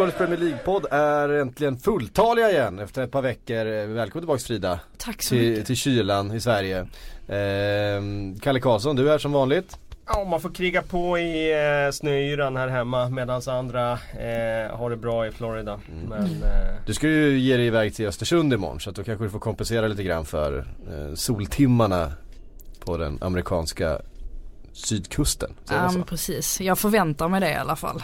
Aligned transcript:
Sportbladets 0.00 0.18
Premier 0.18 0.38
League-podd 0.38 0.86
är 0.90 1.28
äntligen 1.28 1.78
fulltaliga 1.78 2.50
igen 2.50 2.78
efter 2.78 3.02
ett 3.02 3.10
par 3.10 3.22
veckor. 3.22 3.86
Välkommen 3.86 4.22
tillbaka 4.22 4.38
Frida. 4.40 4.80
Tack 4.98 5.22
så 5.22 5.28
till, 5.28 5.50
mycket. 5.50 5.66
till 5.66 5.76
kylan 5.76 6.32
i 6.32 6.40
Sverige. 6.40 6.78
Eh, 7.28 8.02
Kalle 8.42 8.60
Karlsson, 8.60 8.96
du 8.96 9.12
är 9.12 9.18
som 9.18 9.32
vanligt. 9.32 9.78
Ja, 10.06 10.24
man 10.24 10.40
får 10.40 10.50
kriga 10.50 10.82
på 10.82 11.18
i 11.18 11.52
eh, 11.52 11.92
snöyran 11.92 12.56
här 12.56 12.68
hemma 12.68 13.08
medan 13.08 13.42
andra 13.46 13.92
eh, 13.92 14.76
har 14.76 14.90
det 14.90 14.96
bra 14.96 15.26
i 15.26 15.30
Florida. 15.30 15.80
Mm. 15.92 16.08
Men, 16.08 16.42
eh, 16.42 16.74
Du 16.86 16.94
ska 16.94 17.08
ju 17.08 17.38
ge 17.38 17.56
dig 17.56 17.66
iväg 17.66 17.94
till 17.94 18.06
Östersund 18.06 18.52
imorgon 18.52 18.80
så 18.80 18.90
att 18.90 18.96
då 18.96 19.04
kanske 19.04 19.24
du 19.24 19.30
får 19.30 19.38
kompensera 19.38 19.88
lite 19.88 20.02
grann 20.02 20.24
för 20.24 20.58
eh, 20.58 21.14
soltimmarna 21.14 22.12
på 22.84 22.96
den 22.96 23.18
amerikanska 23.20 24.00
sydkusten. 24.72 25.50
Ja 25.70 25.92
men 25.92 26.02
precis, 26.02 26.60
jag 26.60 26.78
förväntar 26.78 27.28
mig 27.28 27.40
det 27.40 27.50
i 27.50 27.54
alla 27.54 27.76
fall. 27.76 28.02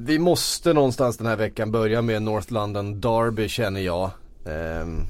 Vi 0.00 0.18
måste 0.18 0.72
någonstans 0.72 1.16
den 1.16 1.26
här 1.26 1.36
veckan 1.36 1.70
börja 1.70 2.02
med 2.02 2.22
North 2.22 2.52
London 2.52 3.00
Derby 3.00 3.48
känner 3.48 3.80
jag. 3.80 4.10
Ehm, 4.46 5.00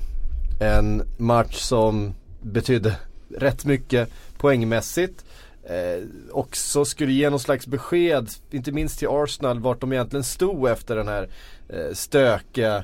en 0.60 1.02
match 1.18 1.56
som 1.56 2.14
betydde 2.42 2.96
rätt 3.36 3.64
mycket 3.64 4.10
poängmässigt. 4.38 5.24
Eh, 5.64 6.02
också 6.30 6.84
skulle 6.84 7.12
ge 7.12 7.30
någon 7.30 7.40
slags 7.40 7.66
besked, 7.66 8.28
inte 8.50 8.72
minst 8.72 8.98
till 8.98 9.08
Arsenal, 9.08 9.60
vart 9.60 9.80
de 9.80 9.92
egentligen 9.92 10.24
stod 10.24 10.68
efter 10.68 10.96
den 10.96 11.08
här 11.08 11.28
eh, 11.68 11.92
stökiga 11.92 12.76
eh, 12.76 12.82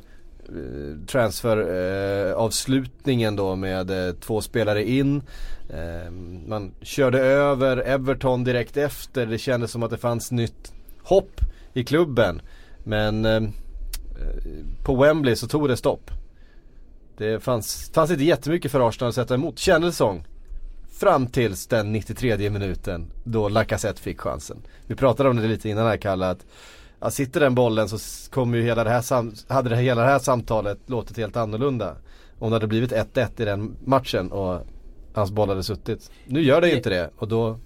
transferavslutningen 1.06 3.34
eh, 3.34 3.38
då 3.38 3.56
med 3.56 4.08
eh, 4.08 4.14
två 4.14 4.40
spelare 4.40 4.90
in. 4.90 5.22
Eh, 5.70 6.10
man 6.46 6.72
körde 6.82 7.18
över 7.18 7.76
Everton 7.76 8.44
direkt 8.44 8.76
efter. 8.76 9.26
Det 9.26 9.38
kändes 9.38 9.70
som 9.70 9.82
att 9.82 9.90
det 9.90 9.98
fanns 9.98 10.30
nytt 10.30 10.72
hopp 11.02 11.40
i 11.74 11.84
klubben. 11.84 12.42
Men 12.84 13.24
eh, 13.24 13.42
på 14.84 14.96
Wembley 14.96 15.36
så 15.36 15.48
tog 15.48 15.68
det 15.68 15.76
stopp. 15.76 16.10
Det 17.16 17.40
fanns, 17.40 17.90
fanns 17.94 18.10
inte 18.10 18.24
jättemycket 18.24 18.72
för 18.72 18.88
Arsenal 18.88 19.08
att 19.08 19.14
sätta 19.14 19.34
emot, 19.34 19.58
kändes 19.58 19.94
det 19.94 19.96
som. 19.96 20.22
Fram 20.98 21.26
tills 21.26 21.66
den 21.66 21.92
93 21.92 22.50
minuten 22.50 23.06
då 23.24 23.48
Lacazette 23.48 24.00
fick 24.02 24.20
chansen. 24.20 24.56
Vi 24.86 24.94
pratade 24.94 25.28
om 25.28 25.36
det 25.36 25.48
lite 25.48 25.68
innan 25.68 25.86
här 25.86 25.96
Kalle 25.96 26.26
att 26.28 26.46
ja, 27.00 27.10
sitter 27.10 27.40
den 27.40 27.54
bollen 27.54 27.88
så 27.88 27.98
kommer 28.30 28.58
ju 28.58 28.64
hela 28.64 28.84
det 28.84 28.90
här, 28.90 29.00
sam- 29.02 29.34
hade 29.48 29.68
det 29.70 29.76
hela 29.76 30.02
det 30.02 30.08
här 30.08 30.18
samtalet 30.18 30.78
låtit 30.86 31.16
helt 31.16 31.36
annorlunda. 31.36 31.96
Om 32.38 32.50
det 32.50 32.54
hade 32.54 32.66
blivit 32.66 32.92
1-1 32.92 33.42
i 33.42 33.44
den 33.44 33.76
matchen 33.84 34.32
och 34.32 34.66
hans 35.14 35.30
boll 35.30 35.48
hade 35.48 35.62
suttit. 35.62 36.10
Nu 36.26 36.42
gör 36.42 36.60
det 36.60 36.68
ju 36.68 36.76
inte 36.76 36.90
det 36.90 37.10
och 37.16 37.28
då 37.28 37.58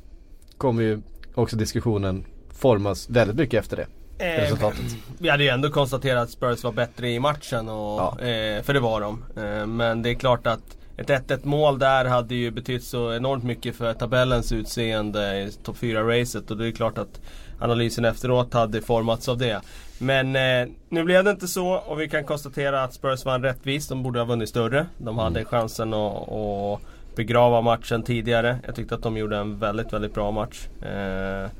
kommer 0.58 0.82
ju 0.82 1.00
också 1.34 1.56
diskussionen 1.56 2.24
formas 2.50 3.10
väldigt 3.10 3.36
mycket 3.36 3.60
efter 3.60 3.76
det 3.76 3.86
eh, 4.18 4.26
Resultatet. 4.40 4.96
vi 5.18 5.28
hade 5.28 5.42
ju 5.44 5.48
ändå 5.48 5.70
konstaterat 5.70 6.22
att 6.22 6.30
Spurs 6.30 6.64
var 6.64 6.72
bättre 6.72 7.10
i 7.10 7.20
matchen. 7.20 7.68
Och, 7.68 8.00
Ja. 8.00 8.10
eh, 8.20 8.62
för 8.62 8.74
det 8.74 8.80
var 8.80 9.00
de. 9.00 9.24
Eh, 9.36 9.66
men 9.66 10.02
det 10.02 10.10
är 10.10 10.14
klart 10.14 10.46
att 10.46 10.60
ett 10.96 11.10
1-1 11.10 11.38
mål 11.46 11.78
där 11.78 12.04
hade 12.04 12.34
ju 12.34 12.50
betytt 12.50 12.84
så 12.84 13.12
enormt 13.14 13.44
mycket 13.44 13.76
för 13.76 13.94
tabellens 13.94 14.52
utseende 14.52 15.40
i 15.40 15.52
topp 15.62 15.76
4-racet. 15.80 16.50
Och 16.50 16.56
det 16.56 16.66
är 16.68 16.72
klart 16.72 16.98
att 16.98 17.20
analysen 17.60 18.04
efteråt 18.04 18.54
hade 18.54 18.80
formats 18.82 19.28
av 19.28 19.38
det. 19.38 19.60
Men 19.98 20.36
eh, 20.36 20.68
nu 20.88 21.04
blev 21.04 21.24
det 21.24 21.30
inte 21.30 21.48
så 21.48 21.68
och 21.68 22.00
vi 22.00 22.08
kan 22.08 22.24
konstatera 22.24 22.82
att 22.82 22.94
Spurs 22.94 23.24
vann 23.24 23.42
rättvist. 23.42 23.88
De 23.88 24.02
borde 24.02 24.18
ha 24.20 24.26
vunnit 24.26 24.48
större. 24.48 24.86
De 24.98 25.18
hade 25.18 25.44
chansen 25.44 25.94
att, 25.94 26.32
att 26.32 26.80
begrava 27.16 27.60
matchen 27.60 28.02
tidigare. 28.02 28.58
Jag 28.66 28.74
tyckte 28.74 28.94
att 28.94 29.02
de 29.02 29.16
gjorde 29.16 29.36
en 29.36 29.58
väldigt, 29.58 29.92
väldigt 29.92 30.14
bra 30.14 30.30
match. 30.30 30.66
Eh, 30.82 31.50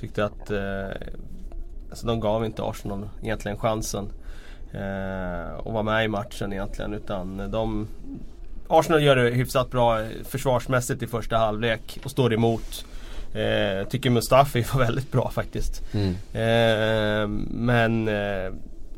tyckte 0.00 0.24
att 0.24 0.50
eh, 0.50 0.58
alltså 1.92 2.06
de 2.06 2.20
gav 2.20 2.44
inte 2.44 2.62
Arsenal 2.62 3.08
egentligen 3.22 3.58
chansen 3.58 4.08
eh, 4.72 5.58
att 5.58 5.72
vara 5.72 5.82
med 5.82 6.04
i 6.04 6.08
matchen 6.08 6.52
egentligen. 6.52 6.94
Utan 6.94 7.50
de, 7.50 7.88
Arsenal 8.68 9.02
gör 9.02 9.16
det 9.16 9.30
hyfsat 9.30 9.70
bra 9.70 9.98
försvarsmässigt 10.24 11.02
i 11.02 11.06
första 11.06 11.36
halvlek 11.36 11.98
och 12.04 12.10
står 12.10 12.34
emot. 12.34 12.84
Eh, 13.34 13.88
tycker 13.88 14.10
Mustafi 14.10 14.64
var 14.72 14.80
väldigt 14.80 15.12
bra 15.12 15.30
faktiskt. 15.30 15.82
Mm. 15.92 16.14
Eh, 16.32 17.28
men 17.50 18.08
eh, 18.08 18.52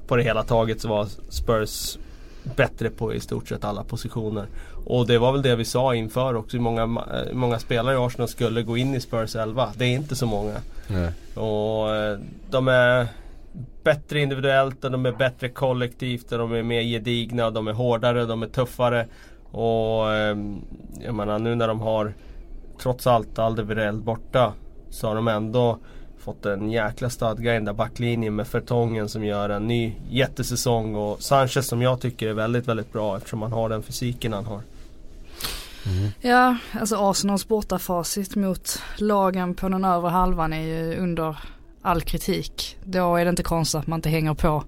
på 0.06 0.16
det 0.16 0.22
hela 0.22 0.42
taget 0.42 0.80
så 0.80 0.88
var 0.88 1.08
Spurs 1.28 1.98
bättre 2.56 2.90
på 2.90 3.14
i 3.14 3.20
stort 3.20 3.48
sett 3.48 3.64
alla 3.64 3.84
positioner. 3.84 4.46
Och 4.86 5.06
det 5.06 5.18
var 5.18 5.32
väl 5.32 5.42
det 5.42 5.56
vi 5.56 5.64
sa 5.64 5.94
inför 5.94 6.34
också. 6.34 6.56
Många, 6.56 6.82
eh, 6.82 7.32
många 7.32 7.58
spelare 7.58 7.94
i 7.94 7.98
Arsenal 7.98 8.28
skulle 8.28 8.62
gå 8.62 8.76
in 8.76 8.94
i 8.94 9.00
Spurs 9.00 9.36
11. 9.36 9.72
Det 9.76 9.84
är 9.84 9.88
inte 9.88 10.16
så 10.16 10.26
många. 10.26 10.54
Nej. 10.88 11.12
Och 11.34 11.94
eh, 11.94 12.18
de 12.50 12.68
är 12.68 13.06
bättre 13.82 14.20
individuellt 14.20 14.84
och 14.84 14.90
de 14.90 15.06
är 15.06 15.12
bättre 15.12 15.48
kollektivt 15.48 16.32
och 16.32 16.38
de 16.38 16.52
är 16.52 16.62
mer 16.62 16.82
gedigna 16.82 17.46
och 17.46 17.52
de 17.52 17.68
är 17.68 17.72
hårdare, 17.72 18.24
de 18.24 18.42
är 18.42 18.46
tuffare. 18.46 19.06
Och 19.50 20.12
eh, 20.12 20.36
jag 21.04 21.14
menar 21.14 21.38
nu 21.38 21.54
när 21.54 21.68
de 21.68 21.80
har 21.80 22.14
trots 22.78 23.06
allt 23.06 23.38
Alderweireld 23.38 24.02
borta 24.02 24.52
så 24.90 25.08
har 25.08 25.14
de 25.14 25.28
ändå 25.28 25.78
fått 26.24 26.46
en 26.46 26.70
jäkla 26.70 27.10
stadga 27.10 27.52
i 27.52 27.54
den 27.54 27.64
där 27.64 27.72
backlinjen 27.72 28.36
med 28.36 28.46
Fertongen 28.46 29.08
som 29.08 29.24
gör 29.24 29.48
en 29.48 29.66
ny 29.66 29.92
jättesäsong 30.10 30.94
och 30.94 31.22
Sanchez 31.22 31.66
som 31.66 31.82
jag 31.82 32.00
tycker 32.00 32.28
är 32.28 32.32
väldigt, 32.32 32.68
väldigt 32.68 32.92
bra 32.92 33.16
eftersom 33.16 33.42
han 33.42 33.52
har 33.52 33.68
den 33.68 33.82
fysiken 33.82 34.32
han 34.32 34.44
har. 34.44 34.60
Ja, 36.20 36.56
alltså 36.72 36.96
Arsenals 36.96 37.48
bortafacit 37.48 38.36
mot 38.36 38.82
lagen 38.96 39.54
på 39.54 39.68
den 39.68 39.84
övre 39.84 40.10
halvan 40.10 40.52
är 40.52 40.60
ju 40.60 40.96
under 40.96 41.38
all 41.82 42.02
kritik. 42.02 42.76
Då 42.84 43.16
är 43.16 43.24
det 43.24 43.30
inte 43.30 43.42
konstigt 43.42 43.80
att 43.80 43.86
man 43.86 43.98
inte 43.98 44.08
hänger 44.08 44.34
på 44.34 44.64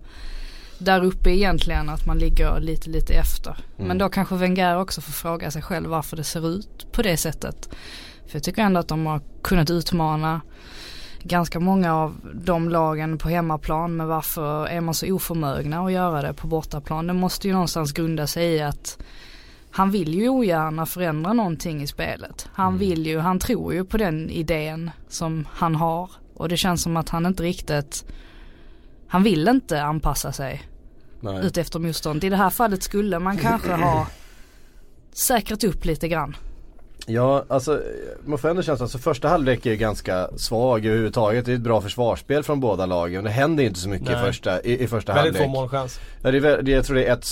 där 0.79 1.05
uppe 1.05 1.31
egentligen, 1.31 1.89
att 1.89 2.07
man 2.07 2.19
ligger 2.19 2.61
lite, 2.61 2.91
lite 2.91 3.15
efter. 3.15 3.57
Men 3.77 3.99
då 3.99 4.09
kanske 4.09 4.35
Wenger 4.35 4.79
också 4.81 5.01
får 5.01 5.13
fråga 5.13 5.51
sig 5.51 5.63
själv 5.63 5.91
varför 5.91 6.17
det 6.17 6.25
ser 6.25 6.49
ut 6.49 6.93
på 6.93 7.03
det 7.03 7.17
sättet. 7.17 7.69
För 8.27 8.37
jag 8.37 8.43
tycker 8.43 8.63
ändå 8.63 8.81
att 8.81 8.89
de 8.89 9.07
har 9.07 9.21
kunnat 9.43 9.71
utmana 9.71 10.41
ganska 11.29 11.61
många 11.61 11.95
av 11.95 12.17
de 12.35 12.69
lagen 12.69 13.19
på 13.19 13.29
hemmaplan 13.29 13.97
men 13.97 14.07
varför 14.07 14.67
är 14.67 14.81
man 14.81 14.95
så 14.95 15.13
oförmögna 15.13 15.85
att 15.85 15.93
göra 15.93 16.23
det 16.23 16.35
på 16.35 16.47
bortaplan? 16.47 17.07
Det 17.07 17.13
måste 17.13 17.49
ju 17.49 17.53
någonstans 17.53 17.93
grunda 17.93 18.27
sig 18.27 18.55
i 18.55 18.63
att 18.63 18.99
han 19.71 19.91
vill 19.91 20.15
ju 20.15 20.29
ogärna 20.29 20.87
förändra 20.87 21.33
någonting 21.33 21.83
i 21.83 21.87
spelet. 21.87 22.49
Han 22.53 22.79
vill 22.79 23.07
ju, 23.07 23.19
han 23.19 23.39
tror 23.39 23.75
ju 23.75 23.85
på 23.85 23.97
den 23.97 24.31
idén 24.31 24.91
som 25.09 25.49
han 25.53 25.75
har. 25.75 26.11
Och 26.35 26.49
det 26.49 26.57
känns 26.57 26.83
som 26.83 26.97
att 26.97 27.09
han 27.09 27.27
inte 27.27 27.43
riktigt, 27.43 28.05
han 29.09 29.23
vill 29.23 29.49
inte 29.49 29.83
anpassa 29.83 30.33
sig 30.33 30.63
Nej. 31.21 31.47
ut 31.47 31.57
efter 31.57 31.79
motstånd. 31.79 32.25
I 32.25 32.29
det 32.29 32.37
här 32.37 32.51
fallet 32.51 32.83
skulle 32.83 33.19
man 33.19 33.37
kanske 33.37 33.73
ha 33.73 34.07
säkrat 35.13 35.65
upp 35.65 35.85
lite 35.85 36.09
grann. 36.09 36.37
Ja, 37.07 37.45
alltså 37.49 37.83
ändå 38.51 38.63
känslan, 38.63 38.85
alltså 38.85 38.99
första 38.99 39.29
halvlek 39.29 39.67
är 39.67 39.71
ju 39.71 39.77
ganska 39.77 40.29
svag 40.37 40.87
överhuvudtaget. 40.87 41.45
Det 41.45 41.53
är 41.53 41.55
ett 41.55 41.61
bra 41.61 41.81
försvarsspel 41.81 42.43
från 42.43 42.61
båda 42.61 42.87
lagen. 42.87 43.25
Det 43.25 43.31
händer 43.31 43.65
inte 43.65 43.81
så 43.81 43.89
mycket 43.89 44.11
i 44.11 44.15
första, 44.15 44.63
i, 44.63 44.83
i 44.83 44.87
första 44.87 45.15
Väldigt 45.15 45.37
få 45.37 45.43
halvlek. 45.43 45.61
målchans. 45.61 46.01
Ja, 46.23 46.31
det 46.31 46.39
är, 46.39 46.69
jag 46.69 46.85
tror 46.85 46.97
det 46.97 47.05
är 47.05 47.13
ett, 47.13 47.27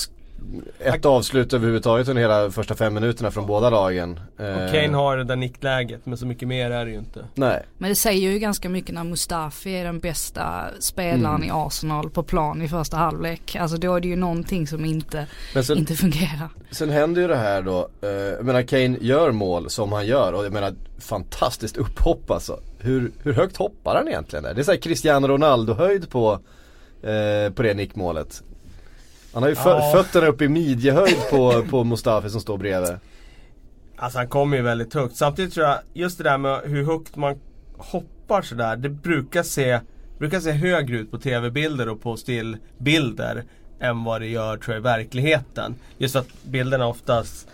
ett 0.78 1.04
avslut 1.04 1.52
överhuvudtaget 1.52 2.08
under 2.08 2.22
hela 2.22 2.50
första 2.50 2.74
fem 2.74 2.94
minuterna 2.94 3.30
från 3.30 3.46
båda 3.46 3.70
lagen. 3.70 4.20
Och 4.36 4.44
Eh, 4.44 4.72
Kane 4.72 4.96
har 4.96 5.16
det 5.16 5.24
där 5.24 5.36
nickläget 5.36 6.06
men 6.06 6.18
så 6.18 6.26
mycket 6.26 6.48
mer 6.48 6.70
är 6.70 6.84
det 6.84 6.90
ju 6.90 6.98
inte. 6.98 7.24
Nej, 7.34 7.62
Men 7.78 7.88
det 7.90 7.96
säger 7.96 8.30
ju 8.30 8.38
ganska 8.38 8.68
mycket 8.68 8.94
när 8.94 9.04
Mustafi 9.04 9.70
är 9.70 9.84
den 9.84 10.00
bästa 10.00 10.64
spelaren 10.80 11.44
i 11.44 11.50
Arsenal 11.52 12.10
på 12.10 12.22
plan 12.22 12.62
i 12.62 12.68
första 12.68 12.96
halvlek. 12.96 13.56
Alltså 13.56 13.76
då 13.76 13.94
är 13.94 14.00
det 14.00 14.08
ju 14.08 14.16
någonting 14.16 14.66
som 14.66 14.84
inte, 14.84 15.26
sen, 15.64 15.78
inte 15.78 15.94
fungerar. 15.94 16.48
sen 16.70 16.90
händer 16.90 17.22
ju 17.22 17.28
det 17.28 17.36
här 17.36 17.62
då. 17.62 17.88
Eh, 18.02 18.08
jag 18.10 18.44
menar 18.44 18.62
Kane 18.62 18.96
gör 19.00 19.32
mål 19.32 19.70
som 19.70 19.92
han 19.92 20.06
gör 20.06 20.32
och 20.32 20.44
jag 20.44 20.52
menar 20.52 20.74
fantastiskt 20.98 21.76
upphopp 21.76 22.30
alltså. 22.30 22.60
Hur, 22.78 23.12
hur 23.22 23.32
högt 23.32 23.56
hoppar 23.56 23.94
han 23.96 24.08
egentligen 24.08 24.42
där? 24.42 24.54
Det 24.54 24.60
är 24.60 24.64
såhär 24.64 24.78
Cristiano 24.78 25.26
Ronaldo 25.28 25.74
höjd 25.74 26.10
på, 26.10 26.32
eh, 27.02 27.52
på 27.54 27.62
det 27.62 27.74
nickmålet. 27.74 28.42
Han 29.34 29.42
har 29.42 29.50
ju 29.50 29.54
fö- 29.56 29.78
Ja. 29.78 29.92
fötterna 30.02 30.26
upp 30.26 30.42
i 30.42 30.48
midjehöjd 30.48 31.16
på, 31.30 31.62
på 31.70 31.84
Mustafi 31.84 32.30
som 32.30 32.40
står 32.40 32.58
bredvid. 32.58 32.92
Alltså 33.96 34.18
han 34.18 34.28
kommer 34.28 34.56
ju 34.56 34.62
väldigt 34.62 34.94
högt. 34.94 35.16
Samtidigt 35.16 35.54
tror 35.54 35.66
jag, 35.66 35.78
just 35.94 36.18
det 36.18 36.24
där 36.24 36.38
med 36.38 36.60
hur 36.64 36.84
högt 36.84 37.16
man 37.16 37.38
hoppar 37.78 38.42
sådär. 38.42 38.76
Det 38.76 38.88
brukar 38.88 39.42
se, 39.42 39.80
brukar 40.18 40.40
se 40.40 40.50
högre 40.52 40.96
ut 40.98 41.10
på 41.10 41.18
tv-bilder 41.18 41.88
och 41.88 42.02
på 42.02 42.16
stillbilder. 42.16 43.44
Än 43.80 44.04
vad 44.04 44.20
det 44.20 44.26
gör 44.26 44.56
tror 44.56 44.74
jag 44.74 44.80
i 44.80 44.82
verkligheten. 44.82 45.74
Just 45.98 46.16
att 46.16 46.26
bilderna 46.42 46.86
oftast 46.86 47.48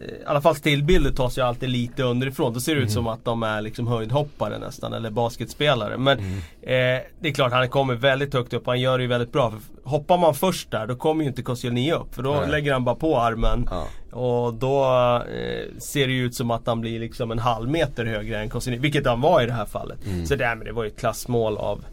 i 0.00 0.24
alla 0.26 0.40
fall 0.40 0.54
stillbilder 0.54 1.10
tas 1.10 1.38
ju 1.38 1.42
alltid 1.42 1.68
lite 1.68 2.02
underifrån. 2.02 2.52
Då 2.52 2.60
ser 2.60 2.74
det 2.74 2.80
ut 2.80 2.90
som 2.90 3.06
att 3.06 3.24
de 3.24 3.42
är 3.42 3.60
liksom 3.60 3.86
höjdhoppare 3.86 4.58
nästan 4.58 4.92
eller 4.92 5.10
basketspelare. 5.10 5.98
Men 5.98 6.18
eh, 6.18 7.02
det 7.20 7.28
är 7.28 7.34
klart 7.34 7.52
han 7.52 7.68
kommer 7.68 7.94
väldigt 7.94 8.34
högt 8.34 8.52
upp. 8.52 8.66
Han 8.66 8.80
gör 8.80 8.98
det 8.98 9.02
ju 9.02 9.08
väldigt 9.08 9.32
bra. 9.32 9.50
För 9.50 9.90
hoppar 9.90 10.18
man 10.18 10.34
först 10.34 10.70
där 10.70 10.86
då 10.86 10.96
kommer 10.96 11.22
ju 11.22 11.28
inte 11.28 11.42
Koscielny 11.42 11.92
upp. 11.92 12.14
För 12.14 12.22
då 12.22 12.34
Nej. 12.34 12.50
lägger 12.50 12.72
han 12.72 12.84
bara 12.84 12.94
på 12.94 13.20
armen. 13.20 13.68
Ja. 13.70 13.86
Och 14.18 14.54
då 14.54 14.84
eh, 15.16 15.78
ser 15.78 16.06
det 16.06 16.12
ju 16.12 16.24
ut 16.24 16.34
som 16.34 16.50
att 16.50 16.66
han 16.66 16.80
blir 16.80 17.00
liksom 17.00 17.30
en 17.30 17.38
halv 17.38 17.70
meter 17.70 18.04
högre 18.04 18.40
än 18.40 18.48
Koscielny. 18.48 18.80
Vilket 18.80 19.06
han 19.06 19.20
var 19.20 19.42
i 19.42 19.46
det 19.46 19.52
här 19.52 19.66
fallet. 19.66 19.98
Så 20.24 20.34
det, 20.34 20.54
men 20.54 20.64
det 20.64 20.72
var 20.72 20.84
ju 20.84 20.88
ett 20.88 20.98
klassmål 20.98 21.56
av 21.56 21.84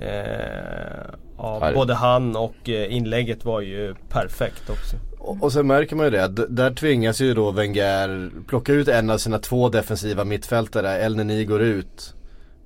Eh, 0.00 1.04
ja, 1.38 1.70
både 1.74 1.94
han 1.94 2.36
och 2.36 2.68
eh, 2.68 2.94
inlägget 2.94 3.44
var 3.44 3.60
ju 3.60 3.94
perfekt 4.08 4.70
också. 4.70 4.96
Och, 5.18 5.42
och 5.42 5.52
sen 5.52 5.66
märker 5.66 5.96
man 5.96 6.06
ju 6.06 6.10
det, 6.10 6.28
där 6.48 6.74
tvingas 6.74 7.20
ju 7.20 7.34
då 7.34 7.50
Wenger 7.50 8.30
plocka 8.48 8.72
ut 8.72 8.88
en 8.88 9.10
av 9.10 9.18
sina 9.18 9.38
två 9.38 9.68
defensiva 9.68 10.24
mittfältare, 10.24 11.04
El 11.04 11.16
Neni 11.16 11.44
går 11.44 11.62
ut. 11.62 12.14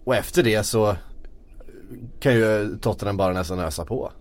Och 0.04 0.16
efter 0.16 0.42
det 0.42 0.62
så 0.62 0.96
kan 2.20 2.34
ju 2.34 2.76
Tottenham 2.80 3.16
bara 3.16 3.32
nästan 3.32 3.60
ösa 3.60 3.84
på. 3.84 4.12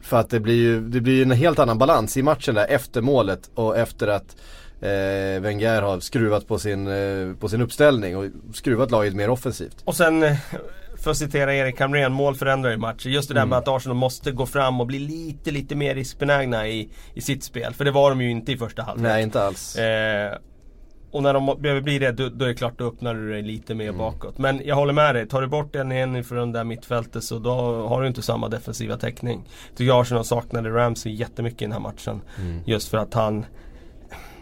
För 0.00 0.16
att 0.16 0.30
det 0.30 0.40
blir 0.40 0.54
ju 0.54 0.80
det 0.80 1.00
blir 1.00 1.22
en 1.22 1.30
helt 1.30 1.58
annan 1.58 1.78
balans 1.78 2.16
i 2.16 2.22
matchen 2.22 2.54
där 2.54 2.66
efter 2.68 3.02
målet 3.02 3.50
och 3.54 3.78
efter 3.78 4.08
att 4.08 4.36
eh, 4.80 5.40
Wenger 5.40 5.82
har 5.82 6.00
skruvat 6.00 6.48
på 6.48 6.58
sin, 6.58 6.86
eh, 6.86 7.34
på 7.40 7.48
sin 7.48 7.60
uppställning 7.60 8.16
och 8.16 8.24
skruvat 8.54 8.90
laget 8.90 9.14
mer 9.14 9.30
offensivt. 9.30 9.76
Och 9.84 9.96
sen 9.96 10.22
eh, 10.22 10.36
för 11.06 11.10
att 11.10 11.16
citera 11.16 11.54
Erik 11.54 11.80
Hamrén, 11.80 12.12
mål 12.12 12.34
förändrar 12.34 12.70
ju 12.70 12.76
matcher. 12.76 13.08
Just 13.08 13.28
det 13.28 13.34
där 13.34 13.40
mm. 13.40 13.48
med 13.48 13.58
att 13.58 13.68
Arsenal 13.68 13.96
måste 13.96 14.32
gå 14.32 14.46
fram 14.46 14.80
och 14.80 14.86
bli 14.86 14.98
lite, 14.98 15.50
lite 15.50 15.74
mer 15.74 15.94
riskbenägna 15.94 16.68
i, 16.68 16.90
i 17.14 17.20
sitt 17.20 17.44
spel. 17.44 17.74
För 17.74 17.84
det 17.84 17.90
var 17.90 18.10
de 18.10 18.20
ju 18.20 18.30
inte 18.30 18.52
i 18.52 18.56
första 18.56 18.82
halvlek. 18.82 19.12
Nej, 19.12 19.22
inte 19.22 19.42
alls. 19.42 19.76
Eh, 19.76 20.38
och 21.10 21.22
när 21.22 21.34
de 21.34 21.56
behöver 21.58 21.80
bli 21.80 21.98
det, 21.98 22.12
då, 22.12 22.28
då, 22.28 22.44
är 22.44 22.48
det 22.48 22.54
klart, 22.54 22.78
då 22.78 22.84
öppnar 22.88 23.14
du 23.14 23.30
dig 23.30 23.42
lite 23.42 23.74
mer 23.74 23.88
mm. 23.88 23.98
bakåt. 23.98 24.38
Men 24.38 24.60
jag 24.64 24.76
håller 24.76 24.92
med 24.92 25.14
dig, 25.14 25.28
tar 25.28 25.42
du 25.42 25.46
bort 25.46 25.76
en 25.76 25.92
en 25.92 26.24
från 26.24 26.52
det 26.52 26.58
där 26.58 26.64
mittfältet 26.64 27.24
så 27.24 27.38
då 27.38 27.50
har 27.88 28.02
du 28.02 28.08
inte 28.08 28.22
samma 28.22 28.48
defensiva 28.48 28.96
täckning. 28.96 29.42
Jag 29.68 29.76
tycker 29.76 30.00
Arsenal 30.00 30.24
saknade 30.24 30.70
Ramsey 30.70 31.12
jättemycket 31.12 31.62
i 31.62 31.64
den 31.64 31.72
här 31.72 31.80
matchen. 31.80 32.20
Mm. 32.40 32.60
Just 32.66 32.88
för 32.88 32.98
att 32.98 33.14
han 33.14 33.46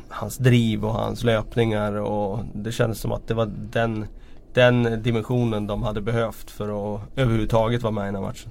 Hans 0.09 0.39
driv 0.39 0.85
och 0.85 0.93
hans 0.93 1.25
löpningar 1.25 1.93
och 1.93 2.41
det 2.55 2.73
kändes 2.73 3.01
som 3.01 3.13
att 3.13 3.29
det 3.29 3.35
var 3.35 3.47
den 3.71 4.07
den 4.55 5.03
dimensionen 5.03 5.67
de 5.67 5.83
hade 5.83 6.01
behövt 6.01 6.51
för 6.51 6.95
att 6.95 7.01
överhuvudtaget 7.17 7.83
vara 7.83 7.93
med 7.93 8.03
i 8.03 8.07
den 8.07 8.15
här 8.15 8.23
matchen. 8.23 8.51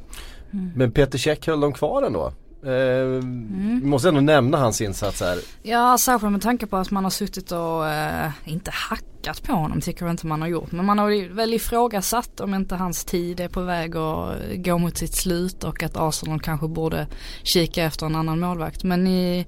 Mm. 0.53 0.71
Men 0.75 0.91
Peter 0.91 1.17
Käck 1.17 1.47
höll 1.47 1.59
de 1.59 1.73
kvar 1.73 2.03
ändå? 2.03 2.31
Eh, 2.65 3.01
mm. 3.01 3.79
Vi 3.83 3.87
måste 3.87 4.07
ändå 4.09 4.21
nämna 4.21 4.57
hans 4.57 4.81
insats 4.81 5.21
här. 5.21 5.39
Ja, 5.63 5.97
särskilt 5.97 6.31
med 6.31 6.41
tanke 6.41 6.67
på 6.67 6.77
att 6.77 6.91
man 6.91 7.03
har 7.03 7.11
suttit 7.11 7.51
och 7.51 7.87
eh, 7.87 8.31
inte 8.45 8.71
hackat 8.73 9.43
på 9.43 9.53
honom 9.53 9.81
tycker 9.81 10.05
jag 10.05 10.13
inte 10.13 10.27
man 10.27 10.41
har 10.41 10.47
gjort. 10.47 10.71
Men 10.71 10.85
man 10.85 10.99
har 10.99 11.33
väl 11.33 11.53
ifrågasatt 11.53 12.39
om 12.39 12.53
inte 12.53 12.75
hans 12.75 13.05
tid 13.05 13.39
är 13.39 13.47
på 13.47 13.61
väg 13.61 13.97
att 13.97 14.35
gå 14.55 14.77
mot 14.77 14.97
sitt 14.97 15.15
slut 15.15 15.63
och 15.63 15.83
att 15.83 15.97
Arsenal 15.97 16.39
kanske 16.39 16.67
borde 16.67 17.07
kika 17.43 17.83
efter 17.83 18.05
en 18.05 18.15
annan 18.15 18.39
målvakt. 18.39 18.83
Men 18.83 19.07
i, 19.07 19.47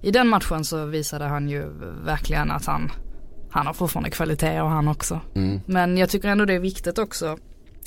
i 0.00 0.10
den 0.10 0.28
matchen 0.28 0.64
så 0.64 0.84
visade 0.84 1.24
han 1.24 1.48
ju 1.48 1.68
verkligen 2.04 2.50
att 2.50 2.66
han 2.66 2.90
han 3.50 3.66
har 3.66 3.74
fortfarande 3.74 4.10
kvaliteter 4.10 4.62
han 4.62 4.88
också. 4.88 5.20
Mm. 5.34 5.60
Men 5.66 5.96
jag 5.98 6.10
tycker 6.10 6.28
ändå 6.28 6.44
det 6.44 6.54
är 6.54 6.58
viktigt 6.58 6.98
också 6.98 7.38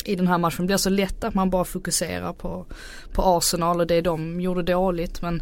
i 0.05 0.15
den 0.15 0.27
här 0.27 0.37
matchen. 0.37 0.57
Det 0.57 0.67
blir 0.67 0.77
så 0.77 0.89
lätt 0.89 1.23
att 1.23 1.33
man 1.33 1.49
bara 1.49 1.65
fokuserar 1.65 2.33
på, 2.33 2.65
på 3.13 3.21
Arsenal 3.21 3.79
och 3.79 3.87
det 3.87 4.01
de 4.01 4.41
gjorde 4.41 4.63
dåligt. 4.63 5.21
Men 5.21 5.41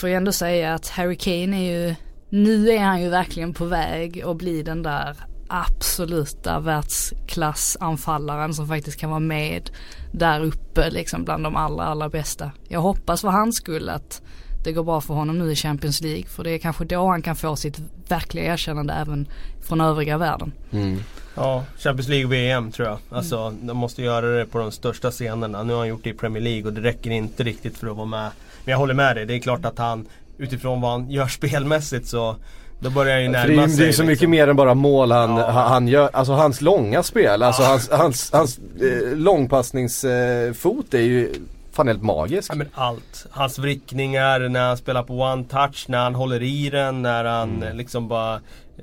får 0.00 0.08
jag 0.08 0.16
ändå 0.16 0.32
säga 0.32 0.74
att 0.74 0.88
Harry 0.88 1.16
Kane 1.16 1.56
är 1.56 1.88
ju, 1.88 1.94
nu 2.28 2.70
är 2.70 2.78
han 2.78 3.02
ju 3.02 3.08
verkligen 3.08 3.54
på 3.54 3.64
väg 3.64 4.22
att 4.22 4.36
bli 4.36 4.62
den 4.62 4.82
där 4.82 5.16
absoluta 5.48 6.60
världsklassanfallaren 6.60 8.54
som 8.54 8.68
faktiskt 8.68 9.00
kan 9.00 9.10
vara 9.10 9.20
med 9.20 9.70
där 10.12 10.40
uppe 10.40 10.90
liksom 10.90 11.24
bland 11.24 11.44
de 11.44 11.56
allra 11.56 11.84
allra 11.84 12.08
bästa. 12.08 12.50
Jag 12.68 12.80
hoppas 12.80 13.20
för 13.20 13.28
hans 13.28 13.56
skull 13.56 13.88
att 13.88 14.22
det 14.64 14.72
går 14.72 14.84
bra 14.84 15.00
för 15.00 15.14
honom 15.14 15.38
nu 15.38 15.52
i 15.52 15.56
Champions 15.56 16.00
League. 16.00 16.24
För 16.26 16.44
det 16.44 16.50
är 16.50 16.58
kanske 16.58 16.84
då 16.84 17.06
han 17.08 17.22
kan 17.22 17.36
få 17.36 17.56
sitt 17.56 17.80
verkliga 18.08 18.52
erkännande 18.52 18.94
även 18.94 19.28
från 19.62 19.80
övriga 19.80 20.18
världen. 20.18 20.52
Mm. 20.70 20.98
Ja, 21.34 21.64
Champions 21.78 22.08
League 22.08 22.26
och 22.26 22.32
VM 22.32 22.72
tror 22.72 22.88
jag. 22.88 22.98
Alltså 23.10 23.38
mm. 23.38 23.66
de 23.66 23.76
måste 23.76 24.02
göra 24.02 24.26
det 24.26 24.44
på 24.44 24.58
de 24.58 24.72
största 24.72 25.10
scenerna. 25.10 25.62
Nu 25.62 25.72
har 25.72 25.80
han 25.80 25.88
gjort 25.88 26.04
det 26.04 26.10
i 26.10 26.14
Premier 26.14 26.42
League 26.42 26.64
och 26.66 26.72
det 26.72 26.80
räcker 26.80 27.10
inte 27.10 27.42
riktigt 27.42 27.78
för 27.78 27.86
att 27.86 27.96
vara 27.96 28.06
med. 28.06 28.30
Men 28.64 28.72
jag 28.72 28.78
håller 28.78 28.94
med 28.94 29.16
dig, 29.16 29.26
det 29.26 29.34
är 29.34 29.38
klart 29.38 29.64
att 29.64 29.78
han 29.78 30.06
utifrån 30.38 30.80
vad 30.80 30.90
han 30.90 31.10
gör 31.10 31.26
spelmässigt 31.28 32.06
så 32.06 32.36
då 32.80 32.90
börjar 32.90 33.14
han 33.14 33.22
ju 33.22 33.28
närma 33.28 33.62
det, 33.62 33.68
sig. 33.68 33.76
Det 33.78 33.82
är 33.82 33.86
så 33.86 33.86
liksom. 33.86 34.06
mycket 34.06 34.30
mer 34.30 34.48
än 34.48 34.56
bara 34.56 34.74
mål 34.74 35.12
han, 35.12 35.36
ja. 35.36 35.50
han 35.50 35.88
gör. 35.88 36.10
Alltså 36.12 36.32
hans 36.32 36.60
långa 36.60 37.02
spel, 37.02 37.42
alltså 37.42 37.62
hans, 37.62 37.90
hans, 37.90 38.32
hans 38.32 38.58
eh, 38.58 39.16
långpassningsfot 39.16 40.94
eh, 40.94 41.00
är 41.00 41.04
ju 41.04 41.32
fan 41.72 41.88
helt 41.88 42.02
magisk. 42.02 42.52
Ja, 42.52 42.56
men 42.56 42.68
allt. 42.74 43.26
Hans 43.30 43.58
vrickningar 43.58 44.48
när 44.48 44.68
han 44.68 44.76
spelar 44.76 45.02
på 45.02 45.14
one 45.14 45.44
touch, 45.44 45.84
när 45.88 45.98
han 45.98 46.14
håller 46.14 46.42
i 46.42 46.70
den, 46.70 47.02
när 47.02 47.24
han 47.24 47.62
mm. 47.62 47.76
liksom 47.76 48.08
bara 48.08 48.34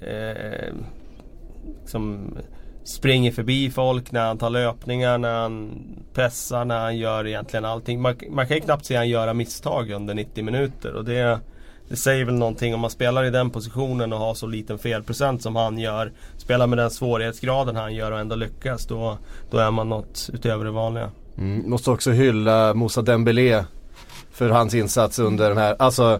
eh, 0.01 0.73
liksom 1.81 2.33
springer 2.83 3.31
förbi 3.31 3.71
folk, 3.71 4.11
när 4.11 4.25
han 4.25 4.37
tar 4.37 4.49
löpningar, 4.49 5.17
när 5.17 5.41
han 5.41 5.81
pressar, 6.13 6.65
när 6.65 6.79
han 6.79 6.97
gör 6.97 7.27
egentligen 7.27 7.65
allting. 7.65 8.01
Man, 8.01 8.15
man 8.29 8.47
kan 8.47 8.57
ju 8.57 8.61
knappt 8.61 8.85
se 8.85 8.95
han 8.95 9.09
göra 9.09 9.33
misstag 9.33 9.91
under 9.91 10.13
90 10.13 10.43
minuter 10.43 10.93
och 10.93 11.05
det 11.05 11.39
det 11.89 11.95
säger 11.95 12.25
väl 12.25 12.35
någonting 12.35 12.73
om 12.73 12.79
man 12.79 12.89
spelar 12.89 13.23
i 13.23 13.29
den 13.29 13.49
positionen 13.49 14.13
och 14.13 14.19
har 14.19 14.33
så 14.33 14.47
liten 14.47 14.79
felprocent 14.79 15.41
som 15.41 15.55
han 15.55 15.77
gör. 15.77 16.11
Spelar 16.37 16.67
med 16.67 16.77
den 16.77 16.89
svårighetsgraden 16.89 17.75
han 17.75 17.95
gör 17.95 18.11
och 18.11 18.19
ändå 18.19 18.35
lyckas. 18.35 18.85
Då, 18.85 19.17
då 19.51 19.57
är 19.57 19.71
man 19.71 19.89
något 19.89 20.29
utöver 20.33 20.65
det 20.65 20.71
vanliga. 20.71 21.11
Mm, 21.39 21.69
måste 21.69 21.91
också 21.91 22.11
hylla 22.11 22.73
Moussa 22.73 23.01
Dembélé 23.01 23.63
för 24.31 24.49
hans 24.49 24.73
insats 24.73 25.19
under 25.19 25.49
den 25.49 25.57
här, 25.57 25.75
alltså 25.79 26.19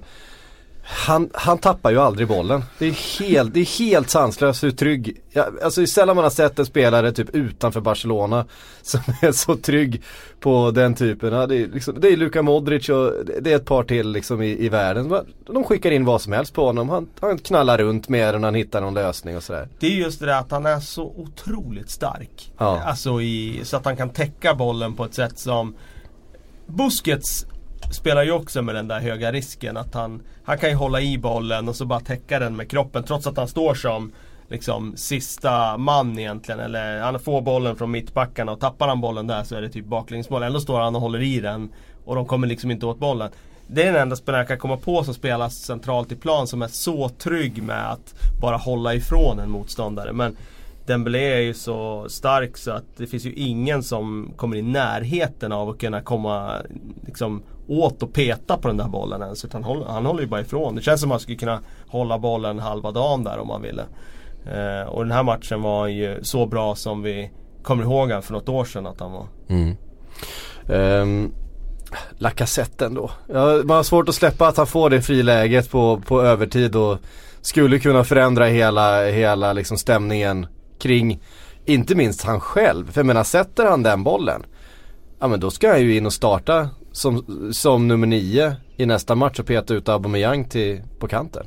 han, 0.92 1.30
han 1.34 1.58
tappar 1.58 1.92
ju 1.92 2.00
aldrig 2.00 2.28
bollen. 2.28 2.64
Det 2.80 2.86
är 2.86 3.20
helt, 3.20 3.54
det 3.54 3.60
är 3.60 3.80
helt 3.80 4.10
sanslöst 4.10 4.64
hur 4.64 4.72
trygg, 4.72 5.22
ja, 5.32 5.48
alltså 5.64 5.86
sällan 5.86 6.16
man 6.16 6.24
har 6.26 6.30
sett 6.30 6.60
en 6.60 6.66
spelare 6.66 7.12
typ 7.12 7.36
utanför 7.36 7.82
Barcelona 7.82 8.46
som 8.82 9.00
är 9.22 9.32
så 9.32 9.56
trygg 9.56 10.04
på 10.40 10.72
den 10.72 10.96
typen. 10.96 11.34
Ja, 11.34 11.48
det, 11.48 11.56
är 11.56 11.68
liksom, 11.68 12.00
det 12.00 12.08
är 12.08 12.18
Luka 12.18 12.42
Modric 12.42 12.90
och 12.90 13.14
det 13.42 13.52
är 13.52 13.56
ett 13.56 13.66
par 13.66 13.84
till 13.84 14.12
liksom 14.12 14.42
i, 14.42 14.66
i 14.66 14.70
världen. 14.70 15.14
De 15.46 15.64
skickar 15.64 15.92
in 15.92 16.06
vad 16.06 16.22
som 16.22 16.34
helst 16.34 16.54
på 16.54 16.66
honom. 16.66 16.90
Han, 16.90 17.10
han 17.20 17.38
knallar 17.38 17.78
runt 17.78 18.10
med 18.10 18.34
den 18.34 18.44
han 18.44 18.56
hittar 18.56 18.82
någon 18.82 18.94
lösning 18.94 19.38
och 19.38 19.44
sådär. 19.44 19.68
Det 19.80 19.88
är 19.88 19.92
just 19.92 20.20
det 20.20 20.26
där 20.26 20.40
att 20.40 20.52
han 20.52 20.66
är 20.66 20.80
så 20.80 21.14
otroligt 21.18 21.90
stark. 21.90 22.52
Ja. 22.58 22.82
Alltså 22.86 23.22
i, 23.22 23.62
så 23.64 23.78
att 23.78 23.86
han 23.86 23.98
kan 23.98 24.10
täcka 24.10 24.56
bollen 24.56 24.96
på 24.96 25.06
ett 25.06 25.14
sätt 25.14 25.40
som 25.40 25.76
Busquets 26.66 27.46
spelar 27.92 28.24
ju 28.24 28.32
också 28.32 28.62
med 28.62 28.76
den 28.76 28.88
där 28.88 29.00
höga 29.00 29.32
risken 29.32 29.78
att 29.78 29.94
han 29.94 30.22
Han 30.44 30.58
kan 30.58 30.70
ju 30.70 30.76
hålla 30.76 31.02
i 31.02 31.18
bollen 31.18 31.70
och 31.70 31.76
så 31.76 31.86
bara 31.86 32.00
täcka 32.00 32.40
den 32.40 32.56
med 32.56 32.70
kroppen 32.70 33.04
trots 33.04 33.28
att 33.28 33.38
han 33.38 33.48
står 33.48 33.74
som 33.74 34.12
Liksom 34.52 34.94
sista 34.98 35.78
man 35.78 36.20
egentligen 36.20 36.60
eller 36.60 37.00
han 37.00 37.20
får 37.20 37.42
bollen 37.42 37.76
från 37.76 37.92
mittbackarna 37.92 38.52
och 38.52 38.60
tappar 38.60 38.88
han 38.88 39.02
bollen 39.02 39.28
där 39.28 39.44
så 39.44 39.56
är 39.56 39.62
det 39.62 39.70
typ 39.70 39.86
baklängesmål. 39.86 40.44
Ändå 40.44 40.60
står 40.60 40.80
han 40.80 40.96
och 40.96 41.02
håller 41.02 41.22
i 41.22 41.40
den 41.40 41.70
och 42.06 42.16
de 42.16 42.26
kommer 42.26 42.48
liksom 42.48 42.72
inte 42.72 42.86
åt 42.86 43.00
bollen. 43.00 43.32
Det 43.68 43.84
är 43.84 43.94
den 43.94 44.02
enda 44.02 44.16
spelaren 44.16 44.42
jag 44.42 44.48
kan 44.48 44.58
komma 44.58 44.78
på 44.78 45.04
som 45.04 45.14
spelar 45.14 45.50
centralt 45.50 46.12
i 46.12 46.16
plan 46.16 46.48
som 46.48 46.62
är 46.62 46.68
så 46.68 47.10
trygg 47.10 47.64
med 47.64 47.92
att 47.92 48.14
bara 48.42 48.58
hålla 48.58 48.94
ifrån 48.94 49.40
en 49.40 49.50
motståndare. 49.50 50.14
Men 50.14 50.38
Dembélé 50.86 51.34
är 51.34 51.40
ju 51.40 51.54
så 51.54 52.10
stark 52.10 52.58
så 52.58 52.72
att 52.72 52.98
det 52.98 53.08
finns 53.08 53.26
ju 53.26 53.34
ingen 53.34 53.84
som 53.84 54.34
kommer 54.36 54.56
i 54.56 54.62
närheten 54.62 55.52
av 55.52 55.70
att 55.70 55.80
kunna 55.80 56.02
komma 56.02 56.56
liksom, 57.06 57.42
åt 57.70 58.04
och 58.04 58.14
peta 58.14 58.58
på 58.58 58.68
den 58.68 58.78
där 58.78 58.88
bollen 58.88 59.22
ens. 59.22 59.46
Utan 59.46 59.64
han, 59.64 59.84
han 59.88 60.06
håller 60.06 60.22
ju 60.22 60.28
bara 60.28 60.42
ifrån. 60.42 60.76
Det 60.76 60.82
känns 60.82 61.02
som 61.02 61.12
att 61.12 61.14
han 61.14 61.20
skulle 61.20 61.38
kunna 61.38 61.60
hålla 61.88 62.20
bollen 62.20 62.60
halva 62.60 62.92
dagen 62.92 63.24
där 63.24 63.40
om 63.40 63.50
han 63.50 63.62
ville. 63.62 63.86
Eh, 64.46 64.90
och 64.90 65.04
den 65.04 65.12
här 65.12 65.24
matchen 65.24 65.62
var 65.62 65.88
ju 65.88 66.24
så 66.24 66.46
bra 66.46 66.76
som 66.76 67.02
vi 67.02 67.32
kommer 67.64 67.84
ihåg 67.84 68.12
han 68.12 68.22
för 68.22 68.34
något 68.34 68.50
år 68.50 68.66
sedan 68.66 68.88
att 68.88 69.00
han 69.00 69.12
var. 69.12 69.28
Mm. 69.48 69.76
Um, 70.68 71.32
Lacazette 72.18 72.86
ändå. 72.86 73.12
Ja, 73.28 73.62
man 73.64 73.76
har 73.76 73.84
svårt 73.84 74.10
att 74.10 74.16
släppa 74.16 74.48
att 74.48 74.58
han 74.58 74.68
får 74.68 74.90
det 74.90 75.02
friläget 75.02 75.72
på, 75.72 76.02
på 76.06 76.22
övertid 76.22 76.76
och 76.76 76.98
skulle 77.42 77.80
kunna 77.80 78.04
förändra 78.04 78.46
hela, 78.46 79.06
hela 79.06 79.54
liksom 79.54 79.78
stämningen 79.78 80.48
kring 80.80 81.20
inte 81.66 81.96
minst 81.96 82.24
han 82.24 82.40
själv. 82.40 82.92
För 82.92 83.00
jag 83.00 83.06
menar 83.06 83.24
sätter 83.24 83.66
han 83.66 83.84
den 83.84 84.04
bollen 84.04 84.44
Ja 85.20 85.28
men 85.28 85.40
då 85.40 85.52
ska 85.52 85.70
han 85.70 85.82
ju 85.82 85.98
in 85.98 86.06
och 86.06 86.14
starta 86.14 86.70
som, 87.00 87.48
som 87.54 87.88
nummer 87.88 88.08
nio 88.08 88.56
i 88.78 88.86
nästa 88.86 89.16
match 89.16 89.40
och 89.40 89.46
peta 89.46 89.74
ut 89.74 89.90
Aubameyang 89.90 90.46
till, 90.46 90.82
på 91.00 91.08
kanten. 91.08 91.46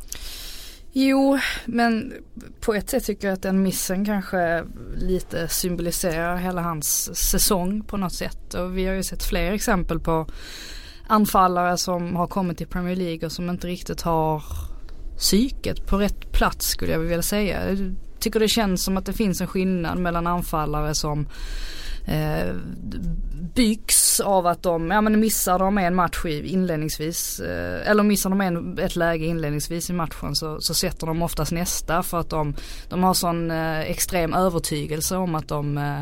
Jo, 0.93 1.39
men 1.65 2.13
på 2.61 2.75
ett 2.75 2.91
sätt 2.91 3.05
tycker 3.05 3.29
jag 3.29 3.35
att 3.35 3.43
den 3.43 3.63
missen 3.63 4.05
kanske 4.05 4.65
lite 4.97 5.49
symboliserar 5.49 6.37
hela 6.37 6.63
hans 6.63 7.17
säsong 7.31 7.85
på 7.85 7.97
något 7.97 8.13
sätt. 8.13 8.55
Och 8.55 8.79
vi 8.79 8.87
har 8.87 8.95
ju 8.95 9.03
sett 9.03 9.25
fler 9.25 9.53
exempel 9.53 10.01
på 10.01 10.27
anfallare 11.07 11.77
som 11.77 12.17
har 12.17 12.27
kommit 12.27 12.59
till 12.59 12.67
Premier 12.67 12.97
League 12.97 13.27
och 13.27 13.33
som 13.33 13.51
inte 13.51 13.67
riktigt 13.67 14.03
har 14.03 14.43
psyket 15.19 15.87
på 15.87 15.99
rätt 15.99 16.33
plats 16.33 16.67
skulle 16.67 16.93
jag 16.93 16.99
vilja 16.99 17.23
säga. 17.23 17.71
Jag 17.71 17.95
tycker 18.19 18.41
det 18.41 18.49
känns 18.49 18.85
som 18.85 18.97
att 18.97 19.07
det 19.07 19.13
finns 19.13 19.41
en 19.41 19.47
skillnad 19.47 19.99
mellan 19.99 20.27
anfallare 20.27 20.95
som 20.95 21.29
eh, 22.05 22.55
byggs 23.55 24.21
av 24.21 24.47
att 24.47 24.63
de, 24.63 24.91
ja 24.91 25.01
men 25.01 25.21
missar 25.21 25.59
de 25.59 25.79
en 25.79 25.95
match 25.95 26.25
inledningsvis, 26.25 27.41
eh, 27.41 27.91
eller 27.91 28.03
missar 28.03 28.31
de 28.31 28.41
en, 28.41 28.79
ett 28.79 28.97
läge 28.97 29.27
inledningsvis 29.27 29.91
i 29.91 29.93
matchen 29.93 30.35
så, 30.35 30.61
så 30.61 30.75
sätter 30.75 31.07
de 31.07 31.23
oftast 31.23 31.53
nästa 31.53 32.03
för 32.03 32.21
att 32.21 32.31
de, 32.31 32.55
de 32.89 33.03
har 33.03 33.15
sån 33.15 33.51
eh, 33.51 33.81
extrem 33.81 34.35
övertygelse 34.35 35.17
om 35.17 35.35
att 35.35 35.49
de, 35.49 35.79
eh, 35.79 36.01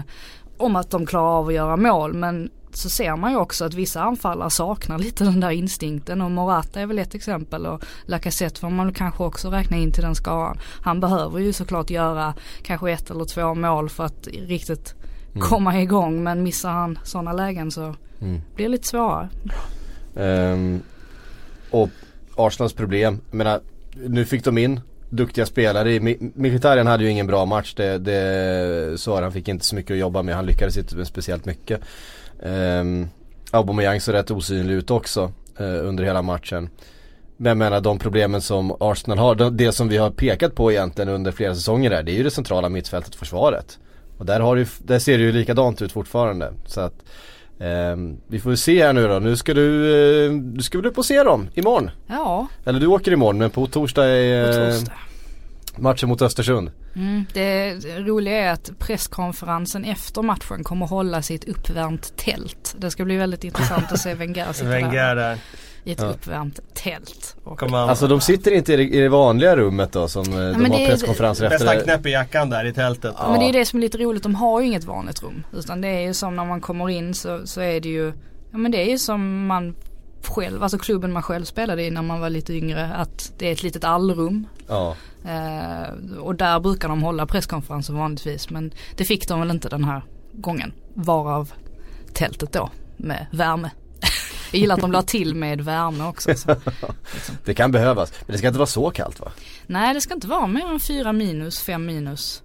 om 0.57 0.76
att 0.76 0.90
de 0.90 1.07
klarar 1.07 1.38
av 1.38 1.49
att 1.49 1.54
göra 1.54 1.76
mål. 1.76 2.14
Men 2.14 2.50
så 2.73 2.90
ser 2.90 3.16
man 3.16 3.30
ju 3.30 3.37
också 3.37 3.64
att 3.64 3.75
vissa 3.75 4.02
anfallare 4.02 4.50
saknar 4.50 4.99
lite 4.99 5.25
den 5.25 5.40
där 5.40 5.50
instinkten 5.50 6.21
och 6.21 6.30
Morata 6.30 6.80
är 6.80 6.87
väl 6.87 6.99
ett 6.99 7.14
exempel 7.14 7.66
och 7.66 7.83
Lacazette 8.07 8.61
får 8.61 8.71
man 8.71 8.95
kanske 8.95 9.25
också 9.25 9.50
räkna 9.50 9.76
in 9.76 9.92
till 9.92 10.02
den 10.02 10.14
skaran. 10.14 10.59
Han 10.83 11.00
behöver 11.00 11.38
ju 11.38 11.52
såklart 11.52 11.90
göra 11.90 12.35
kanske 12.62 12.92
ett 12.92 13.11
eller 13.11 13.25
två 13.25 13.54
mål 13.54 13.90
för 13.90 14.04
att 14.04 14.26
riktigt 14.26 14.95
mm. 15.34 15.49
komma 15.49 15.80
igång 15.80 16.22
men 16.22 16.42
missar 16.42 16.70
han 16.70 16.99
sådana 17.04 17.32
lägen 17.32 17.70
så 17.70 17.94
mm. 18.20 18.40
blir 18.54 18.66
det 18.66 18.68
lite 18.68 18.88
svårare. 18.88 19.28
Um, 20.14 20.82
och 21.70 21.88
Arsenals 22.37 22.72
problem, 22.72 23.20
jag 23.30 23.37
menar 23.37 23.60
nu 24.06 24.25
fick 24.25 24.44
de 24.44 24.58
in 24.58 24.80
duktiga 25.10 25.46
spelare. 25.46 26.00
Mkhitaryan 26.34 26.87
hade 26.87 27.04
ju 27.04 27.10
ingen 27.10 27.26
bra 27.26 27.44
match. 27.44 27.75
Det, 27.75 27.99
det, 27.99 29.00
så 29.00 29.22
han 29.22 29.32
fick 29.32 29.49
inte 29.49 29.64
så 29.64 29.75
mycket 29.75 29.90
att 29.90 29.99
jobba 29.99 30.22
med. 30.22 30.34
Han 30.34 30.46
lyckades 30.46 30.76
inte 30.76 30.96
med 30.96 31.06
speciellt 31.06 31.44
mycket. 31.44 31.80
Um, 32.42 33.08
Aubameyang 33.50 34.00
såg 34.00 34.14
rätt 34.14 34.30
osynlig 34.30 34.75
ut 34.75 34.90
också 34.90 35.32
uh, 35.60 35.88
under 35.88 36.04
hela 36.04 36.22
matchen. 36.22 36.70
Men 37.37 37.50
jag 37.50 37.56
menar 37.56 37.80
de 37.80 37.99
problemen 37.99 38.40
som 38.40 38.76
Arsenal 38.80 39.18
har, 39.18 39.50
det, 39.50 39.72
som 39.72 39.88
vi 39.88 39.96
har 39.96 40.10
pekat 40.10 40.54
på 40.54 40.72
egentligen 40.72 41.08
under 41.08 41.32
flera 41.32 41.54
säsonger 41.54 41.90
där, 41.90 42.02
det 42.02 42.12
är 42.12 42.16
ju 42.16 42.22
det 42.22 42.30
centrala 42.30 42.68
mittfältet 42.68 43.14
försvaret. 43.14 43.78
Och 44.20 44.26
där, 44.26 44.40
har 44.40 44.56
det, 44.56 44.68
där 44.78 44.98
ser 44.98 45.18
det 45.18 45.24
ju 45.24 45.32
likadant 45.32 45.82
ut 45.82 45.92
fortfarande. 45.92 46.52
Så 46.66 46.80
att 46.80 46.94
Um, 47.62 48.20
vi 48.28 48.40
får 48.40 48.54
se 48.54 48.84
här 48.84 48.92
nu 48.92 49.08
då. 49.08 49.18
Nu 49.18 49.36
ska 49.36 49.54
du, 49.54 50.40
du 50.40 50.62
ska 50.62 50.78
väl 50.78 50.86
upp 50.86 50.98
och 50.98 51.04
se 51.04 51.22
dem 51.22 51.48
imorgon? 51.54 51.90
Ja. 52.06 52.46
Eller 52.64 52.80
du 52.80 52.86
åker 52.86 53.12
imorgon 53.12 53.38
men 53.38 53.50
på 53.50 53.66
torsdag 53.66 54.06
är 54.06 54.46
uh, 54.46 54.74
torsdag. 54.74 54.92
matchen 55.76 56.08
mot 56.08 56.22
Östersund. 56.22 56.70
Mm, 56.96 57.24
det 57.32 57.74
roliga 57.98 58.34
är 58.34 58.52
att 58.52 58.70
presskonferensen 58.78 59.84
efter 59.84 60.22
matchen 60.22 60.64
kommer 60.64 60.86
hållas 60.86 61.30
i 61.30 61.34
ett 61.34 61.48
uppvärmt 61.48 62.16
tält. 62.16 62.74
Det 62.78 62.90
ska 62.90 63.04
bli 63.04 63.16
väldigt 63.16 63.44
intressant 63.44 63.92
att 63.92 64.00
se 64.00 64.14
Wenger 64.14 64.52
sitta 64.52 64.68
Wenger 64.68 65.14
där 65.14 65.38
i 65.84 65.92
ett 65.92 66.00
ja. 66.00 66.06
uppvärmt 66.06 66.60
tält. 66.75 67.37
Och 67.44 67.62
alltså 67.62 68.06
de 68.06 68.20
sitter 68.20 68.50
inte 68.50 68.72
i 68.72 68.76
det, 68.76 68.82
i 68.82 69.00
det 69.00 69.08
vanliga 69.08 69.56
rummet 69.56 69.92
då 69.92 70.08
som 70.08 70.25
ja, 70.32 70.38
de 70.38 70.70
har 70.70 70.87
presskonferenser 70.87 71.44
efter. 71.44 71.58
Bästa 71.58 71.82
knäpp 71.82 72.06
i 72.06 72.10
jackan 72.10 72.50
där 72.50 72.64
i 72.64 72.72
tältet. 72.72 73.14
Ja. 73.18 73.30
Men 73.30 73.40
det 73.40 73.49
är 73.49 73.52
det 73.52 73.64
som 73.64 73.78
är 73.78 73.80
lite 73.80 73.99
roligt, 73.99 74.22
de 74.22 74.34
har 74.34 74.60
ju 74.60 74.66
inget 74.66 74.84
vanligt 74.84 75.22
rum. 75.22 75.44
Utan 75.52 75.80
det 75.80 75.88
är 75.88 76.00
ju 76.00 76.14
som 76.14 76.37
när 76.37 76.44
man 76.44 76.60
kommer 76.60 76.88
in 76.88 77.14
så, 77.14 77.40
så 77.44 77.60
är 77.60 77.80
det 77.80 77.88
ju, 77.88 78.12
ja 78.50 78.58
men 78.58 78.70
det 78.70 78.78
är 78.78 78.90
ju 78.90 78.99
som 78.99 79.46
man 79.46 79.75
själv, 80.22 80.62
alltså 80.62 80.78
klubben 80.78 81.12
man 81.12 81.22
själv 81.22 81.44
spelade 81.44 81.82
i 81.82 81.90
när 81.90 82.02
man 82.02 82.20
var 82.20 82.30
lite 82.30 82.54
yngre. 82.54 82.92
Att 82.94 83.32
det 83.38 83.49
är 83.49 83.52
ett 83.52 83.62
litet 83.62 83.84
allrum. 83.84 84.46
Ja. 84.68 84.96
Eh, 85.25 86.18
och 86.20 86.34
där 86.34 86.60
brukar 86.60 86.88
de 86.88 87.02
hålla 87.02 87.26
presskonferenser 87.26 87.94
vanligtvis. 87.94 88.50
Men 88.50 88.72
det 88.96 89.04
fick 89.04 89.28
de 89.28 89.40
väl 89.40 89.50
inte 89.50 89.68
den 89.68 89.84
här 89.84 90.02
gången. 90.32 90.72
Varav 90.94 91.52
tältet 92.12 92.52
då 92.52 92.70
med 92.96 93.26
värme. 93.32 93.70
Jag 94.50 94.61
gillar 94.61 94.75
att 94.75 94.80
de 94.80 94.92
la 94.92 95.02
till 95.02 95.35
med 95.35 95.61
värme 95.61 96.04
också. 96.04 96.35
Så, 96.35 96.57
liksom. 97.14 97.37
Det 97.45 97.54
kan 97.54 97.73
behövas, 97.73 98.12
men 98.26 98.33
det 98.33 98.38
ska 98.38 98.47
inte 98.47 98.59
vara 98.59 98.66
så 98.66 98.90
kallt 98.90 99.21
va? 99.21 99.28
Nej 99.66 99.95
det 99.95 100.00
ska 100.00 100.14
inte 100.14 100.26
vara 100.26 100.47
mer 100.47 100.66
än 100.66 100.80
4 100.80 101.12
minus, 101.12 101.61
5 101.61 101.87
minus. 101.87 102.42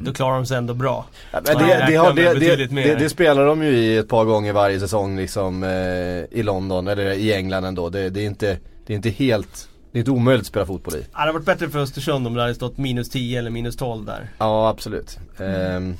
Då 0.00 0.12
klarar 0.12 0.34
de 0.34 0.46
sig 0.46 0.56
ändå 0.56 0.74
bra. 0.74 1.06
Ja, 1.32 1.40
det, 1.40 1.54
det, 1.88 1.96
har, 1.96 2.12
det, 2.12 2.94
det, 2.94 3.10
spelar 3.10 3.46
de 3.46 3.62
ju 3.62 3.70
i 3.70 3.96
ett 3.96 4.08
par 4.08 4.24
gånger 4.24 4.52
varje 4.52 4.80
säsong 4.80 5.16
liksom 5.16 5.62
eh, 5.62 6.38
i 6.38 6.42
London 6.42 6.88
eller 6.88 7.12
i 7.12 7.32
England 7.32 7.64
ändå. 7.64 7.88
Det, 7.88 8.00
är 8.00 8.18
inte, 8.18 8.58
det 8.86 8.92
är 8.92 8.96
inte 8.96 9.10
helt 9.10 9.68
det 9.94 9.98
är 9.98 10.00
inte 10.00 10.10
omöjligt 10.10 10.40
att 10.40 10.46
spela 10.46 10.66
fotboll 10.66 10.94
i. 10.94 10.98
det 10.98 11.06
hade 11.12 11.32
varit 11.32 11.46
bättre 11.46 11.68
för 11.68 11.78
Östersund 11.78 12.26
om 12.26 12.34
det 12.34 12.40
hade 12.40 12.54
stått 12.54 12.78
minus 12.78 13.10
10 13.10 13.38
eller 13.38 13.50
minus 13.50 13.76
12 13.76 14.04
där. 14.04 14.28
Ja 14.38 14.68
absolut. 14.68 15.18
Mm. 15.38 15.76
Um, 15.76 15.96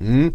mm. 0.00 0.34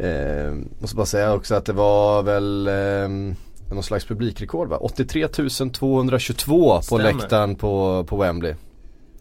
Uh, 0.00 0.64
måste 0.78 0.96
bara 0.96 1.06
säga 1.06 1.32
också 1.32 1.54
att 1.54 1.64
det 1.64 1.72
var 1.72 2.22
väl 2.22 2.68
um, 2.68 3.36
någon 3.70 3.82
slags 3.82 4.04
publikrekord 4.04 4.68
va? 4.68 4.76
83 4.76 5.28
222 5.28 6.80
på 6.88 6.98
läktaren 6.98 7.56
på, 7.56 8.04
på 8.04 8.16
Wembley. 8.16 8.54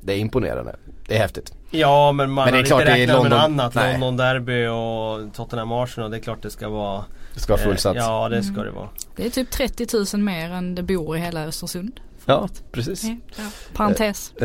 Det 0.02 0.14
är 0.14 0.18
imponerande. 0.18 0.76
Det 1.08 1.16
är 1.16 1.20
häftigt. 1.20 1.54
Ja 1.72 2.12
men 2.12 2.32
man 2.32 2.46
men 2.46 2.54
det 2.54 2.60
är 2.60 2.64
klart 2.64 2.82
inte 2.82 2.94
räknat 2.94 3.22
med 3.22 3.32
något 3.32 3.40
annat. 3.40 3.76
Nej. 3.76 3.92
London 3.92 4.18
Derby 4.18 4.68
och 4.68 5.34
Tottenham 5.36 5.72
Arsenal. 5.72 6.12
Det 6.12 6.18
är 6.18 6.22
klart 6.22 6.42
det 6.42 6.50
ska 6.50 6.70
vara 6.70 7.06
Det 7.34 7.40
ska 7.40 7.54
vara 7.54 7.64
fullsatt. 7.64 7.96
Eh, 7.96 8.02
ja 8.02 8.30
det 8.30 8.44
ska 8.44 8.54
mm. 8.54 8.66
det 8.66 8.72
vara. 8.72 8.90
Det 9.16 9.26
är 9.26 9.30
typ 9.30 9.52
30 9.52 9.88
000 10.16 10.24
mer 10.24 10.52
än 10.52 10.76
det 10.76 10.84
bor 10.84 11.18
i 11.18 11.20
hela 11.20 11.44
Östersund. 11.46 12.00
Ja, 12.26 12.50
precis. 12.72 13.04
Ja, 13.04 13.44
parentes. 13.74 14.34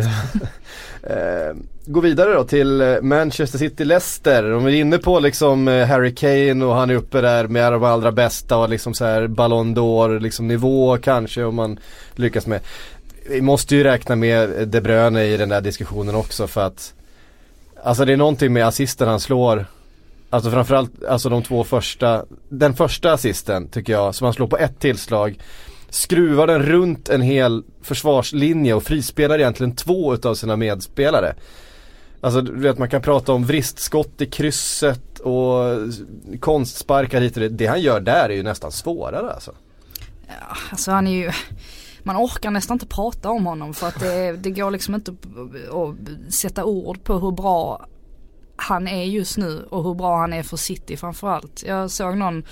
Gå 1.91 2.01
vidare 2.01 2.35
då 2.35 2.45
till 2.45 2.81
eh, 2.81 3.01
Manchester 3.03 3.59
City-Leicester. 3.59 4.53
Om 4.53 4.65
vi 4.65 4.77
är 4.77 4.81
inne 4.81 4.99
på 4.99 5.21
liksom 5.21 5.69
eh, 5.69 5.87
Harry 5.87 6.15
Kane 6.15 6.65
och 6.65 6.75
han 6.75 6.91
är 6.91 6.95
uppe 6.95 7.21
där 7.21 7.47
med 7.49 7.73
de 7.73 7.85
allra 7.85 8.13
bästa 8.13 8.57
och 8.57 8.69
liksom 8.69 8.95
så 8.95 9.05
här 9.05 9.27
Ballon 9.27 9.77
d'Or 9.77 10.21
liksom 10.21 10.49
nivå 10.49 10.99
kanske 10.99 11.45
om 11.45 11.55
man 11.55 11.79
lyckas 12.15 12.47
med. 12.47 12.61
Vi 13.31 13.41
måste 13.41 13.77
ju 13.77 13.85
räkna 13.85 14.17
med 14.17 14.69
De 14.69 14.81
Bruyne 14.81 15.25
i 15.25 15.37
den 15.37 15.49
där 15.49 15.61
diskussionen 15.61 16.15
också 16.15 16.47
för 16.47 16.67
att 16.67 16.95
Alltså 17.83 18.05
det 18.05 18.13
är 18.13 18.17
någonting 18.17 18.53
med 18.53 18.67
assisten 18.67 19.09
han 19.09 19.21
slår 19.21 19.67
Alltså 20.31 20.51
framförallt, 20.51 21.05
alltså 21.05 21.29
de 21.29 21.43
två 21.43 21.65
första 21.65 22.25
Den 22.49 22.75
första 22.75 23.13
assisten 23.13 23.69
tycker 23.69 23.93
jag 23.93 24.15
som 24.15 24.25
han 24.25 24.35
slår 24.35 24.47
på 24.47 24.59
ett 24.59 24.81
tillslag 24.81 25.39
skruvar 25.91 26.47
den 26.47 26.63
runt 26.63 27.09
en 27.09 27.23
hel 27.23 27.63
försvarslinje 27.83 28.75
och 28.75 28.83
frispelar 28.83 29.39
egentligen 29.39 29.77
två 29.77 30.15
utav 30.15 30.35
sina 30.35 30.57
medspelare. 30.57 31.35
Alltså 32.21 32.41
du 32.41 32.61
vet 32.61 32.79
man 32.79 32.89
kan 32.89 33.03
prata 33.03 33.33
om 33.33 33.45
vristskott 33.45 34.21
i 34.21 34.27
krysset 34.27 35.19
och 35.19 35.65
konstsparkar 36.41 37.21
hit 37.21 37.37
och 37.37 37.41
det. 37.41 37.49
Det 37.49 37.67
han 37.67 37.81
gör 37.81 38.01
där 38.01 38.29
är 38.29 38.35
ju 38.35 38.43
nästan 38.43 38.73
svårare 38.73 39.33
alltså. 39.33 39.55
Ja, 40.27 40.57
alltså 40.71 40.91
han 40.91 41.07
är 41.07 41.13
ju 41.13 41.33
man 42.03 42.17
orkar 42.17 42.51
nästan 42.51 42.75
inte 42.75 42.87
prata 42.87 43.31
om 43.31 43.47
honom 43.47 43.75
för 43.75 43.87
att 43.89 44.01
det, 44.01 44.33
det 44.33 44.51
går 44.51 44.71
liksom 44.71 44.95
inte 44.95 45.11
att 45.11 46.35
sätta 46.35 46.65
ord 46.65 47.05
på 47.05 47.19
hur 47.19 47.31
bra 47.31 47.87
han 48.57 48.89
är 48.89 49.05
just 49.05 49.39
nu 49.39 49.67
och 49.71 49.85
hur 49.85 49.95
bra 49.95 50.17
han 50.17 50.33
är 50.33 50.43
för 50.43 50.57
City 50.57 50.97
framförallt. 50.97 51.65
Jag 51.67 51.91
såg 51.91 52.17
någon 52.17 52.45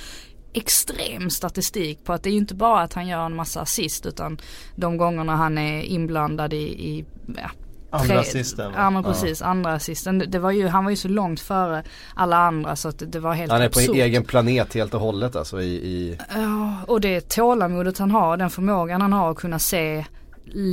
extrem 0.52 1.30
statistik 1.30 2.04
på 2.04 2.12
att 2.12 2.22
det 2.22 2.28
är 2.28 2.32
ju 2.32 2.38
inte 2.38 2.54
bara 2.54 2.80
att 2.80 2.92
han 2.92 3.08
gör 3.08 3.26
en 3.26 3.36
massa 3.36 3.60
assist 3.60 4.06
utan 4.06 4.38
de 4.76 4.96
gångerna 4.96 5.36
han 5.36 5.58
är 5.58 5.82
inblandad 5.82 6.52
i, 6.52 6.56
i 6.90 7.04
ja, 7.36 7.50
Andra 8.00 8.20
assisten. 8.20 8.72
Ja 8.76 8.90
men 8.90 9.02
precis, 9.02 9.40
ja. 9.40 9.46
andra 9.46 9.72
assisten. 9.72 10.24
Det 10.28 10.38
var 10.38 10.50
ju, 10.50 10.66
han 10.66 10.84
var 10.84 10.90
ju 10.90 10.96
så 10.96 11.08
långt 11.08 11.40
före 11.40 11.82
alla 12.14 12.36
andra 12.36 12.76
så 12.76 12.88
att 12.88 12.98
det, 12.98 13.06
det 13.06 13.20
var 13.20 13.34
helt 13.34 13.52
Han 13.52 13.62
är 13.62 13.66
absurd. 13.66 13.86
på 13.86 13.92
en 13.92 14.00
egen 14.00 14.24
planet 14.24 14.74
helt 14.74 14.94
och 14.94 15.00
hållet 15.00 15.36
alltså 15.36 15.62
i, 15.62 15.74
i... 15.74 16.18
Ja 16.34 16.74
och 16.86 17.00
det 17.00 17.28
tålamodet 17.28 17.98
han 17.98 18.10
har, 18.10 18.36
den 18.36 18.50
förmågan 18.50 19.00
han 19.00 19.12
har 19.12 19.30
att 19.30 19.36
kunna 19.36 19.58
se 19.58 20.04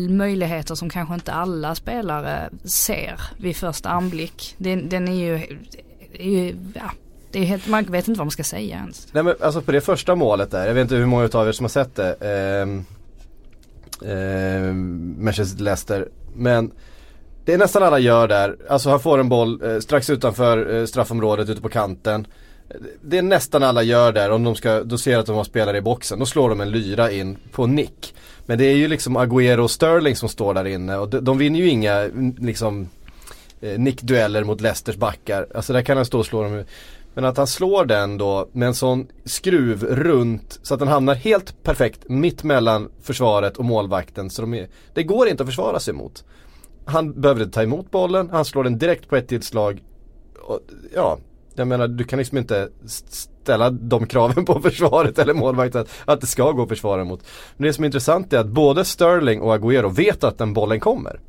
möjligheter 0.10 0.76
som 0.76 0.90
kanske 0.90 1.14
inte 1.14 1.34
alla 1.34 1.76
spelare 1.76 2.50
ser 2.64 3.22
vid 3.38 3.56
första 3.56 3.90
anblick. 3.90 4.56
Den, 4.58 4.90
den 4.90 5.08
är 5.08 5.14
ju, 5.14 5.36
är 6.14 6.30
ju 6.30 6.56
ja, 6.74 6.92
det 7.32 7.40
är 7.40 7.44
helt, 7.44 7.68
man 7.68 7.84
vet 7.84 8.08
inte 8.08 8.18
vad 8.18 8.26
man 8.26 8.32
ska 8.32 8.44
säga 8.44 8.76
ens. 8.76 9.08
Nej 9.14 9.24
men 9.24 9.36
alltså 9.42 9.62
på 9.62 9.72
det 9.72 9.82
första 9.82 10.16
målet 10.16 10.52
där, 10.52 10.68
jag 10.68 10.74
vet 10.74 10.82
inte 10.82 10.96
hur 10.96 11.06
många 11.06 11.24
utav 11.24 11.48
er 11.48 11.52
som 11.52 11.64
har 11.64 11.70
sett 11.70 11.96
det. 11.96 12.16
Eh, 12.22 12.68
eh, 14.12 14.74
Manchester 15.18 15.64
Leicester. 15.64 16.10
Men 16.36 16.72
det 17.46 17.54
är 17.54 17.58
nästan 17.58 17.84
alla 17.84 18.00
gör 18.00 18.28
där. 18.28 18.58
Alltså 18.70 18.90
han 18.90 19.00
får 19.00 19.20
en 19.20 19.30
boll 19.30 19.62
eh, 19.64 19.80
strax 19.80 20.10
utanför 20.10 20.76
eh, 20.76 20.86
straffområdet 20.86 21.50
ute 21.50 21.62
på 21.62 21.70
kanten. 21.70 22.28
Det 23.02 23.18
är 23.18 23.22
nästan 23.22 23.64
alla 23.64 23.84
gör 23.84 24.12
där 24.12 24.32
om 24.32 24.44
de 24.44 24.56
ska, 24.56 24.84
då 24.84 24.98
ser 24.98 25.18
att 25.18 25.26
de 25.26 25.36
har 25.36 25.44
spelare 25.44 25.78
i 25.78 25.82
boxen. 25.82 26.20
Då 26.20 26.26
slår 26.26 26.50
de 26.50 26.62
en 26.62 26.72
lyra 26.72 27.12
in 27.12 27.38
på 27.52 27.66
nick. 27.66 28.16
Men 28.46 28.58
det 28.58 28.66
är 28.66 28.76
ju 28.76 28.88
liksom 28.88 29.18
Agüero 29.18 29.58
och 29.58 29.72
Sterling 29.72 30.16
som 30.16 30.30
står 30.30 30.54
där 30.54 30.66
inne 30.66 30.98
och 30.98 31.10
de, 31.10 31.20
de 31.20 31.38
vinner 31.38 31.60
ju 31.60 31.70
inga 31.70 32.10
liksom 32.40 32.90
eh, 33.62 33.80
nickdueller 33.80 34.44
mot 34.44 34.62
Leicesters 34.62 34.96
backar. 34.96 35.48
Alltså 35.56 35.74
där 35.74 35.82
kan 35.82 35.98
han 35.98 36.06
stå 36.06 36.20
och 36.20 36.26
slå 36.26 36.44
dem 36.44 36.64
men 37.14 37.26
att 37.26 37.38
han 37.38 37.48
slår 37.48 37.86
den 37.86 38.18
då 38.18 38.50
med 38.52 38.68
en 38.68 38.76
sån 38.76 39.08
skruv 39.26 39.84
runt 39.84 40.60
så 40.64 40.74
att 40.74 40.80
den 40.80 40.90
hamnar 40.90 41.16
helt 41.16 41.64
perfekt 41.64 42.00
mitt 42.08 42.44
mellan 42.44 42.90
försvaret 43.02 43.58
och 43.58 43.66
målvakten. 43.66 44.30
Så 44.30 44.42
de 44.42 44.54
är, 44.54 44.68
det 44.94 45.04
går 45.04 45.28
inte 45.28 45.44
att 45.44 45.50
försvara 45.50 45.80
sig 45.80 45.94
mot. 45.94 46.24
Han 46.86 47.22
behövde 47.22 47.48
ta 47.48 47.64
emot 47.64 47.92
bollen, 47.92 48.30
han 48.30 48.46
slår 48.46 48.64
den 48.64 48.78
direkt 48.78 49.10
på 49.10 49.16
ett 49.16 49.28
tillslag. 49.28 49.84
Ja, 50.96 51.18
jag 51.56 51.68
menar 51.68 51.88
du 51.88 52.04
kan 52.04 52.20
liksom 52.20 52.38
inte 52.38 52.70
ställa 53.44 53.70
de 53.70 54.08
kraven 54.08 54.46
på 54.46 54.60
försvaret 54.64 55.20
eller 55.20 55.34
målvakten 55.34 55.86
att 56.06 56.22
det 56.22 56.28
ska 56.28 56.52
gå 56.52 56.64
att 56.64 56.70
försvara 56.70 57.04
mot. 57.04 57.24
Men 57.58 57.68
det 57.68 57.74
som 57.74 57.84
är 57.84 57.86
intressant 57.86 58.34
är 58.34 58.40
att 58.40 58.48
både 58.48 58.86
Sterling 58.86 59.42
och 59.42 59.56
Agüero 59.56 59.90
vet 59.90 60.24
att 60.24 60.38
den 60.38 60.54
bollen 60.54 60.80
kommer. 60.80 61.20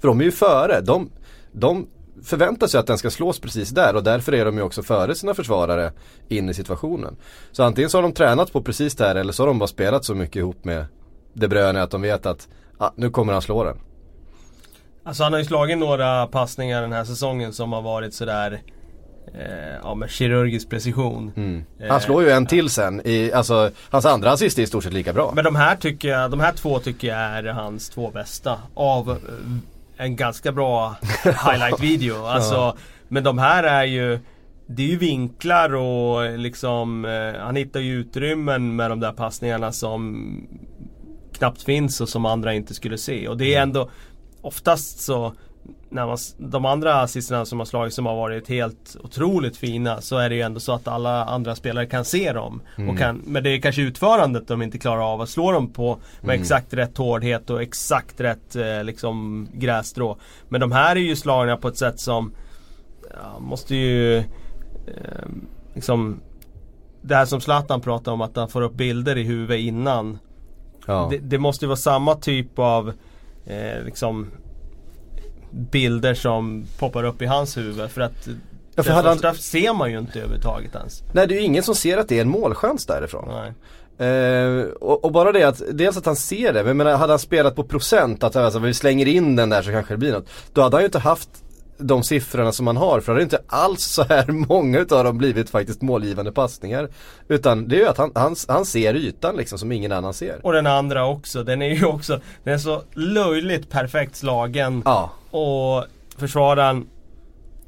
För 0.00 0.08
de 0.08 0.20
är 0.20 0.24
ju 0.24 0.30
före. 0.30 0.80
De, 0.80 1.10
de 1.52 1.86
förväntar 2.22 2.66
sig 2.66 2.80
att 2.80 2.86
den 2.86 2.98
ska 2.98 3.10
slås 3.10 3.40
precis 3.40 3.70
där 3.70 3.96
och 3.96 4.04
därför 4.04 4.34
är 4.34 4.44
de 4.44 4.56
ju 4.56 4.62
också 4.62 4.82
före 4.82 5.14
sina 5.14 5.34
försvarare 5.34 5.92
in 6.28 6.48
i 6.48 6.54
situationen. 6.54 7.16
Så 7.52 7.62
antingen 7.62 7.90
så 7.90 7.98
har 7.98 8.02
de 8.02 8.12
tränat 8.12 8.52
på 8.52 8.62
precis 8.62 8.94
det 8.94 9.04
här 9.04 9.14
eller 9.14 9.32
så 9.32 9.42
har 9.42 9.48
de 9.48 9.58
bara 9.58 9.66
spelat 9.66 10.04
så 10.04 10.14
mycket 10.14 10.36
ihop 10.36 10.64
med 10.64 10.86
De 11.32 11.48
Bruyne 11.48 11.82
att 11.82 11.90
de 11.90 12.02
vet 12.02 12.26
att 12.26 12.48
ah, 12.78 12.90
nu 12.96 13.10
kommer 13.10 13.32
han 13.32 13.42
slå 13.42 13.64
den. 13.64 13.78
Alltså 15.04 15.22
han 15.22 15.32
har 15.32 15.40
ju 15.40 15.44
slagit 15.44 15.78
några 15.78 16.26
passningar 16.26 16.82
den 16.82 16.92
här 16.92 17.04
säsongen 17.04 17.52
som 17.52 17.72
har 17.72 17.82
varit 17.82 18.14
sådär 18.14 18.60
eh, 19.34 19.76
ja, 19.82 19.94
med 19.94 20.10
kirurgisk 20.10 20.70
precision. 20.70 21.32
Mm. 21.36 21.64
Eh, 21.80 21.90
Han 21.90 22.00
slår 22.00 22.22
ju 22.22 22.30
en 22.30 22.46
till 22.46 22.70
sen, 22.70 23.00
i, 23.04 23.32
alltså 23.32 23.70
hans 23.90 24.06
andra 24.06 24.30
assist 24.30 24.58
är 24.58 24.62
i 24.62 24.66
stort 24.66 24.84
sett 24.84 24.92
lika 24.92 25.12
bra. 25.12 25.32
Men 25.34 25.44
de 25.44 25.56
här 25.56 25.76
tycker 25.76 26.08
jag, 26.08 26.30
de 26.30 26.40
här 26.40 26.52
två 26.52 26.78
tycker 26.78 27.08
jag 27.08 27.18
är 27.18 27.44
hans 27.44 27.88
två 27.88 28.10
bästa. 28.10 28.58
Av 28.74 29.10
eh, 29.10 29.16
en 30.06 30.16
ganska 30.16 30.52
bra 30.52 30.96
highlight 31.24 31.80
video. 31.80 32.24
Alltså, 32.26 32.54
Ja. 32.54 32.76
Men 33.08 33.24
de 33.24 33.38
här 33.38 33.64
är 33.64 33.84
ju 33.84 34.18
det 34.66 34.82
är 34.82 34.86
ju 34.86 34.96
vinklar 34.96 35.74
och 35.74 36.38
liksom 36.38 37.04
eh, 37.04 37.40
Han 37.40 37.56
hittar 37.56 37.80
ju 37.80 37.92
utrymmen 37.94 38.76
med 38.76 38.90
de 38.90 39.00
där 39.00 39.12
passningarna 39.12 39.72
som 39.72 40.48
Knappt 41.32 41.62
finns 41.62 42.00
och 42.00 42.08
som 42.08 42.26
andra 42.26 42.54
inte 42.54 42.74
skulle 42.74 42.98
se 42.98 43.28
och 43.28 43.36
det 43.36 43.54
är 43.54 43.62
ändå 43.62 43.90
Oftast 44.44 45.00
så 45.00 45.32
när 45.88 46.06
man, 46.06 46.18
de 46.38 46.64
andra 46.64 46.94
assisterna 47.02 47.44
som 47.44 47.58
har 47.58 47.66
slagit 47.66 47.94
som 47.94 48.06
har 48.06 48.16
varit 48.16 48.48
helt 48.48 48.96
otroligt 49.02 49.56
fina 49.56 50.00
så 50.00 50.16
är 50.16 50.28
det 50.28 50.34
ju 50.34 50.40
ändå 50.40 50.60
så 50.60 50.72
att 50.72 50.88
alla 50.88 51.24
andra 51.24 51.54
spelare 51.54 51.86
kan 51.86 52.04
se 52.04 52.32
dem. 52.32 52.62
Och 52.88 52.98
kan, 52.98 53.22
men 53.26 53.42
det 53.42 53.50
är 53.50 53.60
kanske 53.60 53.82
utförandet 53.82 54.48
de 54.48 54.62
inte 54.62 54.78
klarar 54.78 55.12
av 55.12 55.20
att 55.20 55.28
slå 55.28 55.52
dem 55.52 55.72
på 55.72 55.98
med 56.20 56.40
exakt 56.40 56.74
rätt 56.74 56.98
hårdhet 56.98 57.50
och 57.50 57.62
exakt 57.62 58.20
rätt 58.20 58.56
eh, 58.56 58.84
liksom 58.84 59.48
grässtrå. 59.52 60.16
Men 60.48 60.60
de 60.60 60.72
här 60.72 60.96
är 60.96 61.00
ju 61.00 61.16
slagna 61.16 61.56
på 61.56 61.68
ett 61.68 61.78
sätt 61.78 62.00
som 62.00 62.32
ja, 63.10 63.38
måste 63.40 63.76
ju 63.76 64.16
eh, 64.18 64.24
liksom 65.74 66.20
Det 67.02 67.14
här 67.14 67.26
som 67.26 67.40
Zlatan 67.40 67.80
pratar 67.80 68.12
om 68.12 68.20
att 68.20 68.36
han 68.36 68.48
får 68.48 68.62
upp 68.62 68.74
bilder 68.74 69.18
i 69.18 69.22
huvudet 69.22 69.60
innan. 69.60 70.18
Ja. 70.86 71.08
Det, 71.10 71.18
det 71.18 71.38
måste 71.38 71.64
ju 71.64 71.68
vara 71.68 71.76
samma 71.76 72.14
typ 72.14 72.58
av 72.58 72.92
eh, 73.46 73.84
liksom 73.84 74.30
bilder 75.50 76.14
som 76.14 76.64
poppar 76.78 77.04
upp 77.04 77.22
i 77.22 77.26
hans 77.26 77.56
huvud 77.56 77.90
för 77.90 78.00
att 78.00 78.28
Ja, 78.76 78.82
för 78.82 78.90
det 78.90 78.96
hade 78.96 79.08
han- 79.08 79.18
första 79.18 79.34
ser 79.34 79.74
man 79.74 79.90
ju 79.92 79.98
inte 79.98 80.18
överhuvudtaget 80.18 80.74
ens. 80.74 81.02
Nej 81.12 81.26
det 81.26 81.34
är 81.34 81.36
ju 81.38 81.44
ingen 81.44 81.62
som 81.62 81.74
ser 81.74 81.98
att 81.98 82.08
det 82.08 82.16
är 82.16 82.22
en 82.22 82.28
målchans 82.28 82.86
därifrån. 82.86 83.28
Nej. 83.28 83.52
Eh, 84.08 84.64
och, 84.64 85.04
och 85.04 85.12
bara 85.12 85.32
det 85.32 85.42
att, 85.44 85.62
dels 85.72 85.96
att 85.96 86.06
han 86.06 86.16
ser 86.16 86.52
det, 86.52 86.58
men 86.58 86.66
jag 86.66 86.76
menar, 86.76 86.96
hade 86.96 87.12
han 87.12 87.18
spelat 87.18 87.56
på 87.56 87.64
procent, 87.64 88.24
att 88.24 88.36
alltså, 88.36 88.58
vi 88.58 88.74
slänger 88.74 89.06
in 89.08 89.36
den 89.36 89.48
där 89.50 89.62
så 89.62 89.70
kanske 89.70 89.94
det 89.94 89.98
blir 89.98 90.12
något. 90.12 90.28
Då 90.52 90.62
hade 90.62 90.76
han 90.76 90.82
ju 90.82 90.86
inte 90.86 90.98
haft 90.98 91.43
de 91.78 92.02
siffrorna 92.02 92.52
som 92.52 92.66
han 92.66 92.76
har, 92.76 93.00
för 93.00 93.06
då 93.06 93.12
hade 93.12 93.22
inte 93.22 93.42
alls 93.46 93.84
så 93.84 94.04
här 94.04 94.26
många 94.48 94.78
utav 94.78 95.04
dem 95.04 95.18
blivit 95.18 95.50
faktiskt 95.50 95.82
målgivande 95.82 96.32
passningar. 96.32 96.88
Utan 97.28 97.68
det 97.68 97.76
är 97.76 97.80
ju 97.80 97.88
att 97.88 97.98
han, 97.98 98.12
han, 98.14 98.36
han 98.48 98.64
ser 98.64 98.94
ytan 98.94 99.36
liksom 99.36 99.58
som 99.58 99.72
ingen 99.72 99.92
annan 99.92 100.14
ser. 100.14 100.46
Och 100.46 100.52
den 100.52 100.66
andra 100.66 101.06
också, 101.06 101.44
den 101.44 101.62
är 101.62 101.74
ju 101.74 101.84
också 101.84 102.20
Den 102.44 102.54
är 102.54 102.58
så 102.58 102.82
löjligt 102.92 103.70
perfekt 103.70 104.16
slagen 104.16 104.82
Ja, 104.84 105.10
och 105.30 105.84
försvararen 106.16 106.86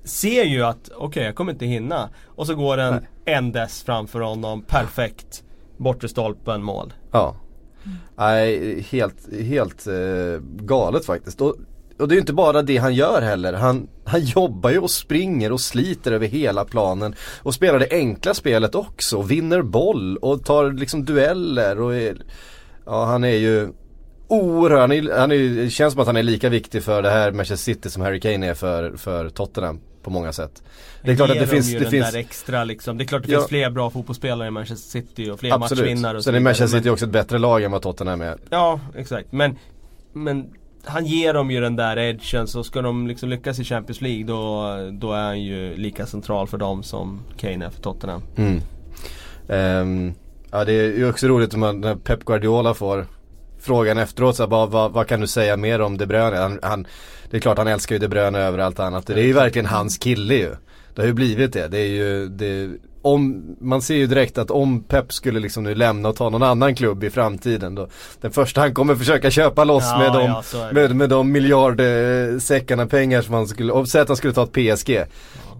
ser 0.04 0.44
ju 0.44 0.62
att 0.62 0.90
okej 0.96 1.24
jag 1.24 1.34
kommer 1.34 1.52
inte 1.52 1.66
hinna. 1.66 2.08
Och 2.26 2.46
så 2.46 2.54
går 2.54 2.76
den 2.76 3.06
en 3.24 3.52
dess 3.52 3.82
framför 3.82 4.20
honom, 4.20 4.62
perfekt. 4.62 5.42
Bortre 5.76 6.08
stolpen, 6.08 6.62
mål. 6.62 6.92
ja. 7.12 7.36
Nej, 8.16 8.80
helt, 8.90 9.32
helt 9.42 9.86
eh, 9.86 10.40
galet 10.42 11.06
faktiskt. 11.06 11.40
Och, 11.40 11.56
och 11.98 12.08
det 12.08 12.12
är 12.12 12.16
ju 12.16 12.20
inte 12.20 12.32
bara 12.32 12.62
det 12.62 12.76
han 12.76 12.94
gör 12.94 13.22
heller. 13.22 13.52
Han, 13.52 13.88
han 14.04 14.20
jobbar 14.20 14.70
ju 14.70 14.78
och 14.78 14.90
springer 14.90 15.52
och 15.52 15.60
sliter 15.60 16.12
över 16.12 16.26
hela 16.26 16.64
planen. 16.64 17.14
Och 17.42 17.54
spelar 17.54 17.78
det 17.78 17.88
enkla 17.90 18.34
spelet 18.34 18.74
också. 18.74 19.22
Vinner 19.22 19.62
boll 19.62 20.16
och 20.16 20.44
tar 20.44 20.72
liksom 20.72 21.04
dueller. 21.04 21.80
Och 21.80 21.94
är, 21.94 22.16
ja, 22.86 23.04
han 23.04 23.24
är 23.24 23.36
ju 23.36 23.68
oerhört, 24.28 24.80
han, 24.80 24.92
är, 24.92 25.18
han 25.18 25.32
är, 25.32 25.38
det 25.64 25.70
känns 25.70 25.92
som 25.92 26.00
att 26.00 26.06
han 26.06 26.16
är 26.16 26.22
lika 26.22 26.48
viktig 26.48 26.82
för 26.82 27.02
det 27.02 27.10
här 27.10 27.32
Manchester 27.32 27.72
City 27.74 27.90
som 27.90 28.02
Harry 28.02 28.20
Kane 28.20 28.46
är 28.46 28.54
för, 28.54 28.96
för 28.96 29.28
Tottenham 29.28 29.80
på 30.02 30.10
många 30.10 30.32
sätt. 30.32 30.62
Det 31.02 31.12
är 31.12 31.16
klart 31.16 31.30
att 31.30 31.38
det 31.38 31.46
finns, 31.46 31.72
det 31.72 31.90
finns 31.90 32.14
extra 32.14 32.64
liksom. 32.64 32.98
Det 32.98 33.04
är 33.04 33.06
klart 33.06 33.22
det 33.26 33.32
Ja. 33.32 33.38
finns 33.38 33.48
fler 33.48 33.70
bra 33.70 33.90
fotbollsspelare 33.90 34.48
i 34.48 34.50
Manchester 34.50 35.00
City 35.00 35.30
och 35.30 35.40
fler 35.40 35.52
Absolut. 35.52 35.84
matchvinnare 35.84 36.16
och 36.16 36.24
Sen 36.24 36.34
är 36.34 36.40
Manchester 36.40 36.78
City 36.78 36.90
också 36.90 37.04
ett 37.04 37.10
bättre 37.10 37.38
lag 37.38 37.62
än 37.62 37.70
vad 37.70 37.82
Tottenham 37.82 38.20
är. 38.20 38.36
Ja, 38.50 38.80
exakt. 38.96 39.32
Men, 39.32 39.56
men 40.12 40.50
han 40.86 41.06
ger 41.06 41.34
dem 41.34 41.50
ju 41.50 41.60
den 41.60 41.76
där 41.76 41.98
edgen 41.98 42.46
så 42.46 42.64
ska 42.64 42.82
de 42.82 43.06
liksom 43.06 43.28
lyckas 43.28 43.58
i 43.58 43.64
Champions 43.64 44.00
League 44.00 44.24
då, 44.24 44.74
då 44.92 45.12
är 45.12 45.22
han 45.22 45.42
ju 45.42 45.76
lika 45.76 46.06
central 46.06 46.46
för 46.46 46.58
dem 46.58 46.82
som 46.82 47.20
Kane 47.36 47.66
är 47.66 47.70
för 47.70 47.82
Tottenham. 47.82 48.22
Mm. 48.36 48.60
Um, 49.48 50.14
ja 50.50 50.64
det 50.64 50.72
är 50.72 50.98
ju 50.98 51.08
också 51.08 51.26
roligt 51.26 51.56
man, 51.56 51.80
när 51.80 51.94
Pep 51.94 52.24
Guardiola 52.24 52.74
får 52.74 53.06
frågan 53.60 53.98
efteråt 53.98 54.36
så 54.36 54.42
här, 54.42 54.48
bara, 54.48 54.66
vad, 54.66 54.92
vad 54.92 55.06
kan 55.06 55.20
du 55.20 55.26
säga 55.26 55.56
mer 55.56 55.80
om 55.80 55.98
De 55.98 56.06
Bruyne? 56.06 56.36
Han, 56.36 56.58
han, 56.62 56.86
det 57.30 57.36
är 57.36 57.40
klart 57.40 57.58
han 57.58 57.68
älskar 57.68 57.94
ju 57.94 57.98
De 57.98 58.08
Bruyne 58.08 58.38
över 58.38 58.58
allt 58.58 58.80
annat. 58.80 59.06
Det 59.06 59.14
är 59.14 59.26
ju 59.26 59.32
verkligen 59.32 59.66
hans 59.66 59.98
kille 59.98 60.34
ju. 60.34 60.54
Det 60.94 61.02
har 61.02 61.06
ju 61.06 61.14
blivit 61.14 61.52
det. 61.52 61.68
Det 61.68 61.78
är 61.78 61.88
ju, 61.88 62.28
det, 62.28 62.70
om, 63.06 63.56
man 63.60 63.82
ser 63.82 63.94
ju 63.94 64.06
direkt 64.06 64.38
att 64.38 64.50
om 64.50 64.82
Pep 64.82 65.12
skulle 65.12 65.40
liksom 65.40 65.64
nu 65.64 65.74
lämna 65.74 66.08
och 66.08 66.16
ta 66.16 66.30
någon 66.30 66.42
annan 66.42 66.74
klubb 66.74 67.04
i 67.04 67.10
framtiden 67.10 67.74
då 67.74 67.88
Den 68.20 68.32
första 68.32 68.60
han 68.60 68.74
kommer 68.74 68.94
försöka 68.94 69.30
köpa 69.30 69.64
loss 69.64 69.84
Ja, 69.84 69.98
med, 69.98 70.12
de, 70.12 70.24
ja, 70.24 70.72
med, 70.72 70.96
med 70.96 71.08
de 71.10 71.32
miljardsäckarna 71.32 72.86
pengar 72.86 73.22
som 73.22 73.34
han 73.34 73.48
skulle, 73.48 73.72
och 73.72 73.88
säg 73.88 74.00
att 74.00 74.08
han 74.08 74.16
skulle 74.16 74.32
ta 74.32 74.42
ett 74.42 74.52
PSG 74.52 74.90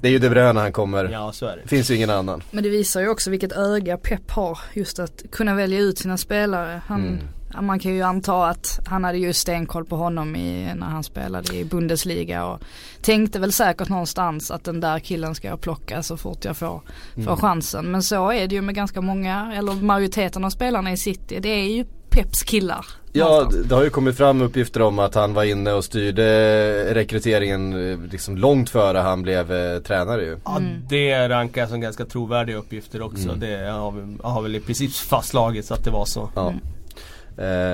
Det 0.00 0.08
är 0.08 0.12
ju 0.12 0.18
De 0.18 0.28
Bruyne 0.28 0.60
han 0.60 0.72
kommer, 0.72 1.04
Ja, 1.12 1.32
så 1.32 1.46
är 1.46 1.56
det. 1.56 1.62
det 1.62 1.68
finns 1.68 1.90
ju 1.90 1.94
ingen 1.94 2.10
annan 2.10 2.42
Men 2.50 2.62
det 2.64 2.70
visar 2.70 3.00
ju 3.00 3.08
också 3.08 3.30
vilket 3.30 3.52
öga 3.52 3.96
Pep 3.96 4.30
har. 4.30 4.58
Just 4.74 4.98
att 4.98 5.22
kunna 5.32 5.54
välja 5.54 5.78
ut 5.78 5.98
sina 5.98 6.16
spelare. 6.16 6.80
Han, 6.86 7.00
Mm. 7.00 7.18
Man 7.62 7.78
kan 7.78 7.94
ju 7.94 8.02
anta 8.02 8.46
att 8.46 8.80
han 8.86 9.04
hade 9.04 9.18
ju 9.18 9.32
stenkoll 9.32 9.84
på 9.84 9.96
honom 9.96 10.36
i, 10.36 10.74
när 10.76 10.86
han 10.86 11.02
spelade 11.04 11.56
i 11.56 11.64
Bundesliga. 11.64 12.46
Och 12.46 12.60
tänkte 13.02 13.38
väl 13.38 13.52
säkert 13.52 13.88
någonstans 13.88 14.50
att 14.50 14.64
den 14.64 14.80
där 14.80 14.98
killen 14.98 15.34
ska 15.34 15.48
jag 15.48 15.60
plocka 15.60 16.02
så 16.02 16.16
fort 16.16 16.44
jag 16.44 16.56
får, 16.56 16.80
får 17.14 17.22
Mm. 17.22 17.36
chansen. 17.36 17.90
Men 17.90 18.02
så 18.02 18.30
är 18.32 18.46
det 18.48 18.54
ju 18.54 18.62
med 18.62 18.74
ganska 18.74 19.00
många, 19.00 19.52
eller 19.56 19.72
majoriteten 19.72 20.44
av 20.44 20.50
spelarna 20.50 20.92
i 20.92 20.96
City. 20.96 21.38
Det 21.40 21.48
är 21.48 21.76
ju 21.76 21.84
Peps 22.10 22.42
killar. 22.42 22.86
Ja, 23.12 23.50
det- 23.68 23.74
har 23.74 23.84
ju 23.84 23.90
kommit 23.90 24.16
fram 24.16 24.40
uppgifter 24.42 24.82
om 24.82 24.98
att 24.98 25.14
han 25.14 25.34
var 25.34 25.44
inne 25.44 25.72
och 25.72 25.84
styrde 25.84 26.94
rekryteringen 26.94 27.90
eh, 27.92 27.98
liksom 28.12 28.36
långt 28.36 28.70
före 28.70 28.98
han 28.98 29.22
blev 29.22 29.52
eh, 29.52 29.78
tränare 29.78 30.22
ju. 30.24 30.38
Ja, 30.44 30.60
det 30.88 31.28
rankar 31.28 31.60
jag 31.60 31.70
som 31.70 31.80
ganska 31.80 32.04
trovärdiga 32.04 32.56
uppgifter 32.56 33.02
också. 33.02 33.28
Mm. 33.28 33.40
Det 33.40 33.70
har, 33.70 34.22
har 34.28 34.42
väl 34.42 34.56
i 34.56 34.60
princip 34.60 34.92
fastslagits 34.92 35.70
att 35.70 35.84
det 35.84 35.90
var 35.90 36.04
så. 36.04 36.30
Ja. 36.34 36.48
Eh, 36.50 36.56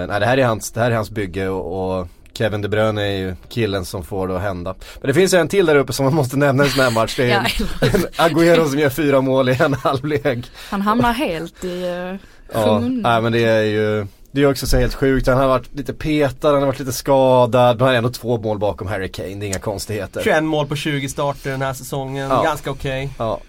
nej 0.08 0.20
det 0.20 0.26
här 0.26 0.38
är 0.38 0.44
hans, 0.44 0.70
det 0.70 0.80
här 0.80 0.90
är 0.90 0.94
hans 0.94 1.10
bygge 1.10 1.48
och, 1.48 1.98
och 1.98 2.08
Kevin 2.32 2.62
De 2.62 2.68
Bruyne 2.68 3.02
är 3.02 3.16
ju 3.16 3.34
killen 3.48 3.84
som 3.84 4.04
får 4.04 4.28
det 4.28 4.36
att 4.36 4.42
hända. 4.42 4.74
Men 5.00 5.08
det 5.08 5.14
finns 5.14 5.34
ju 5.34 5.38
en 5.38 5.48
till 5.48 5.66
där 5.66 5.76
uppe 5.76 5.92
som 5.92 6.04
man 6.04 6.14
måste 6.14 6.36
nämna 6.36 6.64
i 6.64 6.66
en 6.66 6.72
sån 6.72 6.84
här 6.84 6.90
match. 6.90 7.16
Det 7.16 7.30
är 7.30 7.52
Ja, 7.80 8.28
Agüero 8.28 8.68
som 8.68 8.78
gör 8.78 8.90
fyra 8.90 9.20
mål 9.20 9.48
i 9.48 9.56
en 9.60 9.74
halvlek. 9.74 10.50
han 10.70 10.80
hamnar 10.80 11.12
helt 11.12 11.64
i 11.64 11.84
uh, 11.84 12.16
Ja, 12.54 12.78
nej 12.78 13.22
men 13.22 13.32
det 13.32 13.44
är 13.44 13.62
ju 13.62 14.06
det 14.32 14.42
är 14.42 14.50
också 14.50 14.66
så 14.66 14.76
helt 14.76 14.94
sjukt. 14.94 15.26
Han 15.26 15.38
har 15.38 15.48
varit 15.48 15.74
lite 15.74 15.92
petad, 15.92 16.48
han 16.48 16.60
har 16.60 16.66
varit 16.66 16.78
lite 16.78 16.92
skadad. 16.92 17.76
Men 17.76 17.86
han 17.86 17.94
är 17.94 17.98
ändå 17.98 18.10
två 18.10 18.38
mål 18.38 18.58
bakom 18.58 18.88
Harry 18.88 19.08
Kane, 19.08 19.28
det 19.28 19.44
är 19.44 19.46
inga 19.46 19.58
konstigheter. 19.58 20.22
21 20.24 20.44
mål 20.44 20.66
på 20.66 20.76
20 20.76 21.08
starter 21.08 21.50
den 21.50 21.62
här 21.62 21.72
säsongen. 21.72 22.30
Ja. 22.30 22.42
Ganska 22.42 22.70
okej. 22.70 23.10
Ja. 23.18 23.40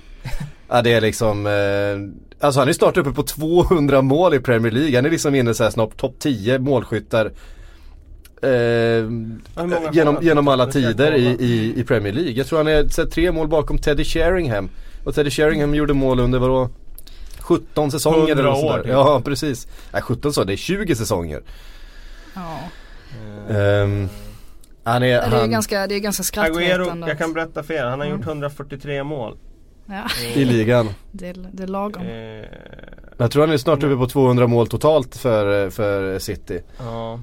ja 0.70 0.82
det 0.82 0.94
är 0.94 1.02
liksom, 1.02 1.48
eh, 1.48 2.32
alltså 2.44 2.60
han 2.60 2.70
är 2.70 2.74
snart 2.74 2.98
uppe 2.98 3.12
på 3.12 3.24
200 3.24 4.02
mål 4.02 4.34
i 4.34 4.40
Premier 4.40 4.72
League. 4.72 4.96
Han 4.96 5.06
är 5.06 5.10
liksom 5.10 5.36
inne 5.36 5.54
så 5.54 5.64
här 5.64 5.72
snart 5.72 5.98
topp 5.98 6.16
10 6.20 6.60
målskyttar. 6.60 7.32
Eh, 8.42 9.10
genom, 9.94 10.18
genom 10.22 10.48
alla 10.48 10.66
tider 10.68 11.14
i, 11.16 11.26
i, 11.26 11.74
i 11.80 11.84
Premier 11.84 12.14
League. 12.14 12.32
Jag 12.32 12.48
tror 12.48 12.58
han 12.60 12.68
är 12.68 12.88
så 12.88 13.02
här, 13.02 13.10
tre 13.10 13.32
mål 13.32 13.48
bakom 13.48 13.78
Teddy 13.78 14.04
Sheringham. 14.04 14.70
Och 15.04 15.16
Teddy 15.16 15.30
Sheringham 15.30 15.76
gjorde 15.76 15.94
mål 15.94 16.20
under 16.20 16.40
vadå? 16.40 16.70
17 17.40 17.92
säsonger 17.92 18.18
100 18.18 18.34
eller 18.34 18.50
år, 18.50 18.56
sådär. 18.56 18.84
typ. 18.84 18.92
Ja 18.92 19.22
precis. 19.26 19.68
Nej 19.94 20.02
17 20.02 20.34
så, 20.34 20.44
det 20.44 20.54
är 20.54 20.58
20 20.58 20.96
säsonger. 20.96 21.42
Ja. 22.36 22.60
Ehm, 23.56 24.10
han 24.84 25.04
är, 25.04 25.08
Det 25.08 25.14
är 25.14 25.30
han, 25.30 25.52
ganska, 25.52 25.88
det 25.88 25.96
är 25.96 26.00
ganska 26.00 26.24
Agüero, 26.24 26.54
skrattretande. 26.54 27.08
jag 27.08 27.18
kan 27.18 27.34
berätta 27.34 27.64
för 27.64 27.74
er. 27.74 27.84
Han 27.84 28.00
har 28.00 28.06
Mm. 28.08 28.18
gjort 28.18 28.28
143 28.28 29.04
mål. 29.04 29.38
Ja, 29.86 30.04
i 30.36 30.46
ligan. 30.46 30.90
det, 31.12 31.28
är- 31.30 31.48
det 31.52 31.64
är 31.64 31.68
lagom. 31.68 32.04
Eh, 32.04 32.46
Jag 33.18 33.32
tror 33.32 33.42
han 33.46 33.54
är 33.54 33.58
snart 33.58 33.84
uppe 33.84 33.96
på 33.96 34.08
200 34.08 34.48
mål 34.48 34.68
totalt 34.68 35.16
för, 35.18 35.70
för 35.70 36.20
City. 36.20 36.60
ja. 36.80 37.20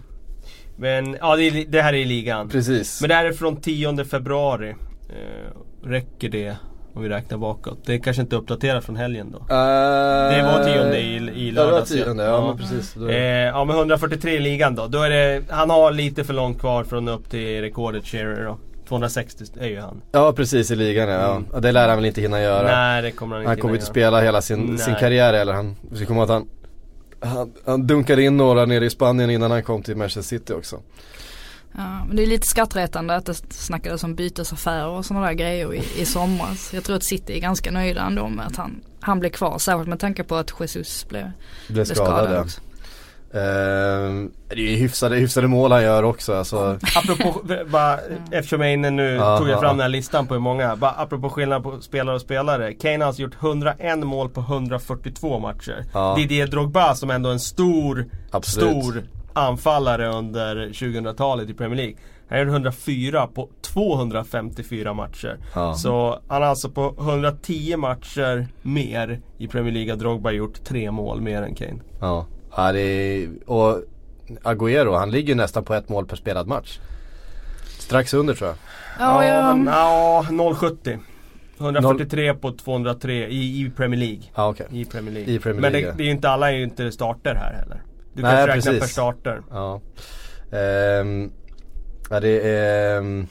Men 0.77 1.17
ja, 1.21 1.37
det, 1.37 1.43
är, 1.45 1.65
det 1.69 1.83
här 1.83 1.93
är 1.93 1.99
i 1.99 2.05
ligan. 2.05 2.49
Precis. 2.49 3.01
Men 3.01 3.09
det 3.09 3.15
här 3.15 3.25
är 3.25 3.33
från 3.33 3.57
10 3.57 4.05
februari. 4.05 4.71
Eh, 4.71 5.87
räcker 5.89 6.29
det 6.29 6.57
om 6.95 7.03
vi 7.03 7.09
räknar 7.09 7.39
bakåt? 7.39 7.79
Det 7.87 7.95
är 7.95 7.99
kanske 7.99 8.23
inte 8.23 8.37
uppdaterat 8.37 8.85
från 8.85 8.97
helgen 8.97 9.31
då. 9.33 9.39
det 9.49 10.43
var 10.43 10.65
tionde 10.65 11.01
i- 11.01 11.17
i 11.35 11.49
Ja 11.49 11.55
lördags, 11.65 11.91
tionde, 11.91 12.23
ja, 12.25 12.31
ja. 12.31 12.47
men 12.49 12.59
precis. 12.59 12.97
Eh, 12.97 13.17
ja 13.47 13.65
men 13.65 13.77
143 13.77 14.31
i 14.37 14.41
ligan 14.41 14.75
då. 14.75 14.87
Då 14.87 15.03
är 15.03 15.11
det, 15.11 15.43
han 15.51 15.71
har 15.71 15.93
lite 15.93 16.25
för 16.25 16.35
långt 16.35 16.59
kvar 16.61 16.85
från 16.85 17.09
upp 17.09 17.31
till 17.31 17.61
rekordet 17.61 18.07
Shearer 18.07 18.45
då. 18.45 18.59
260 18.91 19.45
är 19.61 19.67
ju 19.69 19.81
han. 19.81 20.03
ja 20.13 20.33
precis 20.33 20.71
i 20.71 20.77
ligan 20.77 21.09
ja. 21.09 21.37
Mm. 21.37 21.63
Det 21.63 21.73
lär 21.73 21.89
han 21.89 21.97
väl 21.97 22.05
inte 22.07 22.21
hinna 22.21 22.41
göra. 22.41 22.67
Nej 22.67 23.03
det 23.03 23.11
kommer 23.11 23.37
han 23.37 23.43
inte 23.43 23.51
han 23.51 23.61
kommer 23.61 23.75
inte 23.75 23.85
göra. 23.85 23.93
spela 23.93 24.21
hela 24.21 24.43
sin, 24.43 24.61
Nej. 24.67 24.79
sin 24.79 24.95
karriär 24.95 25.33
eller 25.33 25.53
han, 25.53 25.77
vi 25.91 26.05
ihåg 26.05 26.23
att 26.23 26.29
han, 26.29 26.49
han, 27.21 27.53
han 27.67 27.87
dunkade 27.87 28.23
in 28.23 28.37
några 28.37 28.67
nere 28.67 28.87
i 28.87 28.91
Spanien 28.91 29.31
innan 29.31 29.51
han 29.51 29.63
kom 29.63 29.83
till 29.83 29.97
Manchester 29.97 30.23
City 30.23 30.53
också. 30.53 30.81
Ja, 31.77 32.05
men 32.07 32.17
det 32.17 32.23
är 32.23 32.27
lite 32.27 32.47
skrattretande 32.47 33.17
att 33.17 33.27
det 33.27 33.35
snackades 33.51 34.05
om 34.05 34.15
bytesaffärer 34.15 34.89
och 34.89 35.05
sådana 35.05 35.27
där 35.27 35.33
grejer 35.33 35.75
i, 35.75 35.83
i 35.99 36.05
somras. 36.05 36.75
Jag 36.75 36.85
tror 36.85 36.97
att 36.97 37.05
City 37.05 37.37
är 37.37 37.41
ganska 37.41 37.71
nöjda 37.71 38.03
ändå 38.03 38.29
med 38.29 38.47
att 38.47 38.57
han, 38.57 38.81
han 39.01 39.21
blev 39.21 39.31
kvar. 39.31 39.59
Särskilt 39.59 39.89
med 39.89 40.01
tanke 40.01 40.25
på 40.25 40.37
att 40.37 40.53
Jesus 40.61 41.09
blev, 41.09 41.31
blev 41.69 41.85
skadad. 41.85 42.07
skadad 42.07 42.41
också. 42.43 42.61
Uh, 43.35 44.29
det 44.49 44.55
är 44.55 44.71
ju 44.71 44.77
hyfsade, 44.77 45.17
hyfsade 45.17 45.49
mål 45.49 45.73
han 45.73 45.83
gör 45.83 46.03
också 46.03 46.35
alltså. 46.35 46.79
Apropå, 46.97 47.41
bara, 47.67 47.99
eftersom 48.31 48.61
jag 48.61 48.71
är 48.71 48.75
inne 48.75 48.91
nu, 48.91 49.21
Aha. 49.21 49.39
tog 49.39 49.49
jag 49.49 49.61
fram 49.61 49.77
den 49.77 49.83
här 49.83 49.89
listan 49.89 50.27
på 50.27 50.35
hur 50.35 50.41
många. 50.41 50.77
Bara, 50.77 50.91
apropå 50.91 51.31
skillnad 51.31 51.63
på 51.63 51.81
spelare 51.81 52.15
och 52.15 52.21
spelare. 52.21 52.75
Kane 52.75 52.99
har 52.99 53.07
alltså 53.07 53.23
gjort 53.23 53.43
101 53.43 53.99
mål 53.99 54.29
på 54.29 54.41
142 54.41 55.39
matcher. 55.39 55.85
Ja. 55.95 56.15
Didier 56.17 56.47
Drogba 56.47 56.95
som 56.95 57.11
ändå 57.11 57.29
är 57.29 57.33
en 57.33 57.41
stor, 57.41 58.07
Absolut. 58.31 58.85
stor 58.85 59.03
anfallare 59.33 60.09
under 60.09 60.57
2000-talet 60.57 61.51
i 61.51 61.55
Premier 61.55 61.77
League. 61.77 61.95
Han 62.29 62.39
gjorde 62.39 62.51
104 62.51 63.27
på 63.27 63.49
254 63.63 64.95
matcher. 64.95 65.39
Ja. 65.55 65.75
Så 65.75 66.21
han 66.29 66.43
har 66.43 66.49
alltså 66.49 66.71
på 66.71 66.95
110 66.99 67.77
matcher 67.77 68.47
mer 68.63 69.21
i 69.39 69.49
Premier 69.49 69.75
League 69.75 69.93
har 69.93 69.97
Drogba 69.97 70.31
gjort 70.31 70.65
tre 70.65 70.91
mål 70.91 71.21
mer 71.21 71.43
än 71.43 71.55
Kane. 71.55 71.81
Ja. 72.01 72.27
Ja, 72.57 72.73
det 72.73 72.81
är, 72.81 73.31
och 73.47 73.83
Agüero 74.43 74.99
han 74.99 75.11
ligger 75.11 75.35
nästan 75.35 75.65
på 75.65 75.75
ett 75.75 75.89
mål 75.89 76.07
per 76.07 76.17
spelad 76.17 76.47
match. 76.47 76.79
Strax 77.79 78.15
under 78.15 78.35
tror 78.35 78.49
jag. 78.49 78.57
Ja, 78.99 79.25
ja. 79.25 79.59
ja 79.67 80.27
0,70. 80.29 80.99
143 81.61 82.27
Noll... 82.27 82.37
på 82.37 82.53
203 82.53 83.29
i, 83.29 83.61
i 83.61 83.71
Premier 83.77 84.01
League. 84.01 84.23
Ah, 84.35 84.49
okay. 84.49 84.67
I 84.71 84.85
Premier 84.85 85.15
League. 85.15 85.35
I 85.35 85.39
Premier 85.39 85.71
League 85.71 85.87
Men 85.87 85.97
det, 85.97 85.97
det 85.97 86.03
är 86.03 86.07
ju 86.07 86.11
inte 86.11 86.31
alla 86.31 86.51
är 86.51 86.57
ju 86.57 86.65
inte 86.65 86.93
starter 86.93 87.35
här 87.35 87.53
heller. 87.53 87.83
Du 88.13 88.23
kan 88.23 88.31
Nej, 88.31 88.47
räkna 88.47 88.55
precis. 88.55 88.81
per 88.81 88.87
starter. 88.87 89.43
Ja. 89.51 89.81
Um, 91.01 91.33
ja 92.11 92.21
det 92.21 92.49
är 92.49 92.99
um, 92.99 93.27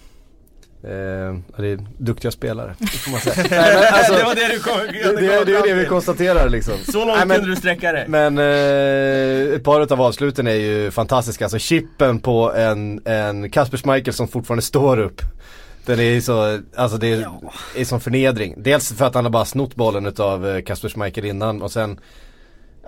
Eh, 0.83 1.35
det 1.57 1.67
är 1.67 1.79
duktiga 1.97 2.31
spelare, 2.31 2.75
får 2.79 3.11
man 3.11 3.19
säga. 3.19 3.47
Nej, 3.49 3.87
alltså, 3.87 4.13
det 4.13 4.23
var 4.23 4.35
det 4.35 4.47
du 4.47 4.59
kom, 4.59 4.77
det, 4.77 5.21
det, 5.21 5.45
det 5.45 5.57
är 5.57 5.67
det 5.67 5.73
vi 5.73 5.85
konstaterar 5.85 6.49
liksom. 6.49 6.73
Så 6.91 7.05
långt 7.05 7.17
Nej, 7.17 7.25
men, 7.25 7.37
kunde 7.37 7.51
du 7.51 7.55
sträcka 7.55 7.91
det. 7.91 8.05
Men 8.07 8.37
eh, 8.37 9.55
ett 9.55 9.63
par 9.63 9.93
av 9.93 10.01
avsluten 10.01 10.47
är 10.47 10.53
ju 10.53 10.91
fantastiska. 10.91 11.45
Alltså 11.45 11.59
chippen 11.59 12.19
på 12.19 12.53
en, 12.53 13.01
en 13.05 13.49
Kasper 13.49 13.77
Schmeichel 13.77 14.13
som 14.13 14.27
fortfarande 14.27 14.61
står 14.61 14.99
upp. 14.99 15.21
Den 15.85 15.99
är 15.99 16.21
så, 16.21 16.59
alltså 16.75 16.97
det 16.97 17.07
är, 17.07 17.21
ja. 17.21 17.41
är 17.75 17.85
som 17.85 17.99
förnedring. 17.99 18.53
Dels 18.57 18.93
för 18.93 19.05
att 19.05 19.15
han 19.15 19.25
har 19.25 19.31
bara 19.31 19.45
snott 19.45 19.75
bollen 19.75 20.05
utav 20.05 20.49
eh, 20.49 20.61
Kasper 20.61 20.89
Schmeichel 20.89 21.25
innan 21.25 21.61
och 21.61 21.71
sen 21.71 21.99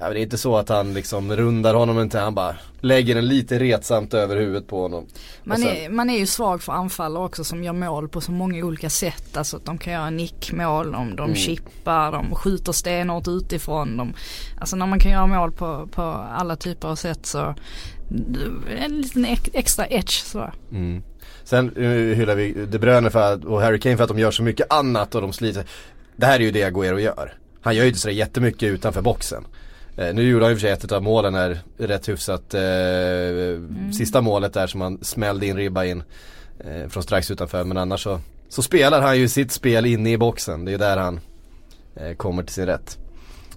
Ja, 0.01 0.09
det 0.09 0.19
är 0.19 0.21
inte 0.21 0.37
så 0.37 0.57
att 0.57 0.69
han 0.69 0.93
liksom 0.93 1.35
rundar 1.35 1.73
honom 1.73 1.99
inte, 1.99 2.19
han 2.19 2.35
bara 2.35 2.55
lägger 2.79 3.15
den 3.15 3.27
lite 3.27 3.59
retsamt 3.59 4.13
över 4.13 4.37
huvudet 4.37 4.67
på 4.67 4.81
honom. 4.81 5.05
Man, 5.43 5.57
sen... 5.57 5.67
är, 5.67 5.89
man 5.89 6.09
är 6.09 6.17
ju 6.17 6.25
svag 6.25 6.61
för 6.61 6.73
anfallare 6.73 7.23
också 7.23 7.43
som 7.43 7.63
gör 7.63 7.73
mål 7.73 8.09
på 8.09 8.21
så 8.21 8.31
många 8.31 8.65
olika 8.65 8.89
sätt. 8.89 9.37
Alltså 9.37 9.57
att 9.57 9.65
de 9.65 9.77
kan 9.77 9.93
göra 9.93 10.09
nickmål, 10.09 10.91
de, 10.91 11.15
de 11.15 11.23
mm. 11.23 11.35
chippar, 11.35 12.11
de 12.11 12.35
skjuter 12.35 12.71
stenhårt 12.71 13.27
utifrån. 13.27 13.97
De, 13.97 14.13
alltså 14.59 14.75
när 14.75 14.85
man 14.85 14.99
kan 14.99 15.11
göra 15.11 15.27
mål 15.27 15.51
på, 15.51 15.87
på 15.91 16.01
alla 16.31 16.55
typer 16.55 16.87
av 16.87 16.95
sätt 16.95 17.25
så 17.25 17.55
en 18.79 19.01
liten 19.01 19.25
extra 19.53 19.87
edge 19.87 20.23
sådär. 20.23 20.53
Mm. 20.71 21.03
Sen 21.43 21.77
uh, 21.77 22.15
hyllar 22.15 22.35
vi 22.35 22.65
De 22.65 22.79
Bruyne 22.79 23.09
för 23.09 23.33
att, 23.33 23.45
och 23.45 23.61
Harry 23.61 23.79
Kane 23.79 23.97
för 23.97 24.03
att 24.03 24.09
de 24.09 24.19
gör 24.19 24.31
så 24.31 24.43
mycket 24.43 24.73
annat 24.73 25.15
och 25.15 25.21
de 25.21 25.33
sliter. 25.33 25.65
Det 26.15 26.25
här 26.25 26.35
är 26.35 26.43
ju 26.43 26.51
det 26.51 26.69
Agüero 26.69 26.99
gör. 26.99 27.33
Han 27.61 27.75
gör 27.75 27.83
ju 27.83 27.87
inte 27.87 27.99
sådär 27.99 28.15
jättemycket 28.15 28.69
utanför 28.69 29.01
boxen. 29.01 29.43
Eh, 29.97 30.13
nu 30.13 30.29
gjorde 30.29 30.45
han 30.45 30.51
ju 30.51 30.55
för 30.55 30.61
sig 30.61 30.71
ett 30.71 30.91
av 30.91 31.03
målen 31.03 31.35
här 31.35 31.59
rätt 31.77 32.09
hyfsat. 32.09 32.53
Eh, 32.53 32.61
mm. 32.61 33.93
Sista 33.93 34.21
målet 34.21 34.53
där 34.53 34.67
som 34.67 34.81
han 34.81 35.03
smällde 35.03 35.45
in 35.45 35.57
ribba 35.57 35.85
in. 35.85 36.03
Eh, 36.59 36.87
från 36.89 37.03
strax 37.03 37.31
utanför 37.31 37.63
men 37.63 37.77
annars 37.77 38.03
så, 38.03 38.19
så 38.49 38.61
spelar 38.61 39.01
han 39.01 39.19
ju 39.19 39.27
sitt 39.27 39.51
spel 39.51 39.85
inne 39.85 40.11
i 40.11 40.17
boxen. 40.17 40.65
Det 40.65 40.73
är 40.73 40.77
där 40.77 40.97
han 40.97 41.19
eh, 41.95 42.15
kommer 42.15 42.43
till 42.43 42.53
sin 42.53 42.65
rätt. 42.65 42.97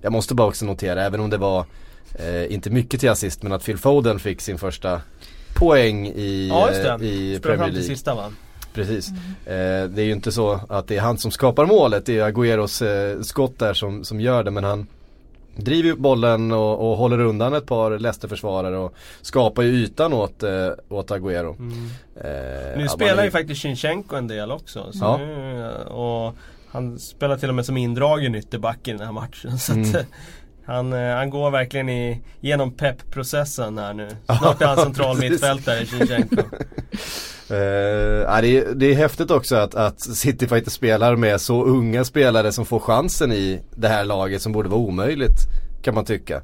Jag 0.03 0.13
måste 0.13 0.35
bara 0.35 0.49
också 0.49 0.65
notera, 0.65 1.05
även 1.05 1.21
om 1.21 1.31
det 1.31 1.37
var 1.37 1.67
eh, 2.15 2.53
inte 2.53 2.71
mycket 2.71 3.01
till 3.01 3.11
assist 3.11 3.43
men 3.43 3.53
att 3.53 3.65
Phil 3.65 3.79
Foden 3.79 4.19
fick 4.19 4.41
sin 4.41 4.59
första 4.59 5.01
poäng 5.55 6.07
i, 6.07 6.49
ja, 6.49 6.69
just 6.69 6.83
det. 6.83 6.89
Eh, 6.89 7.03
i 7.03 7.41
Premier 7.43 7.59
League. 7.59 7.75
Till 7.75 7.87
sista, 7.87 8.15
va? 8.15 8.33
Precis. 8.75 9.09
Mm. 9.09 9.21
Eh, 9.47 9.89
det 9.89 10.03
är 10.03 10.07
ju 10.07 10.13
inte 10.13 10.33
så 10.33 10.61
att 10.69 10.89
det 10.89 10.97
är 10.97 11.01
han 11.01 11.19
som 11.19 11.31
skapar 11.31 11.67
målet, 11.67 12.07
det 12.07 12.19
är 12.19 12.33
Agüeros 12.33 12.87
eh, 12.87 13.23
skott 13.23 13.59
där 13.59 13.75
som, 13.75 14.05
som 14.05 14.21
gör 14.21 14.45
det 14.45 14.51
men 14.51 14.65
han 14.65 14.87
driver 15.57 15.91
upp 15.91 15.99
bollen 15.99 16.53
och, 16.53 16.91
och 16.91 16.97
håller 16.97 17.21
undan 17.21 17.55
ett 17.55 17.67
par 17.67 17.99
Leicester-försvarare 17.99 18.77
och 18.77 18.95
skapar 19.23 19.63
ju 19.63 19.69
ytan 19.69 20.13
åt, 20.13 20.43
äh, 20.43 20.71
åt 20.89 21.11
Agüero. 21.11 21.57
Mm. 21.59 21.91
Eh, 22.17 22.79
nu 22.79 22.89
spelar 22.89 23.19
är... 23.19 23.25
ju 23.25 23.31
faktiskt 23.31 23.63
Shinchenko 23.63 24.17
en 24.17 24.29
del 24.29 24.51
också. 24.51 24.91
ja. 24.93 25.17
nu, 25.17 25.75
och 25.77 26.35
han 26.69 26.99
spelar 26.99 27.37
till 27.37 27.49
och 27.49 27.55
med 27.55 27.67
som 27.67 27.77
indragen 27.77 28.35
ytterback 28.35 28.89
i 28.89 28.91
den 28.91 29.01
här 29.01 29.13
matchen. 29.13 29.59
Så 29.59 29.73
mm. 29.73 29.91
att, 29.91 30.07
han, 30.65 30.93
eh, 30.93 31.15
han 31.15 31.31
går 31.31 31.51
verkligen 31.51 31.89
i, 31.89 32.23
genom 32.41 32.73
pepp-processen 32.73 33.79
här 33.79 33.95
nu. 33.95 34.09
Snart 34.25 34.63
är 34.63 34.67
han 34.67 34.77
central 34.85 35.19
mittfältare, 35.19 35.87
Shinchenko. 35.87 36.43
Uh, 37.51 38.41
det, 38.41 38.49
är, 38.49 38.75
det 38.75 38.87
är 38.87 38.95
häftigt 38.95 39.31
också 39.31 39.57
att, 39.57 39.75
att 39.75 40.01
City 40.01 40.49
faktiskt 40.49 40.77
spelar 40.77 41.17
med 41.17 41.41
så 41.41 41.65
unga 41.65 42.05
spelare 42.05 42.53
som 42.53 42.67
får 42.67 42.79
chansen 42.81 43.33
i 43.33 43.61
det 43.77 43.89
här 43.89 44.05
laget 44.05 44.43
som 44.43 44.53
borde 44.53 44.69
vara 44.69 44.81
omöjligt 44.81 45.39
kan 45.83 45.95
man 45.95 46.05
tycka. 46.05 46.43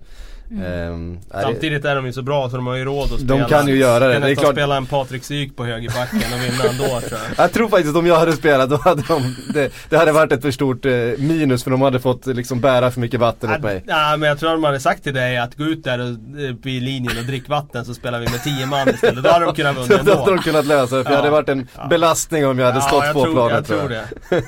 Mm. 0.51 0.93
Um, 0.93 1.21
Samtidigt 1.31 1.85
är 1.85 1.97
de 1.97 2.07
ju 2.07 2.13
så 2.13 2.23
bra 2.23 2.51
så 2.51 2.57
de 2.57 2.67
har 2.67 2.75
ju 2.75 2.85
råd 2.85 3.13
att 3.13 3.21
spela. 3.21 3.39
De 3.39 3.49
kan 3.49 3.69
ju 3.69 3.77
göra 3.77 4.07
det. 4.07 4.13
Kan 4.13 4.23
det 4.23 4.31
är 4.31 4.35
klart. 4.35 4.53
spela 4.53 4.77
en 4.77 4.87
Patrik 4.87 5.25
Syk 5.25 5.57
på 5.57 5.65
högerbacken 5.65 6.19
och 6.19 6.45
vinna 6.45 6.65
ändå 6.71 7.01
tror 7.01 7.21
jag. 7.21 7.21
jag 7.45 7.53
tror 7.53 7.69
faktiskt 7.69 7.91
att 7.91 7.97
om 7.97 8.07
jag 8.07 8.19
hade 8.19 8.33
spelat 8.33 8.71
då 8.71 8.77
hade 8.77 9.03
de, 9.03 9.37
det, 9.55 9.73
det 9.89 9.97
hade 9.97 10.13
varit 10.13 10.33
ett 10.33 10.43
för 10.43 10.51
stort 10.51 10.85
eh, 10.85 10.93
minus 11.19 11.65
för 11.65 11.71
de 11.71 11.83
hade 11.83 12.01
fått 12.01 12.27
liksom 12.27 12.61
bära 12.61 12.91
för 12.91 13.01
mycket 13.01 13.21
vatten 13.21 13.51
åt 13.51 13.61
mig. 13.61 13.85
Ja 13.87 14.17
men 14.17 14.29
jag 14.29 14.39
tror 14.39 14.51
att 14.51 14.57
de 14.57 14.65
hade 14.65 14.81
sagt 14.81 15.03
till 15.03 15.15
dig 15.15 15.39
att 15.39 15.57
gå 15.57 15.65
ut 15.65 15.85
där 15.85 15.99
och, 15.99 16.41
eh, 16.41 16.73
i 16.75 16.81
linjen 16.81 17.19
och 17.19 17.25
drick 17.25 17.49
vatten 17.49 17.85
så 17.85 17.95
spelar 17.95 18.21
vi 18.21 18.27
med 18.27 18.43
10 18.43 18.67
man 18.67 18.89
istället. 18.89 19.25
Då 19.25 19.31
hade 19.31 19.45
de 19.45 19.55
kunnat 19.55 19.77
vinna 19.91 19.99
ändå. 20.01 20.13
Då 20.13 20.19
hade 20.19 20.37
de 20.37 20.43
kunnat 20.43 20.67
lösa 20.67 20.97
det 20.97 21.05
för 21.05 21.11
ja. 21.11 21.17
det 21.17 21.23
hade 21.23 21.31
varit 21.31 21.49
en 21.49 21.69
ja. 21.77 21.87
belastning 21.87 22.47
om 22.47 22.59
jag 22.59 22.67
hade 22.67 22.79
ja, 22.79 22.83
stått 22.83 23.05
jag 23.05 23.15
på 23.15 23.25
tror, 23.25 23.33
planen 23.35 23.55
jag 23.55 23.67
tror, 23.67 23.93
jag. 23.93 24.07
det. 24.31 24.43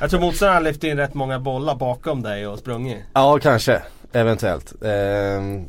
jag 0.00 0.10
tror 0.10 0.20
motståndaren 0.20 0.64
lyft 0.64 0.84
in 0.84 0.96
rätt 0.96 1.14
många 1.14 1.38
bollar 1.38 1.74
bakom 1.74 2.22
dig 2.22 2.46
och 2.46 2.58
sprungit. 2.58 2.98
Ja 3.12 3.38
kanske. 3.42 3.82
Eventuellt. 4.12 4.72
Eh, 4.82 4.90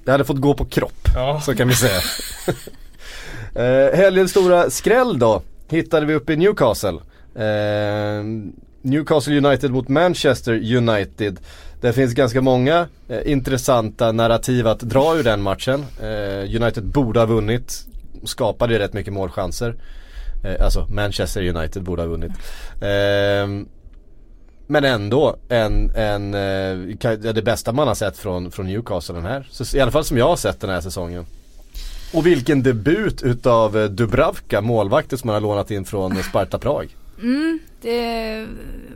jag 0.05 0.11
hade 0.11 0.25
fått 0.25 0.41
gå 0.41 0.53
på 0.53 0.65
kropp, 0.65 1.07
ja. 1.15 1.41
så 1.41 1.55
kan 1.55 1.67
vi 1.67 1.73
säga. 1.73 2.01
eh, 3.55 3.97
helgens 3.97 4.31
stora 4.31 4.69
skräll 4.69 5.19
då, 5.19 5.41
hittade 5.69 6.05
vi 6.05 6.13
uppe 6.13 6.33
i 6.33 6.37
Newcastle. 6.37 6.99
Eh, 7.35 8.23
Newcastle 8.81 9.37
United 9.37 9.71
mot 9.71 9.87
Manchester 9.87 10.75
United. 10.75 11.39
Det 11.81 11.93
finns 11.93 12.13
ganska 12.13 12.41
många 12.41 12.87
eh, 13.09 13.31
intressanta 13.31 14.11
narrativ 14.11 14.67
att 14.67 14.79
dra 14.79 15.15
ur 15.15 15.23
den 15.23 15.41
matchen. 15.41 15.85
Eh, 16.01 16.61
United 16.61 16.83
borde 16.83 17.19
ha 17.19 17.25
vunnit, 17.25 17.85
skapade 18.23 18.73
ju 18.73 18.79
rätt 18.79 18.93
mycket 18.93 19.13
målchanser. 19.13 19.75
Eh, 20.43 20.65
alltså 20.65 20.87
Manchester 20.89 21.55
United 21.55 21.83
borde 21.83 22.01
ha 22.01 22.07
vunnit. 22.07 22.31
Men 24.71 24.83
ändå 24.83 25.35
en, 25.49 25.91
en, 25.95 26.33
eh, 26.33 27.09
det 27.33 27.41
bästa 27.45 27.71
man 27.71 27.87
har 27.87 27.95
sett 27.95 28.17
från, 28.17 28.51
från 28.51 28.67
Newcastle 28.67 29.15
den 29.15 29.25
här. 29.25 29.47
Så, 29.51 29.77
I 29.77 29.79
alla 29.79 29.91
fall 29.91 30.03
som 30.03 30.17
jag 30.17 30.27
har 30.27 30.35
sett 30.35 30.61
den 30.61 30.69
här 30.69 30.81
säsongen. 30.81 31.25
Och 32.13 32.25
vilken 32.25 32.63
debut 32.63 33.21
utav 33.21 33.77
eh, 33.77 33.85
Dubravka, 33.85 34.61
målvakten 34.61 35.17
som 35.17 35.27
man 35.27 35.33
har 35.33 35.41
lånat 35.41 35.71
in 35.71 35.85
från 35.85 36.23
Sparta 36.23 36.59
Prag. 36.59 36.95
Mm, 37.21 37.59
det 37.81 38.47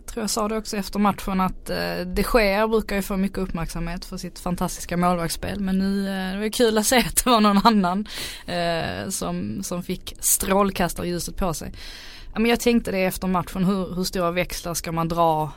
tror 0.06 0.24
jag 0.24 0.30
sa 0.30 0.48
det 0.48 0.58
också 0.58 0.78
efter 0.78 1.00
matchen 1.00 1.42
att 1.42 1.70
eh, 1.70 2.06
de 2.06 2.26
Gea 2.34 2.68
brukar 2.68 2.96
ju 2.96 3.02
få 3.02 3.18
mycket 3.18 3.38
uppmärksamhet 3.38 4.06
för 4.06 4.18
sitt 4.18 4.40
fantastiska 4.40 4.98
målvaktsspel. 4.98 5.60
Men 5.60 5.78
nu 5.78 6.08
eh, 6.08 6.34
det 6.34 6.40
var 6.40 6.50
kul 6.50 6.78
att 6.78 6.86
se 6.86 6.98
att 6.98 7.24
det 7.24 7.30
var 7.30 7.42
någon 7.42 7.68
annan 7.68 8.08
eh, 8.48 9.10
som, 9.10 9.64
som 9.64 9.84
fick 9.84 10.16
strålkastarljuset 10.20 11.38
på 11.38 11.54
sig. 11.54 11.74
Ja, 12.34 12.40
men 12.40 12.50
jag 12.50 12.60
tänkte 12.60 12.92
det 12.92 13.06
efter 13.06 13.28
matchen, 13.28 13.64
hur, 13.64 13.96
hur 13.96 14.04
stora 14.04 14.32
växlar 14.32 14.74
ska 14.74 14.92
man 14.92 15.08
dra 15.08 15.52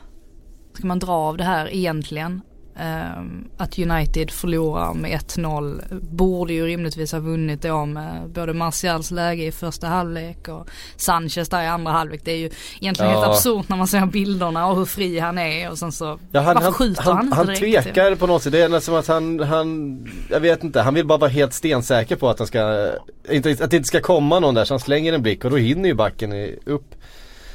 ska 0.77 0.87
man 0.87 0.99
dra 0.99 1.11
av 1.11 1.37
det 1.37 1.43
här 1.43 1.73
egentligen? 1.73 2.41
Um, 2.79 3.49
att 3.57 3.79
United 3.79 4.31
förlorar 4.31 4.93
med 4.93 5.11
1-0 5.11 5.81
borde 6.01 6.53
ju 6.53 6.65
rimligtvis 6.65 7.11
ha 7.11 7.19
vunnit 7.19 7.61
då 7.61 7.85
med 7.85 8.29
både 8.29 8.53
Martials 8.53 9.11
läge 9.11 9.43
i 9.43 9.51
första 9.51 9.87
halvlek 9.87 10.47
och 10.47 10.67
Sanchez 10.97 11.49
där 11.49 11.63
i 11.63 11.67
andra 11.67 11.91
halvlek. 11.91 12.21
Det 12.23 12.31
är 12.31 12.37
ju 12.37 12.49
egentligen 12.79 13.11
ja. 13.11 13.19
helt 13.19 13.31
absurt 13.31 13.69
när 13.69 13.77
man 13.77 13.87
ser 13.87 14.05
bilderna 14.05 14.67
och 14.67 14.77
hur 14.77 14.85
fri 14.85 15.19
han 15.19 15.37
är 15.37 15.71
och 15.71 15.77
sen 15.77 15.91
så 15.91 16.19
ja, 16.31 16.41
han, 16.41 16.55
varför 16.55 16.71
skjuter 16.71 17.03
han, 17.03 17.15
han 17.15 17.25
inte 17.25 17.35
Han 17.35 17.45
direkt, 17.45 17.83
tvekar 17.83 18.15
på 18.15 18.27
något 18.27 18.43
sätt. 18.43 18.51
Det 18.51 18.61
är 18.61 18.69
nästan 18.69 18.81
som 18.81 18.95
att 18.95 19.07
han, 19.07 19.39
han, 19.39 20.07
jag 20.29 20.39
vet 20.39 20.63
inte, 20.63 20.81
han 20.81 20.93
vill 20.93 21.05
bara 21.05 21.17
vara 21.17 21.31
helt 21.31 21.53
stensäker 21.53 22.15
på 22.15 22.29
att 22.29 22.39
han 22.39 22.47
ska, 22.47 22.91
inte, 23.29 23.49
att 23.49 23.71
det 23.71 23.77
inte 23.77 23.87
ska 23.87 24.01
komma 24.01 24.39
någon 24.39 24.55
där 24.55 24.65
så 24.65 24.73
han 24.73 24.79
slänger 24.79 25.13
en 25.13 25.21
blick 25.21 25.45
och 25.45 25.51
då 25.51 25.57
hinner 25.57 25.89
ju 25.89 25.95
backen 25.95 26.55
upp. 26.65 26.95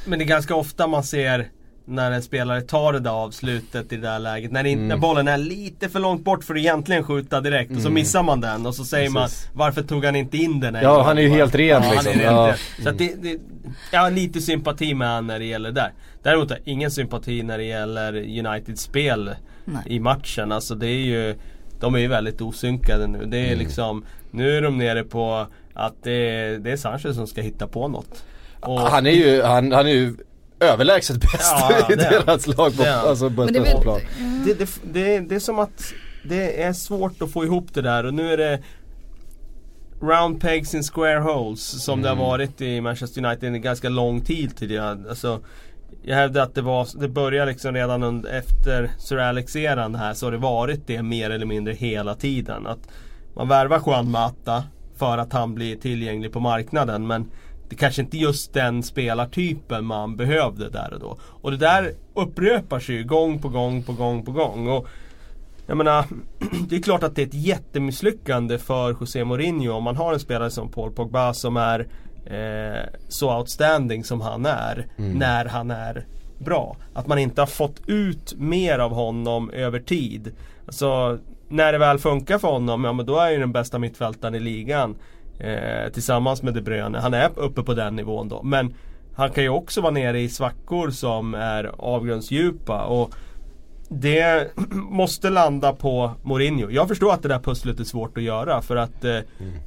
Men 0.05 0.19
det 0.19 0.25
är 0.25 0.27
ganska 0.27 0.55
ofta 0.55 0.87
man 0.87 1.03
ser 1.03 1.49
när 1.85 2.11
en 2.11 2.21
spelare 2.21 2.61
tar 2.61 2.93
det 2.93 2.99
där 2.99 3.11
avslutet 3.11 3.93
i 3.93 3.95
det 3.95 4.01
där 4.07 4.19
läget. 4.19 4.51
När, 4.51 4.63
in, 4.63 4.77
Mm. 4.77 4.87
när 4.87 4.97
bollen 4.97 5.27
är 5.27 5.37
lite 5.37 5.89
för 5.89 5.99
långt 5.99 6.23
bort 6.23 6.43
för 6.43 6.53
att 6.53 6.59
egentligen 6.59 7.03
skjuta 7.03 7.41
direkt. 7.41 7.71
Och 7.71 7.77
så 7.77 7.81
Mm. 7.87 7.93
missar 7.93 8.23
man 8.23 8.41
den 8.41 8.65
och 8.65 8.75
så 8.75 8.85
säger 8.85 9.09
Precis. 9.11 9.47
man 9.53 9.57
Varför 9.65 9.81
tog 9.81 10.05
han 10.05 10.15
inte 10.15 10.37
in 10.37 10.59
den? 10.59 10.75
en 10.75 10.83
Ja, 10.83 10.95
gång?" 10.95 11.05
han 11.05 11.17
är 11.17 11.21
ju 11.21 11.29
helt 11.29 11.55
ren, 11.55 11.67
ja, 11.67 11.79
liksom. 11.91 11.95
Han 11.97 12.07
är 12.07 12.11
rent 12.23 12.23
Ja. 12.23 12.47
ren. 12.47 12.83
Så 12.83 12.89
att 12.89 12.97
det, 12.97 13.13
det, 13.23 13.37
jag 13.91 13.99
har 13.99 14.11
lite 14.11 14.41
sympati 14.41 14.93
med 14.93 15.07
han 15.07 15.27
när 15.27 15.39
det 15.39 15.45
gäller 15.45 15.69
det 15.71 15.81
där. 15.81 15.91
Däremot 16.23 16.49
har 16.49 16.57
jag 16.57 16.67
ingen 16.67 16.91
sympati 16.91 17.43
när 17.43 17.57
det 17.57 17.63
gäller 17.63 18.13
Uniteds 18.15 18.81
spel 18.81 19.31
Nej. 19.65 19.83
i 19.85 19.99
matchen. 19.99 20.51
Alltså 20.51 20.75
det 20.75 20.87
är 20.87 20.99
ju 21.05 21.35
De 21.79 21.95
är 21.95 21.99
ju 21.99 22.07
väldigt 22.07 22.41
osynkade 22.41 23.07
nu. 23.07 23.25
Det 23.25 23.37
är 23.37 23.45
Mm. 23.47 23.59
liksom 23.59 24.05
Nu 24.31 24.57
är 24.57 24.61
de 24.61 24.77
nere 24.77 25.03
på 25.03 25.47
att 25.73 25.93
det 26.03 26.11
är, 26.11 26.57
det 26.59 26.71
är 26.71 26.77
Sanchez 26.77 27.15
som 27.15 27.27
ska 27.27 27.41
hitta 27.41 27.67
på 27.67 27.87
något. 27.87 28.23
Och- 28.59 28.79
Han 28.79 29.05
är 29.05 29.11
ju, 29.11 29.41
han, 29.41 29.71
han 29.71 29.85
är 29.87 29.91
ju 29.91 30.15
överlägset 30.63 31.21
bäst 31.21 31.53
Ja, 31.69 31.87
i 31.89 31.95
det 31.95 32.03
är 32.05 32.09
deras 32.25 32.47
lag 32.47 32.77
på, 32.77 32.83
Det 32.83 32.95
alltså 32.95 33.29
på 33.29 33.45
Men 33.45 33.53
det 33.53 33.81
plan. 33.81 33.99
det, 34.45 34.53
det, 34.53 34.69
det, 34.93 35.19
det 35.19 35.35
är 35.35 35.39
som 35.39 35.59
att 35.59 35.93
det 36.23 36.63
är 36.63 36.73
svårt 36.73 37.21
att 37.21 37.31
få 37.31 37.43
ihop 37.45 37.73
det 37.73 37.81
där 37.81 38.05
och 38.05 38.13
nu 38.13 38.33
är 38.33 38.37
det 38.37 38.59
Round 40.01 40.41
pegs 40.41 40.73
in 40.75 40.83
square 40.83 41.19
holes 41.19 41.83
som 41.83 42.01
det 42.01 42.09
Mm. 42.09 42.19
har 42.19 42.25
varit 42.27 42.61
i 42.61 42.81
Manchester 42.81 43.25
United 43.25 43.53
en 43.53 43.61
ganska 43.61 43.89
lång 43.89 44.21
tid 44.21 44.57
tidigare. 44.57 44.97
Alltså, 45.09 45.39
jag 46.03 46.15
hävdar 46.15 46.43
att 46.43 46.55
det 46.55 46.61
var, 46.61 46.87
det 46.99 47.07
började 47.07 47.51
liksom 47.51 47.73
redan 47.73 48.03
under, 48.03 48.29
efter 48.31 48.91
Sir 48.97 49.17
Alex-eran 49.17 49.95
här 49.95 50.13
så 50.13 50.25
har 50.25 50.31
det 50.31 50.37
varit 50.37 50.87
det 50.87 51.01
mer 51.03 51.29
eller 51.29 51.45
mindre 51.45 51.73
hela 51.73 52.15
tiden. 52.15 52.67
Att 52.67 52.79
man 53.35 53.47
värvar 53.47 53.81
Juan 53.85 54.11
Mata 54.11 54.63
för 54.97 55.17
att 55.17 55.33
han 55.33 55.55
blir 55.55 55.75
tillgänglig 55.75 56.31
på 56.31 56.39
marknaden 56.39 57.07
men 57.07 57.31
det 57.73 57.77
kanske 57.77 58.01
inte 58.01 58.17
just 58.17 58.53
den 58.53 58.83
spelartypen 58.83 59.85
man 59.85 60.15
behövde 60.15 60.69
där 60.69 60.93
och 60.93 60.99
då. 60.99 61.17
Och 61.21 61.51
det 61.51 61.57
där 61.57 61.93
upprepar 62.13 62.79
sig 62.79 62.95
ju 62.95 63.03
gång 63.03 63.39
på 63.39 63.49
gång 63.49 63.83
på 63.83 63.93
gång 63.93 64.25
på 64.25 64.31
gång. 64.31 64.67
Och 64.67 64.87
jag 65.67 65.77
menar, 65.77 66.05
det 66.69 66.75
är 66.75 66.81
klart 66.81 67.03
att 67.03 67.15
det 67.15 67.21
är 67.21 67.25
ett 67.25 67.33
jättemisslyckande 67.33 68.57
för 68.57 68.89
José 68.99 69.25
Mourinho 69.25 69.73
om 69.73 69.83
man 69.83 69.95
har 69.95 70.13
en 70.13 70.19
spelare 70.19 70.49
som 70.49 70.71
Paul 70.71 70.91
Pogba 70.91 71.33
som 71.33 71.57
är 71.57 71.87
eh, 72.25 72.89
så 73.09 73.37
outstanding 73.37 74.03
som 74.03 74.21
han 74.21 74.45
är 74.45 74.87
Mm. 74.97 75.17
när 75.17 75.45
han 75.45 75.71
är 75.71 76.05
bra. 76.37 76.77
Att 76.93 77.07
man 77.07 77.17
inte 77.19 77.41
har 77.41 77.47
fått 77.47 77.81
ut 77.87 78.33
mer 78.37 78.79
av 78.79 78.91
honom 78.91 79.49
över 79.49 79.79
tid. 79.79 80.31
Alltså, 80.65 81.17
när 81.49 81.71
det 81.71 81.77
väl 81.77 81.99
funkar 81.99 82.37
för 82.37 82.47
honom, 82.47 82.83
ja 82.83 82.93
men 82.93 83.05
då 83.05 83.15
är 83.15 83.21
han 83.21 83.33
ju 83.33 83.39
den 83.39 83.51
bästa 83.51 83.79
mittfältaren 83.79 84.35
i 84.35 84.39
ligan. 84.39 84.95
Eh, 85.39 85.91
tillsammans 85.93 86.43
med 86.43 86.53
De 86.53 86.61
Bruyne. 86.61 86.99
Han 86.99 87.13
är 87.13 87.31
uppe 87.35 87.63
på 87.63 87.73
den 87.73 87.95
nivån 87.95 88.29
då. 88.29 88.43
Men 88.43 88.73
han 89.15 89.31
kan 89.31 89.43
ju 89.43 89.49
också 89.49 89.81
vara 89.81 89.91
nere 89.91 90.21
i 90.21 90.29
svackor 90.29 90.89
som 90.89 91.33
är 91.33 91.71
avgrundsdjupa. 91.77 92.83
Och 92.83 93.13
det 93.89 94.51
måste 94.73 95.29
landa 95.29 95.73
på 95.73 96.11
Mourinho. 96.23 96.69
Jag 96.69 96.87
förstår 96.87 97.13
att 97.13 97.21
det 97.21 97.27
där 97.27 97.39
pusslet 97.39 97.79
är 97.79 97.83
svårt 97.83 98.17
att 98.17 98.23
göra 98.23 98.61
för 98.61 98.75
att 98.75 99.05
eh, 99.05 99.17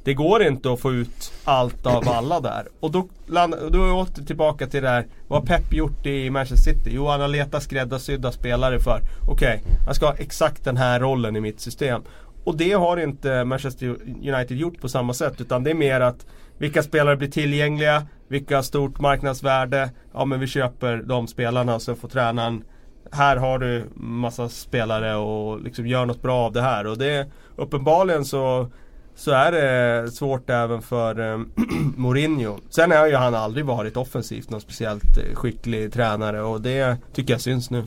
det 0.03 0.13
går 0.13 0.43
inte 0.43 0.73
att 0.73 0.79
få 0.79 0.93
ut 0.93 1.31
allt 1.43 1.85
av 1.85 2.09
alla 2.09 2.39
där. 2.39 2.67
Och 2.79 2.91
då, 2.91 3.07
land, 3.27 3.55
då 3.71 3.83
är 3.83 3.87
jag 3.87 3.97
åter 3.97 4.23
tillbaka 4.23 4.67
till 4.67 4.83
det 4.83 4.89
här. 4.89 5.05
Vad 5.27 5.39
har 5.39 5.45
Pep 5.45 5.73
gjort 5.73 6.05
i 6.05 6.29
Manchester 6.29 6.73
City? 6.73 6.89
Jo, 6.93 7.07
han 7.07 7.21
har 7.21 7.27
letat 7.27 7.63
skräddarsydda 7.63 8.31
spelare 8.31 8.79
för 8.79 9.01
okej, 9.27 9.63
han 9.85 9.95
ska 9.95 10.05
ha 10.05 10.13
exakt 10.13 10.63
den 10.63 10.77
här 10.77 10.99
rollen 10.99 11.35
i 11.35 11.41
mitt 11.41 11.59
system. 11.59 12.01
Och 12.47 12.57
det 12.57 12.73
har 12.73 12.97
inte 12.97 13.43
Manchester 13.43 13.97
United 14.05 14.57
gjort 14.57 14.81
på 14.81 14.89
samma 14.89 15.13
sätt 15.13 15.41
utan 15.41 15.63
det 15.63 15.69
är 15.69 15.75
mer 15.75 15.99
att 15.99 16.25
vilka 16.57 16.83
spelare 16.83 17.15
blir 17.17 17.27
tillgängliga, 17.27 18.07
vilka 18.27 18.55
har 18.55 18.63
stort 18.63 18.99
marknadsvärde. 18.99 19.89
Ja 20.13 20.25
men 20.25 20.39
vi 20.39 20.47
köper 20.47 20.97
de 20.97 21.27
spelarna 21.27 21.79
så 21.79 21.95
får 21.95 22.07
tränaren 22.07 22.63
här 23.11 23.37
har 23.37 23.59
du 23.59 23.89
massa 23.95 24.49
spelare 24.49 25.15
och 25.15 25.61
liksom 25.61 25.87
gör 25.87 26.05
något 26.05 26.21
bra 26.21 26.37
av 26.37 26.53
det 26.53 26.61
här. 26.61 26.87
Och 26.87 26.97
det 26.97 27.27
uppenbarligen 27.55 28.25
så 28.25 28.69
så 29.15 29.31
är 29.31 29.51
det 29.51 30.11
svårt 30.11 30.49
även 30.49 30.81
för 30.81 31.31
eh, 31.31 31.39
Mourinho. 31.95 32.59
Sen 32.69 32.91
har 32.91 33.07
ju 33.07 33.15
han 33.15 33.35
aldrig 33.35 33.65
varit 33.65 33.97
offensivt 33.97 34.49
någon 34.49 34.61
speciellt 34.61 35.17
eh, 35.17 35.35
skicklig 35.35 35.93
tränare 35.93 36.41
och 36.41 36.61
det 36.61 36.97
tycker 37.13 37.33
jag 37.33 37.41
syns 37.41 37.69
nu. 37.69 37.85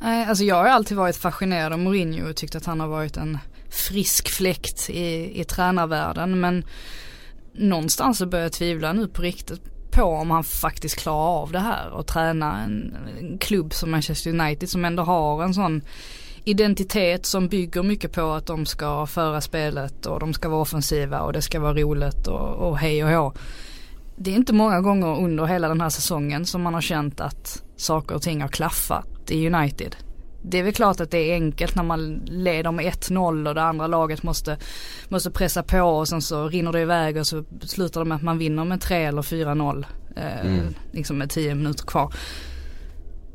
Mm. 0.00 0.28
alltså 0.28 0.44
jag 0.44 0.56
har 0.56 0.66
alltid 0.66 0.96
varit 0.96 1.16
fascinerad 1.16 1.72
av 1.72 1.78
Mourinho 1.78 2.30
och 2.30 2.36
tyckt 2.36 2.56
att 2.56 2.66
han 2.66 2.80
har 2.80 2.88
varit 2.88 3.16
en 3.16 3.38
frisk 3.70 4.28
fläkt 4.28 4.90
i, 4.90 5.40
i 5.40 5.44
tränarvärlden. 5.44 6.40
Men 6.40 6.64
någonstans 7.52 8.18
så 8.18 8.26
börjar 8.26 8.44
jag 8.44 8.52
tvivla 8.52 8.92
nu 8.92 9.08
på 9.08 9.22
riktigt 9.22 9.62
på 9.90 10.04
om 10.04 10.30
han 10.30 10.44
faktiskt 10.44 10.96
klarar 10.98 11.42
av 11.42 11.52
det 11.52 11.58
här 11.58 11.90
och 11.90 12.06
träna 12.06 12.64
en, 12.64 12.96
en 13.18 13.38
klubb 13.38 13.74
som 13.74 13.90
Manchester 13.90 14.30
United 14.30 14.68
som 14.68 14.84
ändå 14.84 15.02
har 15.02 15.42
en 15.42 15.54
sån 15.54 15.82
identitet 16.44 17.26
som 17.26 17.48
bygger 17.48 17.82
mycket 17.82 18.12
på 18.12 18.30
att 18.30 18.46
de 18.46 18.66
ska 18.66 19.06
föra 19.06 19.40
spelet 19.40 20.06
och 20.06 20.20
de 20.20 20.34
ska 20.34 20.48
vara 20.48 20.60
offensiva 20.60 21.20
och 21.20 21.32
det 21.32 21.42
ska 21.42 21.60
vara 21.60 21.74
roligt 21.74 22.26
och, 22.26 22.68
och 22.68 22.78
hej 22.78 23.04
och 23.04 23.10
hå. 23.10 23.32
Det 24.16 24.30
är 24.30 24.34
inte 24.34 24.52
många 24.52 24.80
gånger 24.80 25.20
under 25.20 25.46
hela 25.46 25.68
den 25.68 25.80
här 25.80 25.88
säsongen 25.88 26.46
som 26.46 26.62
man 26.62 26.74
har 26.74 26.80
känt 26.80 27.20
att 27.20 27.62
saker 27.76 28.14
och 28.14 28.22
ting 28.22 28.40
har 28.40 28.48
klaffat 28.48 29.30
i 29.30 29.46
United. 29.46 29.96
Det 30.42 30.58
är 30.58 30.62
väl 30.62 30.72
klart 30.72 31.00
att 31.00 31.10
det 31.10 31.18
är 31.30 31.34
enkelt 31.34 31.74
när 31.74 31.82
man 31.82 32.22
leder 32.26 32.72
med 32.72 32.84
1-0 32.84 33.48
och 33.48 33.54
det 33.54 33.62
andra 33.62 33.86
laget 33.86 34.22
måste, 34.22 34.56
måste 35.08 35.30
pressa 35.30 35.62
på 35.62 35.80
och 35.80 36.08
sen 36.08 36.22
så 36.22 36.48
rinner 36.48 36.72
det 36.72 36.80
iväg 36.80 37.16
och 37.16 37.26
så 37.26 37.44
slutar 37.62 38.00
det 38.00 38.04
med 38.04 38.16
att 38.16 38.22
man 38.22 38.38
vinner 38.38 38.64
med 38.64 38.80
3 38.80 39.04
eller 39.04 39.22
4-0. 39.22 39.86
Eh, 40.16 40.46
Mm. 40.46 40.74
Liksom 40.92 41.18
med 41.18 41.30
10 41.30 41.54
minuter 41.54 41.84
kvar. 41.84 42.14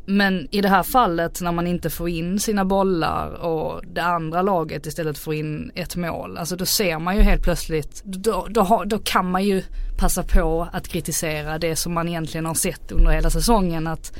Men 0.06 0.48
i 0.52 0.62
det 0.62 0.70
här 0.70 0.84
fallet 0.84 1.42
när 1.42 1.52
man 1.52 1.68
inte 1.68 1.90
får 1.90 2.10
in 2.10 2.40
sina 2.40 2.66
bollar 2.66 3.30
och 3.30 3.82
det 3.86 4.04
andra 4.04 4.42
laget 4.42 4.86
istället 4.86 5.18
får 5.18 5.34
in 5.34 5.72
ett 5.76 5.96
mål. 5.96 6.38
Alltså 6.38 6.56
då 6.56 6.66
ser 6.66 7.00
man 7.00 7.16
ju 7.16 7.22
helt 7.22 7.44
plötsligt, 7.44 8.02
då, 8.04 8.48
då, 8.50 8.84
då 8.86 9.00
kan 9.00 9.32
man 9.32 9.44
ju 9.44 9.64
passa 10.00 10.24
på 10.24 10.68
att 10.72 10.88
kritisera 10.88 11.58
det 11.58 11.76
som 11.76 11.94
man 11.94 12.08
egentligen 12.08 12.46
har 12.46 12.54
sett 12.54 12.92
under 12.92 13.12
hela 13.12 13.30
säsongen. 13.30 13.88
Att 13.88 14.14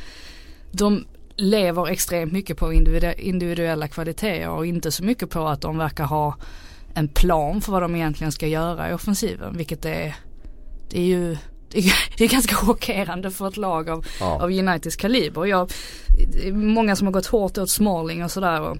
de 0.72 1.06
lever 1.36 1.88
extremt 1.88 2.32
mycket 2.32 2.58
på 2.58 2.74
individu- 2.74 3.14
individuella 3.20 3.88
kvaliteter 3.88 4.50
och 4.50 4.66
inte 4.66 4.92
så 4.92 5.04
mycket 5.04 5.30
på 5.30 5.48
att 5.48 5.62
de 5.62 5.78
verkar 5.78 6.04
ha 6.06 6.36
en 6.94 7.08
plan 7.08 7.62
för 7.62 7.72
vad 7.72 7.82
de 7.82 7.96
egentligen 7.96 8.32
ska 8.32 8.48
göra 8.48 8.90
i 8.90 8.94
offensiven. 8.94 9.58
Vilket 9.58 9.86
är, 9.86 10.16
det 10.90 11.00
är 11.00 11.06
ju 11.06 11.38
det 11.72 11.80
är, 11.80 11.94
det 12.18 12.28
ganska 12.28 12.56
chockerande 12.56 13.32
för 13.32 13.48
ett 13.48 13.58
lag 13.58 13.90
av, 13.90 14.06
Ja. 14.20 14.26
av 14.44 14.50
Uniteds 14.52 14.96
kaliber. 14.96 15.46
Jag, 15.46 15.72
det 16.34 16.48
är 16.48 16.52
många 16.54 16.96
som 16.96 17.08
har 17.08 17.12
gått 17.12 17.26
hårt 17.26 17.58
åt 17.58 17.70
Smalling 17.70 18.24
och 18.24 18.32
sådär. 18.32 18.78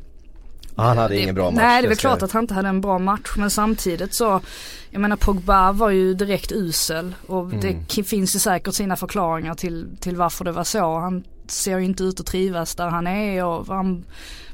Han 0.76 0.98
hade 0.98 1.14
det, 1.16 1.22
ingen 1.22 1.36
bra 1.36 1.52
match. 1.52 1.56
Nej 1.64 1.82
det 1.82 1.86
är 1.88 1.90
väl 1.90 1.98
klart 1.98 2.22
att 2.22 2.32
han 2.32 2.44
inte 2.44 2.54
hade 2.54 2.70
en 2.70 2.82
bra 2.82 3.00
match 3.00 3.34
men 3.38 3.50
samtidigt 3.50 4.16
så 4.16 4.42
Jag 4.92 5.02
menar 5.02 5.16
Pogba 5.16 5.72
var 5.72 5.90
ju 5.90 6.14
direkt 6.14 6.52
usel 6.52 7.16
och 7.28 7.48
det 7.50 7.70
Mm. 7.70 7.86
k- 7.96 8.04
finns 8.04 8.36
ju 8.36 8.40
säkert 8.40 8.74
sina 8.74 8.96
förklaringar 8.96 9.56
till, 9.56 9.88
till 10.00 10.16
varför 10.16 10.46
det 10.46 10.52
var 10.52 10.64
så. 10.64 11.00
Han 11.00 11.24
ser 11.48 11.80
ju 11.80 11.86
inte 11.86 12.04
ut 12.04 12.20
att 12.20 12.26
trivas 12.26 12.76
där 12.76 12.88
han 12.88 13.08
är 13.08 13.46
och 13.46 13.68
han 13.68 14.06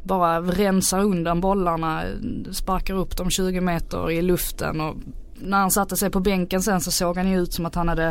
bara 0.04 0.42
rensar 0.42 1.00
undan 1.00 1.42
bollarna, 1.42 2.04
sparkar 2.52 2.94
upp 2.94 3.18
dem 3.18 3.30
20 3.30 3.62
meter 3.62 4.12
i 4.12 4.22
luften 4.22 4.82
och 4.82 4.96
när 5.42 5.58
han 5.58 5.72
satte 5.72 5.98
sig 5.98 6.10
på 6.10 6.20
bänken 6.20 6.62
sen 6.62 6.82
så 6.82 6.92
såg 6.92 7.18
han 7.18 7.30
ju 7.32 7.40
ut 7.42 7.54
som 7.54 7.66
att 7.66 7.76
han 7.76 7.88
hade 7.88 8.08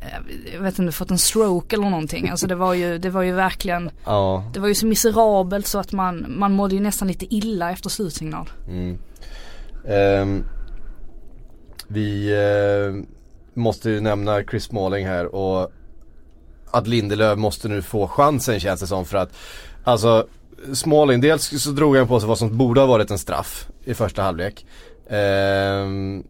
eh, 0.00 0.52
jag 0.54 0.60
vet 0.60 0.78
inte, 0.78 0.92
fått 0.92 1.10
en 1.10 1.18
stroke 1.18 1.76
eller 1.76 1.90
någonting. 1.90 2.28
Alltså 2.28 2.46
det 2.46 2.54
var 2.54 2.74
ju, 2.74 2.98
det 2.98 3.10
var 3.10 3.22
ju 3.22 3.32
verkligen 3.32 3.90
Ja. 4.04 4.44
det 4.54 4.60
var 4.60 4.68
ju 4.68 4.74
så 4.74 4.86
miserabelt 4.86 5.66
så 5.66 5.78
att 5.78 5.92
man, 5.92 6.26
man 6.28 6.52
mådde 6.52 6.74
ju 6.74 6.80
nästan 6.80 7.08
lite 7.08 7.34
illa 7.34 7.70
efter 7.70 7.90
slutsignal. 7.90 8.50
Mm. 8.68 8.98
Ehm, 9.88 10.44
vi 11.88 12.32
eh, 12.32 13.04
måste 13.54 13.90
ju 13.90 14.00
nämna 14.00 14.42
Chris 14.42 14.64
Smalling 14.64 15.06
här 15.06 15.34
och 15.34 15.72
att 16.72 16.86
Lindelöf 16.86 17.38
måste 17.38 17.68
nu 17.68 17.82
få 17.82 18.08
chansen 18.08 18.60
känns 18.60 18.80
det 18.80 18.86
som 18.86 19.04
för 19.04 19.16
att 19.16 19.32
Alltså 19.84 20.26
Smalling, 20.72 21.20
dels 21.20 21.62
så 21.62 21.70
drog 21.70 21.96
han 21.96 22.08
på 22.08 22.20
sig 22.20 22.28
vad 22.28 22.38
som 22.38 22.58
borde 22.58 22.80
ha 22.80 22.86
varit 22.86 23.10
en 23.10 23.18
straff 23.18 23.68
i 23.84 23.94
första 23.94 24.22
halvlek. 24.22 24.66
Ehm, 25.08 26.24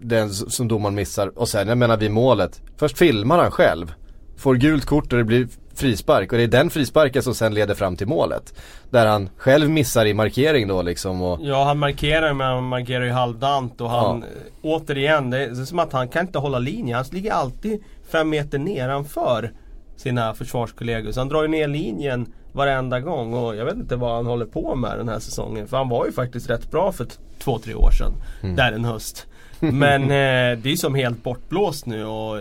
den 0.00 0.30
som 0.30 0.68
domaren 0.68 0.94
missar 0.94 1.38
och 1.38 1.48
sen 1.48 1.68
jag 1.68 1.78
menar 1.78 1.96
vid 1.96 2.10
målet. 2.10 2.60
Först 2.76 2.98
filmar 2.98 3.38
han 3.38 3.50
själv. 3.50 3.92
Får 4.36 4.54
gult 4.54 4.84
kort 4.84 5.12
och 5.12 5.18
det 5.18 5.24
blir 5.24 5.48
frispark 5.78 6.32
och 6.32 6.38
det 6.38 6.44
är 6.44 6.48
den 6.48 6.70
frisparken 6.70 7.22
som 7.22 7.34
sen 7.34 7.54
leder 7.54 7.74
fram 7.74 7.96
till 7.96 8.06
målet. 8.06 8.54
Där 8.90 9.06
han 9.06 9.28
själv 9.36 9.70
missar 9.70 10.06
i 10.06 10.14
markering 10.14 10.68
då 10.68 10.82
liksom 10.82 11.22
och 11.22 11.38
Ja 11.42 11.64
han 11.64 11.78
markerar 11.78 12.32
men 12.32 12.46
han 12.46 12.64
markerar 12.64 13.04
ju 13.04 13.10
halvdant 13.10 13.80
och 13.80 13.90
han 13.90 14.24
Ja. 14.32 14.40
Återigen, 14.62 15.30
det 15.30 15.38
är 15.44 15.54
som 15.54 15.78
att 15.78 15.92
han 15.92 16.08
kan 16.08 16.26
inte 16.26 16.38
hålla 16.38 16.58
linjen. 16.58 16.96
Han 16.96 17.04
ligger 17.10 17.32
alltid 17.32 17.82
fem 18.12 18.28
meter 18.28 18.58
nedanför 18.58 19.52
sina 19.96 20.34
försvarskollegor. 20.34 21.12
Så 21.12 21.20
han 21.20 21.28
drar 21.28 21.42
ju 21.42 21.48
ner 21.48 21.68
linjen 21.68 22.32
varenda 22.52 23.00
gång 23.00 23.34
och 23.34 23.56
jag 23.56 23.64
vet 23.64 23.74
inte 23.76 23.96
vad 23.96 24.14
han 24.14 24.26
håller 24.26 24.46
på 24.46 24.74
med 24.74 24.98
den 24.98 25.08
här 25.08 25.18
säsongen. 25.18 25.68
För 25.68 25.76
han 25.76 25.88
var 25.88 26.06
ju 26.06 26.12
faktiskt 26.12 26.50
rätt 26.50 26.70
bra 26.70 26.92
för 26.92 27.06
två, 27.38 27.58
tre 27.58 27.74
år 27.74 27.90
sedan. 27.90 28.12
Mm. 28.42 28.56
Där 28.56 28.72
en 28.72 28.84
höst. 28.84 29.26
Men 29.60 30.02
eh, 30.02 30.58
det 30.62 30.72
är 30.72 30.76
som 30.76 30.94
helt 30.94 31.22
bortblåst 31.22 31.86
nu 31.86 32.04
och 32.04 32.40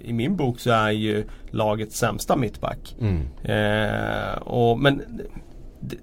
i 0.00 0.12
min 0.12 0.36
bok 0.36 0.60
så 0.60 0.70
är 0.70 0.90
ju 0.90 1.24
lagets 1.50 1.98
sämsta 1.98 2.36
mittback. 2.36 2.96
Mm. 3.00 3.26
Eh, 3.42 4.38
och, 4.38 4.78
men 4.78 5.02
det, 5.80 5.96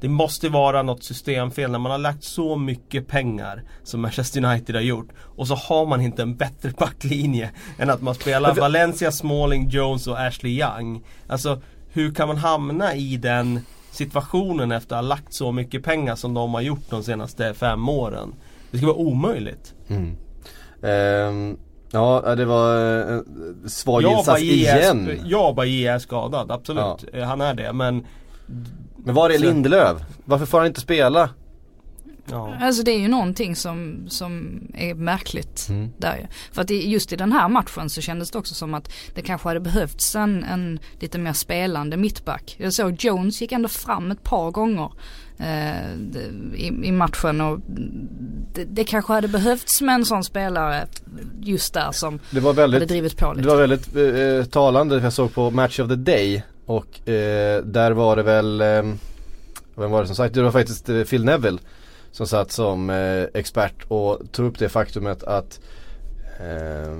det, 0.00 0.08
måste 0.08 0.48
vara 0.48 0.82
något 0.82 1.04
systemfel 1.04 1.70
när 1.70 1.78
man 1.78 1.92
har 1.92 1.98
lagt 1.98 2.24
så 2.24 2.56
mycket 2.56 3.08
pengar 3.08 3.62
som 3.82 4.00
Manchester 4.00 4.44
United 4.44 4.74
har 4.74 4.82
gjort. 4.82 5.08
Och 5.18 5.48
så 5.48 5.54
har 5.54 5.86
man 5.86 6.00
inte 6.00 6.22
en 6.22 6.36
bättre 6.36 6.70
backlinje 6.78 7.50
än 7.78 7.90
att 7.90 8.02
man 8.02 8.14
spelar 8.14 8.54
Valencia, 8.54 9.12
Smalling, 9.12 9.68
Jones 9.68 10.06
och 10.06 10.20
Ashley 10.20 10.60
Young. 10.60 11.04
Alltså 11.26 11.62
hur 11.92 12.14
kan 12.14 12.28
man 12.28 12.36
hamna 12.36 12.94
i 12.94 13.16
den 13.16 13.60
situationen 13.90 14.72
efter 14.72 14.96
att 14.96 15.02
ha 15.02 15.08
lagt 15.08 15.34
så 15.34 15.52
mycket 15.52 15.84
pengar 15.84 16.16
som 16.16 16.34
de 16.34 16.54
har 16.54 16.60
gjort 16.60 16.90
de 16.90 17.02
senaste 17.02 17.54
fem 17.54 17.88
åren? 17.88 18.34
Det 18.74 18.78
ska 18.78 18.86
vara 18.86 18.96
omöjligt. 18.96 19.74
Mm. 19.88 20.16
Um, 20.80 21.58
ja, 21.90 22.34
det 22.36 22.44
var 22.44 22.76
en 22.76 23.18
eh, 23.18 23.68
svag 23.68 24.02
insats 24.02 24.42
igen. 24.42 25.08
Är, 25.08 25.20
jag 25.24 25.54
bara 25.54 25.66
är 25.66 25.98
skadad, 25.98 26.50
absolut. 26.50 27.04
Ja. 27.12 27.18
Eh, 27.18 27.24
han 27.24 27.40
är 27.40 27.54
det, 27.54 27.72
men 27.72 28.06
Men 28.96 29.14
var 29.14 29.30
är 29.30 29.38
Lindelöf? 29.38 29.96
Varför 30.24 30.46
får 30.46 30.58
han 30.58 30.66
inte 30.66 30.80
spela? 30.80 31.30
Ja. 32.30 32.54
Alltså 32.60 32.82
det 32.82 32.90
är 32.90 32.98
ju 32.98 33.08
någonting 33.08 33.56
som, 33.56 34.04
som 34.08 34.60
är 34.74 34.94
märkligt 34.94 35.66
mm. 35.68 35.92
där 35.98 36.28
För 36.52 36.62
att 36.62 36.70
just 36.70 37.12
i 37.12 37.16
den 37.16 37.32
här 37.32 37.48
matchen 37.48 37.90
så 37.90 38.00
kändes 38.00 38.30
det 38.30 38.38
också 38.38 38.54
som 38.54 38.74
att 38.74 38.92
det 39.14 39.22
kanske 39.22 39.48
hade 39.48 39.60
behövts 39.60 40.16
en, 40.16 40.44
en 40.44 40.80
lite 41.00 41.18
mer 41.18 41.32
spelande 41.32 41.96
mittback. 41.96 42.56
Jag 42.58 42.72
såg 42.72 42.96
Jones 42.98 43.40
gick 43.40 43.52
ändå 43.52 43.68
fram 43.68 44.10
ett 44.10 44.22
par 44.22 44.50
gånger 44.50 44.92
i, 46.54 46.66
i, 46.66 46.92
matchen 46.92 47.40
och 47.40 47.60
det, 48.54 48.64
det, 48.64 48.84
kanske 48.84 49.12
hade 49.12 49.28
behövts 49.28 49.80
med 49.80 49.94
en 49.94 50.04
sån 50.04 50.24
spelare 50.24 50.86
just 51.40 51.74
där 51.74 51.92
som 51.92 52.18
det 52.30 52.40
var 52.40 52.52
väldigt, 52.52 52.80
hade 52.80 52.94
drivit 52.94 53.16
på 53.16 53.32
lite. 53.32 53.42
Det 53.42 53.48
var 53.48 53.66
väldigt 53.66 53.96
eh, 53.96 54.50
talande, 54.50 54.98
jag 54.98 55.12
såg 55.12 55.34
på 55.34 55.50
Match 55.50 55.80
of 55.80 55.88
the 55.88 55.94
Day 55.94 56.42
och 56.66 57.08
eh, 57.08 57.62
där 57.62 57.90
var 57.90 58.16
det 58.16 58.22
väl, 58.22 58.60
eh, 58.60 58.82
vem 59.74 59.90
var 59.90 60.00
det 60.00 60.06
som 60.06 60.16
sagt, 60.16 60.34
det 60.34 60.42
var 60.42 60.50
faktiskt 60.50 60.88
eh, 60.88 61.02
Phil 61.02 61.24
Neville 61.24 61.58
som 62.12 62.26
satt 62.26 62.52
som 62.52 62.90
eh, 62.90 63.24
expert 63.34 63.84
och 63.88 64.18
tog 64.32 64.46
upp 64.46 64.58
det 64.58 64.68
faktumet 64.68 65.22
att 65.22 65.60
eh, 66.40 66.96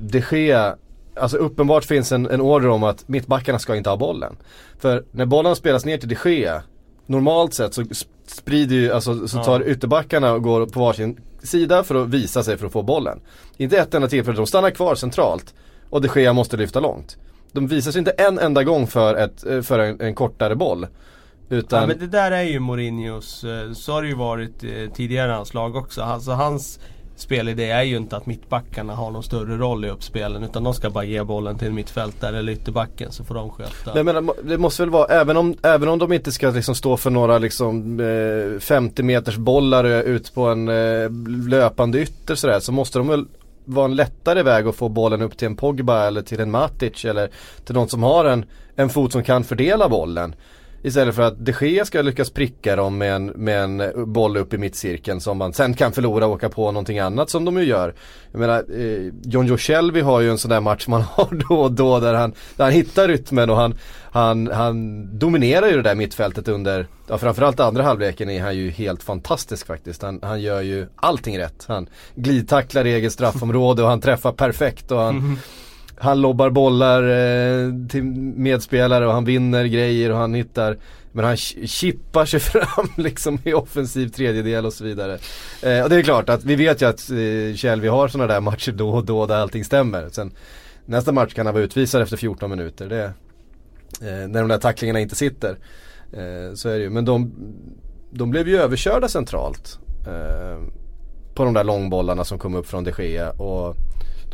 de 0.00 0.22
Gea 0.30 0.76
Alltså 1.20 1.36
uppenbart 1.36 1.84
finns 1.84 2.12
en, 2.12 2.30
en 2.30 2.40
order 2.40 2.68
om 2.68 2.82
att 2.82 3.08
mittbackarna 3.08 3.58
ska 3.58 3.76
inte 3.76 3.90
ha 3.90 3.96
bollen. 3.96 4.36
För 4.78 5.04
när 5.10 5.26
bollen 5.26 5.56
spelas 5.56 5.84
ner 5.84 5.98
till 5.98 6.08
de 6.08 6.30
Gea 6.30 6.62
Normalt 7.06 7.54
sett 7.54 7.74
så 7.74 7.84
sprider 8.26 8.76
ju, 8.76 8.92
alltså 8.92 9.28
så 9.28 9.44
tar 9.44 9.60
ja. 9.60 9.66
ytterbackarna 9.66 10.32
och 10.32 10.42
går 10.42 10.66
på 10.66 10.80
varsin 10.80 11.20
sida 11.42 11.84
för 11.84 11.94
att 11.94 12.08
visa 12.08 12.42
sig 12.42 12.58
för 12.58 12.66
att 12.66 12.72
få 12.72 12.82
bollen. 12.82 13.20
Inte 13.56 13.78
ett 13.78 13.94
enda 13.94 14.08
tillfälle, 14.08 14.36
de 14.36 14.46
stannar 14.46 14.70
kvar 14.70 14.94
centralt 14.94 15.54
och 15.90 16.02
de 16.02 16.20
Gea 16.20 16.32
måste 16.32 16.56
lyfta 16.56 16.80
långt. 16.80 17.16
De 17.52 17.66
visar 17.66 17.92
sig 17.92 17.98
inte 17.98 18.10
en 18.10 18.38
enda 18.38 18.64
gång 18.64 18.86
för, 18.86 19.14
ett, 19.14 19.66
för 19.66 19.78
en, 19.78 20.00
en 20.00 20.14
kortare 20.14 20.54
boll. 20.54 20.86
Utan... 21.48 21.80
Ja 21.80 21.86
men 21.86 21.98
det 21.98 22.06
där 22.06 22.30
är 22.30 22.42
ju 22.42 22.60
Mourinhos, 22.60 23.44
eh, 23.44 23.72
så 23.72 23.92
har 23.92 24.02
det 24.02 24.08
ju 24.08 24.14
varit 24.14 24.64
eh, 24.64 24.92
tidigare 24.94 25.36
anslag 25.36 25.76
också. 25.76 26.02
Alltså 26.02 26.30
hans 26.30 26.80
spelidé 27.16 27.70
är 27.70 27.82
ju 27.82 27.96
inte 27.96 28.16
att 28.16 28.26
mittbackarna 28.26 28.94
har 28.94 29.10
någon 29.10 29.22
större 29.22 29.56
roll 29.56 29.84
i 29.84 29.90
uppspelen 29.90 30.44
utan 30.44 30.64
de 30.64 30.74
ska 30.74 30.90
bara 30.90 31.04
ge 31.04 31.22
bollen 31.22 31.58
till 31.58 31.72
mittfältare 31.72 32.38
eller 32.38 32.52
ytterbacken 32.52 33.12
så 33.12 33.24
får 33.24 33.34
de 33.34 33.50
sköta. 33.50 33.94
Nej, 33.94 34.04
men 34.04 34.30
det 34.42 34.58
måste 34.58 34.82
väl 34.82 34.90
vara, 34.90 35.06
även 35.06 35.36
om, 35.36 35.56
även 35.62 35.88
om 35.88 35.98
de 35.98 36.12
inte 36.12 36.32
ska 36.32 36.50
liksom 36.50 36.74
stå 36.74 36.96
för 36.96 37.10
några 37.10 37.38
liksom 37.38 38.00
eh, 38.00 38.60
50 38.60 39.02
meters 39.02 39.36
bollar 39.36 39.84
eh, 39.84 40.00
ut 40.00 40.34
på 40.34 40.46
en 40.46 40.68
eh, 40.68 41.10
löpande 41.48 41.98
ytter 41.98 42.34
sådär 42.34 42.60
så 42.60 42.72
måste 42.72 42.98
de 42.98 43.08
väl 43.08 43.26
vara 43.64 43.84
en 43.84 43.96
lättare 43.96 44.42
väg 44.42 44.66
att 44.66 44.76
få 44.76 44.88
bollen 44.88 45.22
upp 45.22 45.38
till 45.38 45.46
en 45.46 45.56
Pogba 45.56 46.06
eller 46.06 46.22
till 46.22 46.40
en 46.40 46.50
Matic 46.50 47.04
eller 47.04 47.30
till 47.64 47.74
någon 47.74 47.88
som 47.88 48.02
har 48.02 48.24
en, 48.24 48.44
en 48.76 48.88
fot 48.88 49.12
som 49.12 49.22
kan 49.22 49.44
fördela 49.44 49.88
bollen. 49.88 50.34
Istället 50.86 51.14
för 51.14 51.22
att 51.22 51.46
de 51.46 51.52
Gea 51.60 51.84
ska 51.84 52.02
lyckas 52.02 52.30
pricka 52.30 52.76
dem 52.76 52.98
med 52.98 53.14
en, 53.14 53.26
med 53.26 53.62
en 53.62 54.12
boll 54.12 54.36
upp 54.36 54.54
i 54.54 54.58
mittcirkeln 54.58 55.20
som 55.20 55.38
man 55.38 55.52
sen 55.52 55.74
kan 55.74 55.92
förlora 55.92 56.26
och 56.26 56.32
åka 56.32 56.48
på 56.48 56.72
någonting 56.72 56.98
annat 56.98 57.30
som 57.30 57.44
de 57.44 57.56
ju 57.56 57.64
gör. 57.64 57.94
Jag 58.32 58.38
menar, 58.38 58.64
eh, 58.80 59.12
John 59.24 59.46
Joe 59.46 59.56
Shelby 59.56 60.00
har 60.00 60.20
ju 60.20 60.30
en 60.30 60.38
sån 60.38 60.48
där 60.48 60.60
match 60.60 60.86
man 60.86 61.02
har 61.10 61.44
då 61.48 61.54
och 61.54 61.72
då 61.72 62.00
där 62.00 62.14
han, 62.14 62.34
där 62.56 62.64
han 62.64 62.72
hittar 62.72 63.08
rytmen 63.08 63.50
och 63.50 63.56
han, 63.56 63.74
han, 64.10 64.46
han 64.46 65.18
dominerar 65.18 65.66
ju 65.66 65.76
det 65.76 65.82
där 65.82 65.94
mittfältet 65.94 66.48
under, 66.48 66.86
ja 67.08 67.18
framförallt 67.18 67.60
andra 67.60 67.82
halvleken 67.82 68.30
är 68.30 68.42
han 68.42 68.56
ju 68.56 68.70
helt 68.70 69.02
fantastisk 69.02 69.66
faktiskt. 69.66 70.02
Han, 70.02 70.20
han 70.22 70.40
gör 70.40 70.60
ju 70.60 70.86
allting 70.96 71.38
rätt. 71.38 71.64
Han 71.68 71.88
glidtacklar 72.14 72.86
i 72.86 72.92
eget 72.92 73.12
straffområde 73.12 73.82
och 73.82 73.88
han 73.88 74.00
träffar 74.00 74.32
perfekt 74.32 74.92
och 74.92 75.00
han 75.00 75.16
mm 75.16 75.38
han 75.98 76.20
lobbar 76.20 76.50
bollar 76.50 77.02
eh, 77.02 77.72
till 77.88 78.04
medspelare 78.36 79.06
och 79.06 79.12
han 79.12 79.24
vinner 79.24 79.64
grejer 79.64 80.10
och 80.10 80.18
han 80.18 80.34
hittar 80.34 80.76
men 81.12 81.24
han 81.24 81.36
chippar 81.36 82.24
sig 82.24 82.40
fram 82.52 82.88
liksom 82.96 83.38
i 83.44 83.52
offensiv 83.52 84.08
tredjedel 84.08 84.66
och 84.66 84.72
så 84.72 84.84
vidare. 84.84 85.18
Eh, 85.62 85.82
och 85.82 85.90
det 85.90 85.96
är 85.96 86.02
klart 86.02 86.28
att 86.28 86.44
vi 86.44 86.56
vet 86.56 86.82
ju 86.82 86.86
att 86.86 87.10
eh, 87.10 87.56
Kjell, 87.56 87.88
har 87.88 88.08
sådana 88.08 88.32
där 88.34 88.40
matcher 88.40 88.72
då 88.72 88.90
och 88.90 89.04
då 89.04 89.26
där 89.26 89.36
allting 89.36 89.64
stämmer. 89.64 90.08
Sen, 90.08 90.32
nästa 90.84 91.12
match 91.12 91.34
kan 91.34 91.46
han 91.46 91.54
vara 91.54 91.64
utvisad 91.64 92.02
efter 92.02 92.16
14 92.16 92.50
minuter. 92.50 92.88
Det, 92.88 93.04
eh, 94.00 94.28
när 94.28 94.40
de 94.40 94.48
där 94.48 94.58
tacklingarna 94.58 95.00
inte 95.00 95.16
sitter. 95.16 95.58
Eh, 96.12 96.54
så 96.54 96.68
är 96.68 96.78
det 96.78 96.84
ju. 96.84 96.90
Men 96.90 97.04
de, 97.04 97.32
de 98.10 98.30
blev 98.30 98.48
ju 98.48 98.58
överkörda 98.58 99.08
centralt. 99.08 99.78
Eh, 100.06 100.62
på 101.34 101.44
de 101.44 101.54
där 101.54 101.64
långbollarna 101.64 102.24
som 102.24 102.38
kom 102.38 102.54
upp 102.54 102.66
från 102.66 102.84
de 102.84 102.92
Gea. 102.98 103.30
Och 103.30 103.76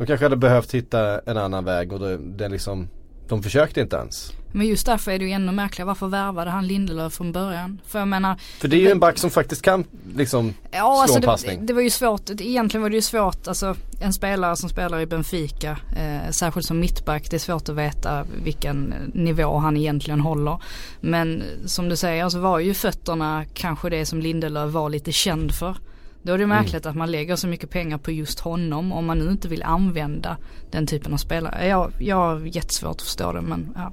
de 0.02 0.06
kanske 0.06 0.24
hade 0.24 0.36
behövt 0.36 0.74
hitta 0.74 1.18
en 1.18 1.36
annan 1.36 1.64
väg 1.64 1.92
och 1.92 2.18
den 2.18 2.52
liksom, 2.52 2.88
de 3.28 3.42
försökte 3.42 3.80
inte 3.80 3.96
ens. 3.96 4.32
Men 4.52 4.66
just 4.66 4.86
därför 4.86 5.10
är 5.10 5.18
det 5.18 5.24
ju 5.24 5.30
ännu 5.30 5.52
märkligare. 5.52 5.86
Varför 5.86 6.06
värvade 6.06 6.50
han 6.50 6.66
Lindelöf 6.66 7.12
från 7.12 7.32
början? 7.32 7.80
För 7.86 7.98
jag 7.98 8.08
menar 8.08 8.36
För 8.60 8.68
det 8.68 8.76
är 8.76 8.80
ju 8.80 8.90
en 8.90 9.00
back 9.00 9.18
som 9.18 9.30
faktiskt 9.30 9.62
kan 9.62 9.84
liksom 10.16 10.54
ja, 10.70 10.78
slå 10.78 10.86
alltså 10.86 11.16
en 11.16 11.22
passning. 11.22 11.60
Det, 11.60 11.66
det, 11.66 11.72
var 11.72 11.80
ju 11.80 11.90
svårt, 11.90 12.30
egentligen 12.30 12.82
var 12.82 12.90
det 12.90 12.96
ju 12.96 13.02
svårt, 13.02 13.48
alltså 13.48 13.76
en 14.00 14.12
spelare 14.12 14.56
som 14.56 14.68
spelar 14.68 15.00
i 15.00 15.06
Benfica, 15.06 15.78
eh, 15.96 16.30
särskilt 16.30 16.66
som 16.66 16.80
mittback, 16.80 17.30
det 17.30 17.36
är 17.36 17.38
svårt 17.38 17.68
att 17.68 17.76
veta 17.76 18.26
vilken 18.44 18.94
nivå 19.14 19.58
han 19.58 19.76
egentligen 19.76 20.20
håller. 20.20 20.62
Men 21.00 21.42
som 21.66 21.88
du 21.88 21.96
säger 21.96 22.28
så 22.28 22.38
var 22.38 22.58
ju 22.58 22.74
fötterna 22.74 23.44
kanske 23.54 23.90
det 23.90 24.06
som 24.06 24.20
Lindelöf 24.20 24.72
var 24.72 24.88
lite 24.88 25.12
känd 25.12 25.54
för. 25.54 25.76
Då 26.22 26.32
är 26.32 26.38
det 26.38 26.46
märkligt 26.46 26.84
mm. 26.84 26.90
att 26.90 26.96
man 26.96 27.10
lägger 27.10 27.36
så 27.36 27.48
mycket 27.48 27.70
pengar 27.70 27.98
på 27.98 28.10
just 28.10 28.40
honom 28.40 28.92
om 28.92 29.06
man 29.06 29.18
nu 29.18 29.30
inte 29.30 29.48
vill 29.48 29.62
använda 29.62 30.36
den 30.70 30.86
typen 30.86 31.12
av 31.12 31.16
spelare. 31.16 31.66
Jag, 31.66 31.92
jag 31.98 32.16
har 32.16 32.40
jättesvårt 32.40 32.90
att 32.90 33.02
förstå 33.02 33.32
det 33.32 33.40
men 33.40 33.72
ja. 33.74 33.92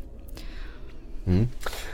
Mm. 1.28 1.48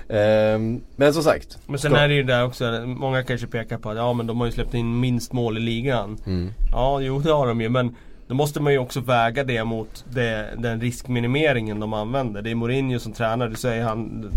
Ehm, 0.09 0.81
men 0.95 1.13
som 1.13 1.23
sagt. 1.23 1.57
Men 1.67 1.79
sen 1.79 1.95
är 1.95 2.07
det 2.07 2.13
ju 2.13 2.23
där 2.23 2.45
också, 2.45 2.83
många 2.85 3.23
kanske 3.23 3.47
pekar 3.47 3.77
på 3.77 3.89
att 3.89 3.97
ja 3.97 4.13
men 4.13 4.27
de 4.27 4.39
har 4.39 4.45
ju 4.45 4.51
släppt 4.51 4.73
in 4.73 4.99
minst 4.99 5.33
mål 5.33 5.57
i 5.57 5.61
ligan. 5.61 6.17
Mm. 6.25 6.51
Ja 6.71 7.01
jo 7.01 7.19
det 7.19 7.31
har 7.31 7.47
de 7.47 7.61
ju 7.61 7.69
men 7.69 7.95
då 8.27 8.35
måste 8.35 8.59
man 8.59 8.73
ju 8.73 8.79
också 8.79 8.99
väga 8.99 9.43
det 9.43 9.63
mot 9.63 10.05
det, 10.09 10.55
den 10.57 10.81
riskminimeringen 10.81 11.79
de 11.79 11.93
använder. 11.93 12.41
Det 12.41 12.51
är 12.51 12.55
Mourinho 12.55 12.99
som 12.99 13.13
tränar, 13.13 13.47
du 13.47 13.55
säger 13.55 13.83
han 13.83 14.31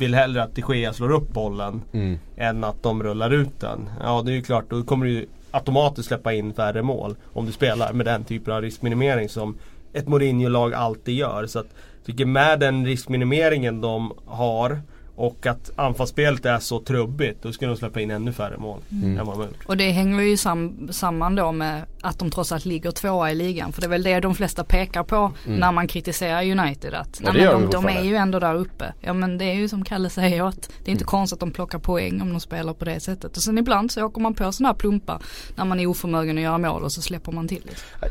vill 0.00 0.14
hellre 0.14 0.42
att 0.42 0.54
de 0.54 0.74
Gea 0.74 0.92
slår 0.92 1.10
upp 1.10 1.32
bollen 1.32 1.82
mm. 1.92 2.18
än 2.36 2.64
att 2.64 2.82
de 2.82 3.02
rullar 3.02 3.30
ut 3.30 3.60
den. 3.60 3.90
Ja 4.02 4.22
det 4.22 4.32
är 4.32 4.34
ju 4.34 4.42
klart, 4.42 4.64
då 4.70 4.82
kommer 4.82 5.06
du 5.06 5.26
automatiskt 5.50 6.08
släppa 6.08 6.32
in 6.32 6.54
färre 6.54 6.82
mål 6.82 7.16
om 7.32 7.46
du 7.46 7.52
spelar 7.52 7.92
med 7.92 8.06
den 8.06 8.24
typen 8.24 8.54
av 8.54 8.62
riskminimering 8.62 9.28
som 9.28 9.58
ett 9.92 10.08
Mourinho-lag 10.08 10.74
alltid 10.74 11.14
gör. 11.14 11.46
Så 11.46 11.58
att, 11.58 11.66
jag 11.96 12.06
tycker 12.06 12.24
med 12.24 12.60
den 12.60 12.86
riskminimeringen 12.86 13.80
de 13.80 14.12
har 14.26 14.80
och 15.20 15.46
att 15.46 15.70
anfallsspelet 15.76 16.46
är 16.46 16.58
så 16.58 16.80
trubbigt. 16.80 17.42
Då 17.42 17.52
ska 17.52 17.66
de 17.66 17.76
släppa 17.76 18.00
in 18.00 18.10
ännu 18.10 18.32
färre 18.32 18.58
mål 18.58 18.80
mm. 18.92 19.18
än 19.18 19.26
vad 19.26 19.34
de 19.34 19.40
har 19.40 19.46
gjort. 19.46 19.64
Och 19.66 19.76
det 19.76 19.90
hänger 19.90 20.20
ju 20.20 20.36
sam 20.36 20.88
samman 20.92 21.34
då 21.34 21.52
med 21.52 21.82
att 22.00 22.18
de 22.18 22.30
trots 22.30 22.52
allt 22.52 22.64
ligger 22.64 22.90
tvåa 22.90 23.30
i 23.30 23.34
ligan. 23.34 23.72
För 23.72 23.80
det 23.80 23.86
är 23.86 23.88
väl 23.88 24.02
det 24.02 24.20
de 24.20 24.34
flesta 24.34 24.64
pekar 24.64 25.02
på 25.02 25.32
mm. 25.46 25.58
när 25.58 25.72
man 25.72 25.88
kritiserar 25.88 26.42
United. 26.42 26.94
Att 26.94 27.20
ja, 27.24 27.32
nej, 27.32 27.44
de, 27.44 27.70
de, 27.70 27.88
är 27.88 28.02
ju 28.02 28.16
ändå 28.16 28.38
där 28.38 28.54
uppe. 28.54 28.92
Ja 29.00 29.12
men 29.12 29.38
det 29.38 29.44
är 29.44 29.54
ju 29.54 29.68
som 29.68 29.84
Kalle 29.84 30.10
säger 30.10 30.48
att 30.48 30.62
det 30.62 30.90
är 30.90 30.92
inte 30.92 31.02
mm. 31.02 31.06
konstigt 31.06 31.36
att 31.36 31.40
de 31.40 31.50
plockar 31.50 31.78
poäng 31.78 32.20
om 32.22 32.30
de 32.30 32.40
spelar 32.40 32.74
på 32.74 32.84
det 32.84 33.00
sättet. 33.00 33.36
Och 33.36 33.42
sen 33.42 33.58
ibland 33.58 33.92
så 33.92 34.04
åker 34.04 34.20
man 34.20 34.34
på 34.34 34.52
sådana 34.52 34.68
här 34.68 34.78
plumpar 34.78 35.22
när 35.56 35.64
man 35.64 35.80
är 35.80 35.86
oförmögen 35.86 36.36
att 36.36 36.42
göra 36.42 36.58
mål 36.58 36.82
och 36.82 36.92
så 36.92 37.02
släpper 37.02 37.32
man 37.32 37.48
till. 37.48 37.62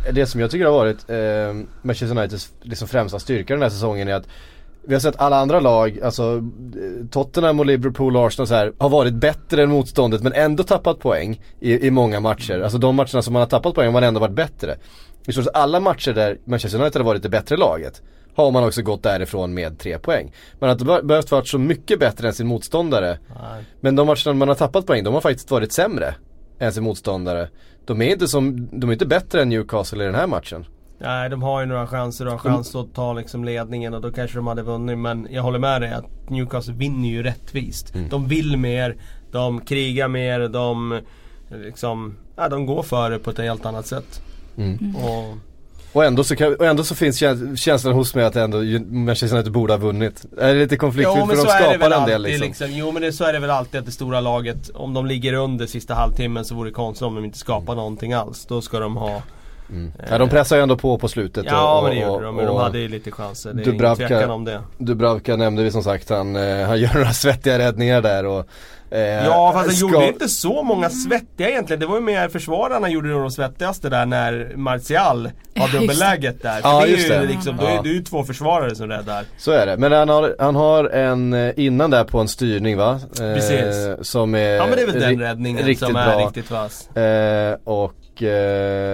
Det, 0.06 0.12
det 0.12 0.26
som 0.26 0.42
jag 0.42 0.52
tycker 0.52 0.66
har 0.66 0.74
varit 0.74 1.10
eh, 1.10 1.68
Manchester 1.82 2.18
Uniteds 2.18 2.52
liksom 2.62 2.88
främsta 2.88 3.20
styrka 3.20 3.54
den 3.54 3.64
här 3.64 3.70
säsongen 3.70 4.08
är 4.08 4.14
att 4.14 4.28
vi 4.88 4.94
har 4.94 5.00
sett 5.00 5.20
alla 5.22 5.38
andra 5.38 5.60
lag, 5.60 6.00
alltså 6.04 6.44
Tottenham 7.12 7.60
och 7.60 7.66
Liverpool 7.66 8.18
och 8.18 8.28
Arsenal 8.28 8.48
så 8.48 8.56
här, 8.56 8.74
har 8.78 8.90
varit 8.90 9.14
bättre 9.14 9.64
än 9.64 9.70
motståndet 9.70 10.24
men 10.24 10.34
ändå 10.34 10.64
tappat 10.64 11.00
poäng 11.00 11.42
i, 11.60 11.88
i 11.88 11.92
många 11.92 12.20
matcher. 12.20 12.62
Alltså 12.62 12.78
de 12.78 12.96
matcherna 12.96 13.22
som 13.22 13.34
man 13.34 13.40
har 13.40 13.48
tappat 13.48 13.76
poäng 13.76 13.86
har 13.86 13.94
man 13.94 14.04
ändå 14.04 14.20
varit 14.20 14.36
bättre. 14.36 14.78
I 15.28 15.32
stort 15.32 15.44
sett 15.44 15.56
alla 15.56 15.80
matcher 15.80 16.14
där 16.14 16.38
Manchester 16.46 16.82
United 16.82 17.02
har 17.02 17.06
varit 17.06 17.24
det 17.24 17.30
bättre 17.30 17.58
laget 17.58 18.02
har 18.36 18.52
man 18.52 18.64
också 18.64 18.82
gått 18.82 19.04
därifrån 19.04 19.54
med 19.54 19.80
tre 19.80 20.00
poäng. 20.00 20.34
Man 20.60 20.68
har 20.70 20.72
inte 20.72 21.04
behövt 21.04 21.32
vara 21.32 21.46
så 21.46 21.58
mycket 21.58 22.00
bättre 22.00 22.28
än 22.28 22.34
sin 22.34 22.48
motståndare. 22.48 23.18
Nej. 23.42 23.64
Men 23.80 23.96
de 23.96 24.08
matcherna 24.08 24.34
man 24.34 24.48
har 24.48 24.56
tappat 24.56 24.86
poäng, 24.86 25.04
de 25.04 25.14
har 25.14 25.22
faktiskt 25.22 25.52
varit 25.52 25.72
sämre. 25.72 26.16
än 26.60 26.74
sin 26.74 26.84
motståndare. 26.84 27.50
De 27.86 28.02
är 28.02 28.12
inte, 28.12 28.28
som, 28.28 28.70
de 28.80 28.90
är 28.90 28.94
inte 28.94 29.06
bättre 29.06 29.42
än 29.42 29.50
Newcastle 29.50 30.04
i 30.04 30.06
den 30.06 30.16
här 30.16 30.28
matchen. 30.28 30.66
Nej, 31.02 31.30
de 31.30 31.44
har 31.44 31.60
ju 31.60 31.66
några 31.66 31.88
chanser 31.88 32.26
och 32.26 32.32
har 32.32 32.40
chans 32.40 32.76
att 32.76 32.94
ta 32.94 33.14
liksom 33.14 33.44
ledningen 33.44 33.94
och 33.94 34.02
då 34.02 34.12
kanske 34.12 34.38
de 34.38 34.48
hade 34.48 34.62
vunnit. 34.62 34.98
Men 34.98 35.28
jag 35.32 35.44
håller 35.44 35.60
med 35.60 35.82
dig 35.82 35.94
att 35.94 36.30
Newcastle 36.30 36.74
vinner 36.74 37.10
ju 37.10 37.24
rättvist. 37.24 37.96
Mm. 37.96 38.10
De 38.10 38.28
vill 38.28 38.58
mer, 38.58 38.96
de 39.32 39.62
krigar 39.62 40.08
mer, 40.08 40.48
de 40.48 41.00
liksom, 41.66 42.16
ja, 42.36 42.50
de 42.50 42.66
går 42.66 42.84
före 42.84 43.20
på 43.20 43.30
ett 43.30 43.38
helt 43.38 43.66
annat 43.66 43.88
sätt. 43.88 44.22
Mm. 44.58 44.96
Och, 44.96 45.38
Och 45.94 46.06
ändå 46.06 46.24
så, 46.24 46.36
kan, 46.36 46.56
och 46.56 46.66
ändå 46.66 46.84
så 46.84 46.96
finns 46.96 47.18
käns- 47.18 47.60
känslan 47.60 47.94
hos 47.94 48.16
mig 48.16 48.26
att 48.26 48.36
ändå 48.36 48.58
Manchester 48.90 49.36
United 49.38 49.54
borde 49.54 49.74
ha 49.74 49.78
vunnit. 49.78 50.26
Är 50.40 50.54
det 50.54 50.60
lite 50.60 50.78
konfliktfyllt 50.78 51.30
för 51.30 51.36
de 51.36 51.42
skapar 51.42 51.92
en 52.02 52.08
del 52.08 52.22
liksom. 52.22 52.48
liksom. 52.48 52.68
Jo 52.72 52.92
men 52.92 53.02
det, 53.02 53.14
så 53.14 53.24
är 53.24 53.34
det 53.34 53.40
väl 53.40 53.50
alltid 53.50 53.80
att 53.80 53.86
det 53.86 53.92
stora 53.92 54.22
laget, 54.22 54.70
om 54.74 54.94
de 54.94 55.06
ligger 55.06 55.34
under 55.34 55.66
sista 55.66 55.94
halvtimmen 55.94 56.46
så 56.46 56.56
vore 56.56 56.70
det 56.70 56.74
konstigt 56.74 57.06
om 57.08 57.16
de 57.16 57.26
inte 57.26 57.38
skapar 57.38 57.76
någonting 57.76 58.14
alls. 58.14 58.46
Då 58.46 58.62
ska 58.62 58.80
de 58.80 58.98
ha 58.98 59.22
Mm. 59.72 59.92
Ja, 60.10 60.18
de 60.18 60.30
pressar 60.30 60.56
ju 60.56 60.62
ändå 60.62 60.78
på 60.78 60.98
på 60.98 61.08
slutet. 61.08 61.46
Ja 61.48 61.78
och, 61.78 61.84
men 61.84 61.96
det 61.96 62.06
och- 62.06 62.12
gjorde 62.14 62.26
de, 62.26 62.36
men 62.36 62.46
de 62.46 62.58
hade 62.58 62.80
ju 62.80 62.88
lite 62.88 63.12
chanser. 63.12 63.54
Det 63.54 63.62
är 63.62 63.66
Dubravka- 63.66 63.96
tvekan 64.08 64.32
om 64.32 64.46
det. 64.46 64.62
Dubravka 64.78 65.36
nämnde 65.36 65.64
vi 65.64 65.72
som 65.72 65.84
sagt, 65.84 66.10
han, 66.10 66.36
eh, 66.36 66.68
han 66.68 66.80
gör 66.80 66.94
några 66.94 67.14
svettiga 67.14 67.60
räddningar 67.60 68.02
där 68.02 68.26
och 68.26 68.46
eh, 68.92 69.00
Ja 69.00 69.52
fast 69.54 69.66
han 69.66 69.76
ska- 69.76 69.88
gjorde 69.88 70.08
inte 70.08 70.30
så 70.30 70.64
många 70.64 70.90
svettiga 70.90 71.50
egentligen. 71.50 71.80
Det 71.80 71.86
var 71.86 71.96
ju 71.96 72.02
mer 72.02 72.30
försvararna 72.30 72.90
gjorde 72.90 73.12
de 73.12 73.32
svettigaste 73.32 73.90
där 73.90 74.06
när 74.06 74.52
Martial 74.56 75.30
har 75.60 75.80
dubbelläget 75.80 76.42
där. 76.42 76.62
För 76.62 76.70
Ja, 76.70 76.82
det 76.86 76.92
är 76.94 76.98
ju 76.98 77.10
det. 77.10 77.22
liksom, 77.34 77.58
då 77.58 77.64
Ja. 77.64 77.70
är 77.80 77.84
det 77.84 77.90
ju 77.90 78.04
två 78.04 78.24
försvarare 78.24 78.76
som 78.76 78.88
räddar. 78.88 79.24
Så 79.38 79.52
är 79.52 79.66
det, 79.66 79.78
men 79.78 79.92
han 79.92 80.10
har, 80.10 80.36
han 80.40 80.56
har 80.56 80.86
en 80.90 81.34
eh, 81.34 81.54
innan 81.58 81.92
där 81.92 82.04
på 82.04 82.20
en 82.20 82.28
styrning 82.28 82.78
va? 82.78 83.00
Eh, 83.04 83.34
Precis. 83.34 84.10
Som 84.10 84.36
är 84.36 84.40
Ja 84.40 84.66
men 84.68 84.76
det 84.76 84.82
är 84.82 84.88
väl 84.88 85.00
den 85.00 85.20
räddningen 85.20 85.66
riktigt 85.66 85.88
som 85.88 85.96
är 85.96 86.06
bra. 86.18 86.26
riktigt 86.28 86.52
vass. 86.52 86.90
Eh, 86.98 87.58
och 87.64 87.94
eh, 88.22 88.30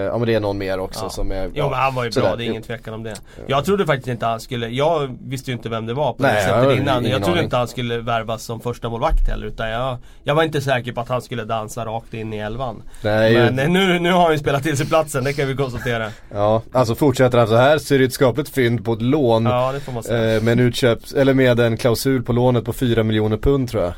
ja 0.06 0.18
men 0.18 0.28
det 0.28 0.34
är 0.34 0.40
någon 0.40 0.58
mer 0.58 0.80
också 0.80 1.06
Ja. 1.06 1.10
som 1.10 1.32
är 1.32 1.52
Jo 1.54 1.70
men 1.70 1.80
han 1.80 1.96
var 1.96 2.04
ju 2.06 2.12
sådär. 2.12 2.28
bra, 2.28 2.36
det 2.36 2.44
är 2.44 2.46
ingen 2.46 2.62
tvekan 2.62 2.94
om 2.94 3.04
det. 3.04 3.16
Jag 3.48 3.66
trodde 3.66 3.86
faktiskt 3.86 4.08
inte 4.08 4.26
han 4.26 4.40
skulle, 4.40 4.68
jag 4.68 5.18
visste 5.22 5.52
ju 5.52 5.58
inte 5.58 5.70
vem 5.70 5.86
det 5.86 5.94
var 5.94 6.14
på 6.14 6.24
Nej, 6.24 6.34
det 6.34 6.50
jag 6.52 6.62
sättet 6.64 6.80
innan. 6.80 7.00
ingen 7.00 7.12
Jag 7.12 7.24
trodde 7.24 7.44
inte 7.44 7.58
han 7.58 7.68
skulle 7.68 7.98
värvas 7.98 8.44
som 8.44 8.60
första 8.60 8.90
målvakt 8.90 9.28
heller 9.30 9.48
utan 9.48 9.70
jag, 9.70 9.98
jag 10.24 10.36
var 10.36 10.44
inte 10.44 10.62
säker 10.62 10.92
på 10.92 11.02
att 11.02 11.10
han 11.10 11.22
skulle 11.22 11.44
dansa 11.44 11.86
rakt 11.86 12.14
in 12.14 12.34
i 12.34 12.38
elvan. 12.38 12.82
Nej, 13.04 13.34
ju- 13.34 13.40
Men 13.40 13.60
eh, 13.60 13.70
nu, 13.70 14.00
nu 14.00 14.12
har 14.12 14.22
han 14.24 14.32
ju 14.32 14.38
spelat 14.40 14.64
till 14.64 14.78
sig 14.78 14.86
platsen, 14.88 15.24
det 15.24 15.34
kan 15.34 15.48
vi 15.48 15.56
konstatera. 15.56 16.08
Ja, 16.34 16.62
alltså 16.72 16.96
fortsätter 16.96 17.38
han 17.38 17.48
så 17.48 17.56
här 17.56 17.78
så 17.78 17.96
är 17.96 18.00
det 18.00 18.06
ett 18.06 18.14
skapligt 18.14 18.50
fynd 18.50 18.86
på 18.86 18.94
ett 18.94 19.02
lån. 19.02 19.46
Ja 19.46 19.72
det 19.72 19.80
får 19.80 19.92
man 19.92 20.04
säga. 20.04 20.36
Eh, 20.36 20.44
med 20.44 20.52
en 20.52 20.60
utköps, 20.60 21.14
eller 21.14 21.34
med 21.34 21.60
en 21.60 21.78
klausul 21.78 22.24
på 22.24 22.34
lånet 22.34 22.66
på 22.66 22.74
4 22.74 23.04
miljoner 23.04 23.38
pund 23.38 23.70
tror 23.70 23.84
jag. 23.84 23.94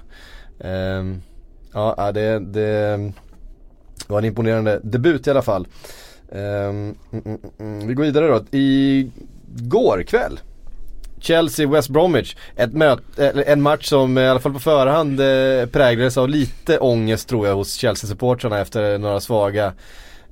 Ehm, 0.62 1.22
ja, 1.74 1.94
ja, 1.98 2.12
det, 2.12 2.40
det 3.98 4.14
var 4.14 4.20
en 4.20 4.26
imponerande 4.26 4.80
debut 4.84 5.28
i 5.28 5.30
alla 5.30 5.42
fall. 5.42 5.68
Um, 6.30 6.40
mm, 6.40 6.96
mm. 7.60 7.88
Vi 7.88 7.94
går 7.94 8.04
vidare 8.04 8.28
då. 8.28 8.46
Igår 8.52 10.04
kväll 10.04 10.40
Chelsea 11.20 11.68
West 11.68 11.90
Bromwich. 11.90 12.36
Ett 12.56 12.74
möte, 12.74 13.30
en 13.30 13.62
match 13.62 13.86
som 13.86 14.18
i 14.18 14.28
alla 14.28 14.40
fall 14.40 14.54
på 14.54 14.60
förhand 14.60 15.20
eh, 15.20 15.66
präglades 15.66 16.18
av 16.18 16.30
lite 16.30 16.78
ångest 16.78 17.30
tror 17.30 17.48
jag 17.48 17.56
hos 17.56 17.74
Chelsea-supportrarna 17.74 18.60
efter 18.60 18.98
några 18.98 19.20
svaga 19.20 19.74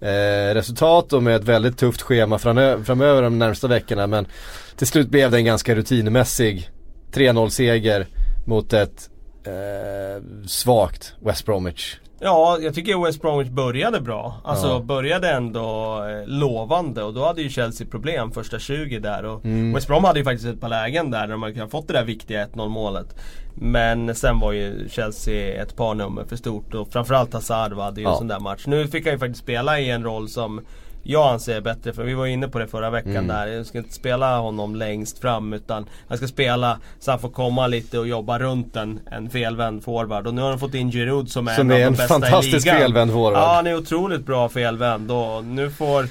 eh, 0.01 0.53
resultat 0.53 1.13
och 1.13 1.23
med 1.23 1.35
ett 1.35 1.43
väldigt 1.43 1.77
tufft 1.77 2.01
schema 2.01 2.39
framöver 2.39 3.21
de 3.21 3.39
närmsta 3.39 3.67
veckorna. 3.67 4.07
Men 4.07 4.27
till 4.75 4.87
slut 4.87 5.09
blev 5.09 5.31
det 5.31 5.37
en 5.37 5.45
ganska 5.45 5.75
rutinmässig 5.75 6.69
3-0 7.13 7.49
seger 7.49 8.07
mot 8.45 8.73
ett 8.73 9.09
eh, 9.45 10.23
svagt 10.47 11.13
West 11.19 11.45
Bromwich. 11.45 11.95
Ja, 12.19 12.57
jag 12.61 12.73
tycker 12.75 13.05
West 13.05 13.21
Bromwich 13.21 13.49
började 13.49 14.01
bra. 14.01 14.41
Alltså 14.43 14.67
Ja. 14.67 14.79
började 14.79 15.29
ändå 15.31 15.61
eh, 16.09 16.27
lovande 16.27 17.03
och 17.03 17.13
då 17.13 17.25
hade 17.25 17.41
ju 17.41 17.49
Chelsea 17.49 17.87
problem 17.91 18.31
första 18.31 18.59
20 18.59 18.99
där. 18.99 19.25
Och 19.25 19.45
Mm. 19.45 19.73
West 19.73 19.87
Brom 19.87 20.03
hade 20.03 20.19
ju 20.19 20.25
faktiskt 20.25 20.45
ett 20.47 20.61
par 20.61 20.69
lägen 20.69 21.11
där, 21.11 21.19
där 21.21 21.27
de 21.27 21.41
hade 21.43 21.53
kunnat 21.53 21.71
fått 21.71 21.87
det 21.87 21.93
där 21.93 22.03
viktiga 22.03 22.45
1-0 22.45 22.69
målet. 22.69 23.15
Men 23.55 24.15
sen 24.15 24.39
var 24.39 24.51
ju 24.51 24.89
Chelsea 24.89 25.61
ett 25.61 25.75
par 25.75 25.95
nummer 25.95 26.23
för 26.23 26.35
stort 26.35 26.73
och 26.73 26.91
framförallt 26.91 27.33
Hazard 27.33 27.73
hade 27.73 28.01
ju 28.01 28.05
en 28.07 28.11
Ja. 28.11 28.17
sån 28.17 28.27
där 28.27 28.39
match. 28.39 28.63
Nu 28.67 28.87
fick 28.87 29.05
han 29.05 29.13
ju 29.13 29.19
faktiskt 29.19 29.43
spela 29.43 29.79
i 29.79 29.89
en 29.89 30.03
roll 30.03 30.29
som 30.29 30.61
jag 31.07 31.33
anser 31.33 31.55
är 31.55 31.61
bättre, 31.61 31.93
för 31.93 32.03
vi 32.03 32.13
var 32.13 32.25
inne 32.25 32.47
på 32.47 32.59
det 32.59 32.67
förra 32.67 32.89
veckan 32.89 33.11
Mm. 33.11 33.27
där. 33.27 33.47
Jag 33.47 33.65
ska 33.65 33.77
inte 33.77 33.93
spela 33.93 34.37
honom 34.37 34.75
längst 34.75 35.19
fram 35.19 35.53
utan 35.53 35.85
han 36.07 36.17
ska 36.17 36.27
spela 36.27 36.79
så 36.99 37.11
han 37.11 37.19
får 37.19 37.29
komma 37.29 37.67
lite 37.67 37.99
och 37.99 38.07
jobba 38.07 38.39
runt 38.39 38.75
en, 38.75 38.99
en 39.11 39.29
felvänd 39.29 39.83
forward. 39.83 40.27
Och 40.27 40.33
nu 40.33 40.41
har 40.41 40.49
de 40.49 40.59
fått 40.59 40.73
in 40.73 40.91
Giroud 40.91 41.29
som 41.31 41.47
är 41.47 41.55
Som 41.55 41.71
en 41.71 41.77
är 41.77 41.81
av 41.81 41.87
en 41.87 41.93
de 41.93 41.97
bästa 41.97 42.17
i 42.17 42.21
fantastisk 42.21 42.65
ligan. 42.65 42.79
felvänd 42.81 43.11
forward. 43.11 43.33
Ja, 43.33 43.53
han 43.55 43.67
är 43.67 43.75
otroligt 43.75 44.25
bra 44.25 44.49
felvänd 44.49 45.11
och 45.11 45.43
nu 45.45 45.69
får 45.69 46.07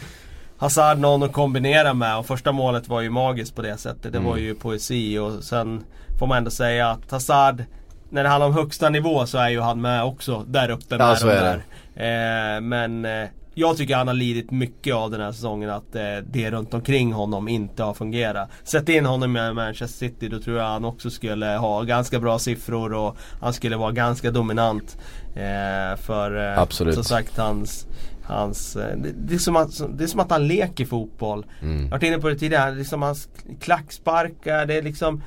Hazard 0.59 0.99
någon 0.99 1.23
att 1.23 1.33
kombinera 1.33 1.95
med 1.95 2.17
och 2.19 2.27
första 2.27 2.53
målet 2.53 2.89
var 2.89 3.01
ju 3.01 3.11
magiskt 3.11 3.55
på 3.57 3.63
det 3.63 3.77
sättet. 3.77 4.13
Det 4.13 4.19
Mm. 4.19 4.31
var 4.31 4.37
ju 4.37 4.55
poesi 4.55 5.19
och 5.19 5.45
sen 5.45 5.85
får 6.19 6.27
man 6.27 6.39
ändå 6.39 6.51
säga 6.51 6.91
att 6.91 7.11
Hazard 7.11 7.65
när 8.11 8.23
det 8.23 8.29
handlar 8.29 8.47
om 8.47 8.55
högsta 8.55 8.89
nivå 8.91 9.27
så 9.27 9.39
är 9.39 9.49
ju 9.49 9.61
han 9.61 9.81
med 9.81 10.05
också 10.05 10.45
där 10.47 10.71
uppe 10.71 10.85
Ja, 10.89 10.99
med 10.99 11.19
så 11.19 11.27
de 11.27 11.33
är 11.33 11.61
där. 11.97 12.57
Eh, 12.57 12.61
men 12.61 13.05
eh, 13.05 13.29
jag 13.55 13.77
tycker 13.77 13.97
han 13.97 14.07
har 14.07 14.15
lidit 14.15 14.51
mycket 14.51 14.95
av 14.95 15.11
den 15.11 15.21
här 15.21 15.33
säsongen 15.33 15.71
att 15.71 15.95
eh, 15.95 16.03
det 16.31 16.51
runt 16.51 16.75
omkring 16.75 17.13
honom 17.13 17.49
inte 17.49 17.83
har 17.83 17.95
fungerat. 17.95 18.51
Sätt 18.65 18.89
in 18.89 19.07
honom 19.07 19.37
i 19.37 19.53
Manchester 19.53 20.09
City 20.09 20.29
då 20.29 20.41
tror 20.41 20.59
jag 20.59 20.65
han 20.65 20.85
också 20.85 21.11
skulle 21.11 21.47
ha 21.47 21.83
ganska 21.83 22.21
bra 22.21 22.39
siffror 22.39 22.93
och 22.93 23.17
han 23.41 23.53
skulle 23.53 23.77
vara 23.77 23.93
ganska 23.93 24.31
dominant. 24.31 24.99
Eh, 25.35 25.97
för 25.97 26.53
eh, 26.53 26.59
Absolut. 26.59 26.95
som 26.95 27.05
sagt 27.05 27.39
hans 27.39 27.87
Hans, 28.27 28.77
eh, 28.77 28.97
det, 28.97 29.13
det, 29.17 29.35
är 29.35 29.39
som 29.39 29.57
att, 29.57 29.99
det 29.99 30.05
är 30.05 30.09
som 30.09 30.21
att 30.21 30.31
han 30.31 30.47
leker 30.49 30.85
fotboll. 30.85 31.47
Mm. 31.63 31.77
Jag 31.77 31.85
har 31.85 31.91
varit 31.91 32.03
inne 32.03 32.19
på 32.19 32.29
det 32.29 32.37
tidigare, 32.37 32.71
det 32.71 32.81
är 32.81 32.85
som 32.85 33.03
hans 33.03 33.29
klacksparkar, 33.61 34.67
det 34.67 34.75
är 34.75 34.83
liksom 34.83 35.23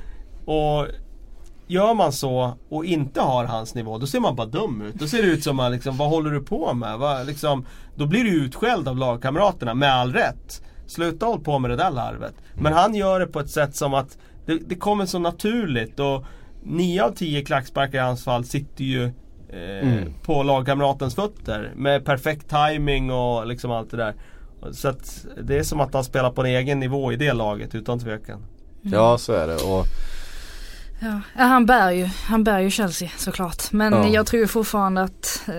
Och 0.45 0.87
Gör 1.67 1.93
man 1.93 2.11
så 2.11 2.53
och 2.69 2.85
inte 2.85 3.21
har 3.21 3.45
hans 3.45 3.75
nivå, 3.75 3.97
då 3.97 4.07
ser 4.07 4.19
man 4.19 4.35
bara 4.35 4.47
dum 4.47 4.81
ut. 4.81 4.95
Då 4.95 5.07
ser 5.07 5.21
det 5.21 5.27
ut 5.27 5.43
som 5.43 5.59
att 5.59 5.71
liksom, 5.71 5.97
vad 5.97 6.09
håller 6.09 6.31
du 6.31 6.41
på 6.41 6.73
med? 6.73 6.97
Va, 6.99 7.23
liksom, 7.23 7.65
då 7.95 8.05
blir 8.05 8.23
du 8.23 8.29
utskälld 8.29 8.87
av 8.87 8.97
lagkamraterna, 8.97 9.73
med 9.73 9.93
all 9.93 10.13
rätt. 10.13 10.61
Sluta 10.87 11.25
håll 11.25 11.39
på 11.39 11.59
med 11.59 11.71
det 11.71 11.75
där 11.77 11.91
larvet. 11.91 12.33
Men 12.53 12.73
han 12.73 12.95
gör 12.95 13.19
det 13.19 13.27
på 13.27 13.39
ett 13.39 13.49
sätt 13.49 13.75
som 13.75 13.93
att 13.93 14.17
det, 14.45 14.59
det 14.67 14.75
kommer 14.75 15.05
så 15.05 15.19
naturligt 15.19 15.99
och 15.99 16.25
9 16.63 17.03
av 17.03 17.11
10 17.11 17.45
klacksparkar 17.45 17.97
i 17.97 18.01
hans 18.01 18.23
fall 18.23 18.45
sitter 18.45 18.83
ju 18.83 19.03
eh, 19.03 19.11
Mm. 19.81 20.13
på 20.25 20.43
lagkamratens 20.43 21.15
fötter. 21.15 21.71
Med 21.75 22.05
perfekt 22.05 22.49
timing 22.49 23.11
och 23.11 23.47
liksom 23.47 23.71
allt 23.71 23.91
det 23.91 23.97
där. 23.97 24.15
Så 24.71 24.87
att 24.87 25.25
det 25.43 25.57
är 25.57 25.63
som 25.63 25.79
att 25.81 25.93
han 25.93 26.03
spelar 26.03 26.31
på 26.31 26.41
en 26.41 26.47
egen 26.47 26.79
nivå 26.79 27.11
i 27.11 27.15
det 27.15 27.33
laget 27.33 27.75
utan 27.75 27.99
tvekan. 27.99 28.45
Ja 28.81 29.17
så 29.17 29.33
är 29.33 29.47
det 29.47 29.55
och 29.55 29.85
Ja, 30.99 31.21
han 31.33 31.65
bär 31.65 31.91
ju, 31.91 32.05
han 32.05 32.43
bär 32.43 32.59
ju 32.59 32.69
Chelsea 32.69 33.09
såklart. 33.17 33.71
Men 33.71 33.93
Ja. 33.93 34.07
jag 34.07 34.25
tror 34.25 34.45
fortfarande 34.45 35.01
att 35.01 35.43
eh, 35.47 35.53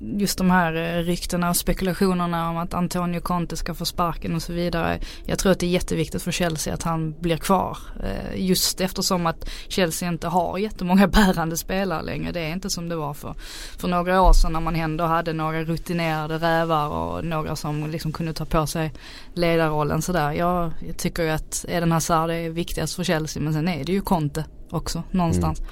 just 0.00 0.38
de 0.38 0.50
här 0.50 0.74
eh, 0.74 1.02
ryktena 1.02 1.50
och 1.50 1.56
spekulationerna 1.56 2.50
om 2.50 2.56
att 2.56 2.74
Antonio 2.74 3.20
Conte 3.20 3.56
ska 3.56 3.74
få 3.74 3.84
sparken 3.84 4.34
och 4.34 4.42
så 4.42 4.52
vidare. 4.52 4.98
Jag 5.24 5.38
tror 5.38 5.52
att 5.52 5.60
det 5.60 5.66
är 5.66 5.70
jätteviktigt 5.70 6.22
för 6.22 6.32
Chelsea 6.32 6.74
att 6.74 6.82
han 6.82 7.14
blir 7.20 7.36
kvar. 7.36 7.78
Eh, 8.02 8.46
just 8.46 8.80
eftersom 8.80 9.26
att 9.26 9.50
Chelsea 9.68 10.08
inte 10.08 10.28
har 10.28 10.58
jättemånga 10.58 11.08
bärande 11.18 11.56
spelare 11.56 12.02
längre. 12.02 12.32
Det 12.32 12.40
är 12.40 12.52
inte 12.52 12.70
som 12.70 12.88
det 12.88 12.96
var 12.96 13.14
för, 13.14 13.34
för 13.78 13.88
några 13.88 14.22
år 14.22 14.32
sedan 14.32 14.52
när 14.52 14.60
man 14.60 14.76
ändå 14.76 15.04
hade 15.04 15.32
några 15.32 15.64
rutinerade 15.64 16.38
rävar 16.38 16.88
och 16.88 17.24
några 17.24 17.56
som 17.56 17.90
liksom 17.90 18.12
kunde 18.12 18.32
ta 18.32 18.44
på 18.44 18.66
sig 18.66 18.92
ledarrollen 19.34 20.02
sådär. 20.02 20.32
Jag, 20.32 20.72
jag 20.86 20.96
tycker 20.96 21.22
ju 21.22 21.30
att 21.30 21.64
Eden 21.68 21.92
Hazard 21.92 22.30
är 22.30 22.50
viktigast 22.50 22.96
för 22.96 23.04
Chelsea 23.04 23.42
men 23.42 23.52
sen 23.52 23.68
är 23.68 23.84
det 23.84 23.92
ju 23.92 24.00
Conte 24.00 24.44
också 24.70 25.02
någonstans. 25.10 25.60
Mm. 25.60 25.70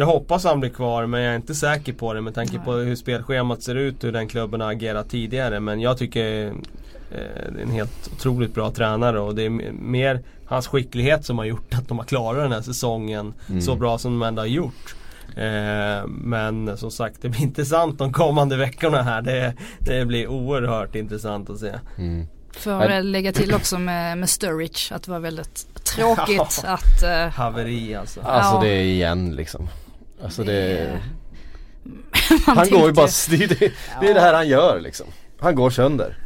Jag 0.00 0.06
hoppas 0.06 0.44
han 0.44 0.60
blir 0.60 0.70
kvar 0.70 1.06
men 1.06 1.20
jag 1.20 1.32
är 1.32 1.36
inte 1.36 1.54
säker 1.54 1.92
på 1.92 2.14
det 2.14 2.20
med 2.20 2.34
tanke 2.34 2.56
Nej. 2.56 2.64
på 2.64 2.72
hur 2.72 2.96
spelschemat 2.96 3.62
ser 3.62 3.74
ut, 3.74 4.04
hur 4.04 4.12
den 4.12 4.28
klubben 4.28 4.60
har 4.60 4.70
agerat 4.72 5.10
tidigare. 5.10 5.60
Men 5.60 5.80
jag 5.80 5.98
tycker 5.98 6.46
eh, 6.46 6.52
det 7.52 7.58
är 7.58 7.62
en 7.62 7.70
helt 7.70 8.10
otroligt 8.12 8.54
bra 8.54 8.70
tränare 8.70 9.20
och 9.20 9.34
det 9.34 9.42
är 9.46 9.50
mer 9.72 10.20
hans 10.46 10.66
skicklighet 10.66 11.24
som 11.24 11.38
har 11.38 11.44
gjort 11.44 11.74
att 11.74 11.88
de 11.88 11.98
har 11.98 12.04
klarat 12.04 12.42
den 12.44 12.52
här 12.52 12.62
säsongen 12.62 13.34
Mm. 13.48 13.60
så 13.62 13.74
bra 13.74 13.98
som 13.98 14.20
de 14.20 14.26
ändå 14.28 14.42
har 14.42 14.46
gjort. 14.46 14.94
Eh, 15.36 16.06
men 16.08 16.76
som 16.76 16.90
sagt 16.90 17.22
det 17.22 17.28
blir 17.28 17.42
intressant 17.42 17.98
de 17.98 18.12
kommande 18.12 18.56
veckorna 18.56 19.02
här. 19.02 19.22
Det, 19.22 19.54
det 19.78 20.04
blir 20.04 20.26
oerhört 20.28 20.94
intressant 20.94 21.50
att 21.50 21.58
se. 21.58 21.72
mm. 21.98 22.26
Nej. 22.66 22.88
väl 22.88 23.10
lägga 23.10 23.32
till 23.32 23.54
också 23.54 23.78
med, 23.78 24.18
med 24.18 24.28
Sturridge 24.28 24.94
att 24.94 25.02
det 25.02 25.10
var 25.10 25.18
väldigt 25.18 25.66
tråkigt 25.84 26.64
att 26.64 27.02
eh, 27.02 27.28
Haveri 27.28 27.94
alltså. 27.94 28.20
Alltså 28.20 28.54
Ja. 28.54 28.60
det 28.62 28.68
är 28.68 28.82
igen 28.82 29.30
liksom 29.36 29.68
Alltså 30.24 30.44
det 30.44 31.00
man 32.46 32.56
Han 32.56 32.70
går 32.70 32.86
ju 32.86 32.92
bara, 32.92 33.08
det, 33.30 33.44
är 33.44 33.48
det, 33.48 33.72
det 34.00 34.08
är 34.08 34.14
det 34.14 34.20
här 34.20 34.34
han 34.34 34.48
gör 34.48 34.80
liksom 34.80 35.06
Han 35.38 35.54
går 35.54 35.70
sönder 35.70 36.16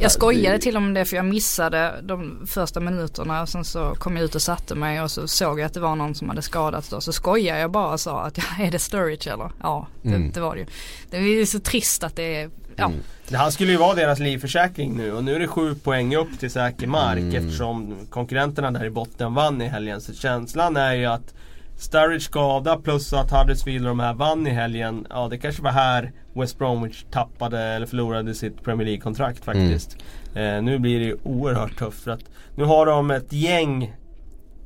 Jag 0.00 0.12
skojade 0.12 0.58
till 0.58 0.76
och 0.76 0.82
med 0.82 0.94
det 0.94 1.04
för 1.04 1.16
jag 1.16 1.24
missade 1.24 1.94
de 2.02 2.46
första 2.46 2.80
minuterna. 2.80 3.46
Sen 3.46 3.64
så 3.64 3.94
kom 3.94 4.16
jag 4.16 4.24
ut 4.24 4.34
och 4.34 4.42
satte 4.42 4.74
mig 4.74 5.02
och 5.02 5.10
så 5.10 5.28
såg 5.28 5.60
jag 5.60 5.66
att 5.66 5.74
det 5.74 5.80
var 5.80 5.96
någon 5.96 6.14
som 6.14 6.28
hade 6.28 6.42
skadats 6.42 6.88
då. 6.88 7.00
Så 7.00 7.12
skojade 7.12 7.60
jag 7.60 7.70
bara 7.70 7.92
och 7.92 8.00
sa 8.00 8.22
att 8.22 8.38
ja, 8.38 8.44
är 8.64 8.70
det 8.70 8.78
Sturridge 8.78 9.32
eller? 9.32 9.50
Ja, 9.62 9.86
det, 10.02 10.08
mm. 10.08 10.32
det 10.32 10.40
var 10.40 10.54
det 10.54 10.60
ju. 10.60 10.66
Det 11.10 11.16
är 11.16 11.20
ju 11.20 11.46
så 11.46 11.60
trist 11.60 12.04
att 12.04 12.16
det 12.16 12.36
är 12.36 12.50
Ja. 12.76 12.84
Mm. 12.86 13.00
Han 13.32 13.52
skulle 13.52 13.72
ju 13.72 13.78
vara 13.78 13.94
deras 13.94 14.18
livförsäkring 14.18 14.96
nu 14.96 15.12
och 15.12 15.24
nu 15.24 15.34
är 15.34 15.38
det 15.38 15.48
sju 15.48 15.74
poäng 15.74 16.16
upp 16.16 16.38
till 16.38 16.50
säker 16.50 16.86
mark 16.86 17.18
mm. 17.18 17.34
eftersom 17.34 17.96
konkurrenterna 18.10 18.70
där 18.70 18.84
i 18.84 18.90
botten 18.90 19.34
vann 19.34 19.62
i 19.62 19.68
helgen. 19.68 20.00
Så 20.00 20.14
känslan 20.14 20.76
är 20.76 20.94
ju 20.94 21.06
att 21.06 21.34
Sturridge 21.76 22.24
skada 22.24 22.76
plus 22.76 23.12
att 23.12 23.30
Huddersfield 23.30 23.86
och 23.86 23.88
de 23.88 24.00
här 24.00 24.14
vann 24.14 24.46
i 24.46 24.50
helgen. 24.50 25.06
Ja 25.10 25.28
det 25.28 25.38
kanske 25.38 25.62
var 25.62 25.70
här 25.70 26.12
West 26.34 26.58
Bromwich 26.58 27.04
tappade 27.10 27.60
eller 27.60 27.86
förlorade 27.86 28.34
sitt 28.34 28.62
Premier 28.62 28.86
League-kontrakt 28.86 29.44
faktiskt. 29.44 29.96
Mm. 30.34 30.56
Eh, 30.56 30.62
nu 30.62 30.78
blir 30.78 30.98
det 30.98 31.04
ju 31.04 31.16
oerhört 31.22 31.78
tufft 31.78 32.04
för 32.04 32.10
att 32.10 32.24
nu 32.54 32.64
har 32.64 32.86
de 32.86 33.10
ett 33.10 33.32
gäng 33.32 33.82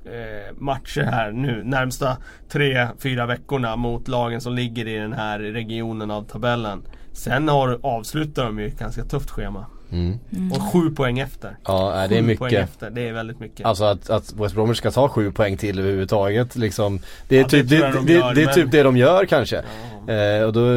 eh, 0.04 0.54
matcher 0.56 1.02
här 1.02 1.32
nu 1.32 1.62
närmsta 1.64 2.16
tre, 2.48 2.88
fyra 2.98 3.26
veckorna 3.26 3.76
mot 3.76 4.08
lagen 4.08 4.40
som 4.40 4.54
ligger 4.54 4.88
i 4.88 4.96
den 4.96 5.12
här 5.12 5.38
regionen 5.38 6.10
av 6.10 6.22
tabellen. 6.22 6.82
Sen 7.12 7.48
har, 7.48 7.78
avslutar 7.82 8.44
de 8.44 8.58
ju 8.58 8.66
ett 8.66 8.78
ganska 8.78 9.04
tufft 9.04 9.30
schema. 9.30 9.66
Mm. 9.92 10.18
Mm. 10.32 10.52
Och 10.52 10.62
sju 10.72 10.90
poäng 10.90 11.18
efter. 11.18 11.56
Ja 11.64 12.06
det 12.08 12.18
är 12.18 12.22
mycket. 12.22 12.38
Poäng 12.38 12.54
efter. 12.54 12.90
Det 12.90 13.08
är 13.08 13.12
väldigt 13.12 13.40
mycket. 13.40 13.66
Alltså 13.66 13.84
att, 13.84 14.10
att 14.10 14.32
West 14.32 14.54
Bromwich 14.54 14.78
ska 14.78 14.90
ta 14.90 15.08
sju 15.08 15.32
poäng 15.32 15.56
till 15.56 15.78
överhuvudtaget 15.78 16.56
liksom. 16.56 17.00
Det 17.28 17.36
är, 17.36 17.40
ja, 17.40 17.48
typ, 17.48 17.68
det, 17.68 17.76
det, 17.76 17.92
de 17.92 18.12
gör, 18.12 18.34
det, 18.34 18.42
är 18.42 18.52
typ 18.52 18.70
det 18.70 18.82
de 18.82 18.96
gör 18.96 19.26
kanske. 19.26 19.62
Ja. 20.06 20.12
Eh, 20.12 20.44
och 20.44 20.52
då, 20.52 20.74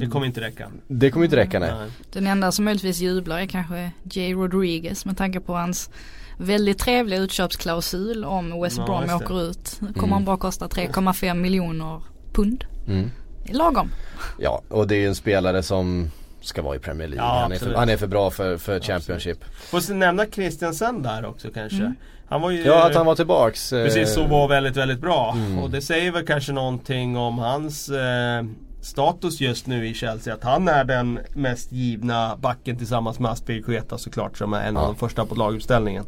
det 0.00 0.06
kommer 0.12 0.26
inte 0.26 0.40
räcka. 0.40 0.68
Det 0.88 1.10
kommer 1.10 1.24
inte 1.24 1.36
räcka 1.36 1.58
nej. 1.58 1.72
Den 2.12 2.26
enda 2.26 2.52
som 2.52 2.64
möjligtvis 2.64 3.00
jublar 3.00 3.38
är 3.38 3.46
kanske 3.46 3.90
Jay 4.02 4.34
Rodriguez 4.34 5.04
med 5.04 5.16
tanke 5.16 5.40
på 5.40 5.54
hans 5.54 5.90
väldigt 6.38 6.78
trevliga 6.78 7.20
utköpsklausul 7.20 8.24
om 8.24 8.62
West 8.62 8.76
Brom 8.76 9.04
ja, 9.08 9.16
åker 9.16 9.42
ut. 9.42 9.76
Kommer 9.78 9.98
mm. 9.98 10.12
han 10.12 10.24
bara 10.24 10.36
kosta 10.36 10.66
3,5 10.66 11.34
miljoner 11.34 12.02
pund. 12.32 12.64
Mm. 12.88 13.10
Lagom. 13.52 13.90
Ja 14.38 14.62
och 14.68 14.88
det 14.88 14.94
är 14.94 15.00
ju 15.00 15.06
en 15.06 15.14
spelare 15.14 15.62
som 15.62 16.10
ska 16.40 16.62
vara 16.62 16.76
i 16.76 16.78
Premier 16.78 17.08
League. 17.08 17.26
Ja, 17.26 17.40
han, 17.40 17.52
är 17.52 17.56
för, 17.56 17.74
han, 17.74 17.88
är 17.88 17.96
för, 17.96 18.06
bra 18.06 18.30
för, 18.30 18.56
för 18.56 18.80
Championship. 18.80 19.44
Får 19.44 19.94
nämna 19.94 20.26
Christiansen 20.26 21.02
där 21.02 21.24
också 21.26 21.48
kanske. 21.54 21.78
Mm. 21.78 21.94
Han 22.28 22.40
var 22.40 22.50
ju, 22.50 22.62
ja 22.62 22.86
att 22.86 22.94
han 22.94 23.06
var 23.06 23.14
tillbaks. 23.14 23.70
Precis 23.70 24.14
så 24.14 24.26
var 24.26 24.48
väldigt 24.48 24.76
väldigt 24.76 25.00
bra. 25.00 25.32
Mm. 25.36 25.58
Och 25.58 25.70
det 25.70 25.80
säger 25.80 26.12
väl 26.12 26.26
kanske 26.26 26.52
någonting 26.52 27.16
om 27.16 27.38
hans 27.38 27.88
eh, 27.88 28.44
status 28.80 29.40
just 29.40 29.66
nu 29.66 29.88
i 29.88 29.94
Chelsea. 29.94 30.34
Att 30.34 30.44
han 30.44 30.68
är 30.68 30.84
den 30.84 31.18
mest 31.34 31.72
givna 31.72 32.36
backen 32.36 32.76
tillsammans 32.76 33.18
med 33.18 33.30
Aspilicueta 33.30 33.98
såklart 33.98 34.38
som 34.38 34.52
är 34.52 34.68
en 34.68 34.74
ja. 34.74 34.80
av 34.80 34.86
de 34.86 34.96
första 34.96 35.26
på 35.26 35.34
laguppställningen. 35.34 36.04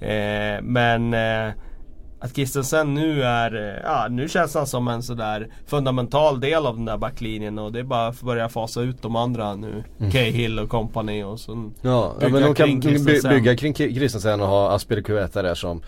Eh, 0.00 0.62
men 0.62 1.14
eh, 1.14 1.52
att 2.26 2.34
Christensen 2.34 2.94
nu 2.94 3.22
är, 3.22 3.54
eh, 3.54 3.80
ja 3.84 4.06
nu 4.10 4.28
känns 4.28 4.54
han 4.54 4.66
som 4.66 4.88
en 4.88 5.02
sådär 5.02 5.48
fundamental 5.66 6.40
del 6.40 6.66
av 6.66 6.76
den 6.76 6.84
där 6.84 6.96
backlinjen 6.96 7.58
och 7.58 7.72
det 7.72 7.78
är 7.78 7.84
bara 7.84 8.06
att 8.06 8.20
börja 8.20 8.48
fasa 8.48 8.80
ut 8.80 9.02
de 9.02 9.16
andra 9.16 9.54
nu. 9.54 9.84
Mm. 9.98 10.10
Cahill 10.10 10.58
och 10.58 10.68
company 10.68 11.22
och 11.22 11.40
så 11.40 11.70
Ja, 11.82 12.14
ja 12.20 12.28
men 12.28 12.42
de 12.42 12.54
kan 12.54 12.80
by 12.80 13.20
bygga 13.22 13.56
kring 13.56 13.74
Christensen 13.74 14.40
och 14.40 14.48
ha 14.48 14.74
Aspilicueta 14.74 15.42
där 15.42 15.54
som 15.54 15.82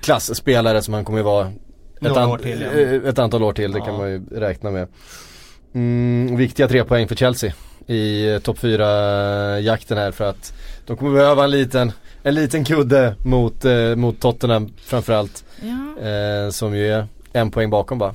klassspelare 0.00 0.82
som 0.82 0.94
han 0.94 1.04
kommer 1.04 1.18
att 1.18 1.24
vara 1.24 1.52
ett, 2.00 2.16
an 2.16 2.38
till, 2.38 2.60
ja. 2.60 2.80
Eh, 2.80 3.08
ett, 3.08 3.18
antal 3.18 3.42
år 3.42 3.52
till, 3.52 3.72
det 3.72 3.78
ja. 3.78 3.84
kan 3.84 3.96
man 3.96 4.10
ju 4.10 4.24
räkna 4.30 4.70
med. 4.70 4.88
Mm, 5.74 6.36
viktiga 6.36 6.68
tre 6.68 6.84
poäng 6.84 7.08
för 7.08 7.14
Chelsea 7.14 7.52
i 7.86 8.32
eh, 8.32 8.38
topp 8.38 8.58
4 8.58 9.60
jakten 9.60 9.98
här 9.98 10.12
för 10.12 10.24
att 10.24 10.52
de 10.86 10.96
kommer 10.96 11.12
behöva 11.12 11.44
en 11.44 11.50
liten 11.50 11.92
en 12.22 12.34
liten 12.34 12.64
kudde 12.64 13.14
mot, 13.22 13.64
eh, 13.64 13.96
mot 13.96 14.20
Tottenham 14.20 14.72
framförallt. 14.76 15.44
Ja. 15.60 16.08
Eh, 16.08 16.50
som 16.50 16.76
ju 16.76 16.92
är 16.92 17.06
en 17.32 17.50
poäng 17.50 17.70
bakom 17.70 17.98
bara. 17.98 18.14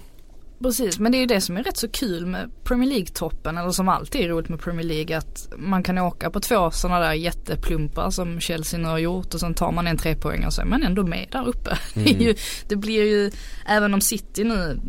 Precis, 0.63 0.99
men 0.99 1.11
det 1.11 1.17
är 1.17 1.19
ju 1.19 1.25
det 1.25 1.41
som 1.41 1.57
är 1.57 1.63
rätt 1.63 1.77
så 1.77 1.87
kul 1.87 2.25
med 2.25 2.49
Premier 2.63 2.89
League-toppen, 2.89 3.59
eller 3.59 3.71
som 3.71 3.89
alltid 3.89 4.21
är 4.21 4.29
roligt 4.29 4.49
med 4.49 4.59
Premier 4.59 4.87
League, 4.87 5.17
att 5.17 5.49
man 5.57 5.83
kan 5.83 5.97
åka 5.97 6.29
på 6.29 6.39
två 6.39 6.71
sådana 6.71 6.99
där 6.99 7.13
jätteplumpar 7.13 8.09
som 8.09 8.39
Chelsea 8.39 8.79
nu 8.79 8.87
har 8.87 8.97
gjort 8.97 9.33
och 9.33 9.39
sen 9.39 9.53
tar 9.53 9.71
man 9.71 9.87
en 9.87 9.97
trepoängare 9.97 10.47
och 10.47 10.53
så 10.53 10.61
är 10.61 10.65
man 10.65 10.83
ändå 10.83 11.03
med 11.03 11.27
där 11.31 11.47
uppe. 11.47 11.77
Mm. 11.95 12.05
Det, 12.05 12.23
ju, 12.23 12.35
det, 12.67 12.75
blir 12.75 13.03
ju, 13.03 13.31
även 13.67 13.93
om 13.93 14.01
City 14.01 14.43
nu 14.43 14.79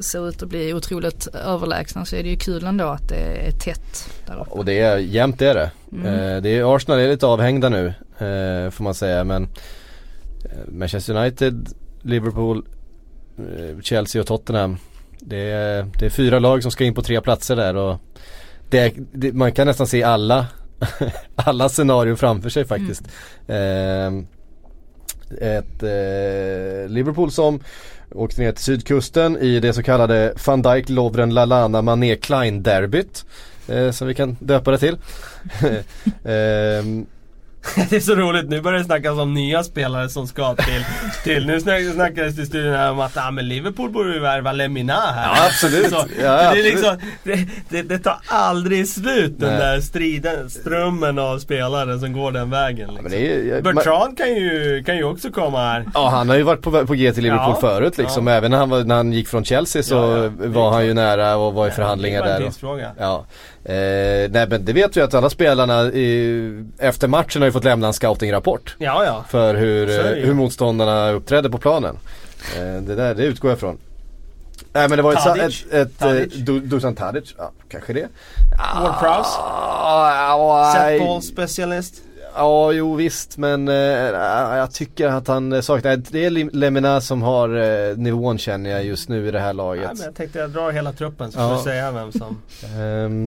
ser 0.00 0.28
ut 0.28 0.42
att 0.42 0.48
bli 0.48 0.74
otroligt 0.74 1.26
överlägsna 1.26 2.04
så 2.04 2.16
är 2.16 2.22
det 2.22 2.28
ju 2.28 2.36
kul 2.36 2.64
ändå 2.64 2.84
att 2.84 3.08
det 3.08 3.46
är 3.46 3.50
tätt 3.50 4.10
där 4.26 4.40
uppe. 4.40 4.50
Och 4.50 4.64
det 4.64 4.78
är 4.78 4.98
jämnt 4.98 5.42
är 5.42 5.54
det. 5.54 5.70
Mm. 5.92 6.06
Eh, 6.06 6.42
det 6.42 6.48
är, 6.48 6.76
Arsenal 6.76 7.00
är 7.00 7.08
lite 7.08 7.26
avhängda 7.26 7.68
nu, 7.68 7.86
eh, 8.18 8.70
får 8.70 8.84
man 8.84 8.94
säga, 8.94 9.24
men 9.24 9.48
eh, 10.44 10.72
Manchester 10.72 11.16
United, 11.16 11.68
Liverpool, 12.02 12.64
Chelsea 13.82 14.20
och 14.20 14.26
Tottenham 14.26 14.76
det 15.20 15.50
är, 15.50 15.86
det 15.98 16.06
är 16.06 16.10
fyra 16.10 16.38
lag 16.38 16.62
som 16.62 16.72
ska 16.72 16.84
in 16.84 16.94
på 16.94 17.02
tre 17.02 17.20
platser 17.20 17.56
där 17.56 17.76
och 17.76 18.00
det, 18.68 18.94
det, 19.12 19.32
man 19.32 19.52
kan 19.52 19.66
nästan 19.66 19.86
se 19.86 20.02
alla, 20.02 20.46
alla 21.34 21.68
scenarier 21.68 22.14
framför 22.14 22.50
sig 22.50 22.64
faktiskt. 22.64 23.02
Mm. 23.46 24.18
Eh, 24.18 24.24
ett 25.40 25.82
eh, 25.82 26.88
Liverpool 26.88 27.30
som 27.30 27.60
åkte 28.14 28.40
ner 28.40 28.52
till 28.52 28.64
sydkusten 28.64 29.38
i 29.38 29.60
det 29.60 29.72
så 29.72 29.82
kallade 29.82 30.34
van 30.46 30.62
Dijk, 30.62 30.88
Lovren, 30.88 31.34
Lalana, 31.34 31.82
Mané, 31.82 32.16
Klein 32.16 32.62
derbyt. 32.62 33.24
Eh, 33.68 33.90
som 33.90 34.08
vi 34.08 34.14
kan 34.14 34.36
döpa 34.40 34.70
det 34.70 34.78
till. 34.78 34.96
det 37.90 37.96
är 37.96 38.00
så 38.00 38.14
roligt, 38.14 38.48
nu 38.48 38.60
börjar 38.60 38.78
det 38.78 38.84
snackas 38.84 39.18
om 39.18 39.34
nya 39.34 39.62
spelare 39.62 40.08
som 40.08 40.26
ska 40.26 40.54
till, 40.54 40.84
till 41.24 41.46
nu 41.46 41.60
snackades 41.60 42.36
det 42.36 42.42
i 42.42 42.46
studion 42.46 42.72
här 42.72 42.90
om 42.90 43.00
att 43.00 43.16
ah, 43.16 43.30
men 43.30 43.48
Liverpool 43.48 43.90
borde 43.90 44.14
ju 44.14 44.20
värva 44.20 44.52
Lemina 44.52 44.92
här. 44.92 45.36
Ja 45.36 45.46
absolut. 45.46 45.90
Så, 45.90 45.96
ja, 46.22 46.52
det, 46.52 46.60
är 46.60 46.62
liksom, 46.62 46.96
det, 47.22 47.48
det, 47.68 47.82
det, 47.82 47.98
tar 47.98 48.16
aldrig 48.26 48.88
slut 48.88 49.40
den 49.40 49.58
där 49.58 49.80
striden, 49.80 50.50
strömmen 50.50 51.18
av 51.18 51.38
spelare 51.38 51.98
som 51.98 52.12
går 52.12 52.32
den 52.32 52.50
vägen. 52.50 52.90
Liksom. 52.94 53.12
Ja, 53.12 53.18
är, 53.18 53.62
Bertrand 53.62 54.18
kan 54.18 54.34
ju, 54.34 54.82
kan 54.86 54.96
ju 54.96 55.04
också 55.04 55.30
komma 55.30 55.58
här. 55.58 55.86
Ja 55.94 56.08
han 56.08 56.28
har 56.28 56.36
ju 56.36 56.42
varit 56.42 56.62
på, 56.62 56.86
på 56.86 56.94
G 56.94 57.12
till 57.12 57.22
Liverpool 57.22 57.54
ja, 57.54 57.60
förut 57.60 57.98
liksom. 57.98 58.26
Ja. 58.26 58.34
Även 58.34 58.50
när 58.50 58.58
han, 58.58 58.70
var, 58.70 58.84
när 58.84 58.94
han 58.94 59.12
gick 59.12 59.28
från 59.28 59.44
Chelsea 59.44 59.82
så 59.82 60.30
var 60.38 60.70
han 60.70 60.86
ju 60.86 60.94
nära 60.94 61.36
och 61.36 61.54
var 61.54 61.68
i 61.68 61.70
förhandlingar 61.70 62.24
där. 62.24 62.46
Och, 62.62 62.80
ja. 62.98 63.24
Eh, 63.64 64.30
nej 64.30 64.46
men 64.48 64.64
det 64.64 64.72
vet 64.72 64.96
vi 64.96 65.00
att 65.00 65.14
alla 65.14 65.30
spelarna 65.30 65.82
i, 65.84 66.64
efter 66.78 67.08
matchen 67.08 67.42
har 67.42 67.46
ju 67.46 67.52
fått 67.52 67.64
lämna 67.64 67.86
en 67.86 67.92
scoutingrapport. 67.92 68.76
Ja, 68.78 69.04
ja. 69.04 69.24
För 69.28 69.54
hur, 69.54 69.86
hur 70.26 70.34
motståndarna 70.34 71.10
uppträdde 71.10 71.50
på 71.50 71.58
planen. 71.58 71.96
Eh, 72.56 72.82
det 72.82 72.94
där, 72.94 73.14
det 73.14 73.24
utgår 73.24 73.50
jag 73.50 73.56
ifrån. 73.56 73.78
Nej 74.72 74.88
men 74.88 74.96
det 74.96 75.02
var 75.02 75.14
Tadic. 75.14 75.64
ett, 75.70 75.72
ett, 75.72 76.02
ett. 76.02 76.48
Eh, 76.48 76.54
Dusan 76.54 76.94
Tadic, 76.94 77.34
ja 77.38 77.50
kanske 77.68 77.92
det. 77.92 78.08
Ward 78.82 78.98
Prowse? 79.00 79.30
Ah, 79.40 80.74
Setball 80.74 81.22
specialist? 81.22 82.02
Ja, 82.34 82.72
jo 82.72 82.94
visst 82.94 83.36
men 83.36 83.68
eh, 83.68 83.74
jag 83.74 84.72
tycker 84.72 85.08
att 85.08 85.28
han 85.28 85.62
saknar, 85.62 85.96
det 85.96 86.24
är 86.24 86.30
Lemina 86.56 87.00
som 87.00 87.22
har 87.22 87.56
eh, 87.56 87.96
nivån 87.96 88.38
känner 88.38 88.70
jag 88.70 88.84
just 88.84 89.08
nu 89.08 89.28
i 89.28 89.30
det 89.30 89.40
här 89.40 89.52
laget. 89.52 89.82
Ja, 89.84 89.90
men 89.94 90.04
jag 90.04 90.14
tänkte 90.14 90.38
jag 90.38 90.50
drar 90.50 90.70
hela 90.70 90.92
truppen 90.92 91.32
så 91.32 91.38
får 91.38 91.56
vi 91.56 91.62
säga 91.62 91.90
vem 91.90 92.12
som. 92.12 92.42
um, 92.80 93.26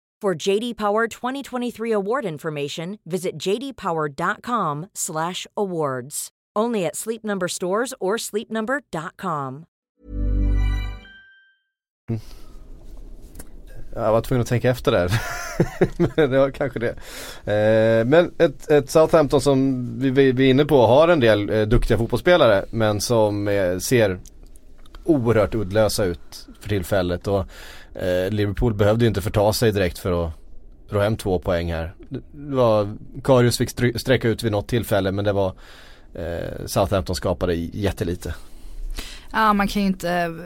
For 0.21 0.49
JD 0.49 0.77
Power 0.77 1.07
2023 1.07 1.93
award 1.93 2.25
information, 2.25 2.99
visit 3.05 3.39
jdpower.com/awards. 3.39 6.29
Only 6.59 6.85
at 6.85 6.95
Sleep 6.95 7.23
Number 7.23 7.47
stores 7.47 7.93
or 7.99 8.17
sleepnumber.com. 8.17 9.65
Jag 13.95 14.11
var 14.11 14.21
tvungen 14.21 14.41
att 14.41 14.47
tänka 14.47 14.69
efter 14.69 14.91
där. 14.91 15.11
men 16.15 16.31
det 16.31 16.39
var 16.39 16.51
kanske 16.51 16.79
det. 16.79 16.95
Eh, 17.53 18.05
men 18.05 18.31
ett, 18.37 18.71
ett, 18.71 18.89
Southampton 18.89 19.41
som 19.41 19.85
vi, 19.99 20.31
vi, 20.31 20.45
är 20.45 20.49
inne 20.49 20.65
på 20.65 20.87
har 20.87 21.07
en 21.07 21.19
del 21.19 21.49
eh, 21.49 21.61
duktiga 21.61 21.97
fotbollsspelare 21.97 22.65
men 22.71 23.01
som 23.01 23.47
eh, 23.47 23.77
ser 23.77 24.19
oerhört 25.03 25.55
uddlösa 25.55 26.05
ut 26.05 26.47
för 26.59 26.69
tillfället. 26.69 27.27
Och 27.27 27.45
Eh, 27.95 28.29
Liverpool 28.29 28.73
behövde 28.73 29.05
ju 29.05 29.07
inte 29.07 29.21
förta 29.21 29.53
sig 29.53 29.71
direkt 29.71 29.99
för 29.99 30.25
att 30.25 30.33
dra 30.89 31.01
hem 31.01 31.17
två 31.17 31.39
poäng 31.39 31.71
här. 31.71 31.93
Det 32.31 32.55
var, 32.55 32.97
Karius 33.23 33.57
fick 33.57 33.69
sträcka 33.99 34.27
ut 34.27 34.43
vid 34.43 34.51
något 34.51 34.67
tillfälle 34.67 35.11
men 35.11 35.25
det 35.25 35.33
var 35.33 35.53
eh, 36.13 36.65
Southampton 36.65 37.15
skapade 37.15 37.53
jättelite. 37.53 38.35
Ja 39.33 39.53
man 39.53 39.67
kan 39.67 39.81
ju 39.81 39.87
inte, 39.87 40.37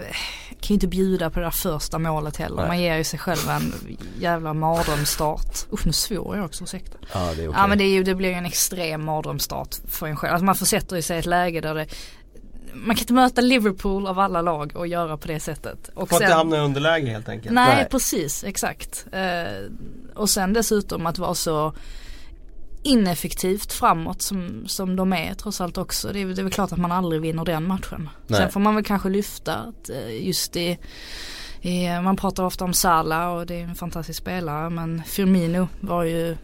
kan 0.62 0.74
inte 0.74 0.88
bjuda 0.88 1.30
på 1.30 1.40
det 1.40 1.46
där 1.46 1.52
första 1.52 2.00
målet 2.00 2.38
heller. 2.38 2.56
Nej. 2.56 2.68
Man 2.68 2.82
ger 2.82 2.98
ju 2.98 3.04
sig 3.04 3.20
själv 3.20 3.50
en 3.50 3.74
jävla 4.20 4.54
mardrömsstart. 4.54 5.58
Usch 5.74 5.86
nu 5.86 5.94
svor 5.94 6.36
jag 6.36 6.46
också, 6.46 6.64
ursäkta. 6.64 6.98
Ja 7.14 7.20
det 7.20 7.44
är 7.44 7.48
okay. 7.48 7.62
Ja 7.62 7.68
men 7.68 7.78
det, 7.78 7.84
är 7.84 7.90
ju, 7.90 8.04
det 8.04 8.16
blir 8.16 8.30
ju 8.30 8.36
en 8.36 8.46
extrem 8.46 9.06
mardrömsstart 9.06 9.76
för 9.88 10.08
en 10.08 10.16
själv. 10.16 10.34
Alltså 10.34 10.46
man 10.46 10.56
försätter 10.56 11.02
sig 11.02 11.16
i 11.16 11.20
ett 11.20 11.26
läge 11.26 11.62
där 11.62 11.76
det 11.76 11.88
man 12.76 12.96
kan 12.96 13.02
inte 13.02 13.14
möta 13.14 13.42
Liverpool 13.42 14.08
av 14.08 14.20
alla 14.20 14.42
lag 14.42 14.72
och 14.76 14.88
göra 14.88 15.18
på 15.18 15.28
det 15.28 15.40
sättet. 15.40 15.90
Och 15.94 16.10
Får 16.10 16.22
inte 16.22 16.36
hamna 16.36 16.58
i 16.58 16.60
underläge 16.60 17.10
helt 17.10 17.30
enkelt. 17.30 17.56
Nej, 17.56 17.76
nej. 17.76 17.88
precis, 17.92 18.44
exakt. 18.44 19.06
Eh, 19.12 19.72
och 20.16 20.30
sen 20.30 20.54
dessutom 20.54 21.06
att 21.06 21.18
vara 21.18 21.36
så 21.36 21.74
ineffektivt 22.84 23.74
framåt 23.74 24.22
som, 24.22 24.64
som 24.68 24.96
de 24.96 25.14
är 25.14 25.34
trots 25.34 25.62
allt 25.62 25.78
också. 25.78 26.14
Det 26.14 26.22
är, 26.22 26.26
det 26.26 26.42
är 26.42 26.44
väl 26.44 26.52
klart 26.52 26.72
att 26.72 26.78
man 26.78 26.92
aldrig 26.92 27.22
vinner 27.22 27.46
den 27.46 27.68
matchen. 27.68 28.10
Nej. 28.28 28.40
Sen 28.40 28.52
får 28.52 28.60
man 28.60 28.76
väl 28.76 28.84
kanske 28.84 29.10
lyfta 29.10 29.56
att 29.56 29.90
eh, 29.90 30.28
just 30.28 30.56
i, 30.56 30.80
i, 31.62 31.90
man 32.04 32.16
pratar 32.16 32.44
ofta 32.44 32.66
om 32.66 32.74
Salah 32.74 33.34
och 33.34 33.46
det 33.46 33.56
är 33.56 33.64
en 33.64 33.76
fantastisk 33.76 34.20
spelare 34.20 34.70
men 34.70 35.04
Firmino 35.06 35.68
var 35.80 36.04
ju 36.04 36.38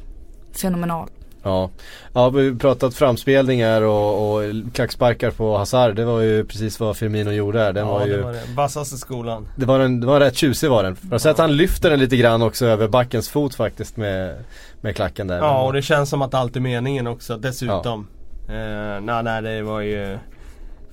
fenomenal. 0.52 1.10
Ja, 1.44 1.70
ja 2.14 2.30
vi 2.30 2.50
har 2.50 2.56
pratat 2.56 2.94
framspelningar 2.94 3.82
och, 3.82 4.36
och 4.36 4.44
klacksparkar 4.74 5.32
på 5.32 5.58
Hazard. 5.58 5.96
Det 5.96 6.06
var 6.06 6.22
ju 6.22 6.46
precis 6.46 6.80
vad 6.80 6.98
Firmino 6.98 7.32
gjorde 7.32 7.60
här. 7.60 7.74
Den 7.74 7.88
ja, 7.88 7.94
var 7.94 8.06
ju, 8.06 8.18
det 8.18 8.24
var 8.24 8.34
det. 8.34 8.44
Vassaste 8.56 8.98
skolan. 8.98 9.48
Det 9.56 9.66
var, 9.66 9.80
en, 9.80 10.00
det 10.00 10.08
var 10.08 10.20
rätt 10.20 10.36
tjusig 10.36 10.70
var 10.70 10.84
den. 10.84 10.98
Har 11.04 11.12
du 11.12 11.20
sett 11.20 11.32
att 11.32 11.38
han 11.38 11.56
lyfter 11.56 11.89
den 11.89 12.00
lite 12.00 12.18
grann 12.18 12.42
också 12.42 12.66
över 12.66 12.88
backens 12.88 13.30
fot 13.30 13.56
faktiskt 13.56 13.98
med, 13.98 14.44
med 14.82 14.96
klacken 14.96 15.28
där. 15.28 15.38
Ja, 15.38 15.64
och 15.64 15.74
det 15.74 15.82
känns 15.82 16.10
som 16.10 16.22
att 16.22 16.34
allt 16.34 16.56
är 16.56 16.60
meningen 16.60 17.08
också 17.08 17.38
dessutom. 17.38 18.08
Ja. 18.48 18.54
Eh, 18.54 19.02
nej, 19.02 19.24
nej, 19.24 19.42
det 19.42 19.62
var 19.62 19.82
ju 19.82 20.18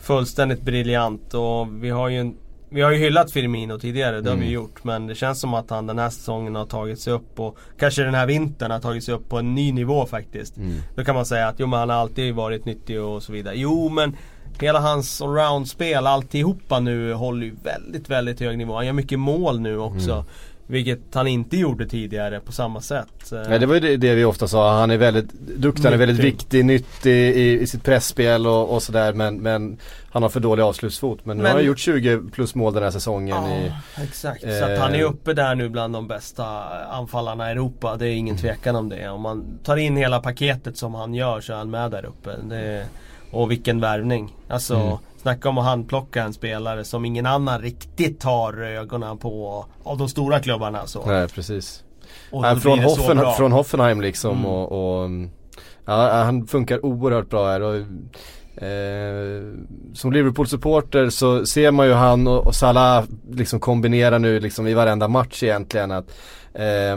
fullständigt 0.00 0.62
briljant 0.62 1.34
och 1.34 1.84
vi 1.84 1.90
har 1.90 2.08
ju 2.08 2.20
en 2.20 2.34
vi 2.70 2.80
har 2.80 2.90
ju 2.90 2.98
hyllat 2.98 3.30
Firmino 3.30 3.78
tidigare, 3.78 4.12
det 4.12 4.18
mm. 4.18 4.30
har 4.30 4.36
vi 4.36 4.42
mm. 4.42 4.54
gjort. 4.54 4.84
Men 4.84 5.06
det 5.06 5.14
känns 5.14 5.40
som 5.40 5.54
att 5.54 5.70
han 5.70 5.86
den 5.86 5.98
här 5.98 6.10
säsongen 6.10 6.54
har 6.54 6.66
tagit 6.66 7.00
sig 7.00 7.12
upp 7.12 7.40
och 7.40 7.58
kanske 7.78 8.02
den 8.02 8.14
här 8.14 8.26
vintern 8.26 8.70
har 8.70 8.80
tagit 8.80 9.04
sig 9.04 9.14
upp 9.14 9.28
på 9.28 9.38
en 9.38 9.54
ny 9.54 9.72
nivå 9.72 10.06
faktiskt. 10.06 10.56
Mm. 10.56 10.80
Då 10.94 11.04
kan 11.04 11.14
man 11.14 11.26
säga 11.26 11.48
att 11.48 11.60
jo 11.60 11.66
men 11.66 11.78
han 11.78 11.90
har 11.90 11.96
alltid 11.96 12.34
varit 12.34 12.64
nyttig 12.64 13.00
och 13.00 13.22
så 13.22 13.32
vidare. 13.32 13.54
Jo 13.56 13.88
men 13.88 14.16
hela 14.60 14.80
hans 14.80 15.22
allround-spel, 15.22 16.06
alltihopa 16.06 16.80
nu 16.80 17.12
håller 17.12 17.46
ju 17.46 17.54
väldigt, 17.62 18.10
väldigt 18.10 18.40
hög 18.40 18.58
nivå. 18.58 18.74
Han 18.74 18.86
gör 18.86 18.92
mycket 18.92 19.18
mål 19.18 19.60
nu 19.60 19.78
också. 19.78 20.12
Mm. 20.12 20.24
Vilket 20.70 21.14
han 21.14 21.26
inte 21.26 21.56
gjorde 21.56 21.86
tidigare 21.86 22.40
på 22.40 22.52
samma 22.52 22.80
sätt. 22.80 23.32
Nej 23.48 23.58
det 23.58 23.66
var 23.66 23.74
ju 23.74 23.96
det, 23.96 24.14
vi 24.14 24.24
ofta 24.24 24.48
sa, 24.48 24.80
han 24.80 24.90
är 24.90 24.96
väldigt 24.96 25.32
duktig, 25.32 25.84
han 25.84 25.92
är 25.92 25.96
väldigt 25.96 26.18
viktig, 26.18 26.64
nyttig 26.64 27.36
i, 27.36 27.60
i 27.60 27.66
sitt 27.66 27.84
pressspel 27.84 28.46
och, 28.46 28.74
och 28.74 28.82
sådär 28.82 29.12
men, 29.12 29.36
men 29.36 29.78
han 30.10 30.22
har 30.22 30.30
för 30.30 30.40
dålig 30.40 30.62
avslutsfot. 30.62 31.24
Men, 31.24 31.36
men 31.36 31.44
nu 31.44 31.48
har 31.48 31.56
han 31.56 31.64
gjort 31.64 31.78
20 31.78 32.20
plus 32.32 32.54
mål 32.54 32.74
den 32.74 32.82
här 32.82 32.90
säsongen. 32.90 33.44
Ja, 33.44 33.56
i, 33.56 33.72
exakt. 34.02 34.44
Eh, 34.44 34.58
så 34.58 34.64
att 34.64 34.78
han 34.78 34.94
är 34.94 35.02
uppe 35.02 35.34
där 35.34 35.54
nu 35.54 35.68
bland 35.68 35.94
de 35.94 36.08
bästa 36.08 36.44
anfallarna 36.88 37.48
i 37.48 37.52
Europa. 37.52 37.96
Det 37.96 38.06
är 38.06 38.14
ingen 38.14 38.36
mm. 38.36 38.42
tvekan 38.42 38.76
om 38.76 38.88
det. 38.88 39.08
Om 39.08 39.20
man 39.20 39.58
tar 39.64 39.76
in 39.76 39.96
hela 39.96 40.20
paketet 40.20 40.76
som 40.76 40.94
han 40.94 41.14
gör 41.14 41.40
så 41.40 41.52
är 41.52 41.56
han 41.56 41.70
med 41.70 41.90
där 41.90 42.04
uppe. 42.04 42.30
Det, 42.42 42.86
och 43.30 43.50
vilken 43.50 43.80
värvning. 43.80 44.34
Alltså 44.48 44.74
mm. 44.74 44.98
Snacka 45.22 45.48
om 45.48 45.58
att 45.58 45.64
handplocka 45.64 46.22
en 46.22 46.32
spelare 46.32 46.84
som 46.84 47.04
ingen 47.04 47.26
annan 47.26 47.60
riktigt 47.60 48.20
tar 48.20 48.62
ögonen 48.62 49.18
på 49.18 49.66
av 49.82 49.98
de 49.98 50.08
stora 50.08 50.40
klubbarna. 50.40 50.86
Så. 50.86 51.06
Nej 51.06 51.28
precis. 51.28 51.84
Nej, 52.32 52.56
från, 52.56 52.78
Hoffen, 52.78 53.20
från 53.36 53.52
Hoffenheim 53.52 54.00
liksom 54.00 54.38
mm. 54.38 54.46
och, 54.46 55.02
och 55.02 55.10
ja, 55.84 56.22
han 56.24 56.46
funkar 56.46 56.84
oerhört 56.84 57.30
bra 57.30 57.48
här. 57.48 57.60
Och, 57.60 57.76
eh, 58.62 59.42
som 59.94 60.12
Liverpool-supporter 60.12 61.10
så 61.10 61.46
ser 61.46 61.70
man 61.70 61.86
ju 61.86 61.92
han 61.92 62.26
och, 62.26 62.46
och 62.46 62.54
Salah 62.54 63.04
liksom 63.30 63.60
kombinera 63.60 64.18
nu 64.18 64.40
liksom 64.40 64.66
i 64.66 64.74
varenda 64.74 65.08
match 65.08 65.42
egentligen. 65.42 65.90
Att, 65.90 66.10
eh, 66.54 66.96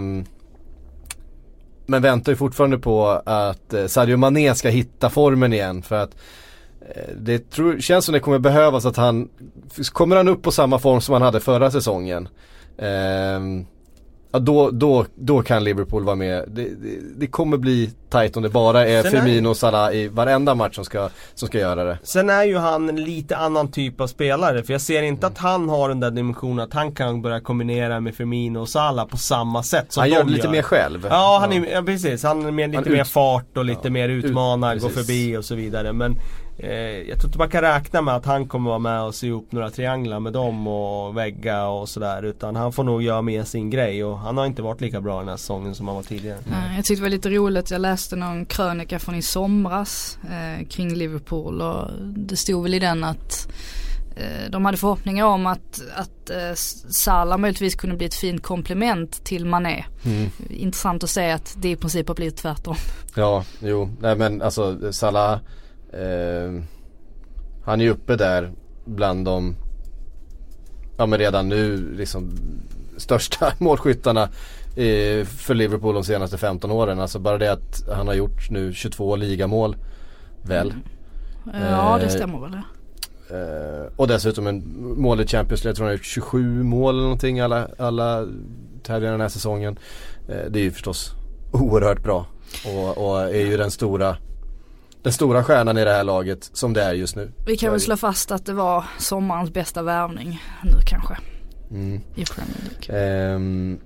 men 1.86 2.02
väntar 2.02 2.32
ju 2.32 2.36
fortfarande 2.36 2.78
på 2.78 3.08
att 3.26 3.74
eh, 3.74 3.86
Sadio 3.86 4.18
Mané 4.18 4.56
ska 4.56 4.70
hitta 4.70 5.10
formen 5.10 5.54
igen 5.54 5.82
för 5.82 5.96
att 5.96 6.16
det 7.18 7.52
tror, 7.52 7.80
känns 7.80 8.06
som 8.06 8.14
det 8.14 8.20
kommer 8.20 8.40
behövas 8.40 8.86
att 8.86 8.98
han, 8.98 9.30
kommer 9.92 10.16
han 10.16 10.28
upp 10.28 10.42
på 10.42 10.52
samma 10.52 10.80
form 10.80 11.02
som 11.02 11.14
han 11.14 11.22
hade 11.22 11.40
förra 11.40 11.72
säsongen. 11.72 12.28
Eh, 12.78 13.40
ja, 14.32 14.40
då, 14.40 14.72
då, 14.72 15.06
då 15.16 15.42
kan 15.42 15.64
Liverpool 15.64 16.04
vara 16.04 16.16
med. 16.16 16.44
Det, 16.48 16.64
det, 16.64 17.00
det 17.18 17.28
kommer 17.28 17.58
bli 17.58 17.92
tight 18.10 18.38
om 18.38 18.44
det 18.44 18.50
bara 18.50 18.88
är 18.88 19.02
Sen 19.02 19.12
Firmino 19.12 19.50
och 19.50 19.58
Salah 19.58 19.96
i 19.96 20.08
varenda 20.08 20.56
match 20.56 20.76
som 20.76 20.86
ska, 20.86 21.10
som 21.34 21.48
ska 21.48 21.60
göra 21.60 21.84
det. 21.84 21.98
Sen 22.04 22.30
är 22.30 22.44
ju 22.44 22.58
han 22.58 22.90
en 22.90 23.04
lite 23.04 23.38
annan 23.38 23.72
typ 23.72 24.02
av 24.02 24.08
spelare. 24.08 24.64
För 24.64 24.74
jag 24.74 24.82
ser 24.82 25.02
inte 25.02 25.26
mm. 25.26 25.34
att 25.34 25.38
han 25.38 25.70
har 25.70 25.90
den 25.90 26.00
där 26.00 26.12
dimensionen 26.12 26.60
att 26.60 26.74
han 26.74 26.92
kan 26.92 27.22
börja 27.22 27.40
kombinera 27.40 28.00
med 28.00 28.16
Firmino 28.16 28.60
och 28.60 28.70
Salah 28.70 29.08
på 29.08 29.18
samma 29.18 29.64
sätt 29.64 29.94
som 29.94 30.02
han 30.02 30.10
de 30.10 30.14
gör. 30.14 30.22
Han 30.22 30.30
gör 30.30 30.36
lite 30.36 30.50
mer 30.50 30.62
själv. 30.62 31.08
Ja, 31.10 31.38
han 31.42 31.54
är, 31.54 31.72
ja 31.72 31.82
precis. 31.82 32.24
Han 32.24 32.46
är 32.46 32.52
med, 32.52 32.72
lite 32.72 32.90
mer 32.90 33.04
fart 33.04 33.58
och 33.58 33.66
lite 33.66 33.82
ja, 33.84 33.90
mer 33.90 34.10
utmanar, 34.10 34.76
ut, 34.76 34.82
går 34.82 34.90
förbi 34.90 35.38
och 35.38 35.46
så 35.46 35.56
vidare. 35.56 35.94
Men 35.94 36.12
Eh, 36.12 36.51
jag 37.08 37.20
tror 37.20 37.26
inte 37.26 37.38
man 37.38 37.50
kan 37.50 37.62
räkna 37.62 38.02
med 38.02 38.16
att 38.16 38.26
han 38.26 38.48
kommer 38.48 38.70
vara 38.70 38.80
med 38.80 39.02
och 39.02 39.16
sy 39.16 39.28
ihop 39.28 39.52
några 39.52 39.70
trianglar 39.70 40.20
med 40.20 40.34
dem 40.34 40.68
och 40.68 41.18
vägga 41.18 41.68
och 41.68 41.90
sådär. 41.90 42.24
Utan 42.24 42.56
han 42.56 42.74
får 42.74 42.84
nog 42.84 43.04
göra 43.04 43.22
med 43.22 43.48
sin 43.48 43.70
grej 43.70 44.04
och 44.04 44.20
han 44.20 44.38
har 44.38 44.46
inte 44.46 44.62
varit 44.62 44.82
lika 44.82 45.02
bra 45.02 45.20
den 45.20 45.30
här 45.30 45.38
säsongen 45.38 45.76
som 45.76 45.88
han 45.88 45.96
var 45.96 46.04
tidigare. 46.04 46.38
Mm. 46.48 46.76
Jag 46.76 46.86
tyckte 46.86 47.02
det 47.02 47.06
var 47.06 47.10
lite 47.10 47.30
roligt, 47.30 47.72
jag 47.72 47.82
läste 47.82 48.16
någon 48.16 48.46
krönika 48.46 49.00
från 49.00 49.16
i 49.16 49.22
somras 49.22 50.18
eh, 50.24 50.68
kring 50.68 50.94
Liverpool 50.94 51.62
och 51.62 51.88
det 52.02 52.36
stod 52.36 52.64
väl 52.64 52.74
i 52.74 52.80
den 52.80 53.04
att 53.04 53.48
eh, 54.16 54.52
de 54.52 54.66
hade 54.66 54.78
förhoppningar 54.78 55.26
om 55.26 55.46
att, 55.46 55.82
att 55.96 56.30
eh, 56.30 56.54
Salah 56.90 57.38
möjligtvis 57.38 57.76
kunde 57.76 57.96
bli 57.96 58.06
ett 58.06 58.16
fint 58.16 58.44
komplement 58.44 59.24
till 59.24 59.46
Mané. 59.46 59.86
Mm. 60.06 60.30
Intressant 60.50 61.04
att 61.04 61.10
se 61.10 61.32
att 61.32 61.56
det 61.58 61.70
i 61.70 61.76
princip 61.76 62.08
har 62.08 62.16
blivit 62.16 62.38
tvärtom. 62.38 62.76
Ja, 63.16 63.44
jo, 63.60 63.90
nej 64.00 64.16
men 64.16 64.42
alltså 64.42 64.94
Salah 64.94 65.40
Eh, 65.94 66.64
han 67.64 67.82
är 67.82 67.86
ju 67.86 67.92
uppe 67.92 68.16
där 68.16 68.52
bland 68.86 69.26
de, 69.26 69.56
ja 70.98 71.06
men 71.06 71.20
redan 71.20 71.50
nu 71.50 71.94
liksom 71.96 72.32
största 72.98 73.54
målskyttarna 73.58 74.24
eh, 74.76 75.26
för 75.26 75.54
Liverpool 75.54 75.94
de 75.94 76.04
senaste 76.04 76.38
15 76.38 76.72
åren. 76.72 77.00
Alltså 77.00 77.20
bara 77.20 77.38
det 77.38 77.52
att 77.52 77.84
han 77.90 78.08
har 78.08 78.14
gjort 78.14 78.50
nu 78.50 78.74
22 78.74 79.16
ligamål. 79.16 79.76
Väl? 80.42 80.74
Mm. 81.54 81.72
Ja 81.72 81.98
det 82.02 82.10
stämmer 82.10 82.40
väl. 82.40 82.54
Eh, 83.32 83.92
och 83.96 84.08
dessutom 84.08 84.48
en 84.48 84.64
mål 84.98 85.22
i 85.22 85.28
Champions 85.28 85.64
League. 85.64 85.70
Jag 85.70 85.76
tror 85.76 85.86
han 85.86 85.92
har 85.92 85.98
gjort 85.98 86.06
27 86.06 86.64
mål 86.64 86.94
eller 86.94 87.04
någonting 87.04 87.40
alla, 87.40 87.68
alla 87.78 88.28
tävlingar 88.84 89.12
den 89.12 89.22
här 89.22 89.30
säsongen. 89.30 89.80
Eh, 90.28 90.50
det 90.50 90.60
är 90.60 90.64
ju 90.64 90.72
förstås 90.72 91.14
oerhört 91.52 92.04
bra. 92.04 92.26
Och, 92.66 92.98
och 92.98 93.22
är 93.22 93.46
ju 93.46 93.58
den 93.58 93.72
stora 93.72 94.18
den 95.02 95.14
stora 95.14 95.44
stjärnan 95.44 95.78
i 95.78 95.84
det 95.86 95.92
här 95.92 96.04
laget 96.04 96.50
som 96.54 96.74
det 96.74 96.84
är 96.84 96.94
just 96.94 97.16
nu. 97.16 97.32
Vi 97.46 97.58
kan 97.58 97.72
väl 97.72 97.82
slå 97.82 97.98
fast 97.98 98.32
att 98.32 98.46
det 98.46 98.54
var 98.54 98.86
sommarens 98.98 99.54
bästa 99.54 99.82
värvning 99.82 100.42
nu 100.64 100.82
kanske. 100.86 101.18
Mm. 101.72 102.02
I 102.16 102.26
Premier 102.26 102.58
League. 102.88 103.36
Um, 103.36 103.80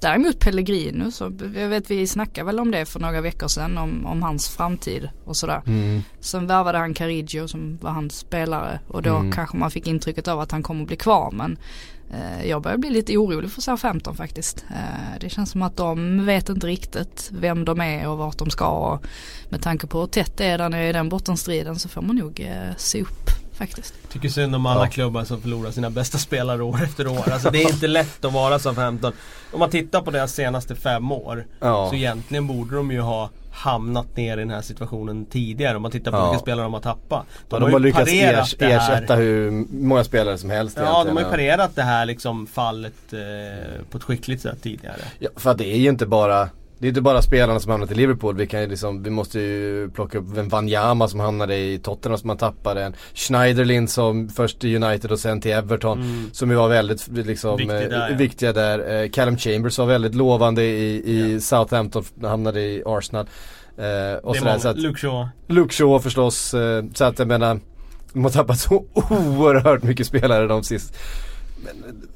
Däremot 0.00 0.38
Pellegrino 0.38 1.10
så 1.10 1.32
jag 1.54 1.68
vet 1.68 1.90
vi 1.90 2.06
snackade 2.06 2.46
väl 2.46 2.60
om 2.60 2.70
det 2.70 2.86
för 2.86 3.00
några 3.00 3.20
veckor 3.20 3.48
sedan 3.48 3.78
om, 3.78 4.06
om 4.06 4.22
hans 4.22 4.48
framtid 4.48 5.08
och 5.24 5.36
sådär. 5.36 5.62
Mm. 5.66 6.02
Sen 6.20 6.46
värvade 6.46 6.78
han 6.78 6.94
Cariggio 6.94 7.48
som 7.48 7.78
var 7.82 7.90
hans 7.90 8.18
spelare 8.18 8.80
och 8.88 9.02
då 9.02 9.16
mm. 9.16 9.32
kanske 9.32 9.56
man 9.56 9.70
fick 9.70 9.86
intrycket 9.86 10.28
av 10.28 10.40
att 10.40 10.52
han 10.52 10.62
kommer 10.62 10.84
bli 10.84 10.96
kvar 10.96 11.30
men 11.32 11.58
eh, 12.10 12.48
jag 12.48 12.62
börjar 12.62 12.78
bli 12.78 12.90
lite 12.90 13.16
orolig 13.16 13.50
för 13.50 13.60
SA-15 13.60 14.14
faktiskt. 14.14 14.64
Eh, 14.70 15.18
det 15.20 15.28
känns 15.28 15.50
som 15.50 15.62
att 15.62 15.76
de 15.76 16.26
vet 16.26 16.48
inte 16.48 16.66
riktigt 16.66 17.30
vem 17.32 17.64
de 17.64 17.80
är 17.80 18.08
och 18.08 18.18
vart 18.18 18.38
de 18.38 18.50
ska 18.50 18.68
och 18.68 19.06
med 19.48 19.62
tanke 19.62 19.86
på 19.86 20.00
hur 20.00 20.06
tätt 20.06 20.36
det 20.36 20.44
är 20.44 20.58
där 20.58 20.68
nere 20.68 20.88
i 20.88 20.92
den 20.92 21.08
bottenstriden 21.08 21.78
så 21.78 21.88
får 21.88 22.02
man 22.02 22.16
nog 22.16 22.40
eh, 22.40 22.76
se 22.76 23.02
upp 23.02 23.30
faktiskt. 23.58 23.94
Tycker 24.12 24.28
synd 24.28 24.54
om 24.54 24.66
alla 24.66 24.84
ja. 24.84 24.90
klubbar 24.90 25.24
som 25.24 25.40
förlorar 25.40 25.70
sina 25.70 25.90
bästa 25.90 26.18
spelare 26.18 26.62
år 26.62 26.82
efter 26.84 27.06
år. 27.06 27.30
Alltså 27.32 27.50
det 27.50 27.62
är 27.62 27.72
inte 27.72 27.86
lätt 27.86 28.24
att 28.24 28.32
vara 28.32 28.58
som 28.58 28.74
15. 28.74 29.12
Om 29.52 29.58
man 29.58 29.70
tittar 29.70 30.02
på 30.02 30.10
deras 30.10 30.34
senaste 30.34 30.74
fem 30.74 31.12
år 31.12 31.46
ja. 31.60 31.88
så 31.90 31.96
egentligen 31.96 32.46
borde 32.46 32.76
de 32.76 32.90
ju 32.90 33.00
ha 33.00 33.30
hamnat 33.52 34.16
ner 34.16 34.36
i 34.36 34.40
den 34.40 34.50
här 34.50 34.62
situationen 34.62 35.26
tidigare. 35.26 35.76
Om 35.76 35.82
man 35.82 35.90
tittar 35.90 36.10
på 36.10 36.16
ja. 36.16 36.30
vilka 36.30 36.42
spelare 36.42 36.64
de 36.64 36.72
har 36.72 36.80
tappat. 36.80 37.26
De, 37.28 37.54
ja, 37.54 37.58
de 37.58 37.64
har, 37.64 37.70
har 37.70 37.78
lyckats 37.78 38.12
ers 38.12 38.56
ersätta 38.58 39.14
hur 39.14 39.50
många 39.70 40.04
spelare 40.04 40.38
som 40.38 40.50
helst. 40.50 40.78
Ja, 40.80 41.04
de 41.04 41.16
har 41.16 41.24
ju 41.24 41.30
parerat 41.30 41.76
det 41.76 41.82
här 41.82 42.06
liksom 42.06 42.46
fallet 42.46 43.12
eh, 43.12 43.84
på 43.90 43.98
ett 43.98 44.04
skickligt 44.04 44.42
sätt 44.42 44.62
tidigare. 44.62 45.00
Ja, 45.18 45.30
för 45.36 45.50
att 45.50 45.58
det 45.58 45.66
är 45.66 45.78
ju 45.78 45.88
inte 45.88 46.06
bara 46.06 46.48
det 46.78 46.86
är 46.86 46.88
inte 46.88 47.00
bara 47.00 47.22
spelarna 47.22 47.60
som 47.60 47.70
hamnat 47.70 47.90
i 47.90 47.94
Liverpool. 47.94 48.36
Vi, 48.36 48.46
kan 48.46 48.68
liksom, 48.68 49.02
vi 49.02 49.10
måste 49.10 49.40
ju 49.40 49.90
plocka 49.90 50.18
upp 50.18 50.36
en 50.36 50.48
Wanyama 50.48 51.08
som 51.08 51.20
hamnade 51.20 51.56
i 51.56 51.78
Tottenham 51.78 52.18
som 52.18 52.26
man 52.26 52.36
tappade. 52.36 52.82
En 52.82 52.94
Schneiderlin 53.14 53.88
som 53.88 54.28
först 54.28 54.58
till 54.60 54.84
United 54.84 55.12
och 55.12 55.18
sen 55.18 55.40
till 55.40 55.52
Everton. 55.52 56.02
Mm. 56.02 56.30
Som 56.32 56.50
ju 56.50 56.56
var 56.56 56.68
väldigt 56.68 57.08
liksom, 57.08 57.56
Viktig 57.56 57.74
eh, 57.74 57.88
där, 57.88 58.10
ja. 58.10 58.16
viktiga 58.16 58.52
där. 58.52 59.02
Eh, 59.02 59.10
Callum 59.10 59.38
Chambers 59.38 59.78
var 59.78 59.86
väldigt 59.86 60.14
lovande 60.14 60.64
i, 60.64 61.02
i 61.06 61.40
Southampton, 61.40 62.04
hamnade 62.22 62.60
i 62.60 62.82
Arsenal. 62.86 63.26
Eh, 63.76 63.84
och 64.22 64.32
det 64.32 64.38
är 64.38 64.40
sådär, 64.40 64.58
så 64.58 64.68
att, 64.68 64.78
Luke 64.78 64.98
Shaw. 64.98 65.28
Luke 65.46 65.74
Shaw 65.74 65.98
förstås. 66.00 66.54
Eh, 66.54 66.84
så 66.94 67.04
att 67.04 67.18
jag 67.18 67.28
menar, 67.28 67.60
de 68.12 68.24
har 68.24 68.30
tappat 68.30 68.58
så 68.58 68.84
oerhört 68.94 69.82
mycket 69.82 70.06
spelare 70.06 70.46
de 70.46 70.62
sist. 70.62 70.96
Men, 71.64 72.08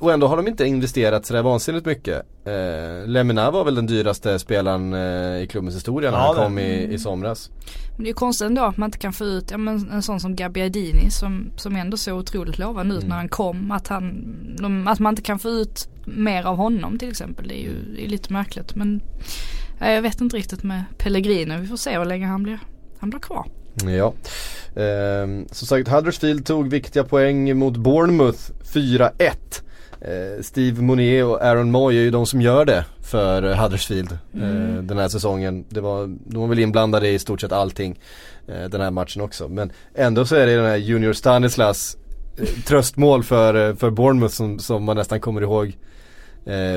och 0.00 0.12
ändå 0.12 0.26
har 0.26 0.36
de 0.36 0.48
inte 0.48 0.64
investerat 0.64 1.26
sådär 1.26 1.42
vansinnigt 1.42 1.86
mycket. 1.86 2.22
Eh, 2.44 3.06
Lemina 3.06 3.50
var 3.50 3.64
väl 3.64 3.74
den 3.74 3.86
dyraste 3.86 4.38
spelaren 4.38 4.92
eh, 4.94 5.42
i 5.42 5.46
klubbens 5.50 5.76
historia 5.76 6.10
när 6.10 6.18
Ja, 6.18 6.24
han 6.26 6.36
det- 6.36 6.42
kom 6.42 6.58
i, 6.58 6.94
i 6.94 6.98
somras. 6.98 7.50
Men 7.96 8.04
det 8.04 8.08
är 8.08 8.08
ju 8.08 8.14
konstigt 8.14 8.46
ändå 8.46 8.62
att 8.62 8.76
man 8.76 8.86
inte 8.88 8.98
kan 8.98 9.12
få 9.12 9.24
ut 9.24 9.50
ja, 9.50 9.58
men 9.58 9.90
en 9.90 10.02
sån 10.02 10.20
som 10.20 10.36
Gabbiadini 10.36 11.10
som, 11.10 11.50
som 11.56 11.76
ändå 11.76 11.96
såg 11.96 12.18
otroligt 12.18 12.58
lovande 12.58 12.94
ut 12.94 12.98
Mm. 13.00 13.08
när 13.08 13.16
han 13.16 13.28
kom. 13.28 13.70
Att, 13.70 13.88
han, 13.88 14.24
de, 14.58 14.88
att 14.88 14.98
man 14.98 15.12
inte 15.12 15.22
kan 15.22 15.38
få 15.38 15.48
ut 15.48 15.88
mer 16.04 16.44
av 16.46 16.56
honom 16.56 16.98
till 16.98 17.08
exempel. 17.10 17.48
Det 17.48 17.54
är 17.54 17.62
ju 17.62 17.72
det 17.96 18.04
är 18.04 18.08
lite 18.08 18.32
märkligt. 18.32 18.74
Men 18.74 19.00
ja, 19.80 19.90
jag 19.90 20.02
vet 20.02 20.20
inte 20.20 20.36
riktigt 20.36 20.62
med 20.62 20.84
Pellegrino. 20.98 21.58
Vi 21.60 21.66
får 21.66 21.76
se 21.76 21.98
hur 21.98 22.04
länge 22.04 22.26
han 22.26 22.42
blir, 22.42 22.58
han 22.98 23.10
blir 23.10 23.20
kvar. 23.20 23.46
Ja. 23.98 24.14
Ehm, 24.82 25.46
som 25.52 25.66
sagt 25.66 25.88
Huddersfield 25.88 26.46
tog 26.46 26.68
viktiga 26.70 27.04
poäng 27.04 27.58
mot 27.58 27.76
Bournemouth 27.76 28.38
4-1. 28.74 29.62
Eh, 30.00 30.42
Steve 30.42 30.82
Monier 30.82 31.24
och 31.24 31.42
Aaron 31.42 31.70
Moy 31.70 31.96
är 31.96 32.02
ju 32.02 32.10
de 32.10 32.26
som 32.26 32.40
gör 32.40 32.64
det 32.64 32.84
för 33.02 33.42
Huddersfield 33.54 34.12
eh, 34.34 34.82
den 34.82 34.98
här 34.98 35.08
säsongen. 35.08 35.64
Det 35.68 35.80
var, 35.80 36.16
de 36.26 36.40
var 36.40 36.48
väl 36.48 36.58
inblandade 36.58 37.08
i 37.08 37.18
stort 37.18 37.40
sett 37.40 37.52
allting 37.52 38.00
eh, 38.48 38.64
den 38.64 38.80
här 38.80 38.90
matchen 38.90 39.22
också. 39.22 39.48
Men 39.48 39.72
ändå 39.94 40.24
så 40.24 40.36
är 40.36 40.46
det 40.46 40.56
den 40.56 40.64
här 40.64 40.76
Junior 40.76 41.12
Stanislas 41.12 41.96
tröstmål 42.66 43.24
för, 43.24 43.74
för 43.74 43.90
Bournemouth 43.90 44.34
som, 44.34 44.58
som 44.58 44.84
man 44.84 44.96
nästan 44.96 45.20
kommer 45.20 45.40
ihåg 45.40 45.78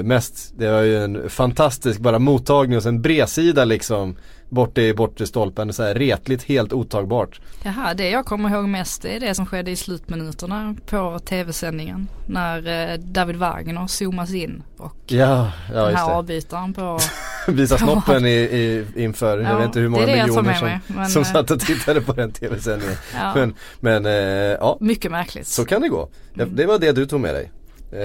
mest. 0.04 0.54
Det 0.58 0.72
var 0.72 0.82
ju 0.82 1.04
en 1.04 1.30
fantastisk 1.30 2.00
bara 2.00 2.20
mottagning 2.20 2.78
och 2.78 2.84
sen 2.84 3.02
bredsida 3.02 3.66
liksom 3.66 4.16
borta 4.52 4.82
i 4.82 4.94
bortre 4.94 5.28
stolpen. 5.28 5.74
Så 5.74 5.84
här 5.84 5.96
retligt 5.96 6.44
helt 6.44 6.74
otagbart. 6.74 7.42
Jaha, 7.64 7.94
det 7.94 8.10
jag 8.10 8.26
kommer 8.26 8.50
ihåg 8.50 8.68
mest 8.70 9.06
är 9.06 9.20
det 9.20 9.36
som 9.36 9.46
skedde 9.46 9.72
i 9.72 9.76
slutminuterna 9.76 10.76
på 10.86 11.20
tv-sändningen. 11.20 12.08
När 12.28 12.92
eh, 12.92 12.98
David 13.00 13.36
Wagner 13.36 13.88
zoomas 13.88 14.34
in 14.34 14.64
och 14.78 14.96
Ja, 15.08 15.52
ja 15.74 15.86
den 15.86 15.96
här 15.96 16.08
det. 16.10 16.14
avbytaren 16.16 16.74
på 16.74 17.00
Visa 17.48 17.78
snoppen 17.78 18.26
i, 18.26 18.30
i, 18.30 18.86
inför, 18.96 19.38
jag 19.40 19.52
Ja, 19.52 19.58
vet 19.58 19.66
inte 19.66 19.80
hur 19.80 19.90
många 19.90 20.06
det 20.06 20.12
det 20.12 20.18
jag 20.18 20.28
miljoner 20.28 20.54
som, 20.54 20.68
mig, 20.68 20.80
men, 20.88 21.10
som 21.10 21.22
eh, 21.22 21.28
satt 21.32 21.52
och 21.52 21.60
tittade 21.60 22.02
på 22.02 22.14
den 22.14 22.32
tv-sändningen. 22.32 22.96
ja, 23.16 23.32
Men, 23.36 23.56
men 23.80 24.06
eh, 24.06 24.12
ja, 24.60 24.78
mycket 24.80 25.12
märkligt. 25.12 25.48
så 25.48 25.66
kan 25.66 25.82
det 25.82 25.90
gå. 25.90 26.10
Ja, 26.34 26.46
Det 26.46 26.66
var 26.66 26.80
det 26.80 26.92
du 26.92 27.06
tog 27.06 27.20
med 27.22 27.36
dig. 27.36 27.52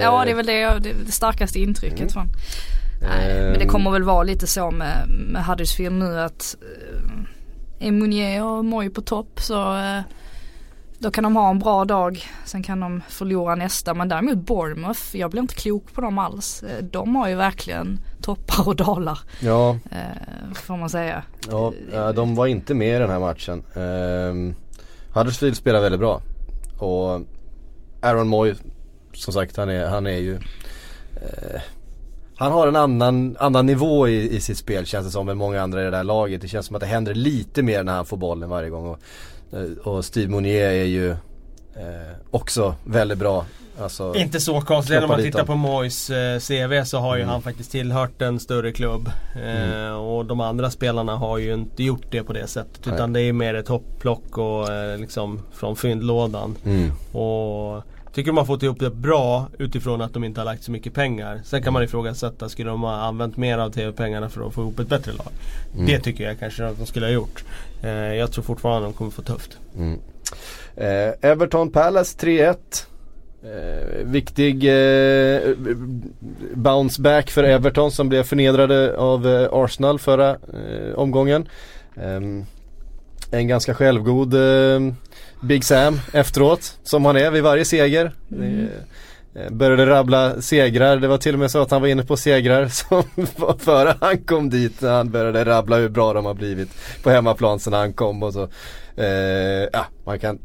Ja 0.00 0.24
det 0.24 0.30
är 0.30 0.34
väl 0.34 0.46
det, 0.46 0.58
jag- 0.60 0.82
det, 0.82 0.92
det 1.06 1.12
starkaste 1.12 1.58
intrycket 1.60 1.98
Mm. 2.00 2.08
från. 2.12 2.26
Nej, 3.02 3.34
men 3.42 3.52
det 3.52 3.62
Ehm. 3.62 3.68
kommer 3.68 3.90
väl 3.90 4.02
vara 4.02 4.22
lite 4.22 4.46
så 4.46 4.70
med, 4.70 5.08
med 5.08 5.44
Huddersfield 5.44 5.94
nu 5.98 6.20
att 6.20 6.56
eh, 7.80 7.86
är 7.88 7.92
Munier 7.92 8.44
och 8.44 8.64
Moy 8.64 8.90
på 8.90 9.00
topp 9.00 9.40
så 9.40 9.76
eh, 9.78 10.00
då 10.98 11.10
kan 11.10 11.24
de 11.24 11.36
ha 11.36 11.50
en 11.50 11.58
bra 11.58 11.84
dag. 11.84 12.24
Sen 12.44 12.62
kan 12.62 12.80
de 12.80 13.02
förlora 13.08 13.54
nästa. 13.54 13.94
Men 13.94 14.08
däremot 14.08 14.38
Bournemouth, 14.38 15.00
jag 15.16 15.30
blir 15.30 15.40
inte 15.40 15.54
klok 15.54 15.92
på 15.92 16.00
dem 16.00 16.18
alls. 16.18 16.62
Eh, 16.62 16.84
De 16.84 17.16
har 17.16 17.28
ju 17.28 17.34
verkligen 17.34 18.00
toppar 18.22 18.68
och 18.68 18.76
dalar 18.76 19.18
Ja, 19.40 19.78
eh, 19.90 20.52
får 20.54 20.76
man 20.76 20.90
säga. 20.90 21.22
ja, 21.92 22.12
de 22.12 22.34
var 22.34 22.46
inte 22.46 22.74
med 22.74 22.96
i 22.96 22.98
den 22.98 23.10
här 23.10 23.20
matchen. 23.20 23.62
Um, 23.74 24.54
Huddersfield 25.12 25.56
spelar 25.56 25.80
väldigt 25.80 26.00
bra. 26.00 26.20
Och 26.78 27.20
Aaron 28.02 28.28
Moy, 28.28 28.54
som 29.12 29.32
sagt 29.32 29.56
han 29.56 29.68
är, 29.70 29.86
han 29.88 30.06
är 30.06 30.18
ju 30.18 30.34
eh, 31.16 31.60
Han 32.38 32.52
har 32.52 32.68
en 32.68 32.76
annan, 32.76 33.36
annan 33.40 33.66
nivå 33.66 34.08
i, 34.08 34.36
i 34.36 34.40
sitt 34.40 34.58
spel 34.58 34.86
känns 34.86 35.06
det 35.06 35.12
som 35.12 35.28
än 35.28 35.38
många 35.38 35.62
andra 35.62 35.80
i 35.80 35.84
det 35.84 35.90
där 35.90 36.04
laget. 36.04 36.40
Det 36.40 36.48
känns 36.48 36.66
som 36.66 36.76
att 36.76 36.80
det 36.80 36.86
händer 36.86 37.14
lite 37.14 37.62
mer 37.62 37.82
när 37.82 37.92
han 37.94 38.04
får 38.06 38.16
bollen 38.16 38.48
varje 38.50 38.70
gång. 38.70 38.86
Och, 38.86 38.98
eh, 39.58 39.86
och 39.88 40.04
Steve 40.04 40.28
Monier 40.30 40.70
är 40.70 40.84
ju 40.84 41.10
eh, 41.10 41.16
också 42.30 42.74
väldigt 42.84 43.18
bra. 43.18 43.44
Alltså, 43.80 44.14
Inte 44.16 44.40
så 44.40 44.60
konstigt 44.60 44.98
Knoppa 44.98 45.14
man 45.14 45.22
tittar 45.22 45.44
på 45.44 45.54
Moyes 45.54 46.10
eh, 46.10 46.38
CV 46.38 46.84
så 46.84 46.98
har 46.98 47.16
ju 47.16 47.22
Mm. 47.22 47.32
han 47.32 47.42
faktiskt 47.42 47.70
tillhört 47.70 48.22
en 48.22 48.40
större 48.40 48.72
klubb. 48.72 49.08
Eh, 49.34 49.62
Mm. 49.72 49.94
Och 49.96 50.26
de 50.26 50.40
andra 50.40 50.70
spelarna 50.70 51.16
har 51.16 51.38
ju 51.38 51.54
inte 51.54 51.82
gjort 51.84 52.06
det 52.10 52.22
på 52.22 52.32
det 52.32 52.46
sättet. 52.46 52.80
Nej. 52.86 52.94
Utan 52.94 53.12
det 53.12 53.20
är 53.20 53.32
mer 53.32 53.54
ett 53.54 53.68
hopplock 53.68 54.38
och 54.38 54.72
eh, 54.72 54.98
liksom 54.98 55.40
från 55.52 55.76
fyndlådan. 55.76 56.56
mm, 56.64 56.90
Och 57.12 57.82
tycker 58.16 58.30
de 58.30 58.36
har 58.36 58.44
fått 58.44 58.62
ihop 58.62 58.80
det 58.80 58.90
bra 58.90 59.48
utifrån 59.58 60.00
att 60.00 60.14
de 60.14 60.24
inte 60.24 60.40
har 60.40 60.44
lagt 60.44 60.62
så 60.62 60.70
mycket 60.70 60.94
pengar. 60.94 61.40
Sen 61.44 61.62
kan 61.62 61.72
man 61.72 61.82
ifrågasätta, 61.82 62.48
skulle 62.48 62.70
de 62.70 62.82
ha 62.82 62.92
använt 62.92 63.36
mer 63.36 63.58
av 63.58 63.70
TV-pengarna 63.70 64.28
för 64.28 64.46
att 64.46 64.54
få 64.54 64.60
ihop 64.60 64.78
ett 64.78 64.88
bättre 64.88 65.12
lag? 65.12 65.26
Mm. 65.74 65.86
Det 65.86 66.00
tycker 66.00 66.24
jag 66.24 66.38
kanske 66.38 66.66
att 66.66 66.78
de 66.78 66.86
skulle 66.86 67.06
ha 67.06 67.10
gjort. 67.10 67.44
Eh, 67.82 67.90
jag 67.90 68.32
tror 68.32 68.44
fortfarande 68.44 68.88
att 68.88 68.94
de 68.94 68.98
kommer 68.98 69.10
få 69.10 69.22
tufft. 69.22 69.58
mm. 69.78 69.98
Eh, 70.76 71.30
Everton 71.30 71.70
Palace 71.70 72.18
3-1. 72.18 72.56
Eh, 73.42 74.06
viktig 74.06 74.64
eh, 74.64 75.40
bounce 76.54 77.02
back 77.02 77.30
för 77.30 77.44
Everton 77.44 77.90
som 77.90 78.08
blev 78.08 78.22
förnedrade 78.22 78.96
av 78.96 79.26
eh, 79.26 79.48
Arsenal 79.52 79.98
förra 79.98 80.30
eh, 80.30 80.94
omgången. 80.94 81.48
Ehm, 81.96 82.44
en 83.30 83.48
ganska 83.48 83.74
självgod 83.74 84.34
eh, 84.34 84.92
Big 85.40 85.64
Sam 85.64 86.00
efteråt 86.12 86.78
som 86.82 87.04
han 87.04 87.16
är 87.16 87.30
vid 87.30 87.42
varje 87.42 87.64
seger. 87.64 88.12
Mm. 88.32 88.68
Eh, 89.34 89.50
började 89.52 89.86
rabbla 89.86 90.40
segrar, 90.42 90.96
det 90.96 91.08
var 91.08 91.18
till 91.18 91.32
och 91.34 91.38
med 91.38 91.50
så 91.50 91.62
att 91.62 91.70
han 91.70 91.80
var 91.80 91.88
inne 91.88 92.02
på 92.02 92.16
segrar 92.16 92.68
som 92.68 93.02
var 93.36 93.56
före 93.58 93.94
han 94.00 94.18
kom 94.18 94.50
dit 94.50 94.80
när 94.80 94.92
han 94.92 95.10
började 95.10 95.44
rabbla 95.44 95.76
hur 95.76 95.88
bra 95.88 96.12
de 96.12 96.24
har 96.24 96.34
blivit 96.34 96.68
på 97.02 97.10
hemmaplan 97.10 97.60
sen 97.60 97.72
han 97.72 97.92
kom 97.92 98.22
och 98.22 98.32
så. 98.32 98.48
Eh, 98.96 99.68
ja, 99.72 99.86
man 100.06 100.18
kan 100.18 100.38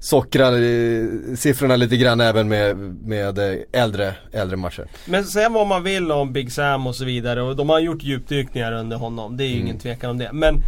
sockra 0.00 0.46
eh, 0.58 1.04
siffrorna 1.36 1.76
lite 1.76 1.96
grann 1.96 2.20
även 2.20 2.48
med, 2.48 2.76
med 3.04 3.38
eh, 3.38 3.54
äldre, 3.82 4.14
äldre 4.32 4.56
matcher. 4.56 4.86
Men 5.04 5.24
säga 5.24 5.48
vad 5.48 5.66
man 5.66 5.82
vill 5.82 6.12
om 6.12 6.32
Big 6.32 6.52
Sam 6.52 6.86
och 6.86 6.94
så 6.96 7.04
vidare 7.04 7.42
och 7.42 7.56
de 7.56 7.68
har 7.68 7.78
gjort 7.80 8.02
djupdykningar 8.02 8.72
under 8.72 8.96
honom. 8.96 9.36
Det 9.36 9.44
är 9.44 9.48
ju 9.48 9.54
Mm. 9.54 9.66
ingen 9.66 9.78
tvekan 9.78 10.10
om 10.10 10.18
det. 10.18 10.30
Men 10.32 10.62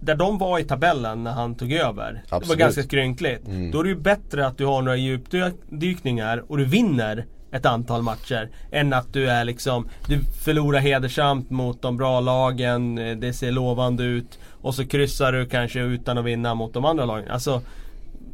där 0.00 0.14
de 0.14 0.38
var 0.38 0.58
i 0.58 0.64
tabellen 0.64 1.24
när 1.24 1.30
han 1.32 1.54
tog 1.54 1.72
över. 1.72 2.12
Det 2.12 2.30
var 2.30 2.38
Absolut. 2.38 2.58
ganska 2.58 2.82
skrynkligt. 2.82 3.46
Mm. 3.48 3.70
Då 3.70 3.80
är 3.80 3.82
det 3.84 3.88
ju 3.88 3.96
bättre 3.96 4.46
att 4.46 4.58
du 4.58 4.66
har 4.66 4.82
några 4.82 4.96
djupdykningar 4.96 6.44
och 6.48 6.58
du 6.58 6.64
vinner 6.64 7.26
ett 7.52 7.66
antal 7.66 8.02
matcher. 8.02 8.48
Än 8.70 8.92
att 8.92 9.12
du 9.12 9.30
är 9.30 9.44
liksom, 9.44 9.88
du 10.06 10.20
förlorar 10.44 10.78
hedersamt 10.80 11.50
mot 11.50 11.82
de 11.82 11.96
bra 11.96 12.20
lagen, 12.20 12.98
eh, 12.98 13.16
det 13.16 13.32
ser 13.32 13.52
lovande 13.52 14.02
ut. 14.04 14.38
Och 14.62 14.74
så 14.74 14.86
kryssar 14.86 15.32
du 15.32 15.46
kanske 15.46 15.80
utan 15.80 16.18
att 16.18 16.24
vinna 16.24 16.54
mot 16.54 16.74
de 16.74 16.84
andra 16.84 17.04
lagen. 17.04 17.30
Alltså 17.30 17.62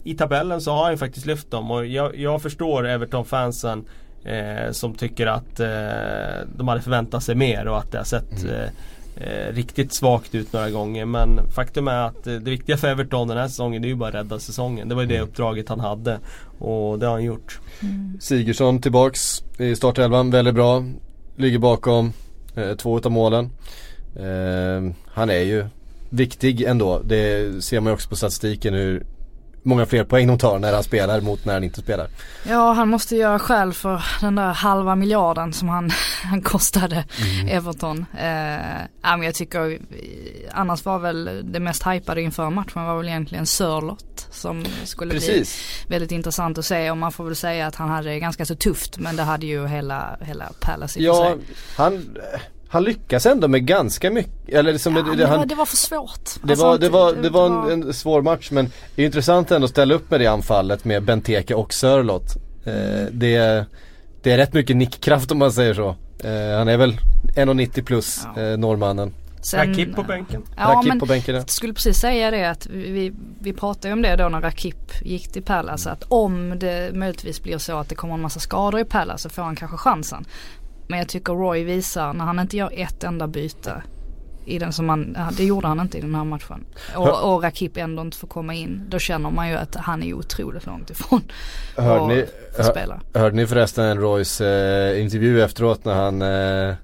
i 0.05 0.15
tabellen 0.15 0.61
så 0.61 0.73
har 0.73 0.85
han 0.85 0.99
faktiskt 0.99 1.27
lyft 1.27 1.51
dem 1.51 1.71
och 1.71 1.87
jag, 1.87 2.17
jag 2.19 2.43
förstår 2.43 2.87
Everton-fansen 2.87 3.85
eh, 4.25 4.73
som 4.73 4.95
tycker 4.95 5.27
att 5.27 5.61
eh, 5.61 6.47
de 6.57 6.69
hade 6.69 6.81
förväntat 6.81 7.23
sig 7.23 7.35
mer 7.35 7.69
och 7.69 7.79
att 7.79 7.93
det 7.93 7.99
har 7.99 8.05
sett 8.05 8.43
Mm. 8.43 8.55
eh, 8.55 8.69
eh, 9.17 9.53
riktigt 9.55 9.93
svagt 9.93 10.35
ut 10.35 10.53
några 10.53 10.71
gånger. 10.71 11.05
Men 11.05 11.51
faktum 11.51 11.89
är 11.89 12.07
att 12.07 12.27
eh, 12.27 12.35
det 12.35 12.51
viktiga 12.51 12.77
för 12.77 12.89
Everton 12.89 13.29
den 13.29 13.37
här 13.39 13.49
säsongen 13.49 13.83
det 13.83 13.89
är 13.89 13.91
ju 13.91 13.95
bara 13.95 14.09
att 14.09 14.15
rädda 14.15 14.39
säsongen. 14.39 14.89
Det 14.89 14.95
var 14.95 15.03
ju 15.03 15.09
det 15.09 15.17
Mm. 15.17 15.29
uppdraget 15.29 15.69
han 15.69 15.81
hade 15.81 16.19
och 16.59 16.99
det 16.99 17.07
har 17.07 17.13
han 17.13 17.25
gjort. 17.25 17.61
Mm. 17.83 18.19
Sigurdsson 18.21 18.81
tillbaks 18.81 19.43
i 19.59 19.77
startelvan, 19.77 20.31
väldigt 20.31 20.55
bra. 20.55 20.85
Ligger 21.37 21.59
bakom 21.59 22.13
eh, 22.55 22.75
två 22.77 22.99
utav 22.99 23.13
målen. 23.13 23.51
Eh, 24.17 24.93
han 25.07 25.31
är 25.31 25.43
ju 25.43 25.67
viktig 26.11 26.63
ändå. 26.63 27.01
Det 27.05 27.65
ser 27.65 27.81
man 27.81 27.91
ju 27.91 27.95
också 27.95 28.09
på 28.09 28.17
statistiken 28.17 28.75
hur 28.75 29.07
många 29.67 29.87
fler 29.87 30.05
poäng 30.05 30.27
de 30.27 30.39
tar 30.39 30.59
när 30.59 30.73
han 30.73 30.83
spelar 30.83 31.21
mot 31.21 31.45
när 31.45 31.55
han 31.55 31.65
inte 31.65 31.81
spelar. 31.81 32.09
Ja 32.49 32.73
han 32.73 32.89
måste 32.89 33.17
göra 33.17 33.39
skäl 33.39 33.73
för 33.73 34.05
den 34.21 34.35
där 34.35 34.53
halva 34.53 34.97
miljarden 34.97 35.53
som 35.53 35.69
han, 35.69 35.91
han 36.23 36.43
kostade 36.43 37.05
Everton. 37.49 38.07
Eh, 38.19 39.17
men 39.17 39.23
jag 39.23 39.35
tycker 39.35 39.71
eh, 39.71 39.79
annars 40.53 40.85
var 40.85 40.99
väl 40.99 41.43
det 41.45 41.61
mest 41.61 41.87
hypade 41.87 42.23
inför 42.23 42.51
matchen 42.51 42.85
var 42.85 42.97
väl 42.97 43.09
egentligen 43.09 43.47
Sörlott 43.47 44.29
som 44.31 44.65
skulle 44.85 45.11
bli 45.11 45.21
Precis. 45.21 45.85
väldigt 45.89 46.13
intressant 46.13 46.59
att 46.59 46.65
se 46.65 46.91
och 46.91 46.97
man 46.97 47.13
får 47.13 47.25
väl 47.25 47.37
säga 47.37 47.67
att 47.67 47.75
han 47.75 47.89
hade 47.89 48.09
det 48.09 48.21
ganska 48.21 48.47
så 48.47 48.55
tufft 48.55 48.99
men 48.99 49.17
det 49.17 49.23
hade 49.23 49.47
ju 49.47 49.67
hela, 49.67 50.17
hela 50.21 50.53
Palace 50.61 50.99
i 51.01 51.05
Ja, 51.05 51.37
han, 51.77 52.19
han 52.69 52.85
lyckas 52.85 53.27
ändå 53.27 53.49
med 53.49 53.67
ganska 53.67 54.11
mycket. 54.11 54.49
Eller 54.49 54.73
liksom 54.73 54.97
Ja, 54.97 55.03
det, 55.03 55.11
det, 55.11 55.17
det, 55.17 55.27
han, 55.27 55.39
var, 55.39 55.47
det 55.47 55.55
var 55.55 55.67
för 55.67 55.77
svårt. 55.77 56.31
Det 56.43 56.51
Alltså, 56.53 56.67
var, 56.67 56.79
det 56.79 56.89
var, 56.89 57.09
inte- 57.09 57.23
det 57.23 57.31
var 57.31 57.71
en, 57.71 57.83
en 57.83 57.93
svår 57.95 58.23
match 58.23 58.51
men 58.51 58.71
det 58.95 59.03
är 59.03 59.07
intressant 59.07 59.51
ändå 59.51 59.65
att 59.65 59.71
ställa 59.71 59.95
upp 59.95 60.11
med 60.11 60.21
det 60.21 60.27
anfallet 60.27 60.85
med 60.85 61.03
Benteke 61.05 61.55
och 61.55 61.75
Sörlott. 61.75 62.37
Eh, 62.65 62.73
det, 63.13 63.65
det 64.23 64.33
är 64.33 64.37
rätt 64.37 64.53
mycket 64.55 64.77
nickkraft 64.77 65.31
om 65.31 65.39
man 65.39 65.53
säger 65.53 65.75
så. 65.75 65.89
Eh, 66.25 66.59
han 66.59 66.69
är 66.69 66.77
väl 66.77 66.93
1,90 67.37 67.83
plus 67.83 68.21
Ja. 68.37 68.43
eh, 68.43 68.59
norrmannen. 68.59 69.15
Sen- 69.43 69.69
Rakip 69.69 69.95
på 69.97 70.03
bänken. 70.03 70.43
Ja 70.57 70.63
Rakip 70.75 70.89
men 70.89 71.01
på 71.01 71.07
bänken 71.07 71.35
ja. 71.35 71.41
jag 71.41 71.51
skulle 71.51 71.73
precis 71.75 71.99
säga 71.99 72.31
det 72.31 72.51
att 72.51 72.67
vi, 72.67 73.13
vi, 73.41 73.53
pratade 73.53 73.93
om 73.95 74.03
det 74.03 74.17
då 74.17 74.29
när 74.29 74.41
Rakip 74.41 75.03
gick 75.03 75.33
till 75.33 75.43
Palace 75.43 75.91
att 75.91 76.05
om 76.09 76.59
det 76.59 76.91
möjligtvis 76.95 77.43
blir 77.43 77.59
så 77.59 77.79
att 77.79 77.89
det 77.89 77.95
kommer 77.95 78.15
en 78.15 78.21
massa 78.21 78.41
skador 78.41 78.81
i 78.81 78.85
Palace 78.85 79.23
så 79.23 79.29
får 79.29 79.43
han 79.43 79.57
kanske 79.57 79.77
chansen. 79.77 80.25
Men 80.89 80.99
jag 80.99 81.09
tycker 81.09 81.33
Roy 81.33 81.65
visar 81.65 82.13
när 82.13 82.25
han 82.25 82.39
inte 82.39 82.57
gör 82.57 82.71
ett 82.75 83.05
enda 83.05 83.27
byte 83.27 83.83
i 84.45 84.59
den 84.59 84.73
som 84.73 84.89
han, 84.89 85.17
det 85.37 85.45
gjorde 85.45 85.67
han 85.67 85.81
inte 85.81 85.99
i 85.99 86.01
den 86.01 86.15
här 86.15 86.25
matchen. 86.25 86.65
Och, 86.97 87.35
och 87.35 87.43
Rakip 87.43 87.77
ändå 87.77 88.03
inte 88.03 88.17
får 88.19 88.29
komma 88.29 88.55
in. 88.55 88.83
Då 88.89 88.99
känner 88.99 89.31
man 89.31 89.49
ju 89.49 89.55
att 89.57 89.75
han 89.75 90.03
är 90.03 90.15
otroligt 90.15 90.67
långt 90.67 90.91
ifrån 90.91 91.21
Hörde 91.77 92.03
att 92.03 92.09
ni, 92.09 92.25
hör, 92.57 92.65
spela. 92.71 93.01
hörde 93.15 93.37
ni 93.37 93.47
förresten 93.47 93.99
Roys 94.01 94.41
eh, 94.41 95.03
intervju 95.03 95.43
efteråt 95.43 95.85
när 95.85 95.95
han 95.95 96.23
eh, 96.23 96.75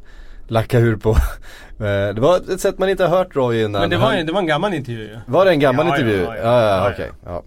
lackade 0.48 0.84
ur 0.84 0.96
på 0.96 1.10
eh, 1.78 2.14
Det 2.14 2.20
var 2.20 2.36
ett 2.36 2.60
sätt 2.60 2.78
man 2.78 2.88
inte 2.88 3.04
har 3.06 3.16
hört 3.18 3.36
Roy 3.36 3.60
innan. 3.62 3.80
Men 3.80 3.90
det 3.90 3.96
var, 3.96 4.06
han, 4.06 4.18
ju- 4.18 4.24
det 4.24 4.32
var 4.32 4.40
en 4.40 4.46
gammal 4.46 4.74
intervju 4.74 5.02
ju. 5.02 5.18
var 5.26 5.44
det 5.44 5.50
en 5.50 5.60
gammal 5.60 5.86
Ja, 5.86 5.92
intervju? 5.96 6.22
ja, 6.22 6.36
Ja, 6.36 6.42
ja. 6.42 6.42
ja, 6.42 6.62
Ja, 6.62 6.84
ja. 6.86 6.90
okej. 6.92 7.10
Ja. 7.24 7.42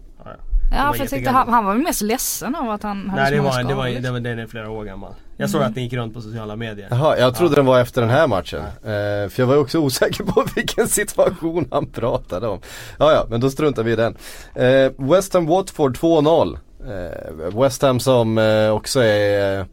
Ja 0.72 0.78
för 0.78 0.86
jag 0.88 0.94
tyckte 0.98 1.16
jättegammal. 1.16 1.44
han, 1.46 1.54
han 1.54 1.66
var 1.66 1.74
väl 1.74 1.84
mest 1.84 2.02
ledsen 2.02 2.56
av 2.56 2.70
att 2.70 2.84
han 2.84 3.10
hade 3.10 3.22
Nej 3.22 3.32
det 3.32 3.40
var, 3.40 3.46
det 3.48 3.54
skador. 3.54 3.76
var, 3.76 3.86
liksom. 3.86 4.04
det 4.04 4.12
var, 4.12 4.20
den 4.20 4.40
är 4.40 4.48
flera 4.48 4.70
år 4.70 4.84
gammal. 4.86 5.14
Jag 5.38 5.50
såg 5.50 5.62
att 5.64 5.74
den 5.74 5.84
gick 5.84 5.94
runt 5.94 6.14
på 6.14 6.22
sociala 6.22 6.56
medier. 6.56 6.88
Jaha, 6.92 7.18
jag 7.18 7.36
trodde 7.36 7.52
Ja. 7.52 7.56
den 7.56 7.66
var 7.66 7.80
efter 7.80 8.02
den 8.02 8.10
här 8.10 8.28
matchen. 8.28 8.60
Eh, 8.60 9.30
för 9.30 9.34
jag 9.38 9.46
var 9.48 9.58
också 9.58 9.80
osäker 9.80 10.24
på 10.24 10.46
vilken 10.56 10.88
situation 10.88 11.68
han 11.72 11.86
pratade 11.86 12.48
om. 12.48 12.60
Ja, 13.00 13.12
ja, 13.14 13.26
men 13.30 13.42
då 13.42 13.50
struntar 13.50 13.84
vi 13.84 13.92
i 13.92 13.96
den. 13.96 14.16
Eh, 14.56 14.92
West 14.98 15.34
Ham 15.34 15.46
Watford 15.46 15.98
2-0. 15.98 16.58
Eh, 16.88 17.62
West 17.62 17.82
Ham 17.82 18.00
som 18.00 18.38
eh, 18.38 18.70
också 18.70 19.00
är 19.00 19.60
eh, 19.60 19.66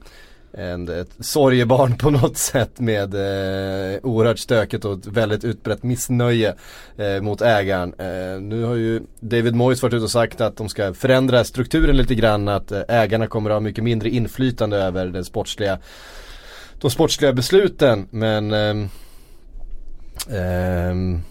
en, 0.53 0.89
eh, 0.89 0.99
ett 0.99 1.11
sorgebarn 1.21 1.99
på 1.99 2.11
något 2.11 2.37
sätt 2.53 2.81
med 2.81 3.15
eh, 3.15 3.99
oerhört 4.03 4.39
stökigt 4.39 4.85
och 4.85 4.99
ett 4.99 5.07
väldigt 5.07 5.45
utbrett 5.45 5.83
missnöje 5.83 6.55
eh, 6.97 7.21
mot 7.21 7.43
ägaren. 7.43 7.95
Eh, 7.99 8.41
nu 8.41 8.65
har 8.65 8.75
ju 8.75 9.03
David 9.21 9.55
Moyes 9.55 9.83
varit 9.83 9.95
ute 9.95 10.05
och 10.05 10.11
sagt 10.11 10.41
att 10.41 10.57
de 10.57 10.69
ska 10.69 10.95
förändra 10.95 11.45
strukturen 11.45 11.97
lite 11.97 12.15
grann, 12.15 12.49
att 12.49 12.73
eh, 12.73 12.83
ägarna 12.89 13.27
kommer 13.27 13.51
att 13.51 13.55
ha 13.55 13.61
mycket 13.61 13.85
mindre 13.85 14.11
inflytande 14.11 14.77
över 14.77 15.07
den 15.07 15.25
sportsliga 15.25 15.79
de 16.81 16.91
sportsliga 16.91 17.33
besluten 17.33 18.07
men 18.11 18.53
ehm, 18.53 18.89
ehm, 20.31 21.23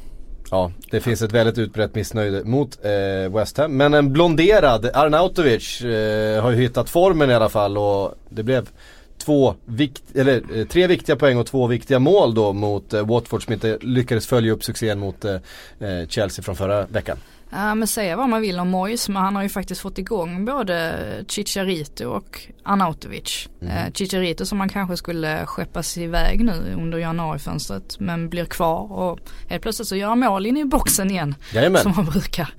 Ja, 0.52 0.72
det 0.92 1.00
finns 1.00 1.22
ett 1.22 1.32
väldigt 1.32 1.58
utbrett 1.58 1.96
missnöje 1.96 2.44
mot 2.44 2.86
eh, 2.86 3.34
West 3.34 3.58
Ham. 3.58 3.78
Men 3.78 3.94
en 3.94 4.14
blonderad 4.14 4.90
Arnautovic 4.94 5.82
eh, 5.82 6.44
har 6.44 6.52
ju 6.52 6.58
hittat 6.58 6.90
formen 6.90 7.30
i 7.30 7.34
alla 7.34 7.50
fall 7.50 7.78
och 7.78 8.16
det 8.30 8.44
blev 8.44 8.70
två 9.24 9.56
vikt, 9.66 10.04
eller, 10.16 10.60
eh, 10.60 10.66
tre 10.66 10.88
viktiga 10.88 11.16
poäng 11.16 11.38
och 11.38 11.46
två 11.46 11.68
viktiga 11.68 12.00
mål 12.00 12.34
då 12.34 12.54
mot 12.54 12.94
eh, 12.94 13.06
Watford 13.08 13.44
som 13.44 13.54
inte 13.54 13.78
lyckades 13.82 14.28
följa 14.28 14.52
upp 14.52 14.64
succén 14.64 15.00
mot 15.00 15.26
eh, 15.26 15.38
Chelsea 16.08 16.44
från 16.44 16.56
förra 16.56 16.86
veckan. 16.86 17.18
Ja 17.54 17.76
men 17.76 17.88
säga 17.88 18.16
vad 18.16 18.30
man 18.30 18.41
vill 18.41 18.60
om 18.60 18.70
Moyes 18.70 19.10
men 19.10 19.22
han 19.24 19.36
har 19.36 19.43
ju 19.43 19.49
faktiskt 19.49 19.82
fått 19.82 19.97
igång 19.97 20.45
både 20.45 20.95
Chicharito 21.28 22.06
och 22.06 22.41
Arnautovic. 22.64 23.49
Mm. 23.62 23.78
Eh, 23.78 23.91
Chicharito 23.93 24.45
som 24.45 24.58
man 24.58 24.70
kanske 24.70 24.97
skulle 24.97 25.45
skeppas 25.45 25.97
iväg 25.97 26.43
nu 26.45 26.76
under 26.78 26.97
januarifönstret 26.97 27.99
men 27.99 28.30
blir 28.30 28.45
kvar 28.45 28.91
och 28.91 29.20
helt 29.47 29.62
plötsligt 29.62 29.88
så 29.88 29.95
gör 29.95 30.08
han 30.10 30.20
mål 30.20 30.45
in 30.45 30.58
i 30.58 30.66
boxen 30.66 31.12
igen 31.12 31.36
Jajamän. 31.54 31.82
som 31.82 31.93
han 31.93 32.06
brukar. 32.06 32.54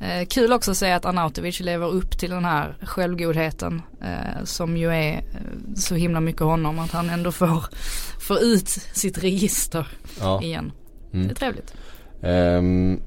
Eh, 0.00 0.26
kul 0.26 0.52
också 0.52 0.70
att 0.70 0.76
se 0.76 0.92
att 0.92 1.04
Arnautovic 1.04 1.60
lever 1.60 1.86
upp 1.86 2.18
till 2.18 2.30
den 2.30 2.44
här 2.44 2.76
självgodheten 2.82 3.82
eh, 4.02 4.44
som 4.44 4.76
ju 4.76 4.92
är 4.92 5.24
så 5.76 5.94
himla 5.94 6.20
mycket 6.20 6.42
honom 6.42 6.78
att 6.78 6.90
han 6.90 7.10
ändå 7.10 7.32
får, 7.32 7.64
får 8.20 8.42
ut 8.42 8.68
sitt 8.68 9.18
register 9.18 9.88
Ja. 10.20 10.42
igen. 10.42 10.72
Mm. 11.12 11.26
Det 11.28 11.32
är 11.32 11.36
trevligt. 11.36 11.74
Ehm, 12.22 13.00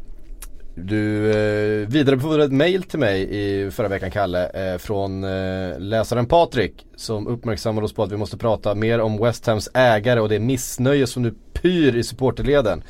du 0.76 1.32
eh, 1.32 1.88
vidarebefordrade 1.88 2.44
ett 2.46 2.52
mail 2.52 2.84
till 2.84 3.00
mig 3.00 3.22
i 3.30 3.72
förra 3.72 3.88
veckan 3.88 4.12
Kalle 4.12 4.50
eh, 4.74 4.78
från 4.78 5.24
eh, 5.24 5.80
läsaren 5.80 6.26
Patrik 6.26 6.86
som 6.96 7.28
uppmärksammade 7.28 7.86
oss 7.86 7.94
på 7.94 8.04
att 8.04 8.12
vi 8.12 8.18
måste 8.18 8.38
prata 8.38 8.76
mer 8.76 9.00
om 9.00 9.18
West 9.24 9.46
Hams 9.48 9.70
ägare 9.74 10.20
och 10.20 10.30
det 10.30 10.40
missnöje 10.40 11.08
som 11.08 11.24
nu 11.24 11.34
pyr 11.54 11.96
i 11.96 12.04
supporterleden. 12.04 12.84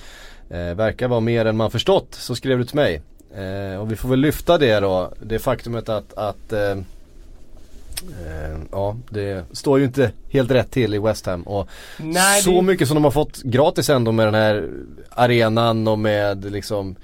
Eh, 0.49 0.73
verkar 0.75 1.07
vara 1.07 1.19
mer 1.19 1.45
än 1.45 1.57
man 1.57 1.71
förstått, 1.71 2.07
så 2.11 2.35
skrev 2.35 2.57
du 2.57 2.63
till 2.65 2.75
mig. 2.75 3.01
Eh, 3.37 3.81
och 3.81 3.91
vi 3.91 3.95
får 3.95 4.09
väl 4.09 4.19
lyfta 4.19 4.57
det 4.57 4.79
då, 4.79 5.13
det 5.21 5.39
faktumet 5.39 5.89
att, 5.89 6.13
att 6.13 6.53
eh, 6.53 6.71
eh, 6.71 8.57
ja, 8.71 8.97
det 9.09 9.43
står 9.51 9.79
ju 9.79 9.85
inte 9.85 10.11
helt 10.29 10.51
rätt 10.51 10.71
till 10.71 10.93
i 10.93 10.99
West 10.99 11.25
Ham 11.25 11.41
och 11.43 11.69
Nej, 11.97 12.41
så 12.41 12.51
det- 12.51 12.61
mycket 12.61 12.87
som 12.87 12.95
de 12.95 13.03
har 13.03 13.11
fått 13.11 13.41
gratis 13.43 13.89
ändå 13.89 14.11
med 14.11 14.27
den 14.27 14.33
här 14.35 14.69
arenan 15.09 15.87
och 15.87 15.99
med 15.99 16.51
liksom 16.51 16.95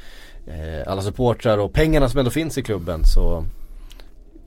alla 0.87 1.01
supportrar 1.01 1.57
och 1.57 1.73
pengarna 1.73 2.09
som 2.09 2.19
ändå 2.19 2.31
finns 2.31 2.57
i 2.57 2.63
klubben 2.63 3.05
så 3.05 3.45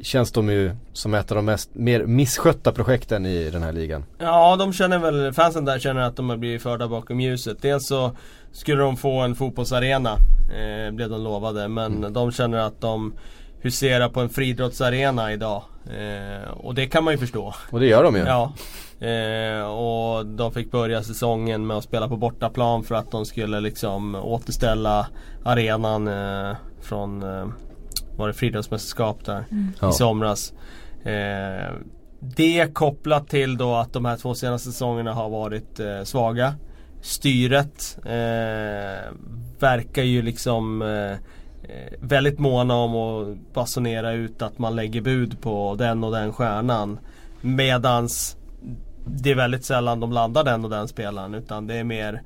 känns 0.00 0.32
de 0.32 0.48
ju 0.48 0.70
som 0.92 1.14
ett 1.14 1.30
av 1.30 1.36
de 1.36 1.44
mest, 1.44 1.70
mer 1.74 2.06
misskötta 2.06 2.72
projekten 2.72 3.26
i 3.26 3.50
den 3.50 3.62
här 3.62 3.72
ligan. 3.72 4.04
Ja, 4.18 4.56
de 4.56 4.72
känner 4.72 4.98
väl, 4.98 5.32
fansen 5.32 5.64
där 5.64 5.78
känner 5.78 6.00
att 6.00 6.16
de 6.16 6.30
har 6.30 6.36
blivit 6.36 6.62
förda 6.62 6.88
bakom 6.88 7.20
ljuset. 7.20 7.62
Dels 7.62 7.86
så 7.86 8.16
skulle 8.52 8.82
de 8.82 8.96
få 8.96 9.20
en 9.20 9.34
fotbollsarena, 9.34 10.10
eh, 10.54 10.94
blev 10.94 11.10
de 11.10 11.24
lovade. 11.24 11.68
Men 11.68 12.12
de 12.12 12.32
känner 12.32 12.58
att 12.58 12.80
de 12.80 13.12
huserar 13.64 14.08
på 14.08 14.20
en 14.20 14.28
friidrottsarena 14.28 15.32
idag. 15.32 15.62
Eh, 15.98 16.50
och 16.50 16.74
det 16.74 16.86
kan 16.86 17.04
man 17.04 17.14
ju 17.14 17.18
förstå. 17.18 17.54
Och 17.70 17.80
det 17.80 17.86
gör 17.86 18.02
de 18.04 18.16
ju. 18.16 18.22
Ja. 18.22 18.52
Eh, 19.06 19.64
och 19.66 20.26
de 20.26 20.52
fick 20.52 20.70
börja 20.70 21.02
säsongen 21.02 21.66
med 21.66 21.76
att 21.76 21.84
spela 21.84 22.08
på 22.08 22.16
bortaplan 22.16 22.84
för 22.84 22.94
att 22.94 23.10
de 23.10 23.24
skulle 23.26 23.60
liksom 23.60 24.14
återställa 24.14 25.06
arenan 25.44 26.08
eh, 26.08 26.56
från 26.82 27.22
eh, 27.22 27.46
var 28.16 28.28
det 28.28 28.34
friidrottsmästerskap 28.34 29.24
där 29.24 29.44
Ja. 29.80 29.88
i 29.90 29.92
somras. 29.92 30.52
Eh, 31.04 31.72
det 32.20 32.74
kopplat 32.74 33.28
till 33.28 33.56
då 33.56 33.74
att 33.74 33.92
de 33.92 34.04
här 34.04 34.16
två 34.16 34.34
senaste 34.34 34.68
säsongerna 34.72 35.12
har 35.12 35.28
varit 35.30 35.80
eh, 35.80 36.02
svaga. 36.04 36.54
Styret 37.02 37.98
eh, 38.04 39.12
verkar 39.58 40.02
ju 40.02 40.22
liksom 40.22 40.82
Eh, 41.68 41.92
väldigt 42.00 42.38
måna 42.38 42.74
om 42.74 42.94
att 42.94 43.54
basunera 43.54 44.12
ut 44.12 44.42
att 44.42 44.58
man 44.58 44.76
lägger 44.76 45.00
bud 45.00 45.40
på 45.40 45.74
den 45.78 46.04
och 46.04 46.12
den 46.12 46.32
stjärnan. 46.32 46.98
Medans 47.40 48.36
det 49.06 49.30
är 49.30 49.34
väldigt 49.34 49.64
sällan 49.64 50.00
de 50.00 50.12
landar 50.12 50.44
den 50.44 50.64
och 50.64 50.70
den 50.70 50.88
spelaren 50.88 51.34
utan 51.34 51.66
det 51.66 51.74
är 51.74 51.84
mer 51.84 52.22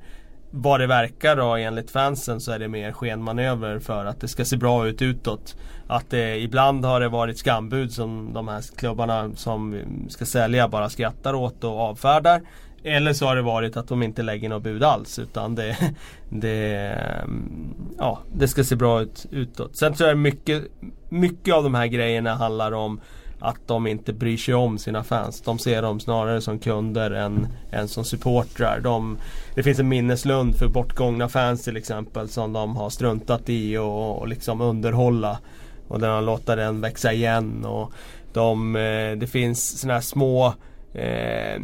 vad 0.51 0.79
det 0.79 0.87
verkar 0.87 1.35
då 1.35 1.55
enligt 1.55 1.91
fansen 1.91 2.41
så 2.41 2.51
är 2.51 2.59
det 2.59 2.67
mer 2.67 2.91
skenmanöver 2.91 3.79
för 3.79 4.05
att 4.05 4.21
det 4.21 4.27
ska 4.27 4.45
se 4.45 4.57
bra 4.57 4.87
ut 4.87 5.01
utåt. 5.01 5.55
Att 5.87 6.09
det 6.09 6.37
ibland 6.37 6.85
har 6.85 6.99
det 6.99 7.09
varit 7.09 7.37
skambud 7.37 7.91
som 7.91 8.33
de 8.33 8.47
här 8.47 8.63
klubbarna 8.75 9.31
som 9.35 9.81
ska 10.09 10.25
sälja 10.25 10.67
bara 10.67 10.89
skrattar 10.89 11.33
åt 11.33 11.63
och 11.63 11.79
avfärdar. 11.79 12.41
Eller 12.83 13.13
så 13.13 13.25
har 13.25 13.35
det 13.35 13.41
varit 13.41 13.77
att 13.77 13.87
de 13.87 14.03
inte 14.03 14.23
lägger 14.23 14.49
något 14.49 14.63
bud 14.63 14.83
alls 14.83 15.19
utan 15.19 15.55
det, 15.55 15.77
det, 16.29 16.75
mm, 17.23 17.75
ja, 17.97 18.19
det 18.33 18.47
ska 18.47 18.63
se 18.63 18.75
bra 18.75 19.01
ut 19.01 19.25
utåt. 19.31 19.77
Sen 19.77 19.93
tror 19.93 20.09
jag 20.09 20.17
mycket, 20.17 20.63
mycket 21.09 21.53
av 21.53 21.63
de 21.63 21.75
här 21.75 21.87
grejerna 21.87 22.35
handlar 22.35 22.71
om 22.71 22.99
att 23.39 23.67
de 23.67 23.87
inte 23.87 24.13
bryr 24.13 24.37
sig 24.37 24.53
om 24.53 24.77
sina 24.77 25.03
fans. 25.03 25.41
De 25.41 25.59
ser 25.59 25.81
dem 25.81 25.99
snarare 25.99 26.41
som 26.41 26.59
kunder 26.59 27.11
än, 27.11 27.47
än 27.71 27.87
som 27.87 28.03
supportrar. 28.03 28.79
De, 28.79 29.17
det 29.55 29.63
finns 29.63 29.79
en 29.79 29.87
minneslund 29.87 30.55
för 30.55 30.67
bortgångna 30.67 31.29
fans 31.29 31.63
till 31.63 31.77
exempel 31.77 32.29
som 32.29 32.53
de 32.53 32.75
har 32.75 32.89
struntat 32.89 33.49
i 33.49 33.77
och, 33.77 34.19
och 34.19 34.27
liksom 34.27 34.61
underhålla. 34.61 35.39
Och 35.87 35.99
den 35.99 36.09
har 36.09 36.21
låtit 36.21 36.45
den 36.45 36.81
växa 36.81 37.13
igen. 37.13 37.65
Och 37.65 37.91
de, 38.33 38.75
eh, 38.75 39.11
det 39.17 39.27
finns 39.27 39.79
sådana 39.79 39.93
här 39.93 40.01
små 40.01 40.53
eh, 40.93 41.61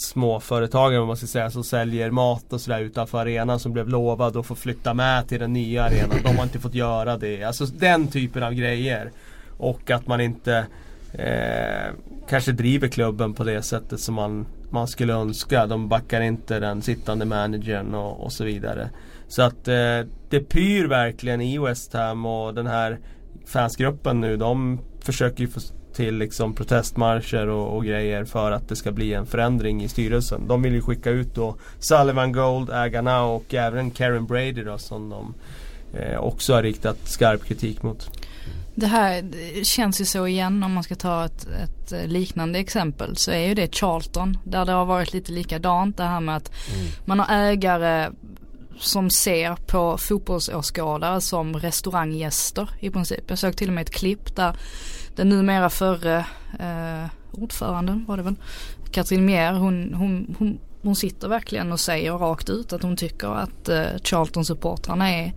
småföretagare 0.00 1.00
om 1.00 1.06
man 1.06 1.16
ska 1.16 1.26
säga 1.26 1.50
som 1.50 1.64
säljer 1.64 2.10
mat 2.10 2.52
och 2.52 2.60
sådär 2.60 2.80
utanför 2.80 3.18
arenan 3.18 3.60
som 3.60 3.72
blev 3.72 3.88
lovade 3.88 4.40
att 4.40 4.46
få 4.46 4.54
flytta 4.54 4.94
med 4.94 5.28
till 5.28 5.40
den 5.40 5.52
nya 5.52 5.84
arenan. 5.84 6.18
De 6.24 6.36
har 6.36 6.44
inte 6.44 6.58
fått 6.58 6.74
göra 6.74 7.16
det. 7.16 7.44
Alltså 7.44 7.66
den 7.66 8.08
typen 8.08 8.42
av 8.42 8.54
grejer. 8.54 9.10
Och 9.58 9.90
att 9.90 10.06
man 10.06 10.20
inte 10.20 10.66
eh, 11.12 11.94
kanske 12.28 12.52
driver 12.52 12.88
klubben 12.88 13.34
på 13.34 13.44
det 13.44 13.62
sättet 13.62 14.00
som 14.00 14.14
man, 14.14 14.46
man 14.70 14.88
skulle 14.88 15.12
önska. 15.12 15.66
De 15.66 15.88
backar 15.88 16.20
inte 16.20 16.60
den 16.60 16.82
sittande 16.82 17.24
managern 17.24 17.94
och, 17.94 18.24
och 18.24 18.32
så 18.32 18.44
vidare. 18.44 18.90
Så 19.28 19.42
att 19.42 19.68
eh, 19.68 20.00
det 20.30 20.40
pyr 20.40 20.86
verkligen 20.86 21.40
i 21.40 21.58
West 21.58 21.92
Ham 21.92 22.26
och 22.26 22.54
den 22.54 22.66
här 22.66 22.98
fansgruppen 23.46 24.20
nu 24.20 24.36
de 24.36 24.80
försöker 25.00 25.40
ju 25.40 25.48
få 25.48 25.60
till 25.98 26.18
liksom 26.18 26.54
protestmarscher 26.54 27.48
och, 27.48 27.76
och 27.76 27.84
grejer 27.84 28.24
för 28.24 28.50
att 28.50 28.68
det 28.68 28.76
ska 28.76 28.92
bli 28.92 29.14
en 29.14 29.26
förändring 29.26 29.82
i 29.84 29.88
styrelsen. 29.88 30.48
De 30.48 30.62
vill 30.62 30.72
ju 30.72 30.82
skicka 30.82 31.10
ut 31.10 31.34
då 31.34 31.56
Sullivan 31.78 32.32
Gold, 32.32 32.70
ägarna 32.70 33.22
och 33.22 33.54
även 33.54 33.90
Karen 33.90 34.26
Brady 34.26 34.64
då 34.64 34.78
som 34.78 35.08
de 35.10 35.34
eh, 35.98 36.18
också 36.18 36.54
har 36.54 36.62
riktat 36.62 37.08
skarp 37.08 37.44
kritik 37.44 37.82
mot. 37.82 38.10
Det 38.74 38.86
här 38.86 39.22
det 39.22 39.66
känns 39.66 40.00
ju 40.00 40.04
så 40.04 40.26
igen 40.26 40.62
om 40.62 40.72
man 40.72 40.82
ska 40.82 40.94
ta 40.94 41.24
ett, 41.24 41.46
ett 41.64 41.92
eh, 41.92 42.06
liknande 42.06 42.58
exempel 42.58 43.16
så 43.16 43.30
är 43.30 43.48
ju 43.48 43.54
det 43.54 43.74
Charlton 43.74 44.38
där 44.44 44.64
det 44.64 44.72
har 44.72 44.84
varit 44.84 45.12
lite 45.12 45.32
likadant 45.32 45.96
det 45.96 46.04
här 46.04 46.20
med 46.20 46.36
att 46.36 46.50
mm. 46.74 46.86
man 47.04 47.18
har 47.20 47.36
ägare 47.36 48.10
som 48.80 49.10
ser 49.10 49.56
på 49.56 49.98
fotbollsåskådare 49.98 51.20
som 51.20 51.56
restauranggäster 51.56 52.70
i 52.80 52.90
princip. 52.90 53.24
Jag 53.26 53.38
såg 53.38 53.56
till 53.56 53.68
och 53.68 53.74
med 53.74 53.82
ett 53.82 53.94
klipp 53.94 54.36
där 54.36 54.56
den 55.18 55.28
numera 55.28 55.70
förre 55.70 56.16
eh, 56.58 57.10
ordföranden 57.32 58.04
var 58.08 58.16
det 58.16 58.22
väl, 58.22 58.34
Katrin 58.90 59.26
Mier, 59.26 59.52
hon, 59.52 59.94
hon, 59.94 60.34
hon, 60.38 60.58
hon 60.82 60.96
sitter 60.96 61.28
verkligen 61.28 61.72
och 61.72 61.80
säger 61.80 62.12
rakt 62.12 62.50
ut 62.50 62.72
att 62.72 62.82
hon 62.82 62.96
tycker 62.96 63.28
att 63.28 63.68
eh, 63.68 63.84
Charlton-supportrarna 64.02 65.10
är 65.10 65.32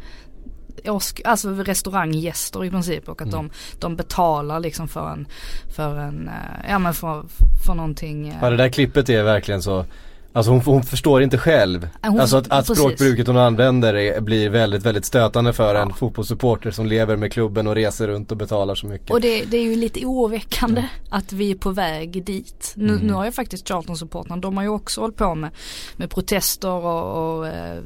alltså 1.25 1.49
restauranggäster 1.49 2.65
i 2.65 2.69
princip 2.69 3.09
och 3.09 3.21
att 3.21 3.33
mm. 3.33 3.47
de, 3.47 3.49
de 3.79 3.95
betalar 3.95 4.59
liksom 4.59 4.87
för 4.87 5.09
en, 5.09 5.27
för 5.75 5.99
en, 5.99 6.27
eh, 6.27 6.69
ja 6.69 6.79
men 6.79 6.93
för, 6.93 7.25
för 7.65 7.73
någonting. 7.73 8.27
Eh. 8.27 8.35
Ja 8.41 8.49
det 8.49 8.57
där 8.57 8.69
klippet 8.69 9.09
är 9.09 9.23
verkligen 9.23 9.61
så 9.61 9.85
Alltså 10.33 10.51
hon, 10.51 10.61
hon 10.61 10.83
förstår 10.83 11.23
inte 11.23 11.37
själv. 11.37 11.87
Hon, 12.01 12.19
alltså 12.19 12.37
att, 12.37 12.51
att 12.51 12.77
språkbruket 12.77 13.27
hon 13.27 13.37
använder 13.37 13.93
är, 13.93 14.21
blir 14.21 14.49
väldigt, 14.49 14.85
väldigt 14.85 15.05
stötande 15.05 15.53
för 15.53 15.75
ja. 15.75 15.81
en 15.81 15.93
fotbollssupporter 15.93 16.71
som 16.71 16.85
lever 16.85 17.15
med 17.15 17.33
klubben 17.33 17.67
och 17.67 17.75
reser 17.75 18.07
runt 18.07 18.31
och 18.31 18.37
betalar 18.37 18.75
så 18.75 18.87
mycket. 18.87 19.11
Och 19.11 19.21
det, 19.21 19.45
det 19.45 19.57
är 19.57 19.63
ju 19.63 19.75
lite 19.75 20.05
oroväckande 20.05 20.81
ja. 21.09 21.17
att 21.17 21.33
vi 21.33 21.51
är 21.51 21.55
på 21.55 21.71
väg 21.71 22.25
dit. 22.25 22.73
Nu, 22.75 22.93
mm. 22.93 23.07
nu 23.07 23.13
har 23.13 23.25
ju 23.25 23.31
faktiskt 23.31 23.67
Charlton-supportrarna, 23.67 24.41
de 24.41 24.57
har 24.57 24.63
ju 24.63 24.69
också 24.69 25.01
hållit 25.01 25.17
på 25.17 25.35
med, 25.35 25.49
med 25.95 26.09
protester 26.09 26.69
och, 26.69 27.37
och 27.37 27.47
eh, 27.47 27.79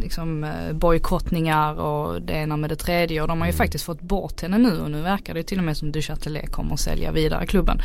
liksom 0.00 0.44
eh, 0.44 0.72
bojkottningar 0.72 1.80
och 1.80 2.22
det 2.22 2.32
ena 2.32 2.56
med 2.56 2.70
det 2.70 2.76
tredje 2.76 3.22
och 3.22 3.28
de 3.28 3.40
har 3.40 3.46
ju 3.46 3.52
mm. 3.52 3.58
faktiskt 3.58 3.84
fått 3.84 4.00
bort 4.00 4.42
henne 4.42 4.58
nu 4.58 4.80
och 4.80 4.90
nu 4.90 5.00
verkar 5.00 5.34
det 5.34 5.42
till 5.42 5.58
och 5.58 5.64
med 5.64 5.76
som 5.76 5.92
Du 5.92 6.02
Châtelet 6.02 6.52
kommer 6.52 6.74
att 6.74 6.80
sälja 6.80 7.12
vidare 7.12 7.46
klubben. 7.46 7.80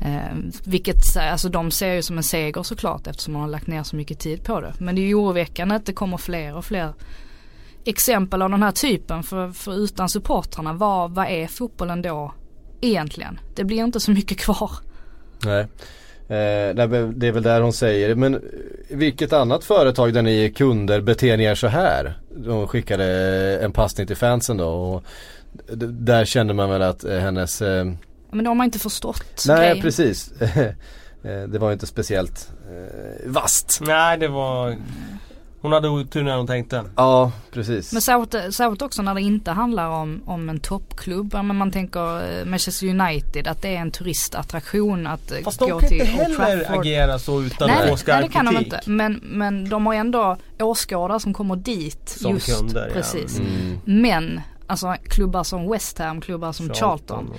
Eh, 0.00 0.36
vilket, 0.64 1.16
alltså 1.16 1.48
de 1.48 1.70
ser 1.70 1.94
ju 1.94 2.02
som 2.02 2.16
en 2.16 2.22
seger 2.22 2.62
såklart 2.62 3.06
eftersom 3.06 3.32
man 3.32 3.42
har 3.42 3.51
lagt 3.52 3.66
ner 3.66 3.82
så 3.82 3.96
mycket 3.96 4.18
tid 4.18 4.44
på 4.44 4.60
det. 4.60 4.74
Men 4.78 4.94
det 4.94 5.00
är 5.00 5.06
ju 5.06 5.14
oroväckande 5.14 5.74
att 5.74 5.86
det 5.86 5.92
kommer 5.92 6.16
fler 6.16 6.56
och 6.56 6.64
fler 6.64 6.92
exempel 7.84 8.42
av 8.42 8.50
den 8.50 8.62
här 8.62 8.72
typen. 8.72 9.22
För, 9.22 9.50
för 9.50 9.84
utan 9.84 10.08
supportrarna, 10.08 10.72
vad, 10.72 11.14
vad 11.14 11.26
är 11.26 11.46
fotbollen 11.46 12.02
då 12.02 12.34
egentligen? 12.80 13.40
Det 13.54 13.64
blir 13.64 13.84
inte 13.84 14.00
så 14.00 14.10
mycket 14.10 14.38
kvar. 14.38 14.70
Nej. 15.44 15.66
Eh, 16.28 16.74
det 16.74 17.26
är 17.26 17.32
väl 17.32 17.42
där 17.42 17.60
hon 17.60 17.72
säger, 17.72 18.14
men 18.14 18.40
vilket 18.88 19.32
annat 19.32 19.64
företag 19.64 20.14
där 20.14 20.22
ni 20.22 20.44
är 20.44 20.48
kunder 20.48 21.00
beter 21.00 21.36
ni 21.36 21.44
er 21.44 21.54
så 21.54 21.66
här? 21.66 22.18
De 22.36 22.68
skickade 22.68 23.04
en 23.62 23.72
passning 23.72 24.06
till 24.06 24.16
fansen 24.16 24.56
då 24.56 24.68
och 24.68 25.04
där 25.86 26.24
kände 26.24 26.54
man 26.54 26.70
väl 26.70 26.82
att 26.82 27.04
hennes 27.04 27.62
eh... 27.62 27.84
Men 28.30 28.44
de 28.44 28.46
har 28.46 28.54
man 28.54 28.64
inte 28.64 28.78
förstått 28.78 29.44
Nej 29.48 29.56
grejen. 29.56 29.82
precis 29.82 30.32
Eh, 30.40 30.66
det 31.22 31.58
var 31.58 31.72
inte 31.72 31.86
speciellt 31.86 32.50
eh, 32.70 33.30
vast. 33.30 33.80
Nej 33.80 34.18
det 34.18 34.28
var 34.28 34.76
hon 35.62 35.72
hade 35.72 35.88
otur 35.88 36.22
när 36.22 36.36
hon 36.36 36.46
tänkte. 36.46 36.84
Ja, 36.96 37.32
precis. 37.52 37.92
Men 37.92 38.02
särskilt, 38.02 38.82
också 38.82 39.02
när 39.02 39.14
det 39.14 39.20
inte 39.20 39.50
handlar 39.50 39.88
om, 39.88 40.22
om 40.26 40.48
en 40.48 40.60
toppklubb. 40.60 41.34
Men 41.34 41.56
man 41.56 41.70
tänker 41.70 42.38
eh, 42.38 42.44
Manchester 42.44 42.86
United 42.86 43.46
att 43.46 43.62
det 43.62 43.68
är 43.68 43.80
en 43.80 43.90
turistattraktion 43.90 45.06
att 45.06 45.32
eh, 45.32 45.38
Fast 45.44 45.60
gå 45.60 45.80
till 45.80 45.80
Fast 45.80 45.90
de 45.90 46.16
kan 46.16 46.30
inte 46.30 46.42
heller 46.44 46.78
agera 46.78 47.18
så 47.18 47.42
utan 47.42 47.68
nej, 47.68 47.82
att 47.82 47.88
få 47.88 47.96
skarp 47.96 48.20
Nej 48.20 48.28
det 48.28 48.34
kan 48.34 48.44
de 48.44 48.56
inte. 48.56 48.80
Men, 48.86 49.20
men 49.22 49.68
de 49.68 49.86
har 49.86 49.94
ändå 49.94 50.36
åskådare 50.60 51.20
som 51.20 51.34
kommer 51.34 51.56
dit 51.56 52.08
som 52.08 52.34
just 52.34 52.58
kunder, 52.58 52.90
precis. 52.92 53.38
Ja. 53.38 53.44
Mm. 53.44 53.78
Men 53.84 54.40
Alltså 54.66 54.94
klubbar 55.04 55.44
som 55.44 55.70
West 55.70 55.98
Ham, 55.98 56.20
klubbar 56.20 56.52
som 56.52 56.66
Charlton. 56.66 57.26
Charlton 57.26 57.36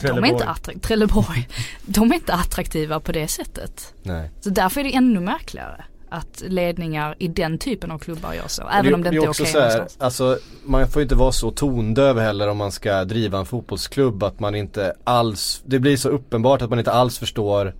de 0.00 0.24
är 0.24 0.26
inte 0.26 0.48
attraktiva, 0.48 0.86
Trelleborg. 0.86 1.48
de 1.86 2.10
är 2.10 2.14
inte 2.14 2.34
attraktiva 2.34 3.00
på 3.00 3.12
det 3.12 3.28
sättet. 3.28 3.94
Nej. 4.02 4.30
Så 4.40 4.50
därför 4.50 4.80
är 4.80 4.84
det 4.84 4.94
ännu 4.94 5.20
märkligare 5.20 5.84
att 6.08 6.42
ledningar 6.46 7.14
i 7.18 7.28
den 7.28 7.58
typen 7.58 7.90
av 7.90 7.98
klubbar 7.98 8.34
gör 8.34 8.48
så. 8.48 8.62
Även 8.68 8.84
det, 8.84 8.94
om 8.94 9.02
det, 9.02 9.10
det 9.10 9.16
inte 9.16 9.26
är 9.26 9.30
okej 9.30 9.50
okay 9.50 9.62
här, 9.62 9.86
alltså, 9.98 10.38
Man 10.64 10.88
får 10.88 11.02
inte 11.02 11.14
vara 11.14 11.32
så 11.32 11.50
tondöv 11.50 12.18
heller 12.18 12.48
om 12.48 12.56
man 12.56 12.72
ska 12.72 13.04
driva 13.04 13.38
en 13.38 13.46
fotbollsklubb 13.46 14.22
att 14.22 14.40
man 14.40 14.54
inte 14.54 14.94
alls, 15.04 15.62
det 15.64 15.78
blir 15.78 15.96
så 15.96 16.08
uppenbart 16.08 16.62
att 16.62 16.70
man 16.70 16.78
inte 16.78 16.92
alls 16.92 17.18
förstår 17.18 17.74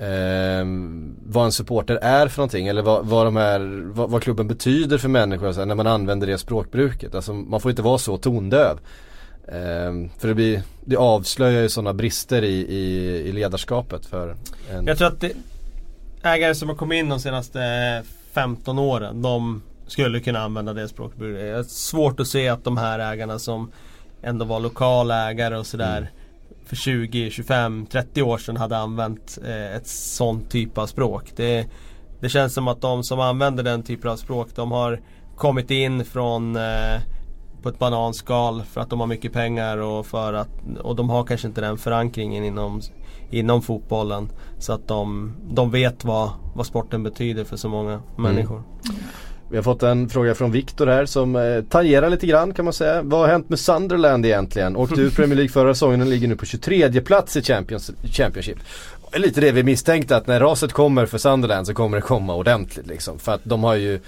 eh, 0.00 0.64
vad 1.26 1.44
en 1.44 1.52
supporter 1.52 1.96
är 1.96 2.28
för 2.28 2.38
någonting 2.38 2.66
eller 2.66 2.82
vad, 2.82 3.06
vad, 3.06 3.26
de 3.26 3.36
är, 3.36 3.90
vad, 3.92 4.10
vad 4.10 4.22
klubben 4.22 4.48
betyder 4.48 4.98
för 4.98 5.08
människor 5.08 5.46
alltså, 5.46 5.64
när 5.64 5.74
man 5.74 5.86
använder 5.86 6.26
det 6.26 6.38
språkbruket. 6.38 7.14
Alltså, 7.14 7.32
man 7.32 7.60
får 7.60 7.70
inte 7.70 7.82
vara 7.82 7.98
så 7.98 8.16
tondöv. 8.16 8.78
Eh, 9.48 10.10
för 10.18 10.28
det, 10.28 10.34
blir, 10.34 10.62
det 10.84 10.96
avslöjar 10.96 11.62
ju 11.62 11.68
sådana 11.68 11.94
brister 11.94 12.42
i, 12.42 12.54
i, 12.54 13.06
i, 13.28 13.32
ledarskapet 13.32 14.06
för 14.06 14.36
en... 14.70 14.86
Jag 14.86 14.98
tror 14.98 15.08
att 15.08 15.20
det, 15.20 15.32
ägare 16.22 16.54
som 16.54 16.68
har 16.68 16.76
kommit 16.76 16.98
in 16.98 17.08
de 17.08 17.20
senaste 17.20 18.02
15 18.32 18.78
åren 18.78 19.22
de 19.22 19.62
skulle 19.86 20.20
kunna 20.20 20.38
använda 20.38 20.72
det 20.72 20.88
språkbruket. 20.88 21.40
Det 21.40 21.48
är 21.48 21.62
svårt 21.62 22.20
att 22.20 22.26
se 22.26 22.48
att 22.48 22.64
de 22.64 22.76
här 22.76 23.12
ägarna 23.12 23.38
som 23.38 23.70
ändå 24.22 24.44
var 24.44 24.60
lokala 24.60 25.30
ägare 25.30 25.56
och 25.56 25.66
sådär 25.66 25.96
mm 25.96 26.08
för 26.70 26.76
20, 26.76 27.30
25, 27.30 27.86
30 27.86 28.22
år 28.22 28.38
sedan 28.38 28.56
hade 28.56 28.78
använt 28.78 29.38
eh, 29.44 29.76
ett 29.76 29.86
sånt 29.86 30.50
typ 30.50 30.78
av 30.78 30.86
språk. 30.86 31.32
Det, 31.36 31.66
det 32.20 32.28
känns 32.28 32.54
som 32.54 32.68
att 32.68 32.80
de 32.80 33.04
som 33.04 33.20
använder 33.20 33.62
den 33.62 33.82
typen 33.82 34.10
av 34.10 34.16
språk 34.16 34.48
de 34.54 34.72
har 34.72 35.00
kommit 35.36 35.70
in 35.70 36.04
från 36.04 36.56
eh, 36.56 37.00
på 37.62 37.68
ett 37.68 37.78
bananskal 37.78 38.62
för 38.62 38.80
att 38.80 38.90
de 38.90 39.00
har 39.00 39.06
mycket 39.06 39.32
pengar 39.32 39.78
och 39.78 40.06
för 40.06 40.32
att 40.32 40.48
och 40.80 40.96
de 40.96 41.10
har 41.10 41.24
kanske 41.24 41.48
inte 41.48 41.60
den 41.60 41.78
förankringen 41.78 42.44
inom, 42.44 42.80
inom 43.30 43.62
fotbollen. 43.62 44.28
Så 44.58 44.72
att 44.72 44.88
de, 44.88 45.34
de 45.50 45.70
vet 45.70 46.04
vad, 46.04 46.30
vad 46.54 46.66
sporten 46.66 47.02
betyder 47.02 47.44
för 47.44 47.56
så 47.56 47.68
många 47.68 47.92
mm. 47.92 48.02
människor. 48.16 48.62
Vi 49.50 49.56
har 49.56 49.62
fått 49.62 49.82
en 49.82 50.08
fråga 50.08 50.34
från 50.34 50.52
Viktor 50.52 50.86
här 50.86 51.06
som 51.06 51.36
eh, 51.36 51.62
tangerar 51.68 52.10
lite 52.10 52.26
grann 52.26 52.54
kan 52.54 52.64
man 52.64 52.74
säga. 52.74 53.02
Vad 53.02 53.20
har 53.20 53.28
hänt 53.28 53.48
med 53.48 53.58
Sunderland 53.58 54.26
egentligen? 54.26 54.76
Åkte 54.76 55.00
ur 55.00 55.10
Premier 55.10 55.36
League 55.36 55.52
förra 55.52 55.74
säsongen 55.74 56.00
och 56.00 56.06
ligger 56.06 56.28
nu 56.28 56.36
på 56.36 56.46
23 56.46 57.00
plats 57.00 57.36
i 57.36 57.42
Champions, 57.42 57.90
Championship. 58.12 58.58
Lite 59.12 59.40
det 59.40 59.52
vi 59.52 59.62
misstänkte 59.62 60.16
att 60.16 60.26
när 60.26 60.40
raset 60.40 60.72
kommer 60.72 61.06
för 61.06 61.18
Sunderland 61.18 61.66
så 61.66 61.74
kommer 61.74 61.96
det 61.96 62.02
komma 62.02 62.34
ordentligt 62.34 62.86
liksom. 62.86 63.18
För 63.18 63.32
att 63.32 63.40
de 63.44 63.64
har 63.64 63.74
ju 63.74 64.00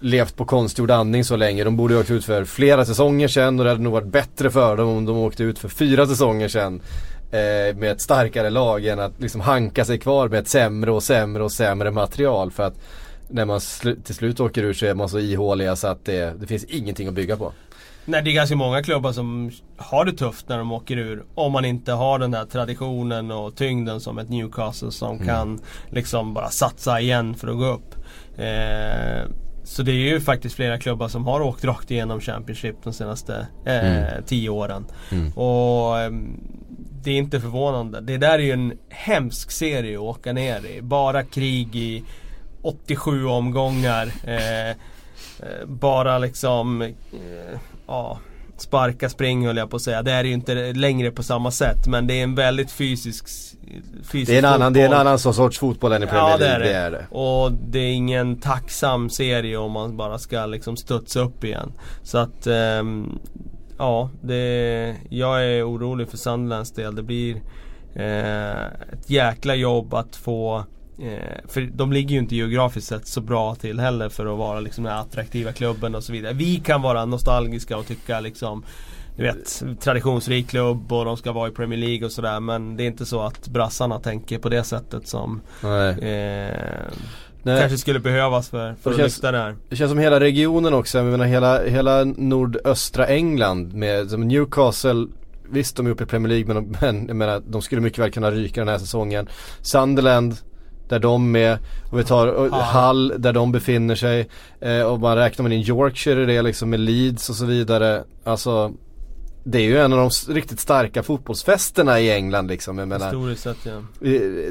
levt 0.00 0.36
på 0.36 0.44
konstgjord 0.44 0.90
andning 0.90 1.24
så 1.24 1.36
länge. 1.36 1.64
De 1.64 1.76
borde 1.76 1.94
ha 1.94 2.00
åkt 2.00 2.10
ut 2.10 2.24
för 2.24 2.44
flera 2.44 2.84
säsonger 2.84 3.28
sedan 3.28 3.58
och 3.58 3.64
det 3.64 3.70
hade 3.70 3.82
nog 3.82 3.92
varit 3.92 4.12
bättre 4.12 4.50
för 4.50 4.76
dem 4.76 4.88
om 4.88 5.04
de 5.04 5.18
åkte 5.18 5.42
ut 5.42 5.58
för 5.58 5.68
fyra 5.68 6.06
säsonger 6.06 6.48
sedan. 6.48 6.80
Eh, 7.32 7.76
med 7.76 7.92
ett 7.92 8.00
starkare 8.00 8.50
lag 8.50 8.86
än 8.86 9.00
att 9.00 9.12
liksom 9.18 9.40
hanka 9.40 9.84
sig 9.84 9.98
kvar 9.98 10.28
med 10.28 10.38
ett 10.40 10.48
sämre 10.48 10.90
och 10.90 11.02
sämre 11.02 11.42
och 11.42 11.52
sämre 11.52 11.90
material. 11.90 12.50
För 12.50 12.62
att 12.62 12.74
när 13.30 13.44
man 13.44 13.60
sl 13.60 13.90
till 14.04 14.14
slut 14.14 14.40
åker 14.40 14.62
ur 14.62 14.72
så 14.72 14.86
är 14.86 14.94
man 14.94 15.08
så 15.08 15.18
ihåliga 15.18 15.76
så 15.76 15.86
att 15.86 16.04
det, 16.04 16.40
det 16.40 16.46
finns 16.46 16.64
ingenting 16.64 17.08
att 17.08 17.14
bygga 17.14 17.36
på. 17.36 17.52
Nej 18.04 18.22
det 18.22 18.30
är 18.30 18.34
ganska 18.34 18.56
många 18.56 18.82
klubbar 18.82 19.12
som 19.12 19.50
har 19.76 20.04
det 20.04 20.12
tufft 20.12 20.48
när 20.48 20.58
de 20.58 20.72
åker 20.72 20.96
ur. 20.96 21.24
Om 21.34 21.52
man 21.52 21.64
inte 21.64 21.92
har 21.92 22.18
den 22.18 22.34
här 22.34 22.44
traditionen 22.44 23.30
och 23.30 23.56
tyngden 23.56 24.00
som 24.00 24.18
ett 24.18 24.28
Newcastle 24.28 24.90
som 24.90 25.14
mm. 25.16 25.26
kan 25.26 25.60
liksom 25.88 26.34
bara 26.34 26.50
satsa 26.50 27.00
igen 27.00 27.34
för 27.34 27.48
att 27.48 27.56
gå 27.56 27.66
upp. 27.66 27.94
Eh, 28.36 29.30
så 29.64 29.82
det 29.82 29.92
är 29.92 30.12
ju 30.12 30.20
faktiskt 30.20 30.54
flera 30.54 30.78
klubbar 30.78 31.08
som 31.08 31.26
har 31.26 31.40
åkt 31.40 31.64
rakt 31.64 31.90
igenom 31.90 32.20
Championship 32.20 32.76
de 32.82 32.92
senaste 32.92 33.46
eh, 33.66 33.96
mm. 33.96 34.22
tio 34.26 34.48
åren. 34.48 34.86
Mm. 35.12 35.32
Och 35.32 35.98
eh, 35.98 36.10
det 37.02 37.10
är 37.10 37.18
inte 37.18 37.40
förvånande. 37.40 38.00
Det 38.00 38.16
där 38.16 38.38
är 38.38 38.42
ju 38.42 38.52
en 38.52 38.72
hemsk 38.88 39.50
serie 39.50 39.96
att 39.96 40.02
åka 40.02 40.32
ner 40.32 40.66
i. 40.66 40.82
Bara 40.82 41.22
krig 41.22 41.76
i 41.76 42.04
87 42.62 43.26
omgångar. 43.26 44.12
Eh, 44.24 44.70
eh, 44.70 44.74
bara 45.66 46.18
liksom, 46.18 46.82
eh, 46.82 46.90
ja, 47.86 48.18
sparka 48.56 49.08
spring 49.08 49.46
höll 49.46 49.56
jag 49.56 49.70
på 49.70 49.76
att 49.76 49.82
säga. 49.82 50.02
Det 50.02 50.12
är 50.12 50.24
ju 50.24 50.32
inte 50.32 50.72
längre 50.72 51.10
på 51.10 51.22
samma 51.22 51.50
sätt 51.50 51.86
men 51.86 52.06
det 52.06 52.14
är 52.14 52.22
en 52.22 52.34
väldigt 52.34 52.70
fysisk, 52.70 53.24
fysisk 54.02 54.30
det, 54.30 54.34
är 54.34 54.38
en 54.38 54.44
annan, 54.44 54.72
det 54.72 54.82
är 54.82 54.86
en 54.86 54.92
annan 54.92 55.18
sorts 55.18 55.58
fotboll 55.58 55.92
än 55.92 56.02
i 56.02 56.06
Premier 56.06 56.38
League. 56.38 56.46
Ja, 56.46 56.48
det, 56.48 56.54
är 56.54 56.58
det. 56.58 56.64
det 56.64 56.74
är 56.74 56.90
det. 56.90 57.06
Och 57.10 57.52
det 57.52 57.78
är 57.78 57.92
ingen 57.92 58.40
tacksam 58.40 59.10
serie 59.10 59.56
om 59.56 59.72
man 59.72 59.96
bara 59.96 60.18
ska 60.18 60.46
liksom 60.46 60.76
studsa 60.76 61.20
upp 61.20 61.44
igen. 61.44 61.72
Så 62.02 62.18
att 62.18 62.46
ähm, 62.46 63.18
Ja, 63.80 64.10
det, 64.20 64.96
jag 65.08 65.44
är 65.44 65.70
orolig 65.70 66.08
för 66.08 66.16
Sunderlands 66.16 66.72
del. 66.72 66.94
Det 66.94 67.02
blir 67.02 67.36
eh, 67.94 68.64
ett 68.64 69.10
jäkla 69.10 69.54
jobb 69.54 69.94
att 69.94 70.16
få 70.16 70.64
Eh, 71.02 71.40
för 71.48 71.60
de 71.60 71.92
ligger 71.92 72.10
ju 72.10 72.18
inte 72.18 72.36
geografiskt 72.36 72.88
sett 72.88 73.06
så 73.06 73.20
bra 73.20 73.54
till 73.54 73.80
heller 73.80 74.08
för 74.08 74.26
att 74.26 74.38
vara 74.38 74.60
liksom 74.60 74.84
den 74.84 74.92
attraktiva 74.92 75.52
klubben 75.52 75.94
och 75.94 76.04
så 76.04 76.12
vidare. 76.12 76.32
Vi 76.32 76.56
kan 76.56 76.82
vara 76.82 77.04
nostalgiska 77.04 77.76
och 77.76 77.86
tycka 77.86 78.20
liksom 78.20 78.64
du 79.16 79.22
vet, 79.22 79.62
traditionsrik 79.80 80.48
klubb 80.48 80.92
och 80.92 81.04
de 81.04 81.16
ska 81.16 81.32
vara 81.32 81.48
i 81.48 81.52
Premier 81.52 81.78
League 81.78 82.06
och 82.06 82.12
sådär 82.12 82.40
men 82.40 82.76
det 82.76 82.82
är 82.82 82.86
inte 82.86 83.06
så 83.06 83.20
att 83.20 83.48
brassarna 83.48 84.00
tänker 84.00 84.38
på 84.38 84.48
det 84.48 84.64
sättet 84.64 85.08
som 85.08 85.40
eh, 85.62 86.36
kanske 87.44 87.78
skulle 87.78 88.00
behövas 88.00 88.48
för, 88.48 88.74
för 88.74 88.90
att 88.90 88.96
känns, 88.96 89.16
lyfta 89.16 89.32
det 89.32 89.38
här. 89.38 89.56
Det 89.68 89.76
känns 89.76 89.90
som 89.90 89.98
hela 89.98 90.20
regionen 90.20 90.74
också, 90.74 90.98
jag 90.98 91.06
menar 91.06 91.24
hela, 91.24 91.64
hela 91.64 92.04
nordöstra 92.04 93.06
England 93.06 93.74
med 93.74 94.10
som 94.10 94.28
Newcastle 94.28 95.06
visst 95.50 95.76
de 95.76 95.86
är 95.86 95.90
uppe 95.90 96.02
i 96.02 96.06
Premier 96.06 96.28
League 96.28 96.54
men, 96.54 96.56
de, 96.56 96.78
men 96.80 97.06
jag 97.06 97.16
menar, 97.16 97.42
de 97.46 97.62
skulle 97.62 97.80
mycket 97.80 97.98
väl 97.98 98.12
kunna 98.12 98.30
ryka 98.30 98.60
den 98.60 98.68
här 98.68 98.78
säsongen. 98.78 99.28
Sunderland 99.62 100.36
där 100.90 100.98
de 100.98 101.36
är, 101.36 101.58
och 101.90 101.98
vi 101.98 102.04
tar 102.04 102.26
Hull 102.72 103.14
där 103.18 103.32
de 103.32 103.52
befinner 103.52 103.94
sig. 103.94 104.28
Eh, 104.60 104.82
och 104.82 105.00
man 105.00 105.16
räknar 105.16 105.42
man 105.42 105.52
in 105.52 105.62
Yorkshire 105.62 106.22
i 106.22 106.26
det 106.26 106.42
liksom 106.42 106.70
med 106.70 106.80
Leeds 106.80 107.30
och 107.30 107.36
så 107.36 107.44
vidare. 107.46 108.04
Alltså 108.24 108.72
det 109.44 109.58
är 109.58 109.62
ju 109.62 109.78
en 109.78 109.92
av 109.92 109.98
de 109.98 110.34
riktigt 110.34 110.60
starka 110.60 111.02
fotbollsfesterna 111.02 112.00
i 112.00 112.10
England 112.10 112.46
liksom. 112.46 112.78
Jag 112.78 112.88
menar, 112.88 113.06
Historiskt 113.06 113.42
sett 113.42 113.56
ja. 113.62 113.82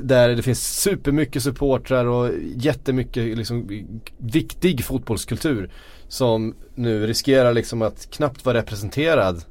Där 0.01 0.29
det 0.29 0.41
finns 0.41 0.81
supermycket 0.81 1.43
supportrar 1.43 2.05
och 2.05 2.29
jättemycket 2.55 3.37
liksom 3.37 3.69
viktig 4.17 4.85
fotbollskultur. 4.85 5.71
Som 6.07 6.55
nu 6.75 7.07
riskerar 7.07 7.53
liksom 7.53 7.81
att 7.81 8.09
knappt 8.11 8.45
vara 8.45 8.57
representerad 8.57 9.43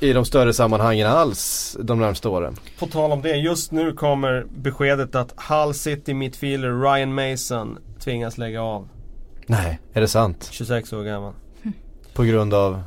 i 0.00 0.12
de 0.12 0.24
större 0.24 0.52
sammanhangen 0.52 1.06
alls 1.06 1.76
de 1.80 2.00
närmsta 2.00 2.28
åren. 2.28 2.56
På 2.78 2.86
tal 2.86 3.12
om 3.12 3.22
det, 3.22 3.36
just 3.36 3.72
nu 3.72 3.92
kommer 3.92 4.46
beskedet 4.56 5.14
att 5.14 5.34
Hull 5.36 5.74
City 5.74 6.14
mittfielder 6.14 6.80
Ryan 6.80 7.14
Mason 7.14 7.78
tvingas 8.00 8.38
lägga 8.38 8.62
av. 8.62 8.88
Nej, 9.46 9.78
är 9.92 10.00
det 10.00 10.08
sant? 10.08 10.48
26 10.52 10.92
år 10.92 11.04
gammal. 11.04 11.32
På 12.14 12.22
grund 12.22 12.54
av? 12.54 12.82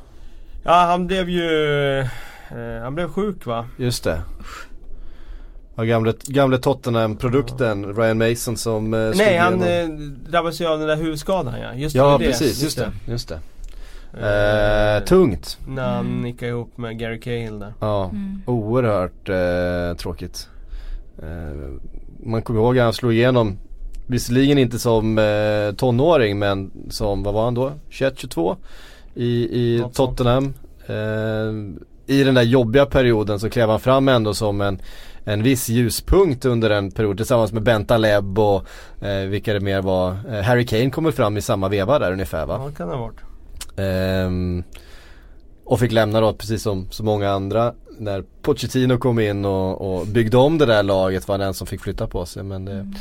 Ja, 0.64 0.86
han 0.90 1.08
blev 1.08 1.30
ju... 1.30 2.00
Eh, 2.00 2.82
han 2.84 2.96
blev 2.96 3.08
sjuk 3.12 3.46
va? 3.46 3.68
Just 3.78 4.04
det. 4.04 4.22
Ja, 5.76 5.84
gamle, 5.84 6.14
gamle 6.26 6.58
Tottenham-produkten 6.58 7.84
ja. 7.84 8.04
Ryan 8.04 8.18
Mason 8.18 8.58
som 8.58 8.94
eh, 8.94 9.12
Nej, 9.16 9.38
han 9.38 9.62
eh, 9.64 9.88
drabbades 10.30 10.62
ju 10.62 10.68
av 10.68 10.80
den 10.80 10.88
där 10.88 10.96
huvudskadan 10.96 11.60
ja. 11.62 11.74
Just 11.74 11.96
ja, 11.96 12.18
det, 12.18 12.26
precis. 12.26 12.64
Just 12.64 12.78
det. 12.78 12.92
Just 13.08 13.30
det. 13.30 13.40
Eh, 14.14 15.04
tungt. 15.04 15.58
När 15.68 15.90
han 15.90 16.06
mm. 16.06 16.22
nickade 16.22 16.52
ihop 16.52 16.78
med 16.78 17.00
Gary 17.00 17.20
Cahill 17.20 17.60
där. 17.60 17.74
Ja, 17.80 18.10
mm. 18.10 18.42
oerhört 18.46 19.30
eh, 19.30 19.98
tråkigt. 19.98 20.50
Eh, 21.22 21.80
man 22.24 22.42
kommer 22.42 22.60
ihåg 22.60 22.80
att 22.80 22.84
han 22.84 22.94
slog 22.94 23.14
igenom 23.14 23.58
Visserligen 24.10 24.58
inte 24.58 24.80
som 24.80 25.18
eh, 25.18 25.76
tonåring 25.76 26.40
men 26.40 26.72
som, 26.90 27.24
vad 27.24 27.34
var 27.34 27.44
han 27.44 27.54
då? 27.54 27.72
21-22 27.90 28.56
i, 29.16 29.26
i 29.26 29.84
Tottenham. 29.94 30.54
Eh, 30.88 32.16
I 32.16 32.24
den 32.24 32.36
där 32.36 32.42
jobbiga 32.42 32.86
perioden 32.86 33.40
så 33.40 33.50
klev 33.50 33.70
han 33.70 33.80
fram 33.80 34.08
ändå 34.08 34.34
som 34.34 34.62
en, 34.62 34.82
en 35.24 35.44
viss 35.44 35.70
ljuspunkt 35.70 36.46
under 36.46 36.70
en 36.70 36.92
period 36.92 37.18
tillsammans 37.18 37.54
med 37.54 37.64
Benta 37.64 37.98
Lebb 37.98 38.40
och 38.40 38.66
eh, 39.02 39.28
vilka 39.28 39.54
det 39.54 39.60
mer 39.60 39.82
var. 39.82 40.10
Eh, 40.32 40.42
Harry 40.42 40.66
Kane 40.66 40.90
kommer 40.90 41.12
fram 41.12 41.38
i 41.38 41.42
samma 41.42 41.70
veva 41.70 42.00
där 42.00 42.12
ungefär 42.12 42.46
va? 42.46 42.58
Ja 42.62 42.70
det 42.70 42.76
kan 42.76 42.88
det 42.88 42.96
ha 42.96 43.02
varit. 43.02 43.29
Ehm, 43.80 44.64
och 45.70 45.80
fick 45.80 45.92
lämna 45.92 46.22
då 46.22 46.34
precis 46.34 46.62
som 46.62 46.88
så 46.92 47.04
många 47.04 47.32
andra. 47.32 47.74
När 48.00 48.24
Pochettino 48.42 48.98
kom 48.98 49.20
in 49.20 49.46
och, 49.46 50.00
och, 50.00 50.08
byggde 50.08 50.38
om 50.38 50.58
det 50.58 50.66
där 50.66 50.84
laget 50.84 51.28
var 51.28 51.38
den 51.38 51.54
som 51.54 51.68
fick 51.68 51.82
flytta 51.82 52.08
på 52.08 52.26
sig. 52.26 52.44
Men 52.44 52.66
det, 52.66 52.72
mm. 52.72 52.94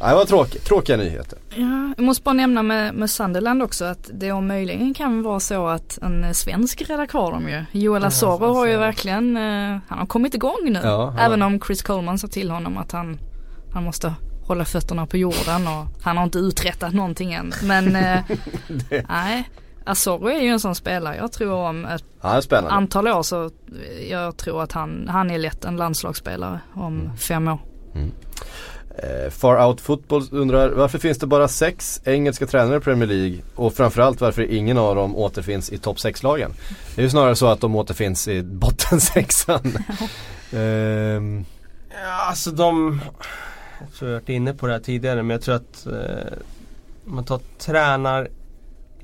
ja, 0.00 0.08
det 0.08 0.14
var 0.14 0.24
tråkigt, 0.24 0.64
tråkiga 0.64 0.96
nyheter. 0.96 1.38
Ja, 1.54 1.94
jag 1.96 2.04
måste 2.04 2.22
bara 2.22 2.32
nämna 2.32 2.62
med, 2.62 2.94
med 2.94 3.10
Sunderland 3.10 3.62
också 3.62 3.84
att 3.84 4.10
det 4.12 4.32
om 4.32 4.46
möjligen 4.46 4.94
kan 4.94 5.22
vara 5.22 5.40
så 5.40 5.66
att 5.66 5.98
en 6.02 6.34
svensk 6.34 6.82
räddar 6.90 7.06
kvar 7.06 7.32
dem 7.32 7.48
ju. 7.48 7.80
Joel 7.80 8.04
Asoro 8.04 8.54
har 8.54 8.66
ju 8.66 8.76
verkligen, 8.76 9.36
uh, 9.36 9.78
han 9.88 9.98
har 9.98 10.06
kommit 10.06 10.34
igång 10.34 10.58
nu. 10.64 10.80
Ja, 10.82 11.14
Även 11.20 11.42
om 11.42 11.60
Chris 11.60 11.82
Coleman 11.82 12.18
sa 12.18 12.28
till 12.28 12.50
honom 12.50 12.78
att 12.78 12.92
han, 12.92 13.18
han 13.72 13.84
måste 13.84 14.14
hålla 14.46 14.64
fötterna 14.64 15.06
på 15.06 15.16
jorden 15.16 15.68
och 15.68 16.02
han 16.02 16.16
har 16.16 16.24
inte 16.24 16.38
uträttat 16.38 16.94
någonting 16.94 17.32
än. 17.32 17.52
Men 17.62 17.86
uh, 17.96 18.20
nej. 19.08 19.48
Asoro 19.84 20.28
är 20.28 20.40
ju 20.40 20.48
en 20.48 20.60
sån 20.60 20.74
spelare. 20.74 21.16
Jag 21.16 21.32
tror 21.32 21.52
om 21.52 21.84
ett 21.84 22.52
antal 22.52 23.08
år 23.08 23.22
så 23.22 23.50
jag 24.10 24.36
tror 24.36 24.62
att 24.62 24.72
han, 24.72 25.08
han 25.08 25.30
är 25.30 25.38
lätt 25.38 25.64
en 25.64 25.76
landslagsspelare 25.76 26.60
om 26.74 27.00
mm. 27.00 27.16
fem 27.16 27.48
år. 27.48 27.58
Mm. 27.94 28.12
Eh, 28.98 29.30
Far 29.30 29.66
Out 29.66 29.80
Football 29.80 30.24
undrar 30.30 30.70
varför 30.70 30.98
finns 30.98 31.18
det 31.18 31.26
bara 31.26 31.48
sex 31.48 32.00
engelska 32.04 32.46
tränare 32.46 32.76
i 32.76 32.80
Premier 32.80 33.08
League 33.08 33.38
och 33.54 33.74
framförallt 33.74 34.20
varför 34.20 34.42
ingen 34.42 34.78
av 34.78 34.96
dem 34.96 35.16
återfinns 35.16 35.72
i 35.72 35.78
topp 35.78 35.96
6-lagen. 35.96 36.52
Det 36.94 37.00
är 37.00 37.04
ju 37.04 37.10
snarare 37.10 37.36
så 37.36 37.46
att 37.46 37.60
de 37.60 37.76
återfinns 37.76 38.28
i 38.28 38.42
bottensexan. 38.42 39.72
um. 40.52 41.44
Ja, 42.02 42.28
alltså 42.28 42.50
de, 42.50 43.00
jag 43.80 43.92
tror 43.92 44.10
jag 44.10 44.20
varit 44.20 44.28
inne 44.28 44.54
på 44.54 44.66
det 44.66 44.72
här 44.72 44.80
tidigare 44.80 45.22
men 45.22 45.30
jag 45.30 45.42
tror 45.42 45.54
att 45.54 45.86
eh, 45.86 46.38
man 47.04 47.24
tar 47.24 47.40
tränar 47.58 48.28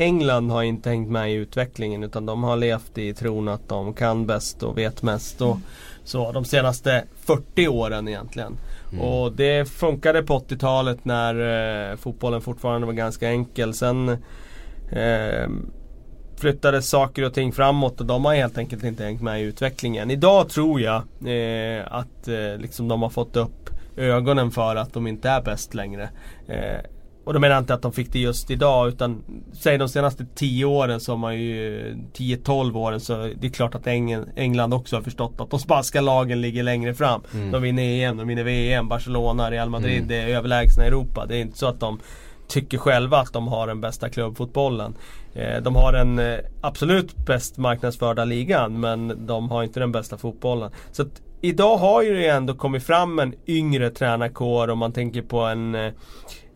England 0.00 0.50
har 0.50 0.62
inte 0.62 0.90
hängt 0.90 1.08
med 1.08 1.32
i 1.32 1.34
utvecklingen 1.34 2.02
utan 2.02 2.26
de 2.26 2.42
har 2.42 2.56
levt 2.56 2.98
i 2.98 3.14
tron 3.14 3.48
att 3.48 3.68
de 3.68 3.94
kan 3.94 4.26
bäst 4.26 4.62
och 4.62 4.78
vet 4.78 5.02
mest. 5.02 5.40
Och, 5.40 5.50
mm. 5.50 5.62
Så 6.04 6.32
de 6.32 6.44
senaste 6.44 7.04
40 7.24 7.68
åren 7.68 8.08
egentligen. 8.08 8.56
Mm. 8.92 9.04
Och 9.04 9.32
det 9.32 9.68
funkade 9.68 10.22
på 10.22 10.38
80-talet 10.38 11.04
när 11.04 11.90
eh, 11.90 11.96
fotbollen 11.96 12.40
fortfarande 12.40 12.86
var 12.86 12.94
ganska 12.94 13.28
enkel. 13.28 13.74
Sen 13.74 14.08
eh, 14.92 15.48
flyttades 16.36 16.88
saker 16.88 17.24
och 17.24 17.34
ting 17.34 17.52
framåt 17.52 18.00
och 18.00 18.06
de 18.06 18.24
har 18.24 18.34
helt 18.34 18.58
enkelt 18.58 18.84
inte 18.84 19.04
hängt 19.04 19.22
med 19.22 19.40
i 19.40 19.44
utvecklingen. 19.44 20.10
Idag 20.10 20.48
tror 20.48 20.80
jag 20.80 21.02
eh, 21.26 21.84
att 21.90 22.28
eh, 22.28 22.58
liksom 22.58 22.88
de 22.88 23.02
har 23.02 23.10
fått 23.10 23.36
upp 23.36 23.70
ögonen 23.96 24.50
för 24.50 24.76
att 24.76 24.92
de 24.92 25.06
inte 25.06 25.28
är 25.28 25.42
bäst 25.42 25.74
längre. 25.74 26.10
Och 27.24 27.34
då 27.34 27.40
menar 27.40 27.54
jag 27.54 27.62
inte 27.62 27.74
att 27.74 27.82
de 27.82 27.92
fick 27.92 28.12
det 28.12 28.18
just 28.18 28.50
idag 28.50 28.88
utan 28.88 29.22
Säg 29.52 29.78
de 29.78 29.88
senaste 29.88 30.26
10 30.34 30.64
åren 30.64 31.00
så 31.00 31.12
har 31.12 31.16
man 31.16 31.36
ju 31.36 31.94
10-12 32.14 32.76
åren 32.76 33.00
så 33.00 33.30
det 33.40 33.46
är 33.46 33.50
klart 33.50 33.74
att 33.74 33.86
England 34.36 34.74
också 34.74 34.96
har 34.96 35.02
förstått 35.02 35.34
att 35.40 35.50
de 35.50 35.60
spanska 35.60 36.00
lagen 36.00 36.40
ligger 36.40 36.62
längre 36.62 36.94
fram. 36.94 37.20
Mm. 37.34 37.50
De 37.50 37.62
vinner 37.62 37.82
EM, 37.82 38.16
de 38.16 38.28
vinner 38.28 38.44
VM, 38.44 38.88
Barcelona, 38.88 39.50
Real 39.50 39.70
Madrid 39.70 40.02
mm. 40.02 40.28
är 40.28 40.36
överlägsna 40.36 40.84
i 40.84 40.86
Europa. 40.86 41.26
Det 41.26 41.36
är 41.36 41.40
inte 41.40 41.58
så 41.58 41.66
att 41.66 41.80
de 41.80 42.00
tycker 42.48 42.78
själva 42.78 43.18
att 43.18 43.32
de 43.32 43.48
har 43.48 43.66
den 43.66 43.80
bästa 43.80 44.08
klubbfotbollen. 44.08 44.94
Eh, 45.34 45.62
de 45.62 45.76
har 45.76 45.92
den 45.92 46.18
eh, 46.18 46.38
absolut 46.60 47.16
bäst 47.26 47.58
marknadsförda 47.58 48.24
ligan 48.24 48.80
men 48.80 49.26
de 49.26 49.50
har 49.50 49.62
inte 49.62 49.80
den 49.80 49.92
bästa 49.92 50.18
fotbollen. 50.18 50.70
Så 50.92 51.04
idag 51.40 51.76
har 51.76 52.02
ju 52.02 52.16
det 52.16 52.26
ändå 52.26 52.54
kommit 52.54 52.82
fram 52.82 53.18
en 53.18 53.34
yngre 53.46 53.90
tränarkår 53.90 54.70
om 54.70 54.78
man 54.78 54.92
tänker 54.92 55.22
på 55.22 55.40
en 55.40 55.74
Eh, 55.74 55.92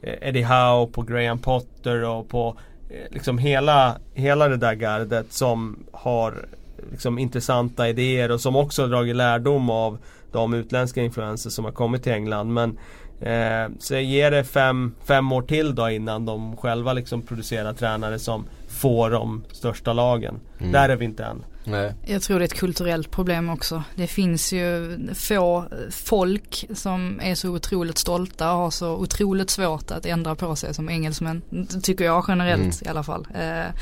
Eddie 0.04 0.42
Howe, 0.42 0.92
på 0.92 1.02
Graham 1.02 1.38
Potter 1.38 2.04
och 2.04 2.28
på 2.28 2.56
eh, 2.90 3.14
liksom 3.14 3.38
hela, 3.38 3.96
hela 4.14 4.48
det 4.48 4.56
där 4.56 4.74
gardet 4.74 5.32
som 5.32 5.76
har 5.92 6.46
liksom 6.90 7.18
intressanta 7.18 7.88
idéer 7.88 8.30
och 8.30 8.40
som 8.40 8.56
också 8.56 8.82
har 8.82 8.88
dragit 8.88 9.16
lärdom 9.16 9.70
av 9.70 9.98
de 10.32 10.54
utländska 10.54 11.02
influenser 11.02 11.50
som 11.50 11.64
har 11.64 11.72
kommit 11.72 12.02
till 12.02 12.12
England. 12.12 12.54
Men 12.54 12.78
eh, 13.20 13.72
så 13.78 13.94
ger 13.96 14.30
det 14.30 14.44
fem, 14.44 14.94
fem 15.04 15.32
år 15.32 15.42
till 15.42 15.74
då 15.74 15.90
innan 15.90 16.26
de 16.26 16.56
själva 16.56 16.92
liksom 16.92 17.22
producerar 17.22 17.72
tränare 17.72 18.18
som 18.18 18.44
får 18.68 19.10
de 19.10 19.44
största 19.52 19.92
lagen. 19.92 20.40
Mm. 20.58 20.72
Där 20.72 20.88
är 20.88 20.96
vi 20.96 21.04
inte 21.04 21.24
än. 21.24 21.44
Nej. 21.64 21.94
Jag 22.06 22.22
tror 22.22 22.38
det 22.38 22.42
är 22.42 22.46
ett 22.46 22.54
kulturellt 22.54 23.10
problem 23.10 23.50
också. 23.50 23.82
Det 23.94 24.06
finns 24.06 24.52
ju 24.52 24.98
få 25.14 25.64
folk 25.90 26.66
som 26.74 27.20
är 27.22 27.34
så 27.34 27.48
otroligt 27.48 27.98
stolta 27.98 28.52
och 28.52 28.58
har 28.58 28.70
så 28.70 28.90
otroligt 28.90 29.50
svårt 29.50 29.90
att 29.90 30.06
ändra 30.06 30.34
på 30.34 30.56
sig 30.56 30.74
som 30.74 30.88
engelsmän. 30.88 31.42
Tycker 31.82 32.04
jag 32.04 32.24
generellt 32.28 32.62
mm. 32.62 32.74
i 32.84 32.88
alla 32.88 33.02
fall. 33.02 33.26
Eh, 33.34 33.74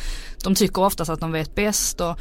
de 0.44 0.54
tycker 0.54 0.82
oftast 0.82 1.10
att 1.10 1.20
de 1.20 1.32
vet 1.32 1.54
bäst 1.54 2.00
och 2.00 2.18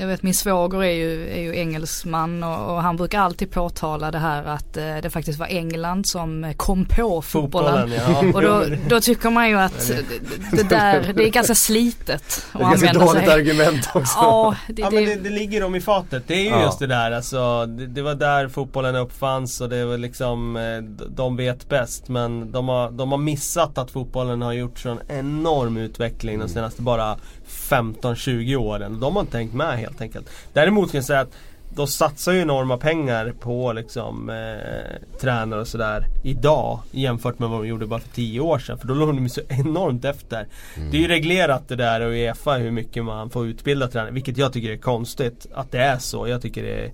jag 0.00 0.06
vet 0.06 0.22
min 0.22 0.34
svåger 0.34 0.84
är 0.84 0.92
ju, 0.92 1.30
är 1.30 1.40
ju 1.40 1.56
engelsman 1.56 2.42
och, 2.42 2.74
och, 2.74 2.82
han 2.82 2.96
brukar 2.96 3.20
alltid 3.20 3.50
påtala 3.50 4.10
det 4.10 4.18
här 4.18 4.44
att 4.44 4.76
eh, 4.76 4.96
det 5.02 5.10
faktiskt 5.10 5.38
var 5.38 5.46
England 5.46 6.06
som 6.06 6.54
kom 6.56 6.84
på 6.84 7.22
fotbollen. 7.22 7.90
fotbollen 7.90 8.32
ja. 8.32 8.34
Och 8.34 8.42
då, 8.42 8.76
då, 8.88 9.00
tycker 9.00 9.30
man 9.30 9.48
ju 9.48 9.58
att 9.58 9.88
det, 9.88 10.56
det 10.56 10.68
där, 10.68 11.12
det 11.12 11.28
är 11.28 11.30
ganska 11.30 11.54
slitet. 11.54 12.46
Det 12.52 12.58
är 12.58 12.62
ganska 12.62 12.92
dåligt 12.92 13.24
sig. 13.24 13.32
argument 13.32 13.88
också. 13.94 14.18
Ja, 14.18 14.56
det, 14.68 14.82
ja 14.82 14.90
men 14.90 15.04
det, 15.04 15.14
det 15.14 15.30
ligger 15.30 15.60
dem 15.60 15.74
i 15.74 15.80
fatet. 15.80 16.22
Det 16.26 16.34
är 16.34 16.42
ju 16.44 16.48
ja. 16.48 16.64
just 16.64 16.78
det 16.78 16.86
där 16.86 17.10
alltså. 17.12 17.66
Det, 17.66 17.86
det, 17.86 18.02
var 18.02 18.14
där 18.14 18.48
fotbollen 18.48 18.96
uppfanns 18.96 19.60
och 19.60 19.68
det 19.68 19.84
var 19.84 19.98
liksom 19.98 20.56
eh, 20.56 20.82
De 21.08 21.36
vet 21.36 21.68
bäst 21.68 22.08
men 22.08 22.52
de 22.52 22.68
har, 22.68 22.90
de 22.90 23.10
har 23.10 23.18
missat 23.18 23.78
att 23.78 23.90
fotbollen 23.90 24.42
har 24.42 24.52
gjort 24.52 24.78
sån 24.78 24.98
enorm 25.08 25.76
utveckling 25.76 26.38
de 26.38 26.48
senaste 26.48 26.82
bara 26.82 27.16
15-20 27.52 28.56
åren. 28.56 29.00
De 29.00 29.14
har 29.14 29.20
inte 29.20 29.36
hängt 29.36 29.54
med 29.54 29.78
helt 29.78 30.00
enkelt. 30.00 30.30
Däremot 30.52 30.90
kan 30.90 30.98
jag 30.98 31.04
säga 31.04 31.20
att 31.20 31.32
de 31.74 31.86
satsar 31.86 32.32
ju 32.32 32.40
enorma 32.40 32.76
pengar 32.76 33.34
på 33.40 33.72
liksom 33.72 34.30
eh, 34.30 35.18
tränare 35.20 35.60
och 35.60 35.68
sådär 35.68 36.06
idag 36.24 36.80
jämfört 36.90 37.38
med 37.38 37.48
vad 37.48 37.60
de 37.60 37.68
gjorde 37.68 37.86
bara 37.86 38.00
för 38.00 38.08
10 38.08 38.40
år 38.40 38.58
sedan. 38.58 38.78
För 38.78 38.88
då 38.88 38.94
låg 38.94 39.16
de 39.16 39.28
så 39.28 39.40
enormt 39.48 40.04
efter. 40.04 40.48
Mm. 40.76 40.90
Det 40.90 40.96
är 40.96 41.00
ju 41.00 41.08
reglerat 41.08 41.68
det 41.68 41.76
där 41.76 42.00
och 42.00 42.12
Uefa 42.12 42.52
hur 42.52 42.70
mycket 42.70 43.04
man 43.04 43.30
får 43.30 43.46
utbilda 43.46 43.88
tränare. 43.88 44.10
Vilket 44.10 44.36
jag 44.36 44.52
tycker 44.52 44.70
är 44.70 44.76
konstigt 44.76 45.46
att 45.54 45.72
det 45.72 45.78
är 45.78 45.98
så. 45.98 46.28
Jag 46.28 46.42
tycker 46.42 46.62
det 46.62 46.84
är 46.84 46.92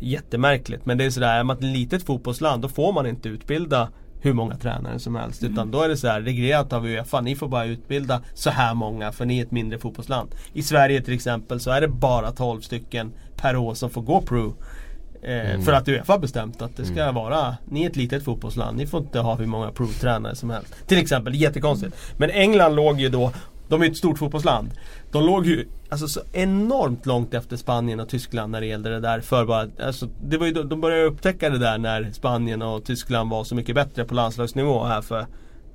jättemärkligt. 0.00 0.86
Men 0.86 0.98
det 0.98 1.04
är 1.04 1.10
sådär, 1.10 1.38
är 1.38 1.44
man 1.44 1.56
ett 1.56 1.62
litet 1.62 2.02
fotbollsland 2.02 2.62
då 2.62 2.68
får 2.68 2.92
man 2.92 3.06
inte 3.06 3.28
utbilda 3.28 3.88
hur 4.24 4.32
många 4.32 4.56
tränare 4.56 4.98
som 4.98 5.14
helst. 5.14 5.42
Mm. 5.42 5.52
Utan 5.52 5.70
då 5.70 5.82
är 5.82 5.88
det 5.88 5.96
så 5.96 6.08
här 6.08 6.20
reglerat 6.20 6.72
av 6.72 6.86
Uefa. 6.86 7.20
Ni 7.20 7.36
får 7.36 7.48
bara 7.48 7.64
utbilda 7.64 8.22
så 8.34 8.50
här 8.50 8.74
många 8.74 9.12
för 9.12 9.24
ni 9.24 9.38
är 9.38 9.44
ett 9.44 9.50
mindre 9.50 9.78
fotbollsland. 9.78 10.34
I 10.52 10.62
Sverige 10.62 11.00
till 11.00 11.14
exempel 11.14 11.60
så 11.60 11.70
är 11.70 11.80
det 11.80 11.88
bara 11.88 12.30
12 12.30 12.60
stycken 12.60 13.12
per 13.36 13.56
år 13.56 13.74
som 13.74 13.90
får 13.90 14.02
gå 14.02 14.20
pro. 14.20 14.54
Eh, 15.22 15.50
mm. 15.50 15.62
För 15.62 15.72
att 15.72 15.88
Uefa 15.88 16.12
har 16.12 16.18
bestämt 16.18 16.62
att 16.62 16.76
det 16.76 16.84
ska 16.84 17.02
mm. 17.02 17.14
vara, 17.14 17.56
ni 17.64 17.82
är 17.82 17.90
ett 17.90 17.96
litet 17.96 18.24
fotbollsland, 18.24 18.76
ni 18.76 18.86
får 18.86 19.00
inte 19.00 19.20
ha 19.20 19.34
hur 19.34 19.46
många 19.46 19.70
provtränare 19.70 20.34
som 20.34 20.50
helst. 20.50 20.74
Till 20.86 20.98
exempel, 20.98 21.34
jättekonstigt. 21.34 21.96
Men 22.16 22.30
England 22.30 22.74
låg 22.74 23.00
ju 23.00 23.08
då, 23.08 23.32
de 23.68 23.82
är 23.82 23.86
ett 23.86 23.96
stort 23.96 24.18
fotbollsland. 24.18 24.70
De 25.14 25.26
låg 25.26 25.46
ju 25.46 25.68
alltså, 25.88 26.08
så 26.08 26.20
enormt 26.32 27.06
långt 27.06 27.34
efter 27.34 27.56
Spanien 27.56 28.00
och 28.00 28.08
Tyskland 28.08 28.52
när 28.52 28.60
det 28.60 28.66
gällde 28.66 28.90
det 28.90 29.00
där 29.00 29.20
för 29.20 29.44
bara, 29.44 29.68
alltså, 29.86 30.08
det 30.22 30.38
var 30.38 30.46
ju, 30.46 30.52
De 30.52 30.80
började 30.80 31.04
upptäcka 31.04 31.50
det 31.50 31.58
där 31.58 31.78
när 31.78 32.10
Spanien 32.12 32.62
och 32.62 32.84
Tyskland 32.84 33.30
var 33.30 33.44
så 33.44 33.54
mycket 33.54 33.74
bättre 33.74 34.04
på 34.04 34.14
landslagsnivå 34.14 34.84
här 34.84 35.02
för 35.02 35.26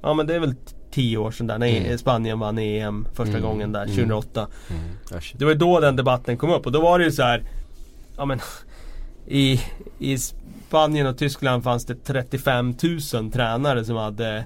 Ja 0.02 0.14
men 0.14 0.28
det 0.28 0.36
är 0.36 0.40
väl 0.40 0.56
tio 0.92 1.18
år 1.18 1.32
sedan 1.32 1.48
där 1.48 1.58
när 1.58 1.78
mm. 1.78 1.98
Spanien 1.98 2.40
vann 2.40 2.58
EM 2.60 3.08
första 3.14 3.38
mm. 3.38 3.42
gången 3.42 3.72
där 3.72 3.86
2008. 3.86 4.48
Mm. 4.70 4.82
mm. 4.82 5.22
Det 5.34 5.46
var 5.46 5.52
ju 5.52 5.58
då 5.58 5.80
den 5.80 5.96
debatten 5.96 6.38
kom 6.38 6.52
upp 6.52 6.66
och 6.66 6.72
då 6.72 6.82
var 6.82 7.00
det 7.00 7.06
ju 7.06 7.12
så 7.12 7.24
här, 7.24 7.44
Ja 8.18 8.26
men 8.26 8.40
i, 9.28 9.62
I 10.00 10.18
Spanien 10.18 11.08
och 11.08 11.18
Tyskland 11.18 11.64
fanns 11.64 11.86
det 11.86 11.96
35 11.96 12.76
000 13.14 13.32
tränare 13.32 13.86
som 13.86 13.96
hade 13.96 14.46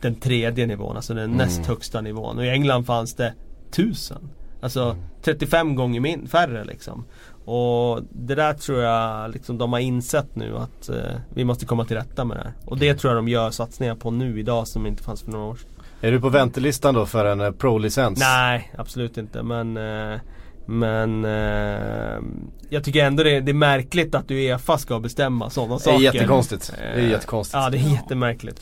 den 0.00 0.14
tredje 0.14 0.66
nivån, 0.66 0.96
alltså 0.96 1.14
den 1.14 1.24
mm. 1.24 1.36
näst 1.36 1.66
högsta 1.66 2.00
nivån. 2.00 2.38
Och 2.38 2.44
i 2.44 2.48
England 2.48 2.84
fanns 2.84 3.14
det 3.14 3.34
1000. 3.70 4.28
Alltså 4.60 4.82
mm. 4.82 5.02
35 5.22 5.74
gånger 5.74 6.00
min, 6.00 6.28
färre 6.28 6.64
liksom. 6.64 7.04
Och 7.44 8.00
det 8.12 8.34
där 8.34 8.54
tror 8.54 8.82
jag 8.82 9.30
liksom 9.30 9.58
de 9.58 9.72
har 9.72 9.80
insett 9.80 10.36
nu 10.36 10.56
att 10.56 10.88
eh, 10.88 10.96
vi 11.34 11.44
måste 11.44 11.66
komma 11.66 11.84
till 11.84 11.96
rätta 11.96 12.24
med 12.24 12.36
det 12.36 12.42
här. 12.42 12.52
Och 12.64 12.78
det 12.78 12.94
tror 12.94 13.14
jag 13.14 13.18
de 13.18 13.28
gör 13.28 13.50
satsningar 13.50 13.94
på 13.94 14.10
nu 14.10 14.40
idag 14.40 14.68
som 14.68 14.86
inte 14.86 15.02
fanns 15.02 15.22
för 15.22 15.32
några 15.32 15.44
år 15.44 15.56
sedan. 15.56 15.70
Är 16.00 16.12
du 16.12 16.20
på 16.20 16.28
väntelistan 16.28 16.94
då 16.94 17.06
för 17.06 17.24
en 17.24 17.40
eh, 17.40 17.50
pro-licens? 17.50 18.18
Nej, 18.18 18.72
absolut 18.78 19.18
inte. 19.18 19.42
Men 19.42 19.76
eh, 19.76 20.20
men 20.66 21.24
eh, 21.24 22.20
jag 22.68 22.84
tycker 22.84 23.04
ändå 23.04 23.22
det 23.22 23.30
är, 23.30 23.40
det 23.40 23.52
är 23.52 23.54
märkligt 23.54 24.14
att 24.14 24.30
Uefa 24.30 24.78
ska 24.78 25.00
bestämma 25.00 25.50
sådana 25.50 25.78
saker. 25.78 25.98
Det 25.98 26.06
är 26.06 26.14
jättekonstigt. 26.14 26.72
Det 26.78 27.00
är 27.00 27.08
jättekonstigt. 27.08 27.54
Ja 27.54 27.70
det 27.70 27.78
är 27.78 27.92
jättemärkligt. 27.92 28.60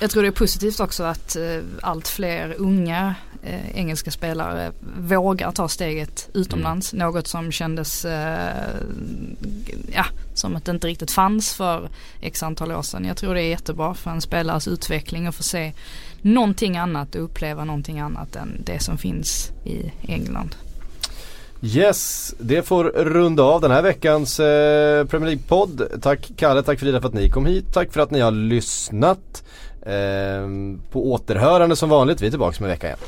Jag 0.00 0.10
tror 0.10 0.22
det 0.22 0.28
är 0.28 0.32
positivt 0.32 0.80
också 0.80 1.02
att 1.02 1.36
eh, 1.36 1.58
allt 1.82 2.08
fler 2.08 2.54
unga 2.58 3.14
eh, 3.42 3.76
engelska 3.76 4.10
spelare 4.10 4.72
vågar 4.98 5.52
ta 5.52 5.68
steget 5.68 6.28
utomlands. 6.34 6.92
Mm. 6.92 7.06
Något 7.06 7.26
som 7.26 7.52
kändes 7.52 8.04
eh, 8.04 8.76
ja, 9.94 10.04
som 10.34 10.56
att 10.56 10.64
det 10.64 10.70
inte 10.70 10.86
riktigt 10.86 11.10
fanns 11.10 11.54
för 11.54 11.88
x 12.20 12.42
antal 12.42 12.72
år 12.72 12.82
sedan. 12.82 13.04
Jag 13.04 13.16
tror 13.16 13.34
det 13.34 13.42
är 13.42 13.48
jättebra 13.48 13.94
för 13.94 14.10
en 14.10 14.20
spelares 14.20 14.68
utveckling 14.68 15.26
att 15.26 15.34
få 15.34 15.42
se 15.42 15.72
någonting 16.22 16.76
annat 16.76 17.14
och 17.14 17.24
uppleva 17.24 17.64
någonting 17.64 18.00
annat 18.00 18.36
än 18.36 18.62
det 18.64 18.82
som 18.82 18.98
finns 18.98 19.50
i 19.64 19.92
England. 20.02 20.56
Yes, 21.62 22.34
det 22.38 22.62
får 22.62 22.84
runda 22.84 23.42
av 23.42 23.60
den 23.60 23.70
här 23.70 23.82
veckans 23.82 24.40
eh, 24.40 25.06
Premier 25.06 25.30
League-podd. 25.30 26.02
Tack 26.02 26.30
Kalle, 26.36 26.62
tack 26.62 26.80
Frida 26.80 27.00
för 27.00 27.08
att 27.08 27.14
ni 27.14 27.30
kom 27.30 27.46
hit. 27.46 27.64
Tack 27.72 27.92
för 27.92 28.00
att 28.00 28.10
ni 28.10 28.20
har 28.20 28.30
lyssnat. 28.30 29.44
Ehm, 29.86 30.80
på 30.90 31.12
återhörande 31.12 31.76
som 31.76 31.88
vanligt. 31.88 32.20
Vi 32.20 32.26
är 32.26 32.30
tillbaka 32.30 32.56
om 32.58 32.64
en 32.64 32.70
vecka 32.70 32.86
igen. 32.86 32.98